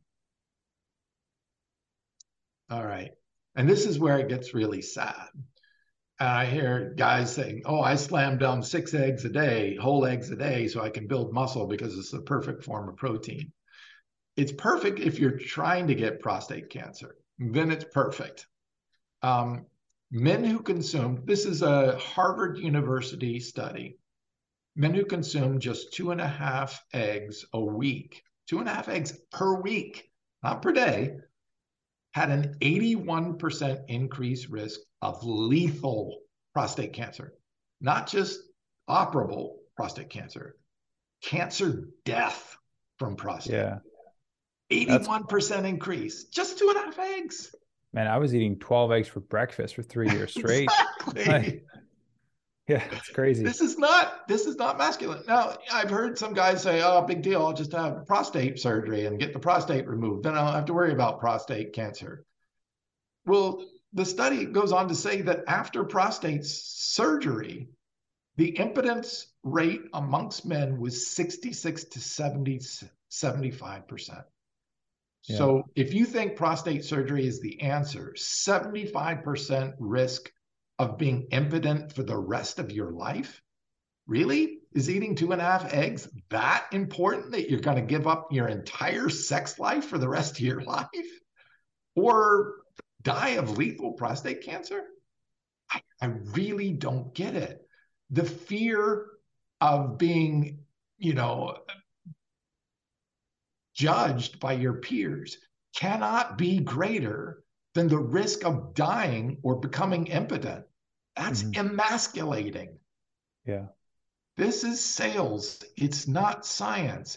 All 2.71 2.87
right. 2.87 3.11
And 3.57 3.69
this 3.69 3.85
is 3.85 3.99
where 3.99 4.17
it 4.17 4.31
gets 4.31 4.55
really 4.55 4.81
sad. 4.81 5.29
And 6.19 6.29
I 6.29 6.47
hear 6.47 6.95
guys 6.97 7.35
saying, 7.35 7.63
Oh, 7.67 7.81
I 7.81 7.95
slam 7.97 8.39
down 8.39 8.63
six 8.63 8.95
eggs 8.95 9.25
a 9.25 9.29
day, 9.29 9.77
whole 9.77 10.07
eggs 10.07 10.31
a 10.31 10.37
day, 10.37 10.67
so 10.69 10.81
I 10.81 10.91
can 10.91 11.07
build 11.07 11.33
muscle 11.33 11.67
because 11.67 11.97
it's 11.99 12.11
the 12.11 12.23
perfect 12.23 12.65
form 12.65 12.89
of 12.89 12.97
protein. 12.97 13.53
It's 14.37 14.53
perfect 14.53 14.99
if 14.99 15.19
you're 15.19 15.39
trying 15.39 15.87
to 15.89 15.95
get 15.95 16.21
prostate 16.21 16.71
cancer, 16.71 17.17
then 17.39 17.71
it's 17.71 17.85
perfect. 17.93 18.47
Um, 19.23 19.67
men 20.11 20.45
who 20.45 20.61
consume, 20.61 21.23
this 21.25 21.45
is 21.45 21.63
a 21.63 21.99
Harvard 21.99 22.59
University 22.59 23.41
study, 23.41 23.99
men 24.75 24.95
who 24.95 25.05
consume 25.05 25.59
just 25.59 25.93
two 25.95 26.13
and 26.13 26.21
a 26.21 26.27
half 26.27 26.83
eggs 26.93 27.45
a 27.53 27.61
week, 27.61 28.23
two 28.49 28.59
and 28.59 28.69
a 28.69 28.75
half 28.75 28.89
eggs 28.89 29.19
per 29.31 29.61
week, 29.61 30.11
not 30.43 30.63
per 30.63 30.73
day, 30.73 31.17
had 32.17 32.31
an 32.31 32.57
81% 32.63 33.85
increased 33.89 34.49
risk 34.49 34.81
of 35.03 35.23
lethal 35.23 36.21
prostate 36.55 36.95
cancer, 36.95 37.35
not 37.83 38.07
just 38.07 38.41
operable 38.89 39.57
prostate 39.77 40.09
cancer, 40.09 40.57
cancer 41.23 41.91
death 42.07 42.57
from 42.99 43.17
prostate. 43.17 43.53
Yeah. 43.53 43.79
81% 44.73 45.29
That's... 45.29 45.69
increase, 45.69 46.25
just 46.25 46.59
two 46.59 46.71
and 46.71 46.79
a 46.79 46.83
half 46.85 46.99
eggs. 46.99 47.55
Man, 47.93 48.07
I 48.07 48.17
was 48.17 48.35
eating 48.35 48.59
12 48.61 48.93
eggs 48.93 49.09
for 49.09 49.21
breakfast 49.21 49.75
for 49.75 49.83
three 49.83 50.09
years 50.09 50.31
straight. 50.31 50.71
exactly. 51.15 51.65
Yeah, 52.69 52.83
it's 52.91 53.09
crazy. 53.11 53.45
This 53.45 53.61
is 53.61 53.79
not 53.79 54.27
this 54.27 54.47
is 54.47 54.57
not 54.57 54.77
masculine. 54.77 55.23
Now, 55.29 55.57
I've 55.73 55.91
heard 55.91 56.19
some 56.19 56.35
guys 56.35 56.63
say, 56.63 56.83
"Oh, 56.83 57.01
big 57.03 57.23
deal. 57.23 57.45
I'll 57.45 57.53
just 57.53 57.73
have 57.73 58.07
prostate 58.07 58.59
surgery 58.59 59.07
and 59.07 59.21
get 59.21 59.33
the 59.33 59.39
prostate 59.39 59.87
removed. 59.87 60.25
Then 60.25 60.35
I 60.35 60.45
don't 60.45 60.55
have 60.55 60.65
to 60.67 60.75
worry 60.75 60.93
about 60.93 61.21
prostate 61.21 61.73
cancer." 61.73 62.25
Well, 63.25 63.65
the 63.93 64.05
study 64.05 64.45
goes 64.45 64.73
on 64.73 64.89
to 64.89 64.95
say 64.95 65.23
that 65.23 65.45
after 65.47 65.85
prostate 65.85 66.45
surgery, 66.45 67.69
the 68.37 68.49
impotence 68.59 69.29
rate 69.43 69.83
amongst 69.95 70.45
men 70.45 70.79
was 70.79 71.07
66 71.07 71.85
to 71.85 72.01
70, 72.01 72.61
75%. 73.11 74.25
Yeah. 75.25 75.37
So 75.37 75.65
if 75.75 75.95
you 75.95 76.05
think 76.05 76.37
prostate 76.37 76.85
surgery 76.85 77.27
is 77.27 77.41
the 77.41 77.61
answer, 77.61 78.13
75% 78.17 79.75
risk 79.79 80.31
of 80.79 80.99
being 80.99 81.29
impotent 81.31 81.93
for 81.93 82.03
the 82.03 82.17
rest 82.17 82.59
of 82.59 82.73
your 82.73 82.91
life? 82.91 83.43
Really? 84.07 84.61
Is 84.73 84.91
eating 84.91 85.15
two 85.15 85.33
and 85.33 85.41
a 85.41 85.45
half 85.45 85.73
eggs 85.73 86.09
that 86.29 86.67
important 86.73 87.33
that 87.33 87.51
you're 87.51 87.61
going 87.61 87.79
to 87.79 87.83
give 87.83 88.07
up 88.07 88.33
your 88.33 88.49
entire 88.49 89.09
sex 89.09 89.59
life 89.59 89.87
for 89.87 89.99
the 89.99 90.09
rest 90.09 90.33
of 90.33 90.41
your 90.41 90.61
life? 90.63 90.89
Or 91.95 92.55
die 93.03 93.31
of 93.31 93.57
lethal 93.57 93.93
prostate 93.93 94.43
cancer? 94.43 94.83
I, 95.71 95.81
I 96.01 96.07
really 96.07 96.73
don't 96.73 97.15
get 97.15 97.35
it. 97.35 97.67
The 98.11 98.25
fear 98.25 99.07
of 99.61 99.99
being, 99.99 100.61
you 100.99 101.15
know, 101.15 101.57
judged 103.75 104.41
by 104.41 104.53
your 104.53 104.75
peers 104.75 105.39
cannot 105.75 106.39
be 106.39 106.61
greater 106.61 107.43
than 107.77 107.89
the 107.89 107.99
risk 107.99 108.45
of 108.45 108.75
dying 108.75 109.39
or 109.43 109.57
becoming 109.57 110.09
impotent. 110.09 110.65
That's 111.15 111.45
mm-hmm. 111.45 111.69
emasculating. 111.69 112.79
Yeah. 113.47 113.67
This 114.37 114.65
is 114.65 114.85
sales, 114.85 115.65
it's 115.77 116.09
not 116.09 116.45
science 116.45 117.17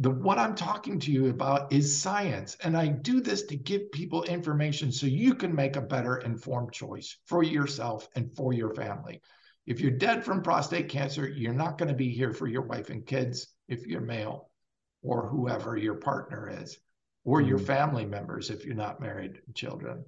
the 0.00 0.10
what 0.10 0.38
I'm 0.38 0.54
talking 0.54 0.98
to 1.00 1.12
you 1.12 1.28
about 1.28 1.72
is 1.72 2.00
science. 2.00 2.56
And 2.64 2.74
I 2.74 2.88
do 2.88 3.20
this 3.20 3.42
to 3.44 3.56
give 3.56 3.92
people 3.92 4.24
information 4.24 4.90
so 4.90 5.06
you 5.06 5.34
can 5.34 5.54
make 5.54 5.76
a 5.76 5.82
better 5.82 6.16
informed 6.16 6.72
choice 6.72 7.18
for 7.26 7.42
yourself 7.42 8.08
and 8.16 8.34
for 8.34 8.54
your 8.54 8.74
family. 8.74 9.20
If 9.66 9.78
you're 9.80 9.90
dead 9.90 10.24
from 10.24 10.42
prostate 10.42 10.88
cancer, 10.88 11.28
you're 11.28 11.52
not 11.52 11.76
going 11.76 11.90
to 11.90 11.94
be 11.94 12.08
here 12.08 12.32
for 12.32 12.46
your 12.46 12.62
wife 12.62 12.88
and 12.88 13.04
kids 13.04 13.48
if 13.68 13.86
you're 13.86 14.00
male 14.00 14.48
or 15.02 15.28
whoever 15.28 15.76
your 15.76 15.96
partner 15.96 16.50
is, 16.62 16.78
or 17.24 17.40
mm-hmm. 17.40 17.48
your 17.48 17.58
family 17.58 18.04
members 18.04 18.50
if 18.50 18.64
you're 18.64 18.74
not 18.74 19.00
married 19.00 19.40
children. 19.54 20.04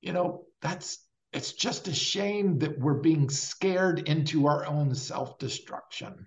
You 0.00 0.12
know, 0.12 0.46
that's 0.62 1.06
it's 1.32 1.52
just 1.52 1.88
a 1.88 1.94
shame 1.94 2.58
that 2.58 2.78
we're 2.78 2.94
being 2.94 3.28
scared 3.28 4.08
into 4.08 4.46
our 4.46 4.66
own 4.66 4.94
self-destruction 4.94 6.26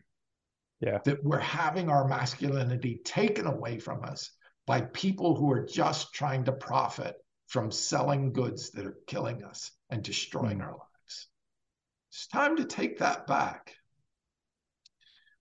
yeah. 0.79 0.99
that 1.05 1.23
we're 1.23 1.39
having 1.39 1.89
our 1.89 2.07
masculinity 2.07 3.01
taken 3.03 3.47
away 3.47 3.79
from 3.79 4.03
us 4.03 4.31
by 4.65 4.81
people 4.81 5.35
who 5.35 5.51
are 5.51 5.65
just 5.65 6.13
trying 6.13 6.45
to 6.45 6.51
profit 6.53 7.15
from 7.47 7.71
selling 7.71 8.31
goods 8.31 8.71
that 8.71 8.85
are 8.85 8.97
killing 9.07 9.43
us 9.43 9.71
and 9.89 10.03
destroying 10.03 10.59
mm. 10.59 10.63
our 10.63 10.71
lives. 10.71 11.27
It's 12.09 12.27
time 12.27 12.57
to 12.57 12.65
take 12.65 12.99
that 12.99 13.27
back. 13.27 13.75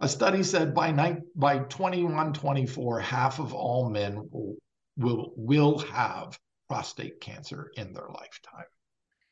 A 0.02 0.08
study 0.08 0.42
said 0.42 0.74
by, 0.74 0.90
night, 0.90 1.18
by 1.36 1.58
21, 1.58 2.32
24, 2.32 2.98
half 2.98 3.38
of 3.38 3.54
all 3.54 3.88
men 3.88 4.28
will, 4.32 4.56
will, 4.96 5.32
will 5.36 5.78
have 5.78 6.36
prostate 6.68 7.20
cancer 7.20 7.70
in 7.76 7.92
their 7.92 8.08
lifetime. 8.08 8.66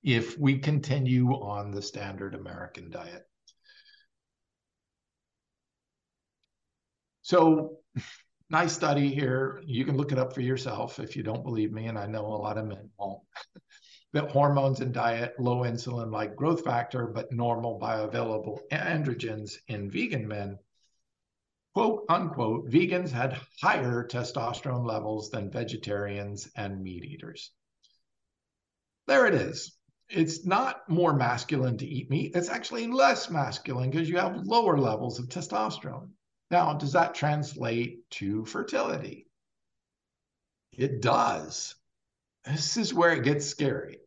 if 0.04 0.38
we 0.38 0.58
continue 0.58 1.32
on 1.32 1.72
the 1.72 1.82
standard 1.82 2.36
American 2.36 2.88
diet. 2.88 3.28
So, 7.22 7.78
nice 8.48 8.72
study 8.72 9.12
here. 9.12 9.60
You 9.66 9.84
can 9.84 9.96
look 9.96 10.12
it 10.12 10.18
up 10.18 10.32
for 10.32 10.40
yourself 10.40 11.00
if 11.00 11.16
you 11.16 11.24
don't 11.24 11.42
believe 11.42 11.72
me, 11.72 11.86
and 11.86 11.98
I 11.98 12.06
know 12.06 12.26
a 12.26 12.42
lot 12.46 12.58
of 12.58 12.66
men 12.66 12.90
won't. 12.96 13.22
that 14.12 14.30
hormones 14.30 14.80
and 14.80 14.92
diet, 14.92 15.38
low 15.38 15.58
insulin 15.58 16.10
like 16.10 16.36
growth 16.36 16.64
factor, 16.64 17.06
but 17.06 17.32
normal 17.32 17.78
bioavailable 17.78 18.58
androgens 18.72 19.56
in 19.68 19.90
vegan 19.90 20.26
men, 20.26 20.58
quote 21.74 22.04
unquote, 22.08 22.68
vegans 22.68 23.10
had 23.10 23.38
higher 23.60 24.04
testosterone 24.04 24.86
levels 24.86 25.30
than 25.30 25.50
vegetarians 25.50 26.48
and 26.56 26.82
meat 26.82 27.04
eaters. 27.04 27.52
There 29.06 29.26
it 29.26 29.34
is. 29.34 29.76
It's 30.08 30.44
not 30.44 30.88
more 30.88 31.14
masculine 31.14 31.78
to 31.78 31.86
eat 31.86 32.10
meat. 32.10 32.32
It's 32.34 32.48
actually 32.48 32.88
less 32.88 33.30
masculine 33.30 33.90
because 33.90 34.08
you 34.08 34.18
have 34.18 34.44
lower 34.44 34.76
levels 34.76 35.20
of 35.20 35.26
testosterone. 35.28 36.10
Now, 36.50 36.74
does 36.74 36.92
that 36.92 37.14
translate 37.14 38.10
to 38.10 38.44
fertility? 38.44 39.28
It 40.72 41.00
does. 41.00 41.76
This 42.44 42.76
is 42.76 42.92
where 42.92 43.12
it 43.12 43.22
gets 43.22 43.46
scary. 43.46 43.99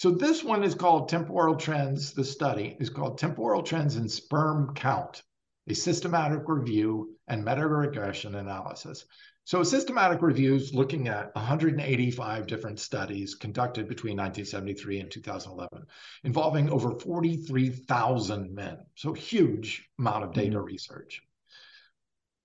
So 0.00 0.10
this 0.10 0.42
one 0.42 0.64
is 0.64 0.74
called 0.74 1.10
Temporal 1.10 1.56
Trends. 1.56 2.12
The 2.14 2.24
study 2.24 2.74
is 2.80 2.88
called 2.88 3.18
Temporal 3.18 3.62
Trends 3.62 3.96
in 3.96 4.08
Sperm 4.08 4.74
Count, 4.74 5.22
a 5.68 5.74
systematic 5.74 6.48
review 6.48 7.18
and 7.28 7.44
meta-regression 7.44 8.34
analysis. 8.34 9.04
So 9.44 9.60
a 9.60 9.64
systematic 9.66 10.22
review 10.22 10.54
is 10.54 10.72
looking 10.72 11.08
at 11.08 11.34
185 11.34 12.46
different 12.46 12.80
studies 12.80 13.34
conducted 13.34 13.88
between 13.88 14.16
1973 14.16 15.00
and 15.00 15.10
2011, 15.10 15.86
involving 16.24 16.70
over 16.70 16.98
43,000 16.98 18.54
men. 18.54 18.78
So 18.94 19.12
huge 19.12 19.86
amount 19.98 20.24
of 20.24 20.32
data 20.32 20.56
mm-hmm. 20.56 20.64
research. 20.64 21.20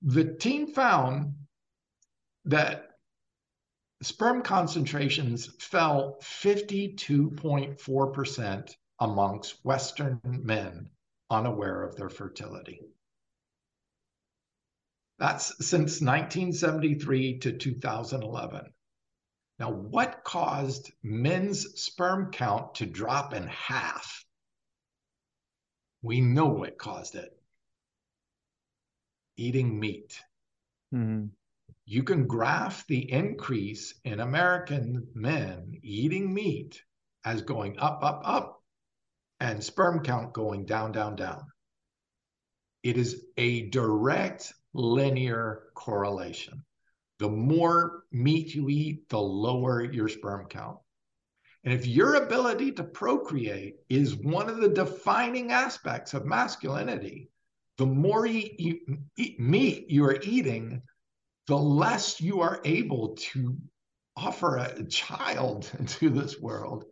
The 0.02 0.26
team 0.26 0.74
found 0.74 1.36
that 2.44 2.95
sperm 4.06 4.44
concentrations 4.44 5.50
fell 5.60 6.18
52.4% 6.22 8.76
amongst 9.00 9.66
Western 9.66 10.22
men 10.24 10.92
unaware 11.32 11.82
of 11.82 11.96
their 11.96 12.10
fertility. 12.10 12.82
That's 15.18 15.48
since 15.66 16.02
1973 16.02 17.40
to 17.40 17.54
2011. 17.54 18.72
Now, 19.58 19.72
what 19.72 20.24
caused 20.24 20.92
men's 21.02 21.82
sperm 21.82 22.30
count 22.32 22.76
to 22.76 22.86
drop 22.86 23.34
in 23.34 23.48
half? 23.48 24.24
We 26.02 26.20
know 26.22 26.48
what 26.48 26.78
caused 26.78 27.16
it 27.16 27.32
eating 29.38 29.80
meat. 29.80 30.22
Mm-hmm 30.94 31.28
you 31.86 32.04
can 32.04 32.26
graph 32.26 32.86
the 32.88 33.12
increase 33.12 33.94
in 34.04 34.20
American 34.20 35.08
men 35.14 35.80
eating 35.84 36.34
meat 36.34 36.82
as 37.24 37.44
going 37.44 37.78
up, 37.78 38.00
up, 38.04 38.22
up, 38.26 38.64
and 39.40 39.64
sperm 39.64 40.04
count 40.04 40.34
going 40.34 40.66
down, 40.66 40.92
down, 40.92 41.16
down. 41.16 41.46
It 42.82 42.98
is 42.98 43.26
a 43.38 43.70
direct 43.70 44.54
linear 44.74 45.64
correlation. 45.76 46.64
The 47.20 47.30
more 47.30 48.04
meat 48.12 48.54
you 48.56 48.70
eat, 48.70 49.08
the 49.10 49.20
lower 49.20 49.84
your 49.84 50.10
sperm 50.10 50.48
count. 50.48 50.78
And 51.64 51.74
if 51.74 51.88
your 51.88 52.16
ability 52.16 52.74
to 52.74 52.84
procreate 52.84 53.76
is 53.90 54.16
one 54.16 54.50
of 54.50 54.58
the 54.58 54.70
defining 54.70 55.52
aspects 55.52 56.14
of 56.14 56.26
masculinity, 56.26 57.30
the 57.78 57.86
more 57.86 58.26
you 58.26 58.50
eat, 59.18 59.40
meat 59.40 59.90
you 59.90 60.06
are 60.06 60.20
eating, 60.22 60.82
the 61.48 61.58
less 61.58 62.20
you 62.20 62.42
are 62.42 62.60
able 62.66 63.16
to 63.16 63.58
offer 64.16 64.58
a 64.58 64.84
child 64.86 65.70
into 65.80 66.10
this 66.10 66.40
world. 66.40 66.86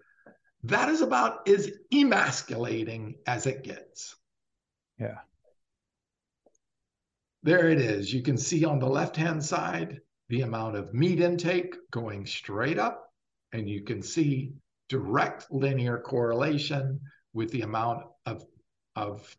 That 0.63 0.89
is 0.89 1.01
about 1.01 1.47
as 1.47 1.69
emasculating 1.91 3.15
as 3.27 3.47
it 3.47 3.63
gets. 3.63 4.15
Yeah. 4.97 5.17
There 7.43 7.69
it 7.69 7.79
is. 7.79 8.13
You 8.13 8.21
can 8.21 8.37
see 8.37 8.63
on 8.63 8.79
the 8.79 8.87
left 8.87 9.17
hand 9.17 9.43
side 9.43 9.99
the 10.29 10.41
amount 10.41 10.77
of 10.77 10.93
meat 10.93 11.19
intake 11.19 11.75
going 11.91 12.25
straight 12.25 12.79
up, 12.79 13.09
and 13.51 13.69
you 13.69 13.83
can 13.83 14.01
see 14.01 14.53
direct 14.87 15.51
linear 15.51 15.97
correlation 15.97 17.01
with 17.33 17.51
the 17.51 17.61
amount 17.61 18.05
of, 18.25 18.45
of 18.95 19.35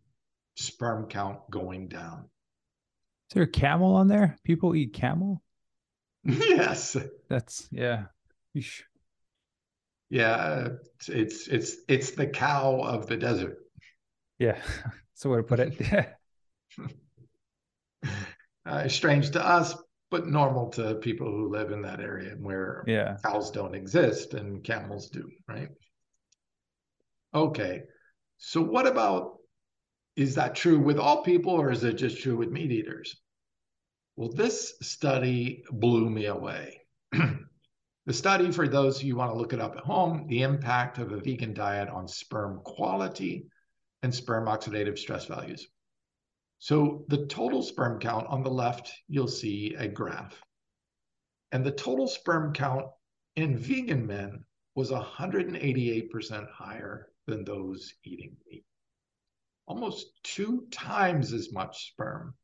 sperm 0.56 1.06
count 1.08 1.38
going 1.50 1.88
down. 1.88 2.28
Is 3.34 3.36
there 3.36 3.42
a 3.42 3.48
camel 3.48 3.96
on 3.96 4.06
there? 4.06 4.36
People 4.44 4.76
eat 4.76 4.92
camel? 4.92 5.42
yes. 6.22 6.96
That's 7.28 7.66
yeah. 7.72 8.04
Yeah, 10.08 10.68
it's 11.08 11.48
it's 11.48 11.80
it's 11.88 12.12
the 12.12 12.28
cow 12.28 12.78
of 12.80 13.08
the 13.08 13.16
desert. 13.16 13.58
Yeah, 14.38 14.52
that's 14.52 15.22
the 15.22 15.30
way 15.30 15.38
to 15.38 15.42
put 15.42 15.58
it. 15.58 16.16
uh, 18.66 18.86
strange 18.86 19.32
to 19.32 19.44
us, 19.44 19.74
but 20.12 20.28
normal 20.28 20.70
to 20.70 20.94
people 20.94 21.26
who 21.26 21.50
live 21.50 21.72
in 21.72 21.82
that 21.82 21.98
area 21.98 22.36
where 22.38 22.84
yeah. 22.86 23.16
cows 23.24 23.50
don't 23.50 23.74
exist 23.74 24.34
and 24.34 24.62
camels 24.62 25.10
do, 25.10 25.28
right? 25.48 25.70
Okay, 27.34 27.82
so 28.36 28.62
what 28.62 28.86
about 28.86 29.38
is 30.14 30.36
that 30.36 30.54
true 30.54 30.78
with 30.78 31.00
all 31.00 31.24
people 31.24 31.54
or 31.54 31.72
is 31.72 31.82
it 31.82 31.94
just 31.94 32.22
true 32.22 32.36
with 32.36 32.52
meat 32.52 32.70
eaters? 32.70 33.16
Well, 34.16 34.30
this 34.30 34.74
study 34.80 35.64
blew 35.70 36.08
me 36.08 36.26
away. 36.26 36.80
the 37.12 38.12
study, 38.12 38.52
for 38.52 38.68
those 38.68 38.98
of 38.98 39.02
you 39.02 39.14
who 39.14 39.18
want 39.18 39.32
to 39.32 39.38
look 39.38 39.52
it 39.52 39.60
up 39.60 39.76
at 39.76 39.82
home, 39.82 40.26
the 40.28 40.42
impact 40.42 40.98
of 40.98 41.10
a 41.10 41.18
vegan 41.18 41.52
diet 41.52 41.88
on 41.88 42.06
sperm 42.06 42.60
quality 42.64 43.46
and 44.02 44.14
sperm 44.14 44.46
oxidative 44.46 44.98
stress 44.98 45.26
values. 45.26 45.66
So 46.60 47.04
the 47.08 47.26
total 47.26 47.60
sperm 47.62 47.98
count 47.98 48.28
on 48.28 48.44
the 48.44 48.50
left, 48.50 48.92
you'll 49.08 49.26
see 49.26 49.74
a 49.74 49.88
graph. 49.88 50.40
And 51.50 51.64
the 51.64 51.72
total 51.72 52.06
sperm 52.06 52.52
count 52.52 52.86
in 53.34 53.58
vegan 53.58 54.06
men 54.06 54.44
was 54.76 54.92
188% 54.92 56.50
higher 56.52 57.08
than 57.26 57.44
those 57.44 57.94
eating 58.04 58.36
meat. 58.46 58.64
Almost 59.66 60.06
two 60.22 60.66
times 60.70 61.32
as 61.32 61.52
much 61.52 61.90
sperm 61.90 62.34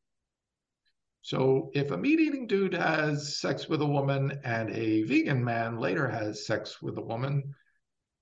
so 1.21 1.69
if 1.73 1.91
a 1.91 1.97
meat 1.97 2.19
eating 2.19 2.47
dude 2.47 2.73
has 2.73 3.37
sex 3.37 3.69
with 3.69 3.81
a 3.81 3.85
woman 3.85 4.39
and 4.43 4.71
a 4.71 5.03
vegan 5.03 5.43
man 5.43 5.77
later 5.77 6.07
has 6.07 6.45
sex 6.45 6.81
with 6.81 6.97
a 6.97 7.01
woman, 7.01 7.53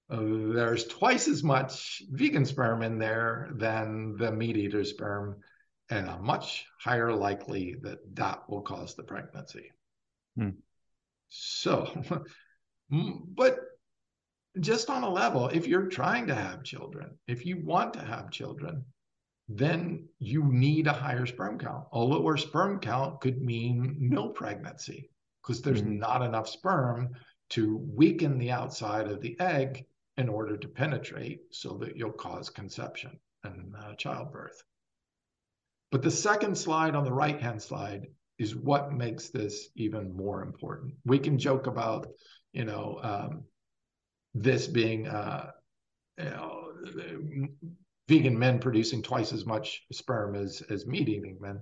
uh, 0.09 0.17
there's 0.19 0.85
twice 0.85 1.27
as 1.27 1.43
much 1.43 2.01
vegan 2.09 2.45
sperm 2.45 2.81
in 2.81 2.99
there 2.99 3.49
than 3.53 4.17
the 4.17 4.31
meat 4.31 4.57
eater 4.57 4.83
sperm, 4.83 5.37
and 5.89 6.07
a 6.07 6.19
much 6.19 6.65
higher 6.79 7.13
likely 7.13 7.75
that 7.81 7.99
that 8.15 8.49
will 8.49 8.61
cause 8.61 8.95
the 8.95 9.03
pregnancy. 9.03 9.71
Hmm. 10.35 10.49
So, 11.29 12.03
but 12.89 13.59
just 14.59 14.89
on 14.89 15.03
a 15.03 15.09
level, 15.09 15.47
if 15.47 15.67
you're 15.67 15.87
trying 15.87 16.27
to 16.27 16.35
have 16.35 16.63
children, 16.63 17.17
if 17.27 17.45
you 17.45 17.63
want 17.63 17.93
to 17.93 18.01
have 18.01 18.31
children, 18.31 18.83
then 19.49 20.07
you 20.19 20.43
need 20.43 20.85
a 20.85 20.93
higher 20.93 21.25
sperm 21.25 21.57
count. 21.57 21.85
A 21.91 21.99
lower 21.99 22.37
sperm 22.37 22.79
count 22.79 23.19
could 23.19 23.41
mean 23.41 23.97
no 23.99 24.29
pregnancy 24.29 25.09
because 25.41 25.63
there's 25.63 25.81
mm-hmm. 25.81 25.97
not 25.97 26.21
enough 26.21 26.47
sperm 26.47 27.09
to 27.49 27.77
weaken 27.77 28.37
the 28.37 28.51
outside 28.51 29.07
of 29.07 29.21
the 29.21 29.37
egg 29.39 29.85
in 30.17 30.29
order 30.29 30.55
to 30.55 30.67
penetrate 30.67 31.41
so 31.51 31.77
that 31.79 31.97
you'll 31.97 32.11
cause 32.11 32.51
conception 32.51 33.19
and 33.43 33.73
uh, 33.75 33.95
childbirth. 33.95 34.61
But 35.91 36.03
the 36.03 36.11
second 36.11 36.55
slide 36.55 36.93
on 36.93 37.03
the 37.03 37.11
right 37.11 37.41
hand 37.41 37.59
slide 37.59 38.05
is 38.37 38.55
what 38.55 38.93
makes 38.93 39.29
this 39.29 39.69
even 39.75 40.15
more 40.15 40.43
important. 40.43 40.93
We 41.05 41.17
can 41.17 41.39
joke 41.39 41.65
about, 41.65 42.07
you 42.53 42.65
know, 42.65 42.99
um, 43.01 43.43
this 44.35 44.67
being, 44.67 45.07
uh, 45.07 45.51
you 46.19 46.25
know, 46.25 46.71
vegan 48.09 48.37
men 48.37 48.57
producing 48.57 49.03
twice 49.03 49.31
as 49.31 49.45
much 49.45 49.85
sperm 49.91 50.35
as 50.35 50.61
as 50.69 50.87
meat 50.87 51.07
eating 51.07 51.37
men. 51.39 51.61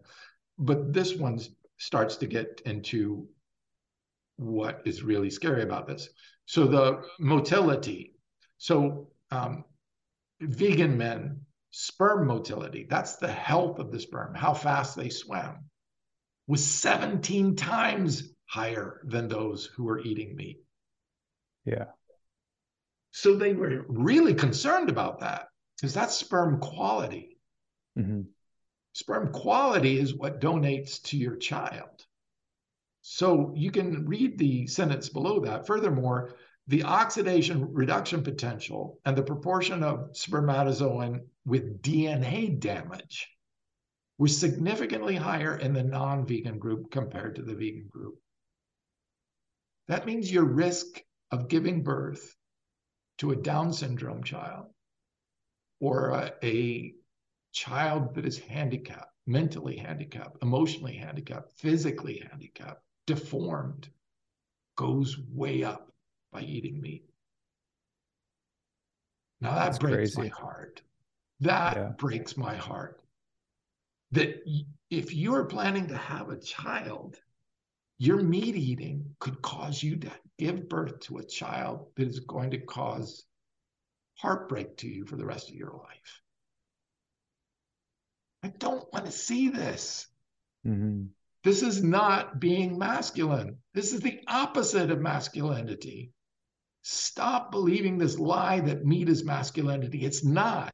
But 0.58 0.94
this 0.94 1.16
one 1.16 1.40
starts 1.78 2.16
to 2.18 2.28
get 2.28 2.62
into 2.66 3.28
what 4.38 4.82
is 4.86 5.04
really 5.04 5.30
scary 5.30 5.64
about 5.64 5.88
this. 5.88 6.10
So 6.46 6.66
the 6.66 7.04
motility. 7.20 8.14
So 8.58 9.10
um, 9.30 9.66
vegan 10.40 10.98
men 10.98 11.42
sperm 11.72 12.26
motility 12.26 12.88
that's 12.90 13.18
the 13.18 13.28
health 13.28 13.78
of 13.78 13.92
the 13.92 14.00
sperm 14.00 14.34
how 14.34 14.54
fast 14.54 14.96
they 14.96 15.10
swim 15.10 15.54
was 16.48 16.66
17 16.66 17.58
times 17.58 18.32
higher 18.46 19.02
than 19.04 19.28
those 19.28 19.66
who 19.66 19.84
were 19.84 20.00
eating 20.00 20.34
meat. 20.36 20.60
Yeah. 21.66 21.88
So 23.12 23.36
they 23.36 23.54
were 23.54 23.86
really 23.90 24.34
concerned 24.34 24.90
about 24.90 25.20
that 25.20 25.50
because 25.78 25.94
that's 25.94 26.16
sperm 26.16 26.60
quality. 26.60 27.38
Mm-hmm. 27.98 28.22
Sperm 28.94 29.32
quality 29.32 30.00
is 30.00 30.16
what 30.16 30.42
donates 30.42 31.02
to 31.04 31.18
your 31.18 31.36
child. 31.36 32.06
So 33.02 33.54
you 33.56 33.72
can 33.72 34.06
read 34.06 34.38
the 34.38 34.68
sentence 34.68 35.10
below 35.10 35.40
that. 35.42 35.68
Furthermore, 35.68 36.36
the 36.68 36.84
oxidation 36.84 37.74
reduction 37.74 38.24
potential 38.24 39.00
and 39.06 39.16
the 39.16 39.24
proportion 39.24 39.84
of 39.84 40.12
spermatozoan 40.14 41.22
with 41.46 41.82
DNA 41.82 42.60
damage 42.60 43.30
was 44.18 44.38
significantly 44.38 45.16
higher 45.16 45.56
in 45.58 45.74
the 45.74 45.84
non 45.84 46.26
vegan 46.26 46.58
group 46.58 46.92
compared 46.92 47.36
to 47.36 47.44
the 47.44 47.54
vegan 47.54 47.88
group. 47.90 48.16
That 49.88 50.06
means 50.06 50.32
your 50.32 50.44
risk 50.44 51.02
of 51.32 51.48
giving 51.48 51.84
birth 51.84 52.36
to 53.20 53.32
a 53.32 53.36
Down 53.36 53.72
syndrome 53.72 54.24
child 54.24 54.66
or 55.80 56.10
a, 56.10 56.34
a 56.44 56.94
child 57.54 58.16
that 58.16 58.26
is 58.26 58.40
handicapped, 58.40 59.12
mentally 59.26 59.78
handicapped, 59.78 60.42
emotionally 60.42 60.96
handicapped, 60.96 61.52
physically 61.54 62.24
handicapped, 62.30 62.82
deformed, 63.06 63.90
goes 64.76 65.18
way 65.34 65.64
up 65.64 65.92
by 66.32 66.42
eating 66.42 66.80
meat. 66.82 67.06
Now 69.42 69.56
that 69.56 69.66
That's 69.66 69.80
breaks 69.80 70.16
crazy. 70.16 70.22
my 70.22 70.28
heart. 70.28 70.82
That 71.40 71.78
yeah. 71.78 71.90
breaks 71.98 72.38
my 72.38 72.56
heart. 72.56 73.02
That 74.12 74.42
if 74.90 75.14
you're 75.14 75.46
planning 75.46 75.88
to 75.88 75.98
have 75.98 76.30
a 76.30 76.38
child, 76.38 77.18
your 78.00 78.22
meat 78.22 78.56
eating 78.56 79.06
could 79.20 79.42
cause 79.42 79.84
you 79.84 79.98
to 79.98 80.12
give 80.38 80.70
birth 80.70 81.00
to 81.02 81.18
a 81.18 81.24
child 81.24 81.88
that 81.96 82.08
is 82.08 82.20
going 82.22 82.52
to 82.52 82.60
cause 82.60 83.26
heartbreak 84.18 84.78
to 84.78 84.88
you 84.88 85.06
for 85.06 85.16
the 85.16 85.26
rest 85.26 85.50
of 85.50 85.56
your 85.56 85.72
life. 85.72 86.22
I 88.44 88.50
don't 88.60 88.92
want 88.94 89.06
to 89.06 89.12
see 89.12 89.50
this. 89.50 90.08
Mm-hmm. 90.66 91.06
This 91.44 91.62
is 91.62 91.84
not 91.84 92.40
being 92.40 92.78
masculine. 92.78 93.58
This 93.74 93.94
is 93.94 94.02
the 94.02 94.20
opposite 94.28 94.92
of 94.92 95.00
masculinity. 95.00 96.12
Stop 96.82 97.52
believing 97.52 97.98
this 97.98 98.20
lie 98.20 98.60
that 98.62 98.86
meat 98.86 99.10
is 99.10 99.24
masculinity. 99.24 100.06
It's 100.06 100.24
not. 100.24 100.74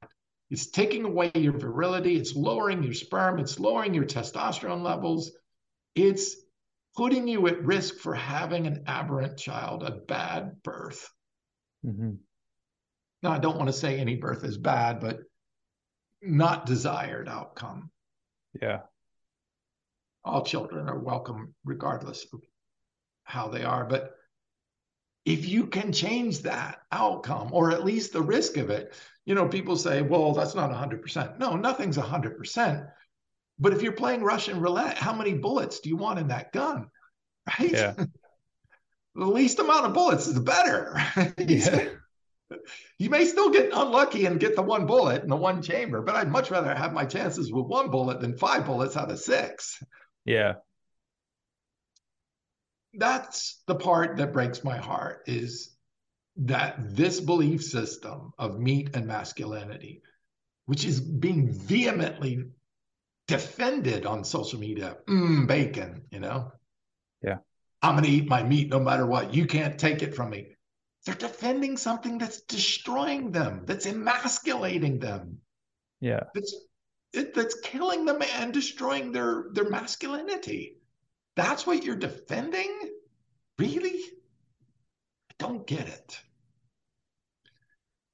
It's 0.49 0.69
taking 0.69 1.05
away 1.05 1.31
your 1.35 1.57
virility. 1.57 2.15
It's 2.15 2.35
lowering 2.35 2.83
your 2.83 2.93
sperm. 2.93 3.39
It's 3.39 3.59
lowering 3.59 3.93
your 3.93 4.05
testosterone 4.05 4.83
levels. 4.83 5.31
It's 5.95 6.35
putting 6.95 7.27
you 7.27 7.47
at 7.47 7.63
risk 7.63 7.97
for 7.97 8.13
having 8.13 8.67
an 8.67 8.83
aberrant 8.85 9.37
child, 9.37 9.83
a 9.83 9.91
bad 9.91 10.61
birth. 10.63 11.09
Mm-hmm. 11.85 12.11
Now, 13.23 13.31
I 13.31 13.39
don't 13.39 13.57
want 13.57 13.69
to 13.69 13.73
say 13.73 13.97
any 13.97 14.15
birth 14.15 14.43
is 14.43 14.57
bad, 14.57 14.99
but 14.99 15.21
not 16.21 16.65
desired 16.65 17.29
outcome. 17.29 17.89
Yeah. 18.61 18.81
All 20.25 20.43
children 20.43 20.89
are 20.89 20.99
welcome, 20.99 21.55
regardless 21.63 22.25
of 22.33 22.41
how 23.23 23.47
they 23.47 23.63
are. 23.63 23.85
But 23.85 24.11
if 25.25 25.47
you 25.47 25.67
can 25.67 25.93
change 25.93 26.39
that 26.41 26.79
outcome, 26.91 27.49
or 27.53 27.71
at 27.71 27.85
least 27.85 28.11
the 28.11 28.21
risk 28.21 28.57
of 28.57 28.69
it, 28.69 28.93
you 29.25 29.35
know, 29.35 29.47
people 29.47 29.77
say, 29.77 30.01
well, 30.01 30.33
that's 30.33 30.53
not 30.53 30.69
100%. 30.69 31.39
No, 31.39 31.55
nothing's 31.55 31.97
100%. 31.97 32.89
But 33.57 33.73
if 33.73 33.81
you're 33.81 33.93
playing 33.93 34.21
Russian 34.23 34.59
roulette, 34.59 34.97
how 34.97 35.13
many 35.13 35.33
bullets 35.33 35.79
do 35.79 35.87
you 35.87 35.95
want 35.95 36.19
in 36.19 36.27
that 36.27 36.51
gun? 36.51 36.89
Right? 37.57 37.71
Yeah. 37.71 37.93
the 39.15 39.25
least 39.25 39.59
amount 39.59 39.85
of 39.85 39.93
bullets 39.93 40.27
is 40.27 40.33
the 40.33 40.41
better. 40.41 41.01
yeah. 41.37 41.85
you 42.99 43.09
may 43.09 43.25
still 43.25 43.49
get 43.49 43.71
unlucky 43.73 44.25
and 44.25 44.39
get 44.39 44.55
the 44.55 44.61
one 44.61 44.85
bullet 44.85 45.23
in 45.23 45.29
the 45.29 45.35
one 45.35 45.61
chamber, 45.61 46.01
but 46.01 46.15
I'd 46.15 46.31
much 46.31 46.51
rather 46.51 46.73
have 46.73 46.93
my 46.93 47.05
chances 47.05 47.51
with 47.51 47.65
one 47.65 47.89
bullet 47.89 48.21
than 48.21 48.37
five 48.37 48.65
bullets 48.65 48.97
out 48.97 49.11
of 49.11 49.19
six. 49.19 49.81
Yeah. 50.25 50.53
That's 52.93 53.61
the 53.67 53.75
part 53.75 54.17
that 54.17 54.33
breaks 54.33 54.63
my 54.63 54.77
heart 54.77 55.23
is 55.25 55.75
that 56.37 56.95
this 56.95 57.19
belief 57.19 57.63
system 57.63 58.33
of 58.37 58.59
meat 58.59 58.95
and 58.95 59.07
masculinity, 59.07 60.01
which 60.65 60.85
is 60.85 61.01
being 61.01 61.51
vehemently 61.51 62.45
defended 63.27 64.05
on 64.05 64.23
social 64.23 64.59
media, 64.59 64.97
mm, 65.07 65.47
bacon, 65.47 66.03
you 66.11 66.19
know? 66.19 66.51
Yeah. 67.23 67.37
I'm 67.81 67.95
going 67.95 68.05
to 68.05 68.09
eat 68.09 68.27
my 68.27 68.43
meat 68.43 68.69
no 68.69 68.79
matter 68.79 69.05
what. 69.05 69.33
You 69.33 69.45
can't 69.45 69.79
take 69.79 70.03
it 70.03 70.15
from 70.15 70.29
me. 70.29 70.47
They're 71.05 71.15
defending 71.15 71.77
something 71.77 72.17
that's 72.17 72.41
destroying 72.41 73.31
them, 73.31 73.63
that's 73.65 73.85
emasculating 73.85 74.99
them. 74.99 75.39
Yeah. 75.99 76.23
That's 76.33 76.55
it, 77.13 77.33
that's 77.33 77.59
killing 77.61 78.05
them 78.05 78.21
and 78.35 78.53
destroying 78.53 79.11
their 79.11 79.45
their 79.51 79.69
masculinity. 79.69 80.77
That's 81.35 81.67
what 81.67 81.83
you're 81.83 81.95
defending? 81.95 82.91
Really? 83.59 83.99
I 85.29 85.33
don't 85.37 85.67
get 85.67 85.87
it 85.87 86.19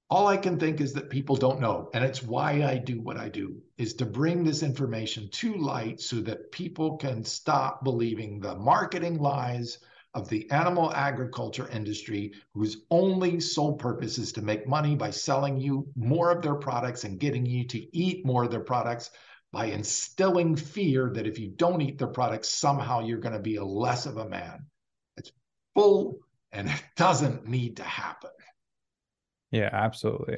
all 0.10 0.28
I 0.28 0.38
can 0.38 0.58
think 0.58 0.82
is 0.82 0.94
that 0.94 1.10
people 1.10 1.36
don't 1.36 1.60
know. 1.60 1.90
And 1.94 2.04
it's 2.04 2.24
why 2.24 2.64
I 2.64 2.78
do 2.78 3.00
what 3.00 3.18
I 3.18 3.30
do 3.30 3.62
is 3.78 3.94
to 3.96 4.06
bring 4.06 4.44
this 4.44 4.64
information 4.64 5.30
to 5.30 5.54
light 5.56 6.02
so 6.02 6.18
that 6.22 6.52
people 6.52 6.98
can 6.98 7.24
stop 7.24 7.84
believing 7.84 8.40
the 8.40 8.56
marketing 8.56 9.20
lies 9.20 9.78
of 10.14 10.28
the 10.30 10.50
animal 10.52 10.94
agriculture 10.94 11.70
industry, 11.70 12.34
whose 12.54 12.78
only 12.90 13.40
sole 13.40 13.74
purpose 13.74 14.18
is 14.18 14.32
to 14.34 14.42
make 14.42 14.68
money 14.68 14.96
by 14.96 15.12
selling 15.12 15.60
you 15.60 15.88
more 15.96 16.32
of 16.32 16.42
their 16.42 16.56
products 16.56 17.04
and 17.04 17.20
getting 17.20 17.46
you 17.46 17.66
to 17.68 17.96
eat 17.96 18.26
more 18.26 18.46
of 18.46 18.52
their 18.52 18.60
products 18.60 19.12
by 19.52 19.66
instilling 19.66 20.56
fear 20.56 21.12
that 21.14 21.28
if 21.28 21.40
you 21.40 21.50
don't 21.50 21.82
eat 21.82 21.98
their 21.98 22.08
products, 22.08 22.50
somehow 22.50 23.00
you're 23.00 23.20
going 23.20 23.34
to 23.34 23.40
be 23.40 23.56
a 23.56 23.66
less 23.66 24.06
of 24.06 24.18
a 24.18 24.30
man. 24.30 24.66
It's 25.18 25.32
full 25.76 26.20
and 26.52 26.70
it 26.70 26.84
doesn't 26.96 27.48
need 27.48 27.78
to 27.78 27.84
happen. 27.84 28.32
Yeah, 29.52 29.70
absolutely. 29.72 30.38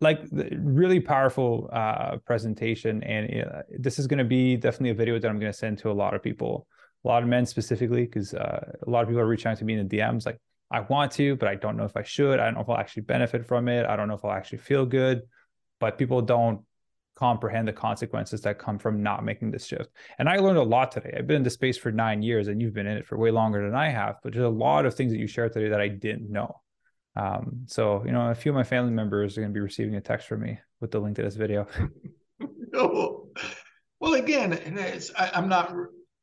Like 0.00 0.20
really 0.30 1.00
powerful 1.00 1.70
uh, 1.72 2.18
presentation, 2.18 3.02
and 3.04 3.44
uh, 3.44 3.62
this 3.78 3.98
is 3.98 4.06
going 4.06 4.18
to 4.18 4.24
be 4.24 4.56
definitely 4.56 4.90
a 4.90 4.94
video 4.94 5.18
that 5.18 5.28
I'm 5.28 5.38
going 5.38 5.52
to 5.52 5.58
send 5.58 5.78
to 5.78 5.90
a 5.90 5.92
lot 5.92 6.14
of 6.14 6.22
people, 6.22 6.66
a 7.04 7.08
lot 7.08 7.22
of 7.22 7.28
men 7.28 7.46
specifically, 7.46 8.04
because 8.04 8.34
uh, 8.34 8.72
a 8.86 8.90
lot 8.90 9.02
of 9.02 9.08
people 9.08 9.20
are 9.20 9.26
reaching 9.26 9.50
out 9.50 9.58
to 9.58 9.64
me 9.64 9.74
in 9.74 9.86
the 9.86 9.98
DMs 9.98 10.26
like, 10.26 10.38
I 10.70 10.80
want 10.80 11.12
to, 11.12 11.36
but 11.36 11.48
I 11.48 11.54
don't 11.54 11.76
know 11.76 11.84
if 11.84 11.96
I 11.96 12.02
should. 12.02 12.40
I 12.40 12.46
don't 12.46 12.54
know 12.54 12.62
if 12.62 12.68
I'll 12.68 12.78
actually 12.78 13.02
benefit 13.02 13.46
from 13.46 13.68
it. 13.68 13.86
I 13.86 13.96
don't 13.96 14.08
know 14.08 14.14
if 14.14 14.24
I'll 14.24 14.32
actually 14.32 14.58
feel 14.58 14.86
good. 14.86 15.22
But 15.78 15.98
people 15.98 16.22
don't 16.22 16.62
comprehend 17.16 17.68
the 17.68 17.72
consequences 17.72 18.40
that 18.42 18.58
come 18.58 18.78
from 18.78 19.02
not 19.02 19.24
making 19.24 19.50
this 19.50 19.66
shift. 19.66 19.90
And 20.18 20.28
I 20.28 20.36
learned 20.36 20.58
a 20.58 20.62
lot 20.62 20.90
today. 20.90 21.14
I've 21.16 21.26
been 21.26 21.38
in 21.38 21.42
the 21.42 21.50
space 21.50 21.76
for 21.76 21.92
nine 21.92 22.22
years, 22.22 22.48
and 22.48 22.60
you've 22.60 22.74
been 22.74 22.86
in 22.86 22.96
it 22.96 23.06
for 23.06 23.18
way 23.18 23.30
longer 23.30 23.62
than 23.62 23.76
I 23.76 23.88
have. 23.90 24.16
But 24.22 24.32
there's 24.32 24.44
a 24.44 24.48
lot 24.48 24.86
of 24.86 24.94
things 24.94 25.12
that 25.12 25.18
you 25.18 25.26
shared 25.26 25.52
today 25.52 25.68
that 25.68 25.80
I 25.80 25.88
didn't 25.88 26.30
know. 26.30 26.60
Um, 27.16 27.64
so, 27.66 28.02
you 28.04 28.12
know, 28.12 28.30
a 28.30 28.34
few 28.34 28.50
of 28.50 28.56
my 28.56 28.64
family 28.64 28.90
members 28.90 29.38
are 29.38 29.42
going 29.42 29.52
to 29.52 29.56
be 29.56 29.60
receiving 29.60 29.94
a 29.94 30.00
text 30.00 30.26
from 30.26 30.40
me 30.40 30.58
with 30.80 30.90
the 30.90 30.98
link 30.98 31.16
to 31.16 31.22
this 31.22 31.36
video. 31.36 31.68
oh. 32.74 33.28
Well, 34.00 34.14
again, 34.14 34.58
I, 35.16 35.30
I'm 35.34 35.48
not, 35.48 35.72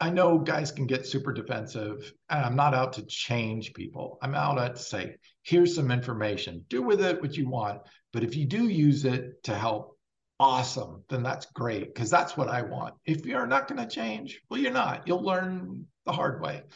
I 0.02 0.10
know 0.10 0.40
guys 0.40 0.72
can 0.72 0.88
get 0.88 1.06
super 1.06 1.32
defensive, 1.32 2.12
and 2.32 2.44
I'm 2.44 2.56
not 2.56 2.74
out 2.74 2.94
to 2.94 3.06
change 3.06 3.74
people. 3.76 4.18
I'm 4.24 4.34
out 4.34 4.76
to 4.76 4.82
say, 4.82 5.16
here's 5.44 5.76
some 5.76 5.92
information, 5.92 6.66
do 6.70 6.82
with 6.82 7.02
it 7.02 7.22
what 7.22 7.38
you 7.38 7.48
want. 7.48 7.82
But 8.12 8.24
if 8.24 8.36
you 8.36 8.48
do 8.48 8.68
use 8.68 9.06
it 9.06 9.44
to 9.44 9.54
help, 9.54 9.96
awesome, 10.40 11.04
then 11.08 11.22
that's 11.22 11.46
great, 11.54 11.94
because 11.94 12.10
that's 12.10 12.36
what 12.36 12.50
I 12.50 12.64
want. 12.64 12.96
If 13.06 13.28
you're 13.28 13.46
not 13.46 13.68
going 13.68 13.80
to 13.80 13.96
change, 13.96 14.42
well, 14.50 14.60
you're 14.60 14.74
not. 14.74 15.08
You'll 15.08 15.24
learn 15.24 15.86
the 16.06 16.12
hard 16.12 16.42
way. 16.42 16.64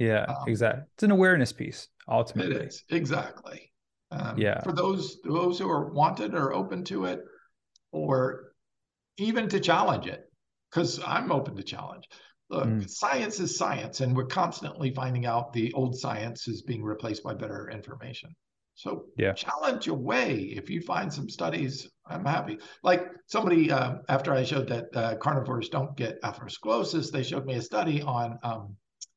Yeah, 0.00 0.26
um, 0.28 0.44
exactly. 0.46 0.84
It's 0.94 1.02
an 1.02 1.10
awareness 1.10 1.52
piece 1.52 1.88
ultimately. 2.08 2.54
It 2.54 2.62
is 2.68 2.84
exactly. 2.88 3.72
Um, 4.12 4.38
yeah. 4.38 4.60
For 4.62 4.70
those 4.70 5.18
those 5.24 5.58
who 5.58 5.68
are 5.68 5.90
wanted 5.90 6.34
or 6.34 6.54
open 6.54 6.84
to 6.84 7.06
it, 7.06 7.20
or 7.90 8.52
even 9.16 9.48
to 9.48 9.58
challenge 9.58 10.06
it, 10.06 10.30
because 10.70 11.00
I'm 11.04 11.32
open 11.32 11.56
to 11.56 11.64
challenge. 11.64 12.08
Look, 12.50 12.66
mm. 12.66 12.88
science 12.88 13.40
is 13.40 13.58
science, 13.58 14.00
and 14.00 14.16
we're 14.16 14.26
constantly 14.26 14.90
finding 14.94 15.26
out 15.26 15.52
the 15.52 15.72
old 15.74 15.98
science 15.98 16.48
is 16.48 16.62
being 16.62 16.82
replaced 16.82 17.22
by 17.22 17.34
better 17.34 17.68
information. 17.70 18.34
So 18.74 19.06
yeah. 19.16 19.32
challenge 19.32 19.88
away. 19.88 20.34
If 20.56 20.70
you 20.70 20.80
find 20.80 21.12
some 21.12 21.28
studies, 21.28 21.88
I'm 22.06 22.24
happy. 22.24 22.58
Like 22.84 23.08
somebody, 23.26 23.72
uh, 23.72 23.96
after 24.08 24.32
I 24.32 24.44
showed 24.44 24.68
that 24.68 24.86
uh, 24.94 25.16
carnivores 25.16 25.68
don't 25.68 25.96
get 25.96 26.22
atherosclerosis, 26.22 27.10
they 27.10 27.24
showed 27.24 27.44
me 27.44 27.54
a 27.54 27.62
study 27.62 28.02
on 28.02 28.38
um, 28.44 28.76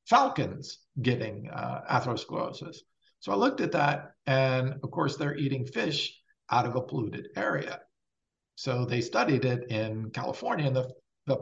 falcons 0.09 0.79
getting 1.01 1.49
uh, 1.51 1.81
atherosclerosis. 1.89 2.77
So 3.19 3.31
I 3.31 3.35
looked 3.35 3.61
at 3.61 3.71
that, 3.73 4.13
and 4.25 4.73
of 4.83 4.89
course, 4.89 5.15
they're 5.15 5.37
eating 5.37 5.65
fish 5.65 6.19
out 6.49 6.65
of 6.65 6.75
a 6.75 6.81
polluted 6.81 7.27
area. 7.35 7.81
So 8.55 8.83
they 8.83 8.99
studied 8.99 9.45
it 9.45 9.69
in 9.69 10.09
California, 10.09 10.65
and 10.65 10.75
the, 10.75 10.91
the 11.27 11.37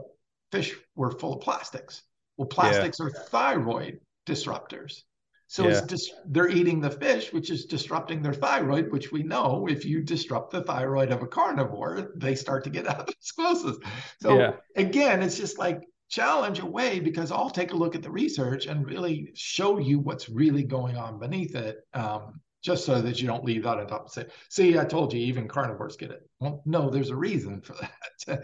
fish 0.52 0.74
were 0.94 1.10
full 1.10 1.34
of 1.34 1.40
plastics. 1.40 2.02
Well, 2.36 2.48
plastics 2.48 2.98
yeah. 2.98 3.06
are 3.06 3.10
thyroid 3.10 4.00
disruptors. 4.26 5.02
So 5.46 5.64
yeah. 5.64 5.78
it's 5.78 5.86
just 5.88 6.12
they're 6.26 6.48
eating 6.48 6.80
the 6.80 6.90
fish, 6.90 7.32
which 7.32 7.50
is 7.50 7.64
disrupting 7.64 8.22
their 8.22 8.32
thyroid, 8.32 8.92
which 8.92 9.10
we 9.10 9.24
know 9.24 9.66
if 9.68 9.84
you 9.84 10.00
disrupt 10.00 10.52
the 10.52 10.62
thyroid 10.62 11.10
of 11.10 11.22
a 11.22 11.26
carnivore, 11.26 12.12
they 12.14 12.36
start 12.36 12.62
to 12.64 12.70
get 12.70 12.84
atherosclerosis. 12.86 13.76
So 14.22 14.38
yeah. 14.38 14.52
again, 14.76 15.22
it's 15.22 15.36
just 15.36 15.58
like 15.58 15.82
challenge 16.08 16.60
away 16.60 17.00
because 17.00 17.32
I'll 17.32 17.50
take 17.50 17.72
a 17.72 17.76
look 17.76 17.96
at 17.96 18.02
the 18.02 18.10
research 18.10 18.66
and 18.66 18.86
really 18.86 19.32
show 19.34 19.78
you 19.78 19.98
what's 19.98 20.28
really 20.28 20.62
going 20.62 20.96
on 20.96 21.18
beneath 21.18 21.56
it. 21.56 21.78
Um, 21.94 22.40
just 22.62 22.84
so 22.84 23.00
that 23.00 23.20
you 23.20 23.26
don't 23.26 23.44
leave 23.44 23.62
that 23.64 23.78
on 23.78 23.86
top 23.86 24.02
and 24.02 24.10
say, 24.10 24.26
see, 24.50 24.78
I 24.78 24.84
told 24.84 25.12
you 25.12 25.20
even 25.20 25.48
carnivores 25.48 25.96
get 25.96 26.10
it. 26.10 26.28
Well, 26.40 26.62
no, 26.66 26.90
there's 26.90 27.10
a 27.10 27.16
reason 27.16 27.60
for 27.62 27.74
that. 28.26 28.42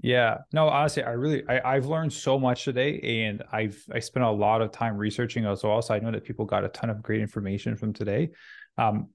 Yeah, 0.00 0.38
no, 0.52 0.68
honestly, 0.68 1.02
I 1.02 1.10
really 1.10 1.42
I, 1.48 1.74
have 1.74 1.86
learned 1.86 2.12
so 2.12 2.38
much 2.38 2.64
today, 2.64 3.00
and 3.00 3.42
I've 3.50 3.82
I 3.92 3.98
spent 3.98 4.24
a 4.24 4.30
lot 4.30 4.62
of 4.62 4.70
time 4.70 4.96
researching 4.96 5.44
as 5.44 5.64
well. 5.64 5.82
So 5.82 5.92
I 5.92 5.98
know 5.98 6.12
that 6.12 6.24
people 6.24 6.44
got 6.44 6.64
a 6.64 6.68
ton 6.68 6.88
of 6.88 7.02
great 7.02 7.20
information 7.20 7.76
from 7.76 7.92
today. 7.92 8.30
Um, 8.76 9.08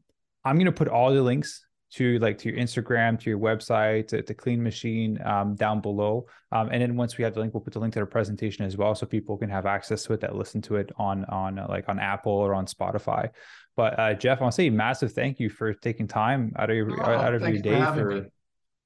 I'm 0.44 0.58
gonna 0.58 0.74
put 0.74 0.90
all 0.90 1.14
the 1.14 1.22
links 1.22 1.66
to 1.94 2.20
like 2.20 2.38
to 2.40 2.50
your 2.50 2.58
Instagram, 2.58 3.18
to 3.22 3.30
your 3.30 3.40
website, 3.40 4.10
to, 4.10 4.22
to 4.24 4.34
Clean 4.34 4.62
Machine 4.62 5.22
um, 5.24 5.56
down 5.56 5.80
below. 5.80 6.26
Um, 6.52 6.70
and 6.72 6.82
then 6.82 6.98
once 6.98 7.18
we 7.18 7.24
have 7.24 7.34
the 7.34 7.40
link, 7.40 7.54
we'll 7.54 7.62
put 7.62 7.74
the 7.74 7.80
link 7.80 7.94
to 7.94 8.00
the 8.00 8.06
presentation 8.06 8.66
as 8.66 8.76
well, 8.76 8.94
so 8.94 9.06
people 9.06 9.38
can 9.38 9.50
have 9.50 9.66
access 9.66 10.04
to 10.06 10.14
it 10.14 10.20
that 10.20 10.36
listen 10.36 10.62
to 10.64 10.76
it 10.76 10.92
on 10.98 11.24
on 11.26 11.60
uh, 11.60 11.68
like 11.70 11.88
on 11.88 11.98
Apple 11.98 12.34
or 12.34 12.54
on 12.54 12.66
Spotify. 12.66 13.30
But 13.78 13.98
uh, 13.98 14.14
Geoff, 14.16 14.40
I 14.40 14.42
want 14.42 14.52
to 14.52 14.56
say 14.58 14.70
massive 14.70 15.14
thank 15.14 15.40
you 15.40 15.50
for 15.50 15.74
taking 15.74 16.08
time 16.10 16.52
out 16.58 16.70
of 16.70 16.76
your 16.76 16.92
oh, 17.02 17.14
out 17.14 17.34
of 17.34 17.42
your 17.42 17.62
day 17.62 17.80
for, 17.80 17.94
for 17.94 18.30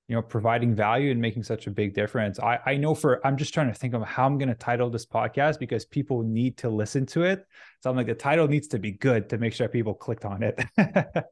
you 0.07 0.15
know 0.15 0.21
providing 0.21 0.73
value 0.73 1.11
and 1.11 1.19
making 1.21 1.43
such 1.43 1.67
a 1.67 1.71
big 1.71 1.93
difference. 1.93 2.39
I 2.39 2.59
i 2.65 2.77
know 2.77 2.95
for 2.95 3.25
i'm 3.25 3.37
just 3.37 3.53
trying 3.53 3.67
to 3.67 3.73
think 3.73 3.93
of 3.93 4.03
how 4.03 4.25
i'm 4.25 4.37
going 4.37 4.49
to 4.49 4.55
title 4.55 4.89
this 4.89 5.05
podcast 5.05 5.59
because 5.59 5.85
people 5.85 6.23
need 6.23 6.57
to 6.57 6.69
listen 6.69 7.05
to 7.07 7.23
it. 7.23 7.45
So 7.81 7.89
i'm 7.89 7.95
like 7.95 8.07
the 8.07 8.15
title 8.15 8.47
needs 8.47 8.67
to 8.69 8.79
be 8.79 8.91
good 8.91 9.29
to 9.29 9.37
make 9.37 9.53
sure 9.53 9.67
people 9.67 9.93
clicked 9.93 10.25
on 10.25 10.43
it. 10.43 10.59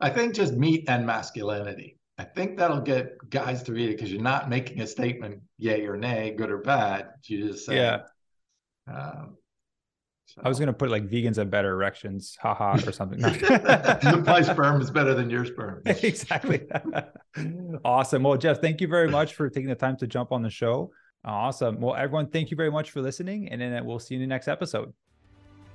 I 0.00 0.08
think 0.10 0.34
just 0.34 0.54
meat 0.54 0.84
and 0.88 1.04
masculinity. 1.06 1.98
I 2.16 2.24
think 2.24 2.58
that'll 2.58 2.80
get 2.80 3.16
guys 3.30 3.62
to 3.64 3.72
read 3.72 3.90
it 3.90 3.96
because 3.96 4.12
you're 4.12 4.22
not 4.22 4.48
making 4.50 4.80
a 4.80 4.86
statement 4.86 5.40
yay 5.56 5.86
or 5.86 5.96
nay 5.96 6.34
good 6.36 6.50
or 6.50 6.58
bad. 6.58 7.08
You 7.24 7.48
just 7.48 7.64
say 7.64 7.76
yeah. 7.76 8.02
um, 8.86 9.36
so. 10.34 10.42
I 10.44 10.48
was 10.48 10.58
gonna 10.58 10.72
put 10.72 10.90
like 10.90 11.08
vegans 11.08 11.36
have 11.36 11.50
better 11.50 11.72
erections, 11.72 12.36
haha, 12.40 12.78
or 12.86 12.92
something. 12.92 13.20
My 13.20 14.42
sperm 14.42 14.80
is 14.80 14.90
better 14.90 15.14
than 15.14 15.28
your 15.30 15.44
sperm. 15.44 15.82
exactly. 15.86 16.66
awesome. 17.84 18.22
Well, 18.22 18.36
Geoff, 18.36 18.58
thank 18.58 18.80
you 18.80 18.88
very 18.88 19.08
much 19.08 19.34
for 19.34 19.48
taking 19.50 19.68
the 19.68 19.74
time 19.74 19.96
to 19.98 20.06
jump 20.06 20.32
on 20.32 20.42
the 20.42 20.50
show. 20.50 20.92
Awesome. 21.24 21.80
Well, 21.80 21.96
everyone, 21.96 22.28
thank 22.28 22.50
you 22.50 22.56
very 22.56 22.70
much 22.70 22.90
for 22.92 23.02
listening, 23.02 23.48
and 23.50 23.60
then 23.60 23.84
we'll 23.84 23.98
see 23.98 24.14
you 24.14 24.22
in 24.22 24.28
the 24.28 24.32
next 24.32 24.48
episode. 24.48 24.92